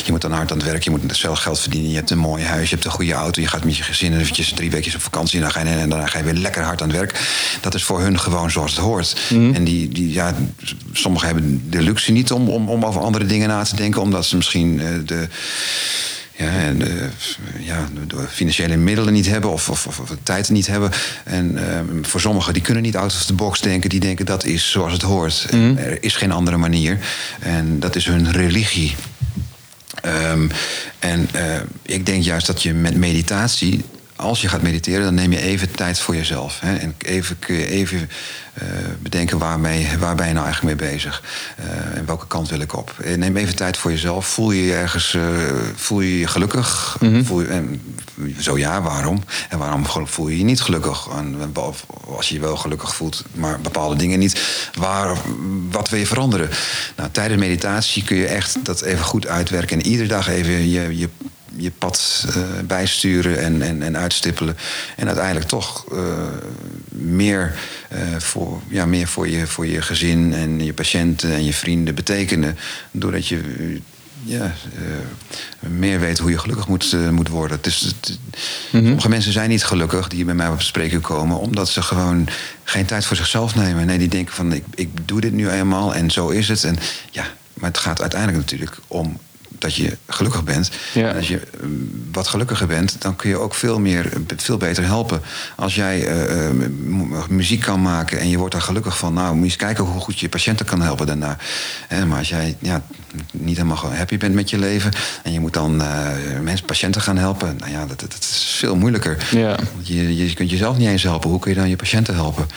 je 0.06 0.12
moet 0.12 0.22
dan 0.22 0.32
hard 0.32 0.52
aan 0.52 0.58
het 0.58 0.66
werk, 0.66 0.84
je 0.84 0.90
moet 0.90 1.02
zelf 1.18 1.40
geld 1.40 1.60
verdienen. 1.60 1.90
Je 1.90 1.96
hebt 1.96 2.10
een 2.10 2.18
mooi 2.18 2.44
huis, 2.44 2.70
je 2.70 2.76
hebt 2.76 2.86
een 2.86 2.92
goede 2.92 3.14
auto. 3.14 3.42
Je 3.42 3.48
gaat 3.48 3.64
met 3.64 3.78
je 3.78 3.84
gezin 3.84 4.20
eventjes 4.20 4.52
drie 4.54 4.72
weken 4.72 4.96
op 4.96 5.02
vakantie. 5.02 5.36
En 5.36 5.42
dan 5.42 5.52
ga 5.52 5.60
je, 5.60 5.70
en 5.70 5.90
daarna 5.90 6.08
ga 6.08 6.18
je 6.18 6.24
weer 6.24 6.34
lekker 6.34 6.64
hard 6.64 6.82
aan 6.82 6.90
het 6.90 6.98
werk. 6.98 7.20
Dat 7.62 7.74
is 7.76 7.84
voor 7.84 8.00
hun 8.02 8.20
gewoon 8.20 8.52
zoals 8.52 8.72
het 8.72 8.80
hoort. 8.80 9.16
En 9.30 9.64
die, 9.64 9.88
die, 10.00 10.14
ja, 10.14 10.36
sommigen 10.92 11.28
hebben 11.28 11.64
de 11.70 11.82
luxe 11.82 12.12
niet 12.12 12.32
om, 12.32 12.50
om, 12.50 12.70
om 12.70 12.86
over 12.86 13.02
andere 13.02 13.26
dingen 13.26 13.48
na 13.48 13.64
te 13.64 13.76
denken. 13.76 14.02
Omdat 14.02 14.26
ze 14.26 14.36
misschien 14.36 14.80
eh, 14.80 14.88
de 15.06 15.28
ja, 16.36 16.52
en 16.52 16.78
de, 16.78 17.10
ja, 17.60 17.88
de 18.08 18.26
financiële 18.30 18.76
middelen 18.76 19.14
niet 19.14 19.28
hebben 19.28 19.52
of, 19.52 19.70
of, 19.70 19.88
of 19.88 20.10
de 20.10 20.18
tijd 20.24 20.50
niet 20.50 20.68
hebben. 20.68 20.92
En 21.24 21.72
ehm, 21.72 22.04
voor 22.04 22.22
sommigen 22.22 22.54
die 22.54 22.62
kunnen 22.62 22.84
niet 22.84 22.96
out 22.96 23.14
of 23.14 23.26
the 23.26 23.34
box 23.34 23.62
denken, 23.62 23.90
die 23.90 24.00
denken 24.00 24.26
dat 24.26 24.46
is 24.46 24.72
zoals 24.72 24.94
het 24.94 25.02
hoort. 25.02 25.48
En 25.50 25.78
Er 25.78 26.04
is 26.04 26.16
geen 26.16 26.32
andere 26.32 26.58
manier. 26.58 27.00
En 27.40 27.80
dat 27.80 27.96
is 27.96 28.06
hun 28.06 28.32
religie. 28.32 28.96
Ehm, 30.02 30.48
en 31.00 31.30
eh, 31.32 31.62
ik 31.82 32.06
denk 32.06 32.24
juist 32.24 32.48
dat 32.48 32.64
je 32.64 32.74
met 32.74 32.96
meditatie, 32.96 33.84
als 34.20 34.42
je 34.42 34.48
gaat 34.48 34.62
mediteren, 34.62 35.04
dan 35.04 35.14
neem 35.14 35.32
je 35.32 35.42
even 35.42 35.72
tijd 35.72 36.00
voor 36.00 36.16
jezelf. 36.16 36.60
Hè? 36.60 36.76
En 36.76 36.96
even, 36.98 37.40
kun 37.40 37.56
je 37.56 37.66
even 37.66 38.10
eh, 38.54 38.68
bedenken 39.00 39.38
waarmee, 39.38 39.88
waar 40.00 40.16
ben 40.16 40.28
je 40.28 40.34
nou 40.34 40.46
eigenlijk 40.46 40.80
mee 40.82 40.90
bezig? 40.90 41.24
Eh, 41.56 41.98
en 41.98 42.06
welke 42.06 42.28
kant 42.28 42.50
wil 42.50 42.60
ik 42.60 42.76
op? 42.76 42.96
Eh, 43.04 43.18
Neem 43.18 43.38
even 43.38 43.56
tijd 43.56 43.78
voor 43.78 43.92
jezelf. 43.92 44.28
Voel 44.28 44.52
je 44.52 44.66
je 44.66 44.74
ergens, 44.74 45.18
voel 45.76 46.02
je 46.02 46.20
je 46.20 46.28
gelukkig? 46.28 46.98
voel 47.24 47.42
je, 47.42 47.48
en 47.48 47.82
zo 48.40 48.58
ja, 48.58 48.82
waarom? 48.82 49.24
En 49.50 49.58
waarom 49.58 49.86
voel 49.86 50.28
je 50.28 50.38
je 50.38 50.44
niet 50.44 50.62
gelukkig? 50.62 51.08
En, 51.18 51.52
of 51.54 51.86
als 52.16 52.28
je 52.28 52.34
je 52.34 52.42
wel 52.42 52.58
gelukkig 52.58 52.96
voelt, 52.96 53.24
maar 53.34 53.60
bepaalde 53.60 53.96
dingen 53.96 54.20
niet. 54.20 54.70
Waar, 54.74 55.18
wat 55.70 55.90
wil 55.90 56.00
je 56.00 56.08
veranderen? 56.08 56.50
Nou, 56.96 57.10
tijdens 57.12 57.40
meditatie 57.40 58.04
kun 58.04 58.18
je 58.18 58.28
echt 58.28 58.58
dat 58.66 58.82
even 58.82 59.06
goed 59.06 59.28
uitwerken. 59.28 59.80
En 59.80 59.86
iedere 59.86 60.08
dag 60.08 60.28
even 60.28 60.70
je, 60.70 60.98
je, 60.98 61.10
je 61.60 61.72
pad 61.78 62.26
eh, 62.28 62.42
bijsturen 62.66 63.40
en, 63.40 63.62
en, 63.62 63.82
en 63.84 63.98
uitstippelen. 63.98 64.58
En 64.96 65.08
uiteindelijk 65.08 65.48
toch 65.48 65.86
eh, 65.92 65.98
meer, 66.90 67.56
eh, 67.90 68.00
voor, 68.18 68.62
ja, 68.68 68.86
meer 68.86 69.08
voor, 69.08 69.28
je, 69.30 69.48
voor 69.48 69.68
je 69.68 69.82
gezin 69.82 70.34
en 70.34 70.64
je 70.66 70.74
patiënten 70.74 71.34
en 71.34 71.46
je 71.46 71.54
vrienden 71.54 71.96
betekenen. 71.96 72.58
Doordat 72.92 73.28
je 73.28 73.42
ja, 74.24 74.54
meer 75.60 76.00
weet 76.00 76.18
hoe 76.20 76.32
je 76.32 76.38
gelukkig 76.38 76.68
moet, 76.68 76.96
moet 77.12 77.28
worden. 77.28 77.58
Het 77.58 77.66
is, 77.66 77.80
het- 77.82 78.20
Sommige 78.72 79.10
mensen 79.10 79.32
zijn 79.32 79.50
niet 79.50 79.64
gelukkig 79.64 80.08
die 80.08 80.26
bij 80.26 80.34
mij 80.34 80.48
op 80.50 80.62
spreken 80.62 81.02
komen, 81.02 81.40
omdat 81.40 81.70
ze 81.70 81.82
gewoon 81.82 82.28
geen 82.64 82.86
tijd 82.86 83.06
voor 83.06 83.16
zichzelf 83.18 83.56
nemen. 83.56 83.86
Nee, 83.86 83.98
die 83.98 84.08
denken 84.08 84.34
van 84.36 84.54
ik, 84.54 84.64
ik 84.76 84.90
doe 85.06 85.22
dit 85.22 85.34
nu 85.34 85.50
eenmaal 85.50 85.94
en 85.96 86.12
zo 86.12 86.30
is 86.30 86.48
het. 86.48 86.64
En 86.64 86.78
ja, 87.12 87.26
maar 87.54 87.70
het 87.70 87.78
gaat 87.80 88.02
uiteindelijk 88.02 88.40
natuurlijk 88.40 88.78
om 88.88 89.18
dat 89.60 89.76
je 89.76 89.98
gelukkig 90.08 90.44
bent. 90.44 90.70
Ja. 90.94 91.10
En 91.10 91.16
als 91.16 91.28
je 91.28 91.38
eh, 91.38 91.68
wat 92.12 92.28
gelukkiger 92.28 92.68
bent, 92.68 92.96
dan 93.02 93.16
kun 93.16 93.30
je 93.30 93.38
ook 93.38 93.54
veel, 93.54 93.80
meer, 93.80 94.10
veel 94.38 94.58
beter 94.58 94.84
helpen. 94.84 95.22
Als 95.56 95.76
jij 95.76 96.08
eh, 96.08 96.48
eh, 96.48 96.56
mu- 96.84 97.08
muziek 97.30 97.62
kan 97.62 97.82
maken 97.82 98.20
en 98.20 98.30
je 98.30 98.38
wordt 98.38 98.54
daar 98.54 98.62
gelukkig 98.62 98.98
van, 98.98 99.14
nou, 99.14 99.28
moet 99.30 99.38
je 99.38 99.44
eens 99.44 99.56
kijken 99.56 99.84
hoe 99.84 100.02
goed 100.02 100.20
je 100.20 100.30
patiënten 100.30 100.66
kan 100.66 100.82
helpen 100.82 101.06
daarna. 101.06 101.38
Maar 102.08 102.18
als 102.18 102.30
jij 102.30 102.56
ja, 102.60 102.82
niet 103.32 103.58
helemaal 103.58 103.94
happy 103.94 104.18
bent 104.18 104.34
met 104.34 104.50
je 104.50 104.58
leven 104.58 104.92
en 105.24 105.34
je 105.34 105.40
moet 105.40 105.54
dan 105.54 105.82
eh, 105.82 106.08
mensen, 106.44 106.66
patiënten 106.66 107.02
gaan 107.02 107.18
helpen, 107.18 107.56
nou 107.58 107.72
ja, 107.72 107.86
dat, 107.86 108.18
is 108.20 108.56
veel 108.58 108.76
moeilijker. 108.76 109.28
Ja. 109.32 109.58
Je, 109.82 110.16
je 110.16 110.34
kunt 110.34 110.50
jezelf 110.50 110.78
niet 110.78 110.88
eens 110.88 111.04
helpen. 111.04 111.30
Hoe 111.30 111.40
kun 111.40 111.52
je 111.52 111.58
dan 111.58 111.70
je 111.70 111.76
patiënten 111.76 112.14
helpen? 112.16 112.48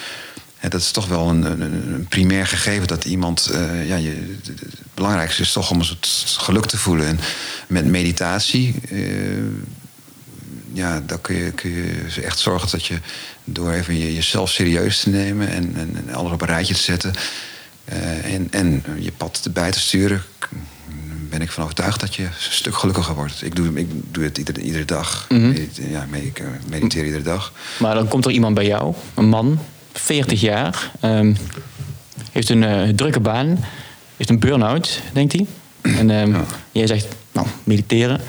Ja, 0.63 0.69
dat 0.69 0.81
is 0.81 0.91
toch 0.91 1.07
wel 1.09 1.29
een, 1.29 1.43
een, 1.43 1.93
een 1.95 2.07
primair 2.09 2.47
gegeven 2.47 2.87
dat 2.87 3.05
iemand. 3.05 3.47
eh, 3.47 3.89
ja, 3.89 3.97
je, 3.97 4.37
het 4.47 4.63
belangrijkste 4.95 5.43
is 5.43 5.53
toch 5.53 5.71
om 5.71 5.83
soort 5.83 6.35
geluk 6.39 6.67
te 6.67 6.77
voelen. 6.79 7.07
En 7.07 7.19
met 7.67 7.85
meditatie. 7.87 8.75
eh, 8.91 8.99
ja, 10.73 11.01
dan 11.07 11.21
kun 11.21 11.35
je, 11.37 11.51
kun 11.51 11.71
je 11.71 12.23
echt 12.23 12.39
zorgen 12.39 12.71
dat 12.71 12.85
je. 12.87 12.95
door 13.45 13.73
even 13.73 13.99
je, 13.99 14.15
jezelf 14.15 14.51
serieus 14.51 15.01
te 15.01 15.11
nemen. 15.11 15.49
en, 15.49 15.73
en, 15.77 16.05
en 16.07 16.15
alles 16.15 16.33
op 16.33 16.41
een 16.41 16.47
rijtje 16.47 16.75
te 16.75 16.81
zetten. 16.81 17.13
eh, 17.85 18.35
en, 18.35 18.49
en 18.51 18.83
je 18.99 19.13
pad 19.13 19.41
erbij 19.45 19.71
te 19.71 19.81
sturen. 19.81 20.23
ben 21.31 21.41
ik 21.41 21.51
van 21.51 21.63
overtuigd 21.63 22.01
dat 22.01 22.15
je 22.15 22.23
een 22.23 22.31
stuk 22.39 22.77
gelukkiger 22.77 23.15
wordt. 23.15 23.43
Ik 23.43 23.57
doe, 23.57 23.73
ik 23.75 23.89
doe 24.11 24.25
het 24.25 24.39
iedere, 24.39 24.61
iedere 24.61 24.85
dag. 24.85 25.27
Medite- 25.29 25.91
ja, 25.91 26.07
ik 26.13 26.43
mediteer 26.69 27.05
iedere 27.05 27.23
dag. 27.23 27.53
Maar 27.79 27.95
dan 27.95 28.09
komt 28.09 28.25
er 28.25 28.31
iemand 28.31 28.55
bij 28.55 28.67
jou, 28.67 28.95
een 29.15 29.29
man, 29.29 29.59
40 29.93 30.40
jaar, 30.40 30.90
ehm, 31.01 31.34
heeft 32.32 32.49
een 32.49 32.64
eh, 32.64 32.88
drukke 32.88 33.20
baan, 33.20 33.59
heeft 34.16 34.30
een 34.30 34.38
burn-out, 34.38 35.01
denkt 35.12 35.32
hij. 35.32 35.47
En 35.80 36.11
ehm, 36.11 36.34
jij 36.72 36.86
zegt, 36.86 37.07
nou, 37.32 37.47
mediteren. 37.64 38.20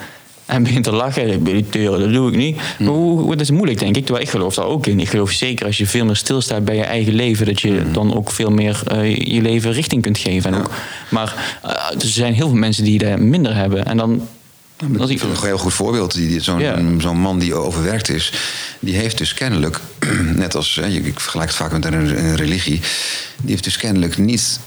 En 0.45 0.63
begint 0.63 0.83
te 0.83 0.91
lachen, 0.91 1.41
mediteren, 1.41 1.99
dat 1.99 2.13
doe 2.13 2.31
ik 2.31 2.37
niet. 2.37 2.55
Maar 2.79 2.87
hoe, 2.87 3.19
hoe, 3.19 3.31
dat 3.31 3.41
is 3.41 3.51
moeilijk, 3.51 3.79
denk 3.79 3.95
ik. 3.95 4.03
Terwijl 4.05 4.25
ik 4.25 4.31
geloof 4.31 4.55
daar 4.55 4.65
ook 4.65 4.87
in. 4.87 4.99
Ik 4.99 5.09
geloof 5.09 5.31
zeker 5.31 5.65
als 5.65 5.77
je 5.77 5.85
veel 5.85 6.05
meer 6.05 6.15
stilstaat 6.15 6.65
bij 6.65 6.75
je 6.75 6.83
eigen 6.83 7.13
leven, 7.13 7.45
dat 7.45 7.61
je 7.61 7.91
dan 7.91 8.15
ook 8.15 8.31
veel 8.31 8.49
meer 8.49 8.81
eh, 8.87 9.15
je 9.15 9.41
leven 9.41 9.71
richting 9.71 10.01
kunt 10.01 10.17
geven. 10.17 10.53
En 10.53 10.59
ook, 10.59 10.71
maar 11.09 11.57
eh, 11.63 12.01
er 12.01 12.07
zijn 12.07 12.33
heel 12.33 12.47
veel 12.47 12.57
mensen 12.57 12.83
die 12.83 12.97
dat 12.97 13.19
minder 13.19 13.55
hebben. 13.55 13.85
En 13.85 13.97
dan 13.97 14.27
Dat 14.77 15.09
is 15.09 15.21
een 15.21 15.35
heel 15.41 15.57
goed 15.57 15.73
voorbeeld. 15.73 16.19
Zo'n 16.37 16.59
Ja. 16.59 16.99
zo'n 16.99 17.17
man 17.19 17.39
die 17.39 17.53
overwerkt 17.53 18.09
is, 18.09 18.33
die 18.79 18.95
heeft 18.95 19.17
dus 19.17 19.33
kennelijk, 19.33 19.79
net 20.35 20.55
als 20.55 20.77
ik 20.77 21.19
vergelijk 21.19 21.49
het 21.49 21.57
vaak 21.59 21.71
met 21.71 21.85
een, 21.85 21.93
een 22.25 22.35
religie, 22.35 22.81
die 23.41 23.49
heeft 23.51 23.63
dus 23.63 23.77
kennelijk 23.77 24.17
niet 24.17 24.59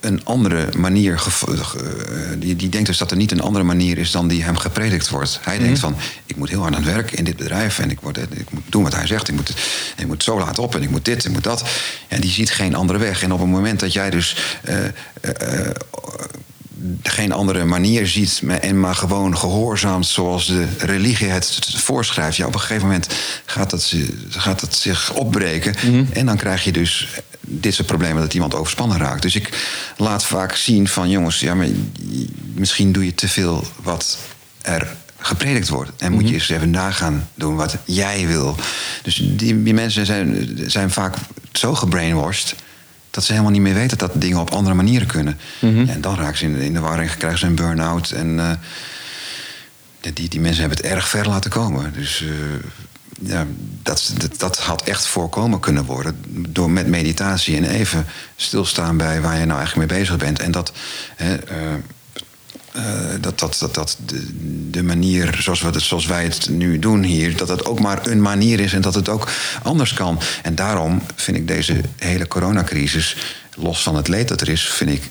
een 0.00 0.24
andere 0.24 0.68
manier. 0.78 1.18
ge- 1.18 2.36
die, 2.38 2.56
die 2.56 2.68
denkt 2.68 2.86
dus 2.86 2.98
dat 2.98 3.10
er 3.10 3.16
niet 3.16 3.30
een 3.32 3.40
andere 3.40 3.64
manier 3.64 3.98
is 3.98 4.10
dan 4.10 4.28
die 4.28 4.42
hem 4.42 4.56
gepredikt 4.56 5.08
wordt. 5.08 5.38
Hij 5.42 5.58
denkt 5.58 5.78
van: 5.78 5.96
ik 6.26 6.36
moet 6.36 6.48
heel 6.48 6.60
hard 6.60 6.74
aan 6.74 6.82
het 6.82 6.92
werk 6.94 7.10
in 7.12 7.24
dit 7.24 7.36
bedrijf 7.36 7.78
en 7.78 7.90
ik, 7.90 8.00
word, 8.00 8.16
ik 8.18 8.50
moet 8.50 8.62
doen 8.68 8.82
wat 8.82 8.94
hij 8.94 9.06
zegt. 9.06 9.28
Ik 9.28 9.34
moet, 9.34 9.52
ik 9.96 10.06
moet 10.06 10.22
zo 10.22 10.38
laat 10.38 10.58
op 10.58 10.74
en 10.74 10.82
ik 10.82 10.90
moet 10.90 11.04
dit, 11.04 11.24
ik 11.24 11.32
moet 11.32 11.44
dat. 11.44 11.64
En 12.08 12.20
die 12.20 12.30
ziet 12.30 12.50
geen 12.50 12.74
andere 12.74 12.98
weg. 12.98 13.22
En 13.22 13.32
op 13.32 13.38
het 13.40 13.48
moment 13.48 13.80
dat 13.80 13.92
jij 13.92 14.10
dus. 14.10 14.36
eh, 14.62 14.84
eh, 14.84 14.90
eh, 15.20 15.70
geen 17.02 17.32
andere 17.32 17.64
manier 17.64 18.06
ziet 18.06 18.42
en 18.60 18.80
maar 18.80 18.94
gewoon 18.94 19.36
gehoorzaamt 19.36 20.06
zoals 20.06 20.46
de 20.46 20.66
religie 20.78 21.28
het 21.28 21.60
voorschrijft. 21.74 22.36
Ja, 22.36 22.46
op 22.46 22.54
een 22.54 22.60
gegeven 22.60 22.86
moment 22.86 23.06
gaat 23.44 23.70
dat, 23.70 23.94
gaat 24.28 24.60
dat 24.60 24.74
zich 24.74 25.12
opbreken. 25.14 25.74
En 26.12 26.26
dan 26.26 26.36
krijg 26.36 26.64
je 26.64 26.72
dus 26.72 27.08
dit 27.40 27.74
soort 27.74 27.86
problemen 27.86 28.22
dat 28.22 28.34
iemand 28.34 28.54
overspannen 28.54 28.98
raakt. 28.98 29.22
Dus 29.22 29.34
ik 29.34 29.48
laat 29.96 30.24
vaak 30.24 30.56
zien 30.56 30.88
van 30.88 31.10
jongens, 31.10 31.40
ja, 31.40 31.54
maar 31.54 31.68
misschien 32.54 32.92
doe 32.92 33.04
je 33.04 33.14
te 33.14 33.28
veel 33.28 33.64
wat 33.82 34.18
er 34.62 34.96
gepredikt 35.18 35.68
wordt. 35.68 35.90
En 35.98 36.12
moet 36.12 36.28
je 36.28 36.34
eens 36.34 36.48
even 36.48 36.70
nagaan 36.70 37.28
doen 37.34 37.56
wat 37.56 37.76
jij 37.84 38.26
wil. 38.26 38.56
Dus 39.02 39.14
die, 39.14 39.62
die 39.62 39.74
mensen 39.74 40.06
zijn, 40.06 40.48
zijn 40.66 40.90
vaak 40.90 41.14
zo 41.52 41.74
gebrainwashed 41.74 42.54
dat 43.12 43.24
ze 43.24 43.30
helemaal 43.32 43.52
niet 43.52 43.60
meer 43.62 43.74
weten 43.74 43.98
dat 43.98 44.10
dingen 44.14 44.38
op 44.38 44.50
andere 44.50 44.74
manieren 44.74 45.06
kunnen. 45.06 45.38
Ja, 45.60 45.92
en 45.92 46.00
dan 46.00 46.16
raken 46.16 46.38
ze 46.38 46.44
in, 46.44 46.52
de- 46.54 46.64
in 46.64 46.72
de 46.72 46.80
war 46.80 46.98
en 47.00 47.16
krijgen 47.16 47.38
ze 47.38 47.46
een 47.46 47.54
burn-out. 47.54 48.10
En 48.10 48.40
eh, 48.40 48.50
die, 50.14 50.28
die 50.28 50.40
mensen 50.40 50.60
hebben 50.60 50.78
het 50.78 50.86
erg 50.92 51.08
ver 51.08 51.28
laten 51.28 51.50
komen. 51.50 51.92
Dus 51.92 52.22
eh, 52.22 53.28
ja, 53.30 53.46
dat, 53.82 54.12
dat, 54.18 54.38
dat 54.38 54.58
had 54.58 54.82
echt 54.82 55.06
voorkomen 55.06 55.60
kunnen 55.60 55.84
worden. 55.84 56.16
Door 56.48 56.70
met 56.70 56.86
meditatie 56.86 57.56
en 57.56 57.64
even 57.64 58.06
stilstaan 58.36 58.96
bij 58.96 59.20
waar 59.20 59.38
je 59.38 59.44
nou 59.44 59.58
eigenlijk 59.58 59.90
mee 59.90 59.98
bezig 60.00 60.16
bent. 60.16 60.40
En 60.40 60.50
dat. 60.50 60.72
Hè, 61.16 61.34
eh, 61.34 61.56
dat, 63.20 63.38
dat, 63.38 63.56
dat, 63.58 63.74
dat 63.74 63.98
de, 64.06 64.26
de 64.70 64.82
manier 64.82 65.36
zoals, 65.40 65.60
we 65.60 65.66
het, 65.66 65.82
zoals 65.82 66.06
wij 66.06 66.24
het 66.24 66.48
nu 66.48 66.78
doen 66.78 67.02
hier, 67.02 67.36
dat 67.36 67.48
het 67.48 67.64
ook 67.64 67.80
maar 67.80 68.06
een 68.06 68.22
manier 68.22 68.60
is 68.60 68.72
en 68.72 68.82
dat 68.82 68.94
het 68.94 69.08
ook 69.08 69.30
anders 69.62 69.92
kan. 69.92 70.20
En 70.42 70.54
daarom 70.54 71.02
vind 71.14 71.36
ik 71.36 71.48
deze 71.48 71.80
hele 71.96 72.28
coronacrisis, 72.28 73.16
los 73.56 73.82
van 73.82 73.96
het 73.96 74.08
leed 74.08 74.28
dat 74.28 74.40
er 74.40 74.48
is, 74.48 74.68
vind 74.68 74.90
ik 74.90 75.10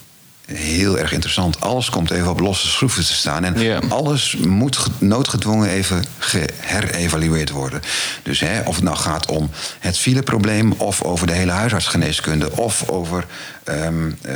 heel 0.53 0.97
erg 0.99 1.11
interessant. 1.11 1.61
Alles 1.61 1.89
komt 1.89 2.11
even 2.11 2.29
op 2.29 2.39
losse 2.39 2.67
schroeven 2.67 3.05
te 3.05 3.13
staan. 3.13 3.43
En 3.43 3.55
alles 3.89 4.35
moet 4.35 4.77
ge- 4.77 4.89
noodgedwongen 4.97 5.69
even 5.69 6.03
geherevalueerd 6.17 7.49
worden. 7.49 7.81
Dus 8.23 8.39
hè, 8.39 8.61
of 8.61 8.75
het 8.75 8.83
nou 8.83 8.97
gaat 8.97 9.25
om 9.31 9.49
het 9.79 9.97
fileprobleem... 9.97 10.71
of 10.71 11.03
over 11.03 11.27
de 11.27 11.33
hele 11.33 11.51
huisartsgeneeskunde... 11.51 12.51
of 12.57 12.89
over 12.89 13.25
ehm, 13.63 14.11
eh, 14.21 14.33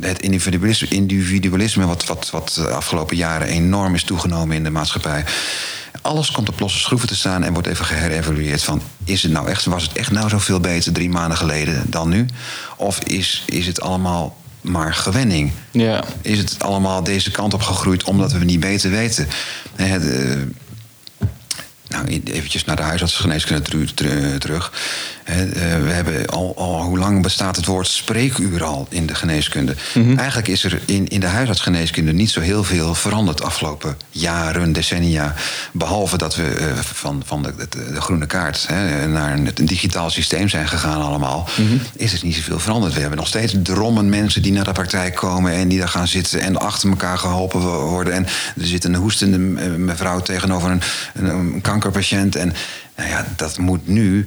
het 0.00 0.22
individualisme, 0.22 0.88
individualisme 0.88 1.86
wat, 1.86 2.04
wat, 2.06 2.30
wat 2.30 2.52
de 2.54 2.68
afgelopen 2.70 3.16
jaren 3.16 3.46
enorm 3.46 3.94
is 3.94 4.04
toegenomen 4.04 4.56
in 4.56 4.64
de 4.64 4.70
maatschappij. 4.70 5.24
Alles 6.02 6.30
komt 6.30 6.48
op 6.48 6.60
losse 6.60 6.78
schroeven 6.78 7.08
te 7.08 7.16
staan 7.16 7.44
en 7.44 7.52
wordt 7.52 7.68
even 7.68 7.84
geherevalueerd. 7.84 8.62
Van, 8.62 8.82
is 9.04 9.22
het 9.22 9.32
nou 9.32 9.48
echt, 9.48 9.64
was 9.64 9.82
het 9.82 9.92
echt 9.92 10.10
nou 10.10 10.28
zoveel 10.28 10.60
beter 10.60 10.92
drie 10.92 11.10
maanden 11.10 11.38
geleden 11.38 11.82
dan 11.86 12.08
nu? 12.08 12.26
Of 12.76 12.98
is, 12.98 13.42
is 13.46 13.66
het 13.66 13.80
allemaal 13.80 14.36
maar 14.60 14.94
gewenning? 14.94 15.52
Ja. 15.70 16.04
is 16.22 16.38
het 16.38 16.56
allemaal 16.62 17.02
deze 17.02 17.30
kant 17.30 17.54
op 17.54 17.62
gegroeid 17.62 18.04
omdat 18.04 18.32
we 18.32 18.44
niet 18.44 18.60
beter 18.60 18.90
weten. 18.90 19.28
Het, 19.76 20.10
eh, 20.10 20.36
nou, 21.88 22.22
eventjes 22.24 22.64
naar 22.64 22.76
de 22.76 22.82
huisartsgeneeskunde 22.82 23.62
teru- 23.62 23.94
teru- 23.94 24.38
terug. 24.38 24.72
Eh, 25.28 25.36
we 25.82 25.90
hebben 25.90 26.26
al, 26.26 26.52
al, 26.56 26.82
hoe 26.82 26.98
lang 26.98 27.22
bestaat 27.22 27.56
het 27.56 27.66
woord 27.66 27.86
spreekuur 27.86 28.64
al 28.64 28.86
in 28.90 29.06
de 29.06 29.14
geneeskunde? 29.14 29.74
Eigenlijk 30.16 30.48
is 30.48 30.64
er 30.64 30.80
in, 30.84 31.08
in 31.08 31.20
de 31.20 31.26
huisartsgeneeskunde 31.26 32.12
niet 32.12 32.30
zo 32.30 32.40
heel 32.40 32.64
veel 32.64 32.94
veranderd 32.94 33.38
de 33.38 33.44
afgelopen 33.44 33.96
jaren, 34.10 34.72
decennia. 34.72 35.34
Behalve 35.72 36.18
dat 36.18 36.36
we 36.36 36.42
eh, 36.42 36.66
van, 36.76 37.22
van 37.26 37.42
de, 37.42 37.54
de, 37.56 37.92
de 37.92 38.00
groene 38.00 38.26
kaart 38.26 38.66
hè, 38.68 39.06
naar 39.08 39.32
een, 39.32 39.50
een 39.54 39.66
digitaal 39.66 40.10
systeem 40.10 40.48
zijn 40.48 40.68
gegaan 40.68 41.02
allemaal. 41.02 41.48
Is 41.96 42.12
er 42.12 42.18
niet 42.22 42.34
zoveel 42.34 42.58
veranderd. 42.58 42.94
We 42.94 43.00
hebben 43.00 43.18
nog 43.18 43.28
steeds 43.28 43.54
drommen 43.62 44.08
mensen 44.08 44.42
die 44.42 44.52
naar 44.52 44.64
de 44.64 44.72
praktijk 44.72 45.14
komen 45.14 45.52
en 45.52 45.68
die 45.68 45.78
daar 45.78 45.88
gaan 45.88 46.08
zitten 46.08 46.40
en 46.40 46.56
achter 46.56 46.88
elkaar 46.88 47.18
geholpen 47.18 47.60
worden. 47.60 48.12
En 48.12 48.26
er 48.56 48.66
zit 48.66 48.84
een 48.84 48.94
hoestende 48.94 49.60
eh, 49.60 49.70
mevrouw 49.70 50.20
tegenover 50.20 50.70
een, 50.70 50.82
een, 51.14 51.28
een 51.28 51.60
kankerpatiënt. 51.60 52.36
En 52.36 52.52
nou 52.96 53.10
ja, 53.10 53.26
dat 53.36 53.58
moet 53.58 53.88
nu, 53.88 54.24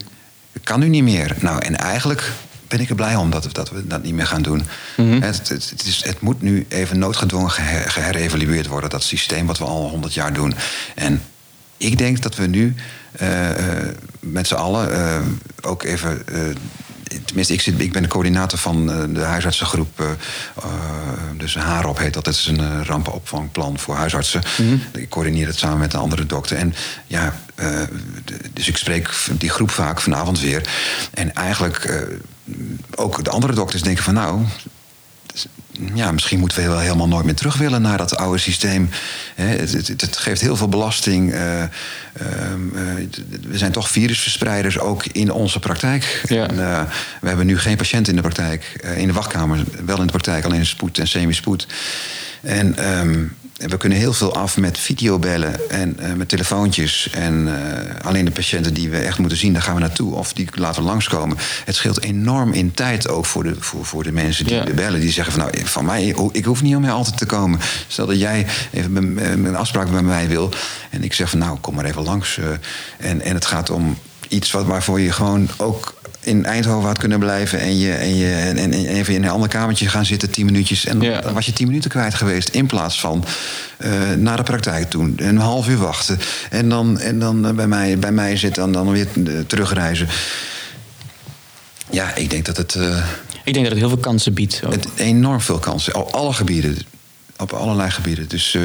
kan 0.63 0.79
nu 0.79 0.87
niet 0.87 1.03
meer. 1.03 1.35
Nou, 1.39 1.59
en 1.65 1.77
eigenlijk 1.77 2.31
ben 2.67 2.79
ik 2.79 2.89
er 2.89 2.95
blij 2.95 3.15
om 3.15 3.29
dat, 3.29 3.43
we- 3.45 3.53
dat 3.53 3.69
we 3.69 3.87
dat 3.87 4.03
niet 4.03 4.13
meer 4.13 4.27
gaan 4.27 4.41
doen. 4.41 4.63
het, 5.21 5.49
het, 5.49 5.69
het, 5.69 5.85
is, 5.85 6.03
het 6.03 6.21
moet 6.21 6.41
nu 6.41 6.65
even 6.69 6.99
noodgedwongen 6.99 7.51
geher- 7.51 7.91
geherevalueerd 7.91 8.67
worden, 8.67 8.89
dat 8.89 9.03
systeem 9.03 9.45
wat 9.47 9.57
we 9.57 9.63
al 9.65 9.89
honderd 9.89 10.13
jaar 10.13 10.33
doen. 10.33 10.53
En 10.95 11.21
ik 11.77 11.97
denk 11.97 12.21
dat 12.21 12.35
we 12.35 12.47
nu 12.47 12.75
eh, 13.11 13.49
eh, 13.79 13.95
met 14.19 14.47
z'n 14.47 14.53
allen 14.53 14.93
eh, 14.93 15.19
ook 15.61 15.83
even. 15.83 16.21
Tenminste, 17.25 17.53
ik, 17.53 17.61
zit, 17.61 17.79
ik 17.79 17.91
ben 17.91 18.01
de 18.01 18.07
coördinator 18.07 18.59
van 18.59 18.91
eh, 18.91 19.03
de 19.09 19.19
huisartsengroep. 19.19 19.99
eh, 19.99 20.11
eh, 20.55 20.69
dus 21.37 21.55
HAROP 21.55 21.97
heet 21.97 22.13
dat. 22.13 22.25
Dat 22.25 22.33
is 22.33 22.47
een 22.47 22.85
rampenopvangplan 22.85 23.79
voor 23.79 23.95
huisartsen. 23.95 24.41
Ik 24.93 25.09
coördineer 25.09 25.47
het 25.47 25.57
samen 25.57 25.77
met 25.77 25.93
een 25.93 25.99
andere 25.99 26.25
dokter. 26.25 26.57
En 26.57 26.73
ja, 27.07 27.35
dus 28.53 28.67
ik 28.67 28.77
spreek 28.77 29.09
die 29.31 29.49
groep 29.49 29.71
vaak 29.71 30.01
vanavond 30.01 30.39
weer. 30.39 30.69
En 31.13 31.33
eigenlijk 31.33 32.07
ook 32.95 33.23
de 33.23 33.29
andere 33.29 33.53
dokters 33.53 33.81
denken 33.81 34.03
van 34.03 34.13
nou 34.13 34.45
ja, 35.93 36.11
misschien 36.11 36.39
moeten 36.39 36.61
we 36.61 36.69
wel 36.69 36.79
helemaal 36.79 37.07
nooit 37.07 37.25
meer 37.25 37.35
terug 37.35 37.57
willen 37.57 37.81
naar 37.81 37.97
dat 37.97 38.17
oude 38.17 38.37
systeem. 38.37 38.89
Het, 39.35 39.71
het, 39.71 39.87
het 39.87 40.17
geeft 40.17 40.41
heel 40.41 40.55
veel 40.55 40.69
belasting. 40.69 41.33
eh, 41.33 41.61
ehm, 41.61 41.69
eh, 42.75 43.07
we 43.47 43.57
zijn 43.57 43.71
toch 43.71 43.89
virusverspreiders 43.89 44.79
ook 44.79 45.05
in 45.05 45.31
onze 45.31 45.59
praktijk. 45.59 46.23
Ja. 46.27 46.47
En, 46.47 46.59
eh, 46.59 46.83
we 47.21 47.27
hebben 47.27 47.45
nu 47.45 47.59
geen 47.59 47.77
patiënt 47.77 48.07
in 48.07 48.15
de 48.15 48.21
praktijk, 48.21 48.85
in 48.95 49.07
de 49.07 49.13
wachtkamer, 49.13 49.63
wel 49.85 49.99
in 49.99 50.05
de 50.05 50.11
praktijk, 50.11 50.45
alleen 50.45 50.65
spoed 50.65 50.97
en 50.97 51.07
semi-spoed. 51.07 51.67
En 52.41 52.75
we 53.67 53.77
kunnen 53.77 53.97
heel 53.97 54.13
veel 54.13 54.35
af 54.35 54.57
met 54.57 54.77
videobellen 54.77 55.69
en 55.69 55.99
eh, 55.99 56.13
met 56.13 56.29
telefoontjes. 56.29 57.09
En 57.11 57.47
eh, 57.47 58.05
alleen 58.05 58.25
de 58.25 58.31
patiënten 58.31 58.73
die 58.73 58.89
we 58.89 58.97
echt 58.97 59.17
moeten 59.17 59.37
zien, 59.37 59.53
daar 59.53 59.61
gaan 59.61 59.73
we 59.73 59.79
naartoe. 59.79 60.13
Of 60.15 60.33
die 60.33 60.47
laten 60.53 60.81
we 60.81 60.87
langskomen. 60.87 61.37
Het 61.65 61.75
scheelt 61.75 62.01
enorm 62.03 62.51
in 62.53 62.71
tijd 62.73 63.07
ook 63.09 63.25
voor 63.25 63.43
de, 63.43 63.55
voor, 63.59 63.85
voor 63.85 64.03
de 64.03 64.11
mensen 64.11 64.45
die 64.45 64.55
Ja. 64.55 64.63
bellen. 64.75 64.99
Die 64.99 65.11
zeggen 65.11 65.33
van 65.33 65.41
nou, 65.41 65.65
van 65.65 65.85
mij, 65.85 66.15
ik 66.31 66.45
hoef 66.45 66.61
niet 66.61 66.75
om 66.75 66.81
mij 66.81 66.91
altijd 66.91 67.17
te 67.17 67.25
komen. 67.25 67.59
Stel 67.87 68.05
dat 68.05 68.19
jij 68.19 68.45
even 68.71 68.95
een- 68.95 69.45
een 69.45 69.55
afspraak 69.55 69.91
bij 69.91 70.01
mij 70.01 70.27
wil. 70.27 70.49
En 70.89 71.03
ik 71.03 71.13
zeg 71.13 71.29
van 71.29 71.39
nou, 71.39 71.57
kom 71.59 71.75
maar 71.75 71.85
even 71.85 72.03
langs. 72.03 72.37
eh. 72.37 72.45
en, 73.09 73.21
en 73.21 73.33
het 73.33 73.45
gaat 73.45 73.69
om 73.69 73.97
iets 74.27 74.51
wat, 74.51 74.65
waarvoor 74.65 74.99
je 74.99 75.11
gewoon 75.11 75.49
ook 75.57 75.93
in 76.23 76.45
Eindhoven 76.45 76.87
had 76.87 76.97
kunnen 76.97 77.19
blijven 77.19 77.59
en, 77.59 77.77
je, 77.77 77.93
en, 77.93 78.15
je, 78.15 78.33
en, 78.33 78.57
en 78.57 78.73
even 78.73 79.13
in 79.13 79.23
een 79.23 79.29
ander 79.29 79.49
kamertje 79.49 79.87
gaan 79.87 80.05
zitten, 80.05 80.29
tien 80.29 80.45
minuutjes. 80.45 80.85
En 80.85 80.99
dan, 80.99 81.33
was 81.33 81.45
je 81.45 81.53
tien 81.53 81.67
minuten 81.67 81.89
kwijt 81.89 82.13
geweest. 82.13 82.49
In 82.49 82.65
plaats 82.65 82.99
van 82.99 83.25
eh, 83.77 83.91
naar 84.17 84.37
de 84.37 84.43
praktijk 84.43 84.89
toe, 84.89 85.11
een 85.15 85.37
half 85.37 85.67
uur 85.67 85.77
wachten. 85.77 86.19
En 86.49 86.69
dan, 86.69 86.99
en 86.99 87.19
dan 87.19 87.47
eh, 87.47 87.53
bij, 87.53 87.67
mij, 87.67 87.99
bij 87.99 88.11
mij 88.11 88.37
zitten 88.37 88.63
en 88.63 88.71
dan 88.71 88.91
weer 88.91 89.07
eh, 89.25 89.33
terugreizen. 89.47 90.07
Ja, 91.89 92.15
ik 92.15 92.29
denk 92.29 92.45
dat 92.45 92.57
het, 92.57 92.75
Ik 93.43 93.53
denk 93.53 93.65
dat 93.65 93.73
het 93.73 93.77
heel 93.77 93.89
veel 93.89 93.97
kansen 93.97 94.33
biedt. 94.33 94.61
ook. 94.65 94.71
het 94.71 94.87
enorm 94.95 95.41
veel 95.41 95.59
kansen. 95.59 95.95
Op 95.95 96.09
alle 96.09 96.33
gebieden. 96.33 96.77
Op 97.37 97.53
allerlei 97.53 97.91
gebieden. 97.91 98.27
Dus 98.29 98.57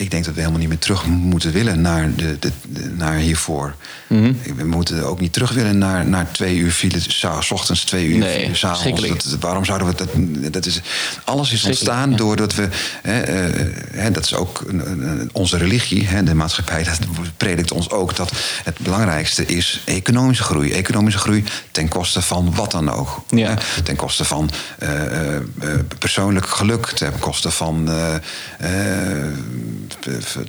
ik 0.00 0.10
denk 0.10 0.24
dat 0.24 0.34
we 0.34 0.40
helemaal 0.40 0.60
niet 0.60 0.68
meer 0.68 0.78
terug 0.78 1.06
moeten 1.06 1.52
willen 1.52 1.80
naar, 1.80 2.14
de, 2.14 2.38
de, 2.38 2.52
de- 2.68 2.92
naar 2.96 3.16
hiervoor. 3.16 3.74
Mhm. 4.06 4.32
We 4.56 4.64
moeten 4.64 5.04
ook 5.06 5.20
niet 5.20 5.32
terug 5.32 5.52
willen 5.52 5.78
naar, 5.78 6.06
naar 6.06 6.30
twee 6.32 6.56
uur 6.56 6.70
file, 6.70 7.00
's 7.40 7.50
ochtends, 7.50 7.84
twee 7.84 8.06
uur 8.06 8.18
Nee, 8.18 8.40
file, 8.40 8.54
's 8.54 8.64
avonds. 8.64 8.82
verschrikkelijk. 8.82 9.30
Dat, 9.30 9.40
waarom 9.40 9.64
zouden 9.64 9.88
we 9.88 9.94
dat... 9.94 10.52
dat 10.52 10.66
is, 10.66 10.80
alles 11.24 11.52
is 11.52 11.64
ontstaan 11.64 12.10
ja. 12.10 12.16
doordat 12.16 12.54
we... 12.54 12.68
Hè, 13.02 13.20
eh, 13.20 13.66
hè, 13.92 14.10
dat 14.10 14.24
is 14.24 14.34
ook 14.34 14.64
onze 15.32 15.56
religie, 15.56 16.06
hè, 16.06 16.22
de 16.22 16.34
maatschappij. 16.34 16.84
Dat 16.84 16.98
predikt 17.36 17.72
ons 17.72 17.90
ook 17.90 18.16
dat 18.16 18.32
het 18.64 18.78
belangrijkste 18.78 19.46
is 19.46 19.82
economische 19.84 20.42
groei. 20.44 20.72
Economische 20.72 21.18
groei 21.18 21.44
ten 21.70 21.88
koste 21.88 22.22
van 22.22 22.54
wat 22.54 22.70
dan 22.70 22.90
ook. 22.90 23.22
Ja. 23.28 23.56
Ten 23.84 23.96
koste 23.96 24.24
van 24.24 24.50
eh, 24.78 25.36
eh, 25.36 25.42
persoonlijk 25.98 26.46
geluk, 26.46 26.86
ten 26.86 27.18
koste 27.18 27.50
van 27.50 27.88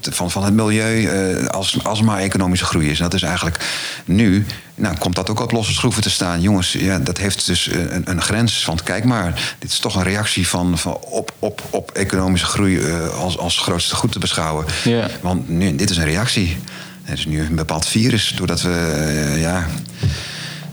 van, 0.02 0.32
van 0.32 0.44
het 0.44 0.54
milieu 0.54 1.02
uh, 1.02 1.48
als, 1.48 1.84
als 1.84 2.02
maar 2.02 2.20
economische 2.20 2.66
groei 2.66 2.89
is. 2.89 2.98
En 2.98 3.04
dat 3.04 3.14
is 3.14 3.22
eigenlijk 3.22 3.66
nu, 4.06 4.46
nou, 4.76 4.98
komt 4.98 5.16
dat 5.16 5.30
ook 5.30 5.39
op 5.39 5.52
losse 5.52 5.74
schroeven 5.74 6.02
te 6.02 6.10
staan. 6.10 6.42
Jongens, 6.42 6.72
ja, 6.72 7.00
dat 7.00 7.18
heeft 7.18 7.46
dus 7.46 7.70
een, 7.72 8.10
een 8.10 8.22
grens 8.22 8.64
van, 8.64 8.80
kijk 8.84 9.04
maar, 9.04 9.56
dit 9.60 9.72
is 9.72 9.80
toch 9.80 9.96
een 9.96 10.04
reactie 10.04 10.48
van, 10.48 10.78
van 10.78 10.94
op, 10.94 11.34
op, 11.39 11.62
op 11.70 11.92
economische 11.92 12.48
groei 12.48 12.92
als, 13.18 13.38
als 13.38 13.58
grootste 13.58 13.96
goed 13.96 14.12
te 14.12 14.20
beschouwen. 14.20 14.66
Ja. 14.84 15.08
Want 15.22 15.50
nu, 15.50 15.76
dit 15.76 15.89
is 15.89 15.98
een 15.98 16.06
reactie. 16.06 16.58
Het 17.04 17.18
is 17.18 17.26
nu 17.26 17.39
een 17.39 17.56
bepaald 17.56 17.86
virus, 17.86 18.34
doordat 18.36 18.62
we, 18.62 19.36
ja 19.39 19.68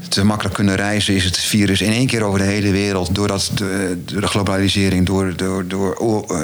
te 0.09 0.25
makkelijk 0.25 0.55
kunnen 0.55 0.75
reizen, 0.75 1.15
is 1.15 1.25
het 1.25 1.39
virus 1.39 1.81
in 1.81 1.93
één 1.93 2.07
keer 2.07 2.23
over 2.23 2.39
de 2.39 2.45
hele 2.45 2.71
wereld. 2.71 3.15
Doordat 3.15 3.51
de, 3.55 3.99
door 4.05 4.21
de 4.21 4.27
globalisering, 4.27 5.07
door, 5.07 5.37
door, 5.37 5.69
door 5.69 6.27
uh, 6.31 6.39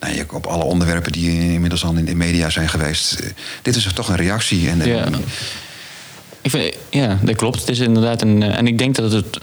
nou, 0.00 0.24
op 0.32 0.46
alle 0.46 0.64
onderwerpen 0.64 1.12
die 1.12 1.52
inmiddels 1.52 1.84
al 1.84 1.94
in 1.94 2.04
de 2.04 2.14
media 2.14 2.50
zijn 2.50 2.68
geweest. 2.68 3.22
dit 3.62 3.76
is 3.76 3.92
toch 3.94 4.08
een 4.08 4.16
reactie. 4.16 4.68
En, 4.68 4.86
ja. 4.86 5.08
Ik 6.40 6.50
vind, 6.50 6.74
ja, 6.90 7.18
dat 7.22 7.36
klopt. 7.36 7.60
Het 7.60 7.68
is 7.68 7.78
inderdaad 7.78 8.22
een. 8.22 8.42
En 8.42 8.66
ik 8.66 8.78
denk 8.78 8.94
dat 8.94 9.12
het 9.12 9.40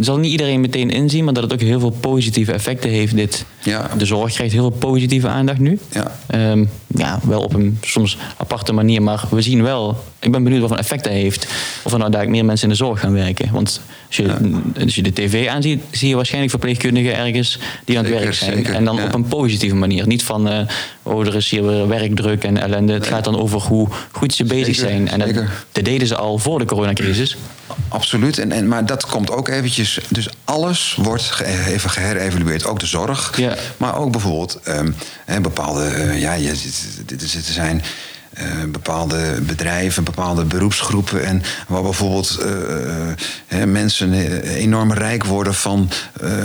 zal 0.00 0.18
niet 0.18 0.30
iedereen 0.30 0.60
meteen 0.60 0.90
inzien, 0.90 1.24
maar 1.24 1.34
dat 1.34 1.42
het 1.42 1.52
ook 1.52 1.60
heel 1.60 1.80
veel 1.80 1.90
positieve 1.90 2.52
effecten 2.52 2.90
heeft. 2.90 3.16
Dit. 3.16 3.44
Ja. 3.62 3.90
De 3.98 4.04
zorg 4.04 4.32
krijgt 4.32 4.52
heel 4.52 4.70
veel 4.70 4.78
positieve 4.78 5.28
aandacht 5.28 5.58
nu. 5.58 5.78
Ja. 5.90 6.16
Um, 6.50 6.68
ja, 6.94 7.20
wel 7.22 7.42
op 7.42 7.54
een 7.54 7.78
soms 7.80 8.16
aparte 8.36 8.72
manier, 8.72 9.02
maar 9.02 9.24
we 9.30 9.42
zien 9.42 9.62
wel. 9.62 10.04
Ik 10.18 10.32
ben 10.32 10.42
benieuwd 10.42 10.60
wat 10.60 10.68
voor 10.68 10.78
effect 10.78 11.04
dat 11.04 11.12
heeft. 11.12 11.46
Of 11.82 11.92
er 11.92 11.98
nou 11.98 12.10
daar 12.10 12.30
meer 12.30 12.44
mensen 12.44 12.64
in 12.64 12.72
de 12.72 12.84
zorg 12.84 13.00
gaan 13.00 13.12
werken. 13.12 13.52
Want 13.52 13.80
als 14.06 14.16
je, 14.16 14.22
ja. 14.22 14.38
als 14.82 14.94
je 14.94 15.02
de 15.02 15.12
tv 15.12 15.48
aanziet, 15.48 15.82
zie 15.90 16.08
je 16.08 16.14
waarschijnlijk 16.14 16.50
verpleegkundigen 16.50 17.16
ergens 17.16 17.58
die 17.84 17.98
aan 17.98 18.04
het 18.04 18.12
Zeker, 18.12 18.26
werk 18.26 18.38
zijn. 18.38 18.52
zeker, 18.52 18.74
en 18.74 18.84
dan 18.84 18.96
ja. 18.96 19.04
op 19.04 19.14
een 19.14 19.28
positieve 19.28 19.74
manier. 19.74 20.06
Niet 20.06 20.22
van, 20.22 20.52
uh, 20.52 20.58
oh, 21.02 21.26
er 21.26 21.34
is 21.34 21.50
hier 21.50 21.66
weer 21.66 21.88
werkdruk 21.88 22.44
en 22.44 22.56
ellende. 22.56 22.92
Het 22.92 23.06
gaat 23.06 23.24
dan 23.24 23.38
over 23.38 23.60
hoe 23.60 23.88
goed 24.10 24.34
ze 24.34 24.44
bezig 24.44 24.74
Zeker, 24.74 24.90
zijn. 24.90 25.08
En 25.08 25.34
dat, 25.72 25.84
deden 25.84 26.06
ze 26.06 26.16
al 26.16 26.38
voor 26.38 26.58
de 26.58 26.64
coronacrisis. 26.64 27.36
Absoluut. 27.88 28.38
En, 28.38 28.52
en, 28.52 28.68
maar 28.68 28.86
dat 28.86 29.06
komt 29.06 29.30
ook 29.30 29.48
eventjes. 29.48 29.98
Dus 30.08 30.28
alles 30.44 30.96
wordt 31.02 31.22
ge- 31.22 31.64
even 31.68 31.90
geherevalueerd. 31.90 32.66
Ook 32.66 32.80
de 32.80 32.86
zorg. 32.86 33.32
Ja. 33.36 33.54
Maar 33.76 33.96
ook 33.96 34.10
bijvoorbeeld 34.10 34.60
um, 34.68 34.94
hè, 35.24 35.40
bepaalde. 35.40 35.90
Uh, 35.96 36.20
ja, 36.20 36.32
je, 36.32 36.52
er 37.46 37.52
zijn. 37.52 37.82
Uh, 38.38 38.44
bepaalde 38.68 39.40
bedrijven, 39.40 40.04
bepaalde 40.04 40.44
beroepsgroepen. 40.44 41.24
En 41.24 41.42
waar 41.68 41.82
bijvoorbeeld 41.82 42.38
uh, 43.48 43.64
mensen 43.64 44.12
enorm 44.42 44.92
rijk 44.92 45.24
worden 45.24 45.54
van 45.54 45.90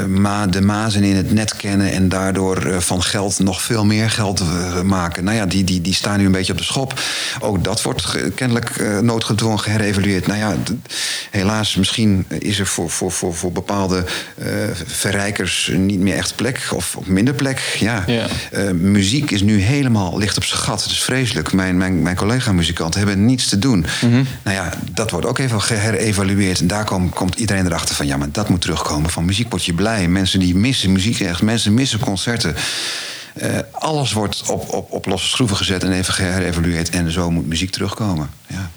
ma 0.07 0.47
de 0.47 0.61
mazen 0.61 1.03
in 1.03 1.15
het 1.15 1.33
net 1.33 1.55
kennen. 1.55 1.91
En 1.91 2.09
daardoor 2.09 2.81
van 2.81 3.03
geld 3.03 3.39
nog 3.39 3.61
veel 3.61 3.85
meer 3.85 4.09
geld 4.09 4.43
maken. 4.83 5.23
Nou 5.23 5.37
ja, 5.37 5.45
die, 5.45 5.63
die, 5.63 5.81
die 5.81 5.93
staan 5.93 6.19
nu 6.19 6.25
een 6.25 6.31
beetje 6.31 6.51
op 6.51 6.57
de 6.57 6.63
schop. 6.63 6.99
Ook 7.39 7.63
dat 7.63 7.81
wordt 7.81 8.33
kennelijk 8.35 9.01
noodgedwongen 9.01 9.59
geherevalueerd. 9.59 10.27
Nou 10.27 10.39
ja, 10.39 10.55
helaas, 11.31 11.75
misschien 11.75 12.25
is 12.27 12.59
er 12.59 12.67
voor, 12.67 12.89
voor, 12.89 13.11
voor, 13.11 13.35
voor 13.35 13.51
bepaalde 13.51 14.05
verrijkers 14.85 15.71
niet 15.77 15.99
meer 15.99 16.15
echt 16.15 16.35
plek. 16.35 16.67
Of, 16.73 16.95
of 16.95 17.05
minder 17.05 17.33
plek. 17.33 17.77
Ja. 17.79 18.03
Ja. 18.07 18.27
muziek 18.73 19.31
is 19.31 19.41
nu 19.41 19.59
helemaal 19.59 20.17
licht 20.17 20.37
op 20.37 20.43
zijn 20.43 20.59
gat. 20.59 20.83
Het 20.83 20.91
is 20.91 21.03
vreselijk. 21.03 21.53
Mijn, 21.53 21.74
mijn, 21.77 22.01
mijn 22.01 22.15
collega-muzikanten 22.15 22.99
hebben 22.99 23.25
niets 23.25 23.49
te 23.49 23.59
doen. 23.59 23.85
Mm 24.01 24.11
-hmm. 24.11 24.27
Nou 24.43 24.55
ja, 24.55 24.73
dat 24.91 25.11
wordt 25.11 25.25
ook 25.25 25.37
even 25.37 25.61
geherevalueerd. 25.61 26.59
En 26.59 26.67
daar 26.67 26.85
kom, 26.85 27.09
komt 27.09 27.35
iedereen 27.35 27.65
erachter 27.65 27.95
van... 27.95 28.05
ja, 28.05 28.17
maar 28.17 28.31
dat 28.31 28.49
moet 28.49 28.61
terugkomen. 28.61 29.09
Van 29.09 29.25
muziek 29.25 29.49
word 29.49 29.65
je 29.65 29.73
blij. 29.73 30.07
Mensen 30.07 30.39
die 30.39 30.55
missen 30.55 30.91
muziek 30.91 31.19
echt. 31.19 31.41
Mensen 31.41 31.73
missen 31.73 31.99
concerten. 31.99 32.55
Uh, 33.43 33.57
alles 33.71 34.13
wordt 34.13 34.49
op, 34.49 34.73
op, 34.73 34.91
op 34.91 35.05
losse 35.05 35.27
schroeven 35.27 35.57
gezet 35.57 35.83
en 35.83 35.91
even 35.91 36.13
geherevalueerd. 36.13 36.89
En 36.89 37.11
zo 37.11 37.31
moet 37.31 37.47
muziek 37.47 37.71
terugkomen. 37.71 38.29
Ja. 38.47 38.69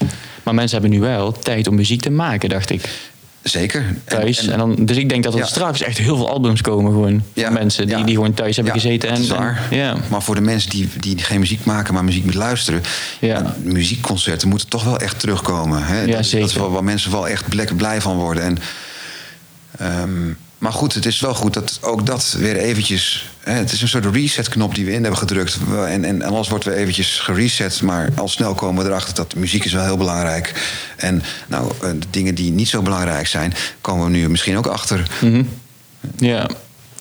Maar 0.43 0.55
mensen 0.55 0.81
hebben 0.81 0.99
nu 0.99 1.05
wel 1.07 1.33
tijd 1.33 1.67
om 1.67 1.75
muziek 1.75 2.01
te 2.01 2.11
maken, 2.11 2.49
dacht 2.49 2.71
ik. 2.71 3.08
Zeker. 3.43 3.85
Thuis. 4.05 4.39
En, 4.39 4.45
en, 4.47 4.53
en 4.53 4.59
dan, 4.59 4.85
dus 4.87 4.97
ik 4.97 5.09
denk 5.09 5.25
dat 5.25 5.33
er 5.33 5.39
ja. 5.39 5.47
straks 5.47 5.83
echt 5.83 5.99
heel 5.99 6.17
veel 6.17 6.29
albums 6.29 6.61
komen 6.61 6.93
gewoon. 6.93 7.23
Ja. 7.33 7.45
Van 7.45 7.53
mensen 7.53 7.87
die, 7.87 7.97
Ja. 7.97 8.05
die 8.05 8.15
gewoon 8.15 8.35
thuis 8.35 8.57
hebben 8.57 8.75
gezeten. 8.75 9.11
En, 9.11 9.23
ja. 9.71 9.97
Maar 10.11 10.23
voor 10.23 10.35
de 10.35 10.41
mensen 10.41 10.71
die, 10.71 10.89
die 10.99 11.19
geen 11.19 11.41
muziek 11.41 11.65
maken, 11.65 11.95
maar 11.95 12.05
muziek 12.05 12.23
moeten 12.23 12.41
luisteren. 12.41 12.83
Ja. 13.21 13.55
muziekconcerten 13.63 14.49
moeten 14.49 14.69
toch 14.69 14.85
wel 14.85 14.99
echt 14.99 15.21
terugkomen. 15.21 15.85
Hè? 15.85 16.01
Ja, 16.01 16.05
dat, 16.05 16.11
dat 16.11 16.21
is 16.21 16.31
zeker. 16.31 16.59
wel 16.59 16.71
waar 16.71 16.85
mensen 16.85 17.11
wel 17.11 17.29
echt 17.29 17.49
blij, 17.49 17.67
blij 17.77 18.01
van 18.01 18.17
worden. 18.17 18.43
En, 18.43 18.59
ehm, 19.79 20.33
maar 20.59 20.73
goed, 20.73 20.95
het 20.95 21.07
is 21.07 21.21
wel 21.21 21.35
goed 21.35 21.55
dat 21.55 21.79
ook 21.81 22.07
dat 22.07 22.37
weer 22.39 22.57
eventjes... 22.57 23.31
Hè, 23.41 23.53
het 23.53 23.73
is 23.73 23.83
een 23.83 23.89
soort 23.89 24.07
resetknop 24.15 24.75
die 24.75 24.85
we 24.85 24.93
in 24.93 25.03
hebben 25.03 25.19
gedrukt. 25.19 25.59
En, 25.87 26.05
en 26.05 26.23
alles 26.23 26.49
wordt 26.49 26.65
weer 26.65 26.75
eventjes 26.75 27.19
gereset. 27.19 27.83
Maar 27.83 28.11
al 28.17 28.29
snel 28.29 28.55
komen 28.55 28.85
we 28.85 28.91
erachter 28.91 29.15
dat 29.15 29.35
muziek 29.35 29.65
is 29.65 29.73
wel 29.73 29.85
heel 29.85 29.97
belangrijk. 29.97 30.53
En 30.97 31.23
nou, 31.47 31.73
eh, 31.83 31.91
de 31.91 32.07
dingen 32.11 32.35
die 32.35 32.51
niet 32.51 32.69
zo 32.69 32.83
belangrijk 32.83 33.27
zijn... 33.27 33.55
komen 33.81 34.05
we 34.05 34.11
nu 34.11 34.29
misschien 34.29 34.57
ook 34.57 34.67
achter. 34.67 35.11
Mhm. 35.21 35.43
ja. 36.17 36.49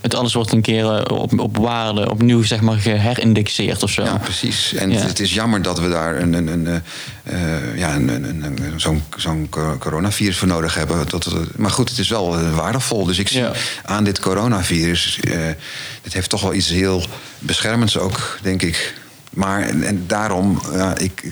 Het 0.02 0.16
alles 0.16 0.34
wordt 0.34 0.52
een 0.52 0.62
keer 0.62 0.86
eh, 0.94 1.18
op, 1.18 1.40
op 1.40 1.58
waarde 1.58 2.10
opnieuw 2.10 2.44
zeg 2.44 2.62
maar 2.62 2.78
geherindexeerd 2.78 3.84
of 3.84 3.90
zo. 3.92 4.04
Ja, 4.04 4.18
precies. 4.18 4.74
En 4.74 4.92
Ja. 4.92 5.00
het 5.00 5.20
is 5.20 5.34
jammer 5.34 5.62
dat 5.62 5.80
we 5.80 5.90
daar 5.90 6.18
een, 6.22 6.34
een, 6.34 6.48
een, 6.48 6.68
eh, 6.68 7.54
eh, 7.54 7.78
ja, 7.78 7.96
een, 7.96 8.08
een, 8.10 8.44
een- 8.44 8.80
zo'n 8.80 9.04
zo'n 9.18 9.48
co- 9.50 9.78
coronavirus 9.80 10.38
voor 10.38 10.48
nodig 10.48 10.76
hebben. 10.76 11.10
Dat, 11.10 11.24
het- 11.24 11.58
maar 11.58 11.72
goed, 11.72 11.90
het 11.90 11.98
is 12.00 12.10
wel 12.10 12.52
waardevol. 12.52 13.06
Dus 13.06 13.18
ik 13.20 13.28
zie 13.28 13.40
Ja. 13.42 13.52
aan 13.84 14.04
dit 14.04 14.20
coronavirus... 14.20 15.20
eh 15.20 15.40
dit 16.02 16.14
heeft 16.14 16.30
toch 16.30 16.42
wel 16.42 16.54
iets 16.54 16.70
heel 16.70 17.04
beschermends 17.40 17.98
ook, 17.98 18.40
denk 18.42 18.62
ik. 18.62 18.94
Maar 19.30 19.62
en, 19.62 19.84
en 19.84 20.04
daarom, 20.08 20.62
ja, 20.74 20.98
ik... 20.98 21.24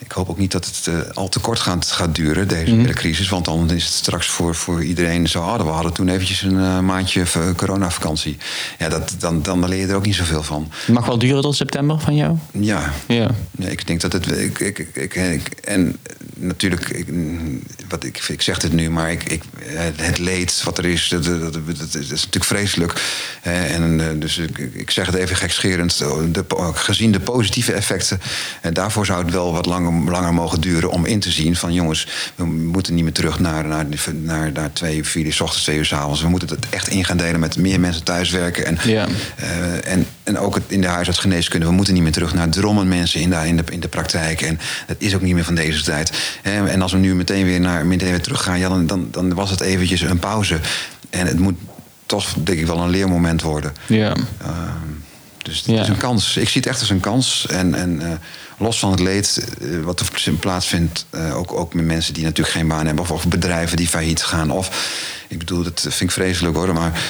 Ik 0.00 0.12
hoop 0.12 0.28
ook 0.28 0.38
niet 0.38 0.52
dat 0.52 0.66
het 0.66 0.86
eh, 0.86 0.94
al 1.14 1.28
te 1.28 1.38
kort 1.40 1.58
gaat, 1.60 1.86
gaat 1.90 2.14
duren, 2.14 2.48
deze 2.48 2.70
hele 2.74 2.92
crisis. 2.92 3.28
Want 3.28 3.44
dan 3.44 3.70
is 3.70 3.84
het 3.84 3.92
straks 3.92 4.26
voor, 4.26 4.54
voor 4.54 4.84
iedereen 4.84 5.28
zo... 5.28 5.38
Oh, 5.42 5.56
we 5.56 5.62
hadden 5.68 5.92
toen 5.92 6.08
eventjes 6.08 6.42
een 6.42 6.58
eh, 6.58 6.80
maandje 6.80 7.26
v- 7.26 7.54
coronavakantie. 7.56 8.36
Ja, 8.78 8.88
dat, 8.88 9.14
dan, 9.18 9.42
dan 9.42 9.68
leer 9.68 9.78
je 9.80 9.86
er 9.86 9.94
ook 9.94 10.06
niet 10.06 10.14
zoveel 10.14 10.42
van. 10.42 10.68
Het 10.84 10.94
mag 10.94 11.06
wel 11.06 11.18
duren 11.18 11.42
tot 11.42 11.56
september 11.56 12.00
van 12.00 12.16
jou? 12.16 12.36
Ja, 12.52 12.92
Ja. 13.06 13.30
ja, 13.58 13.68
ik 13.68 13.86
denk 13.86 14.00
dat 14.00 14.12
het. 14.12 14.30
Ik, 14.38 14.58
ik, 14.58 14.78
ik, 14.78 15.14
en 15.64 15.96
natuurlijk, 16.36 16.88
ik, 16.88 17.06
wat 17.88 18.04
ik, 18.04 18.18
ik 18.28 18.42
zeg 18.42 18.58
dit 18.58 18.72
nu, 18.72 18.90
maar 18.90 19.10
ik, 19.10 19.24
ik, 19.24 19.42
het 19.96 20.18
leed 20.18 20.62
wat 20.64 20.78
er 20.78 20.84
is, 20.84 21.08
dat, 21.08 21.24
dat, 21.24 21.52
dat, 21.52 21.52
dat 21.66 21.94
is 21.94 22.08
natuurlijk 22.08 22.44
vreselijk. 22.44 23.02
Eh, 23.42 23.74
En, 23.74 24.00
eh, 24.00 24.20
dus 24.20 24.38
ik, 24.38 24.58
ik 24.58 24.90
zeg 24.90 25.06
het 25.06 25.14
even 25.14 25.36
gekscherend, 25.36 25.98
de, 25.98 26.44
gezien 26.74 27.12
de 27.12 27.20
positieve 27.20 27.72
effecten, 27.72 28.20
eh, 28.62 28.72
daarvoor 28.72 29.06
zou 29.06 29.22
het 29.24 29.32
wel 29.32 29.52
wat 29.52 29.66
langer, 29.66 29.87
langer 29.92 30.34
mogen 30.34 30.60
duren 30.60 30.90
om 30.90 31.04
in 31.04 31.20
te 31.20 31.30
zien 31.30 31.56
van 31.56 31.72
jongens, 31.72 32.06
we 32.34 32.44
moeten 32.44 32.94
niet 32.94 33.04
meer 33.04 33.12
terug 33.12 33.38
naar, 33.38 33.64
naar, 33.66 33.86
naar, 34.12 34.52
naar 34.52 34.72
twee, 34.72 35.04
vier 35.04 35.24
uur 35.24 35.32
's 35.32 35.40
ochtends, 35.40 35.62
twee 35.64 35.76
uur 35.78 35.84
's 35.84 35.92
avonds. 35.92 36.22
We 36.22 36.28
moeten 36.28 36.48
het 36.48 36.66
echt 36.70 36.88
in 36.88 37.04
gaan 37.04 37.16
delen 37.16 37.40
met 37.40 37.56
meer 37.56 37.80
mensen 37.80 38.02
thuiswerken. 38.04 38.66
En, 38.66 38.78
Ja. 38.84 39.06
eh, 39.36 39.92
en, 39.92 40.06
en 40.22 40.38
ook 40.38 40.54
het 40.54 40.64
in 40.66 40.80
de 40.80 40.86
huisartsgeneeskunde. 40.86 41.66
We 41.66 41.72
moeten 41.72 41.94
niet 41.94 42.02
meer 42.02 42.12
terug 42.12 42.34
naar 42.34 42.48
drommen 42.48 42.88
mensen 42.88 43.20
in 43.20 43.30
de, 43.30 43.36
in, 43.46 43.56
de, 43.56 43.62
in 43.70 43.80
de 43.80 43.88
praktijk. 43.88 44.40
En 44.40 44.60
dat 44.86 44.96
is 44.98 45.14
ook 45.14 45.22
niet 45.22 45.34
meer 45.34 45.44
van 45.44 45.54
deze 45.54 45.82
tijd. 45.82 46.12
En 46.42 46.82
als 46.82 46.92
we 46.92 46.98
nu 46.98 47.14
meteen 47.14 47.44
weer, 47.44 47.60
naar, 47.60 47.86
meteen 47.86 48.10
weer 48.10 48.22
teruggaan... 48.22 48.58
Ja, 48.58 48.68
dan, 48.68 48.86
dan, 48.86 49.08
dan 49.10 49.34
was 49.34 49.50
het 49.50 49.60
eventjes 49.60 50.00
een 50.00 50.18
pauze. 50.18 50.60
En 51.10 51.26
het 51.26 51.38
moet 51.38 51.56
toch, 52.06 52.34
denk 52.44 52.58
ik, 52.58 52.66
wel 52.66 52.78
een 52.78 52.90
leermoment 52.90 53.42
worden. 53.42 53.72
Ja. 53.86 54.12
Ehm, 54.42 54.88
dus 55.48 55.56
het 55.58 55.66
Ja. 55.66 55.82
is 55.82 55.88
een 55.88 55.96
kans. 55.96 56.36
Ik 56.36 56.48
zie 56.48 56.60
het 56.60 56.70
echt 56.70 56.80
als 56.80 56.90
een 56.90 57.00
kans. 57.00 57.46
En, 57.46 57.74
en 57.74 58.00
eh, 58.00 58.12
los 58.58 58.78
van 58.78 58.90
het 58.90 59.00
leed 59.00 59.48
eh, 59.60 59.80
wat 59.80 60.00
er 60.00 60.32
plaatsvindt... 60.32 61.06
eh, 61.10 61.36
ook, 61.36 61.52
ook 61.52 61.74
met 61.74 61.84
mensen 61.84 62.14
die 62.14 62.24
natuurlijk 62.24 62.56
geen 62.56 62.68
baan 62.68 62.86
hebben... 62.86 63.04
of, 63.04 63.10
of 63.10 63.28
bedrijven 63.28 63.76
die 63.76 63.88
failliet 63.88 64.22
gaan. 64.22 64.50
Of, 64.50 64.70
ik 65.28 65.38
bedoel, 65.38 65.62
dat 65.62 65.80
vind 65.80 66.00
ik 66.00 66.10
vreselijk 66.10 66.56
hoor. 66.56 66.72
Maar 66.72 67.00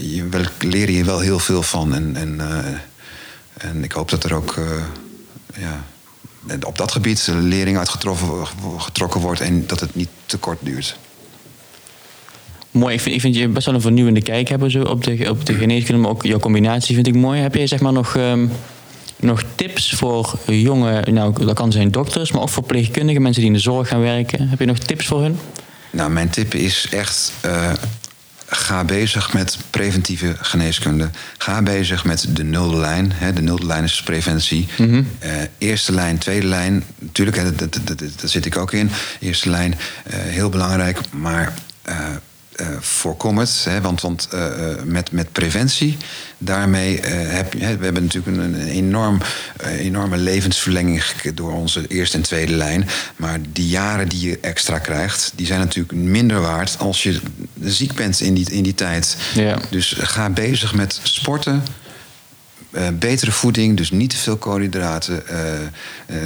je 0.00 0.26
wel, 0.30 0.44
leer 0.58 0.90
je 0.90 1.04
wel 1.04 1.20
heel 1.20 1.38
veel 1.38 1.62
van. 1.62 1.94
En, 1.94 2.16
en, 2.16 2.40
en 3.56 3.84
ik 3.84 3.92
hoop 3.92 4.10
dat 4.10 4.24
er 4.24 4.34
ook... 4.34 4.54
ja, 5.56 5.84
op 6.66 6.78
dat 6.78 6.92
gebied 6.92 7.26
lering 7.32 7.78
uitgetrokken 7.78 8.46
getrokken 8.78 9.20
wordt... 9.20 9.40
en 9.40 9.66
dat 9.66 9.80
het 9.80 9.94
niet 9.94 10.08
te 10.26 10.38
kort 10.38 10.58
duurt. 10.62 10.96
Mooi, 12.70 12.94
ik 12.94 13.00
vind, 13.00 13.14
ik 13.14 13.20
vind 13.20 13.36
je 13.36 13.48
best 13.48 13.66
wel 13.66 13.74
een 13.74 13.80
vernieuwende 13.80 14.22
kijk 14.22 14.48
hebben 14.48 14.70
zo 14.70 14.82
op, 14.82 15.04
de, 15.04 15.30
op 15.30 15.46
de 15.46 15.54
geneeskunde, 15.54 16.00
maar 16.00 16.10
ook 16.10 16.22
jouw 16.22 16.38
combinatie 16.38 16.94
vind 16.94 17.06
ik 17.06 17.14
mooi. 17.14 17.40
Heb 17.40 17.54
jij 17.54 17.66
zeg 17.66 17.80
maar 17.80 17.92
nog, 17.92 18.16
ehm, 18.16 18.46
nog 19.16 19.42
tips 19.54 19.92
voor 19.94 20.38
jonge, 20.46 21.02
nou 21.10 21.44
dat 21.44 21.54
kan 21.54 21.72
zijn 21.72 21.90
dokters, 21.90 22.32
maar 22.32 22.40
ook 22.42 22.48
voor 22.48 22.62
verpleegkundigen, 22.64 23.22
mensen 23.22 23.40
die 23.42 23.50
in 23.50 23.56
de 23.56 23.62
zorg 23.62 23.88
gaan 23.88 24.00
werken? 24.00 24.48
Heb 24.48 24.58
je 24.58 24.64
nog 24.66 24.78
tips 24.78 25.06
voor 25.06 25.22
hun? 25.22 25.38
Nou, 25.90 26.10
mijn 26.10 26.30
tip 26.30 26.54
is 26.54 26.86
echt. 26.90 27.32
eh, 27.40 27.72
ga 28.46 28.84
bezig 28.84 29.32
met 29.32 29.58
preventieve 29.70 30.34
geneeskunde. 30.40 31.10
Ga 31.38 31.62
bezig 31.62 32.04
met 32.04 32.26
de 32.30 32.44
nulde 32.44 32.76
lijn. 32.76 33.12
Hè. 33.14 33.32
De 33.32 33.42
nulde 33.42 33.66
lijn 33.66 33.84
is 33.84 34.02
preventie. 34.02 34.68
Mhm. 34.78 35.02
Eh, 35.18 35.30
eerste 35.58 35.92
lijn, 35.92 36.18
tweede 36.18 36.46
lijn. 36.46 36.84
Natuurlijk, 36.98 37.36
hè, 37.36 37.44
dat, 37.54 37.58
dat, 37.58 37.80
dat, 37.84 37.98
daar 37.98 38.28
zit 38.28 38.46
ik 38.46 38.56
ook 38.56 38.72
in. 38.72 38.90
Eerste 39.20 39.50
lijn, 39.50 39.74
eh, 40.04 40.18
heel 40.18 40.48
belangrijk. 40.48 40.98
Maar 41.10 41.54
voorkom 42.80 43.38
het. 43.38 43.64
Hè, 43.64 43.80
want 43.80 44.00
want 44.00 44.28
eh, 44.32 44.70
eh, 44.70 44.82
met, 44.84 45.12
met 45.12 45.32
preventie, 45.32 45.96
daarmee 46.38 47.00
eh, 47.00 47.34
heb 47.34 47.52
je... 47.52 47.58
we 47.58 47.84
hebben 47.84 48.02
natuurlijk 48.02 48.36
een, 48.36 48.54
een 48.54 48.68
enorm, 48.68 49.20
eh, 49.56 49.78
enorme 49.78 50.16
levensverlenging 50.16 51.02
door 51.34 51.52
onze 51.52 51.86
eerste 51.86 52.16
en 52.16 52.22
tweede 52.22 52.52
lijn. 52.52 52.88
Maar 53.16 53.38
die 53.52 53.68
jaren 53.68 54.08
die 54.08 54.28
je 54.28 54.38
extra 54.40 54.78
krijgt, 54.78 55.32
die 55.34 55.46
zijn 55.46 55.60
natuurlijk 55.60 55.92
minder 55.92 56.40
waard 56.40 56.76
als 56.78 57.02
je 57.02 57.20
ziek 57.60 57.94
bent 57.94 58.20
in 58.20 58.34
die, 58.34 58.50
in 58.50 58.62
die 58.62 58.74
tijd. 58.74 59.16
Ja. 59.34 59.58
Dus 59.70 59.94
ga 59.98 60.30
bezig 60.30 60.74
met 60.74 61.00
sporten. 61.02 61.62
Eh, 62.70 62.88
betere 62.98 63.32
voeding, 63.32 63.76
dus 63.76 63.90
niet 63.90 64.10
te 64.10 64.16
veel 64.16 64.36
koolhydraten, 64.36 65.28
eh, 65.28 65.62
eh, 65.62 65.68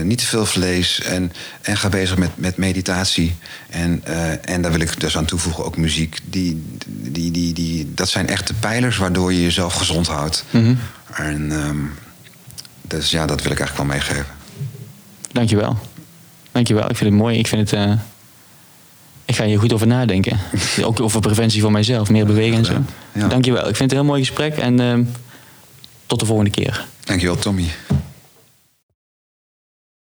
niet 0.02 0.18
te 0.18 0.26
veel 0.26 0.46
vlees. 0.46 1.00
En, 1.02 1.32
en 1.62 1.76
ga 1.76 1.88
bezig 1.88 2.16
met, 2.16 2.30
met 2.34 2.56
meditatie. 2.56 3.34
En, 3.70 4.02
en 4.44 4.62
daar 4.62 4.70
wil 4.70 4.80
ik 4.80 5.00
dus 5.00 5.16
aan 5.16 5.24
toevoegen 5.24 5.64
ook 5.64 5.76
muziek. 5.76 6.20
Die, 6.24 6.62
die, 6.86 7.30
die, 7.30 7.52
die, 7.52 7.94
dat 7.94 8.08
zijn 8.08 8.28
echte 8.28 8.54
pijlers 8.54 8.96
waardoor 8.96 9.32
je 9.32 9.42
jezelf 9.42 9.74
gezond 9.74 10.06
houdt. 10.06 10.44
Mhm. 10.50 10.74
En 11.14 11.48
dus 12.82 13.00
dus 13.00 13.10
ja, 13.10 13.26
dat 13.26 13.42
wil 13.42 13.52
ik 13.52 13.58
eigenlijk 13.58 13.88
wel 13.88 13.98
meegeven. 13.98 14.32
Dankjewel. 15.32 15.78
Dankjewel. 16.52 16.90
Ik 16.90 16.96
vind 16.96 17.10
het 17.10 17.18
mooi. 17.18 17.38
Ik 17.38 17.46
vind 17.46 17.70
het... 17.70 17.98
ik 19.24 19.36
ga 19.36 19.44
hier 19.44 19.58
goed 19.58 19.72
over 19.72 19.86
nadenken. 19.86 20.38
Ook 20.82 21.00
over 21.00 21.20
preventie 21.20 21.60
voor 21.60 21.72
mijzelf. 21.72 22.10
Meer 22.10 22.26
bewegen 22.26 22.58
en 22.58 22.64
zo. 22.64 22.82
Ja. 23.12 23.28
Dankjewel. 23.28 23.68
Ik 23.68 23.76
vind 23.76 23.90
het 23.90 23.90
een 23.90 23.96
heel 23.96 24.14
mooi 24.14 24.24
gesprek. 24.24 24.56
En 24.56 24.80
ehm, 24.80 25.02
tot 26.06 26.20
de 26.20 26.26
volgende 26.26 26.50
keer. 26.50 26.86
Dankjewel, 27.04 27.36
Tommy. 27.36 27.70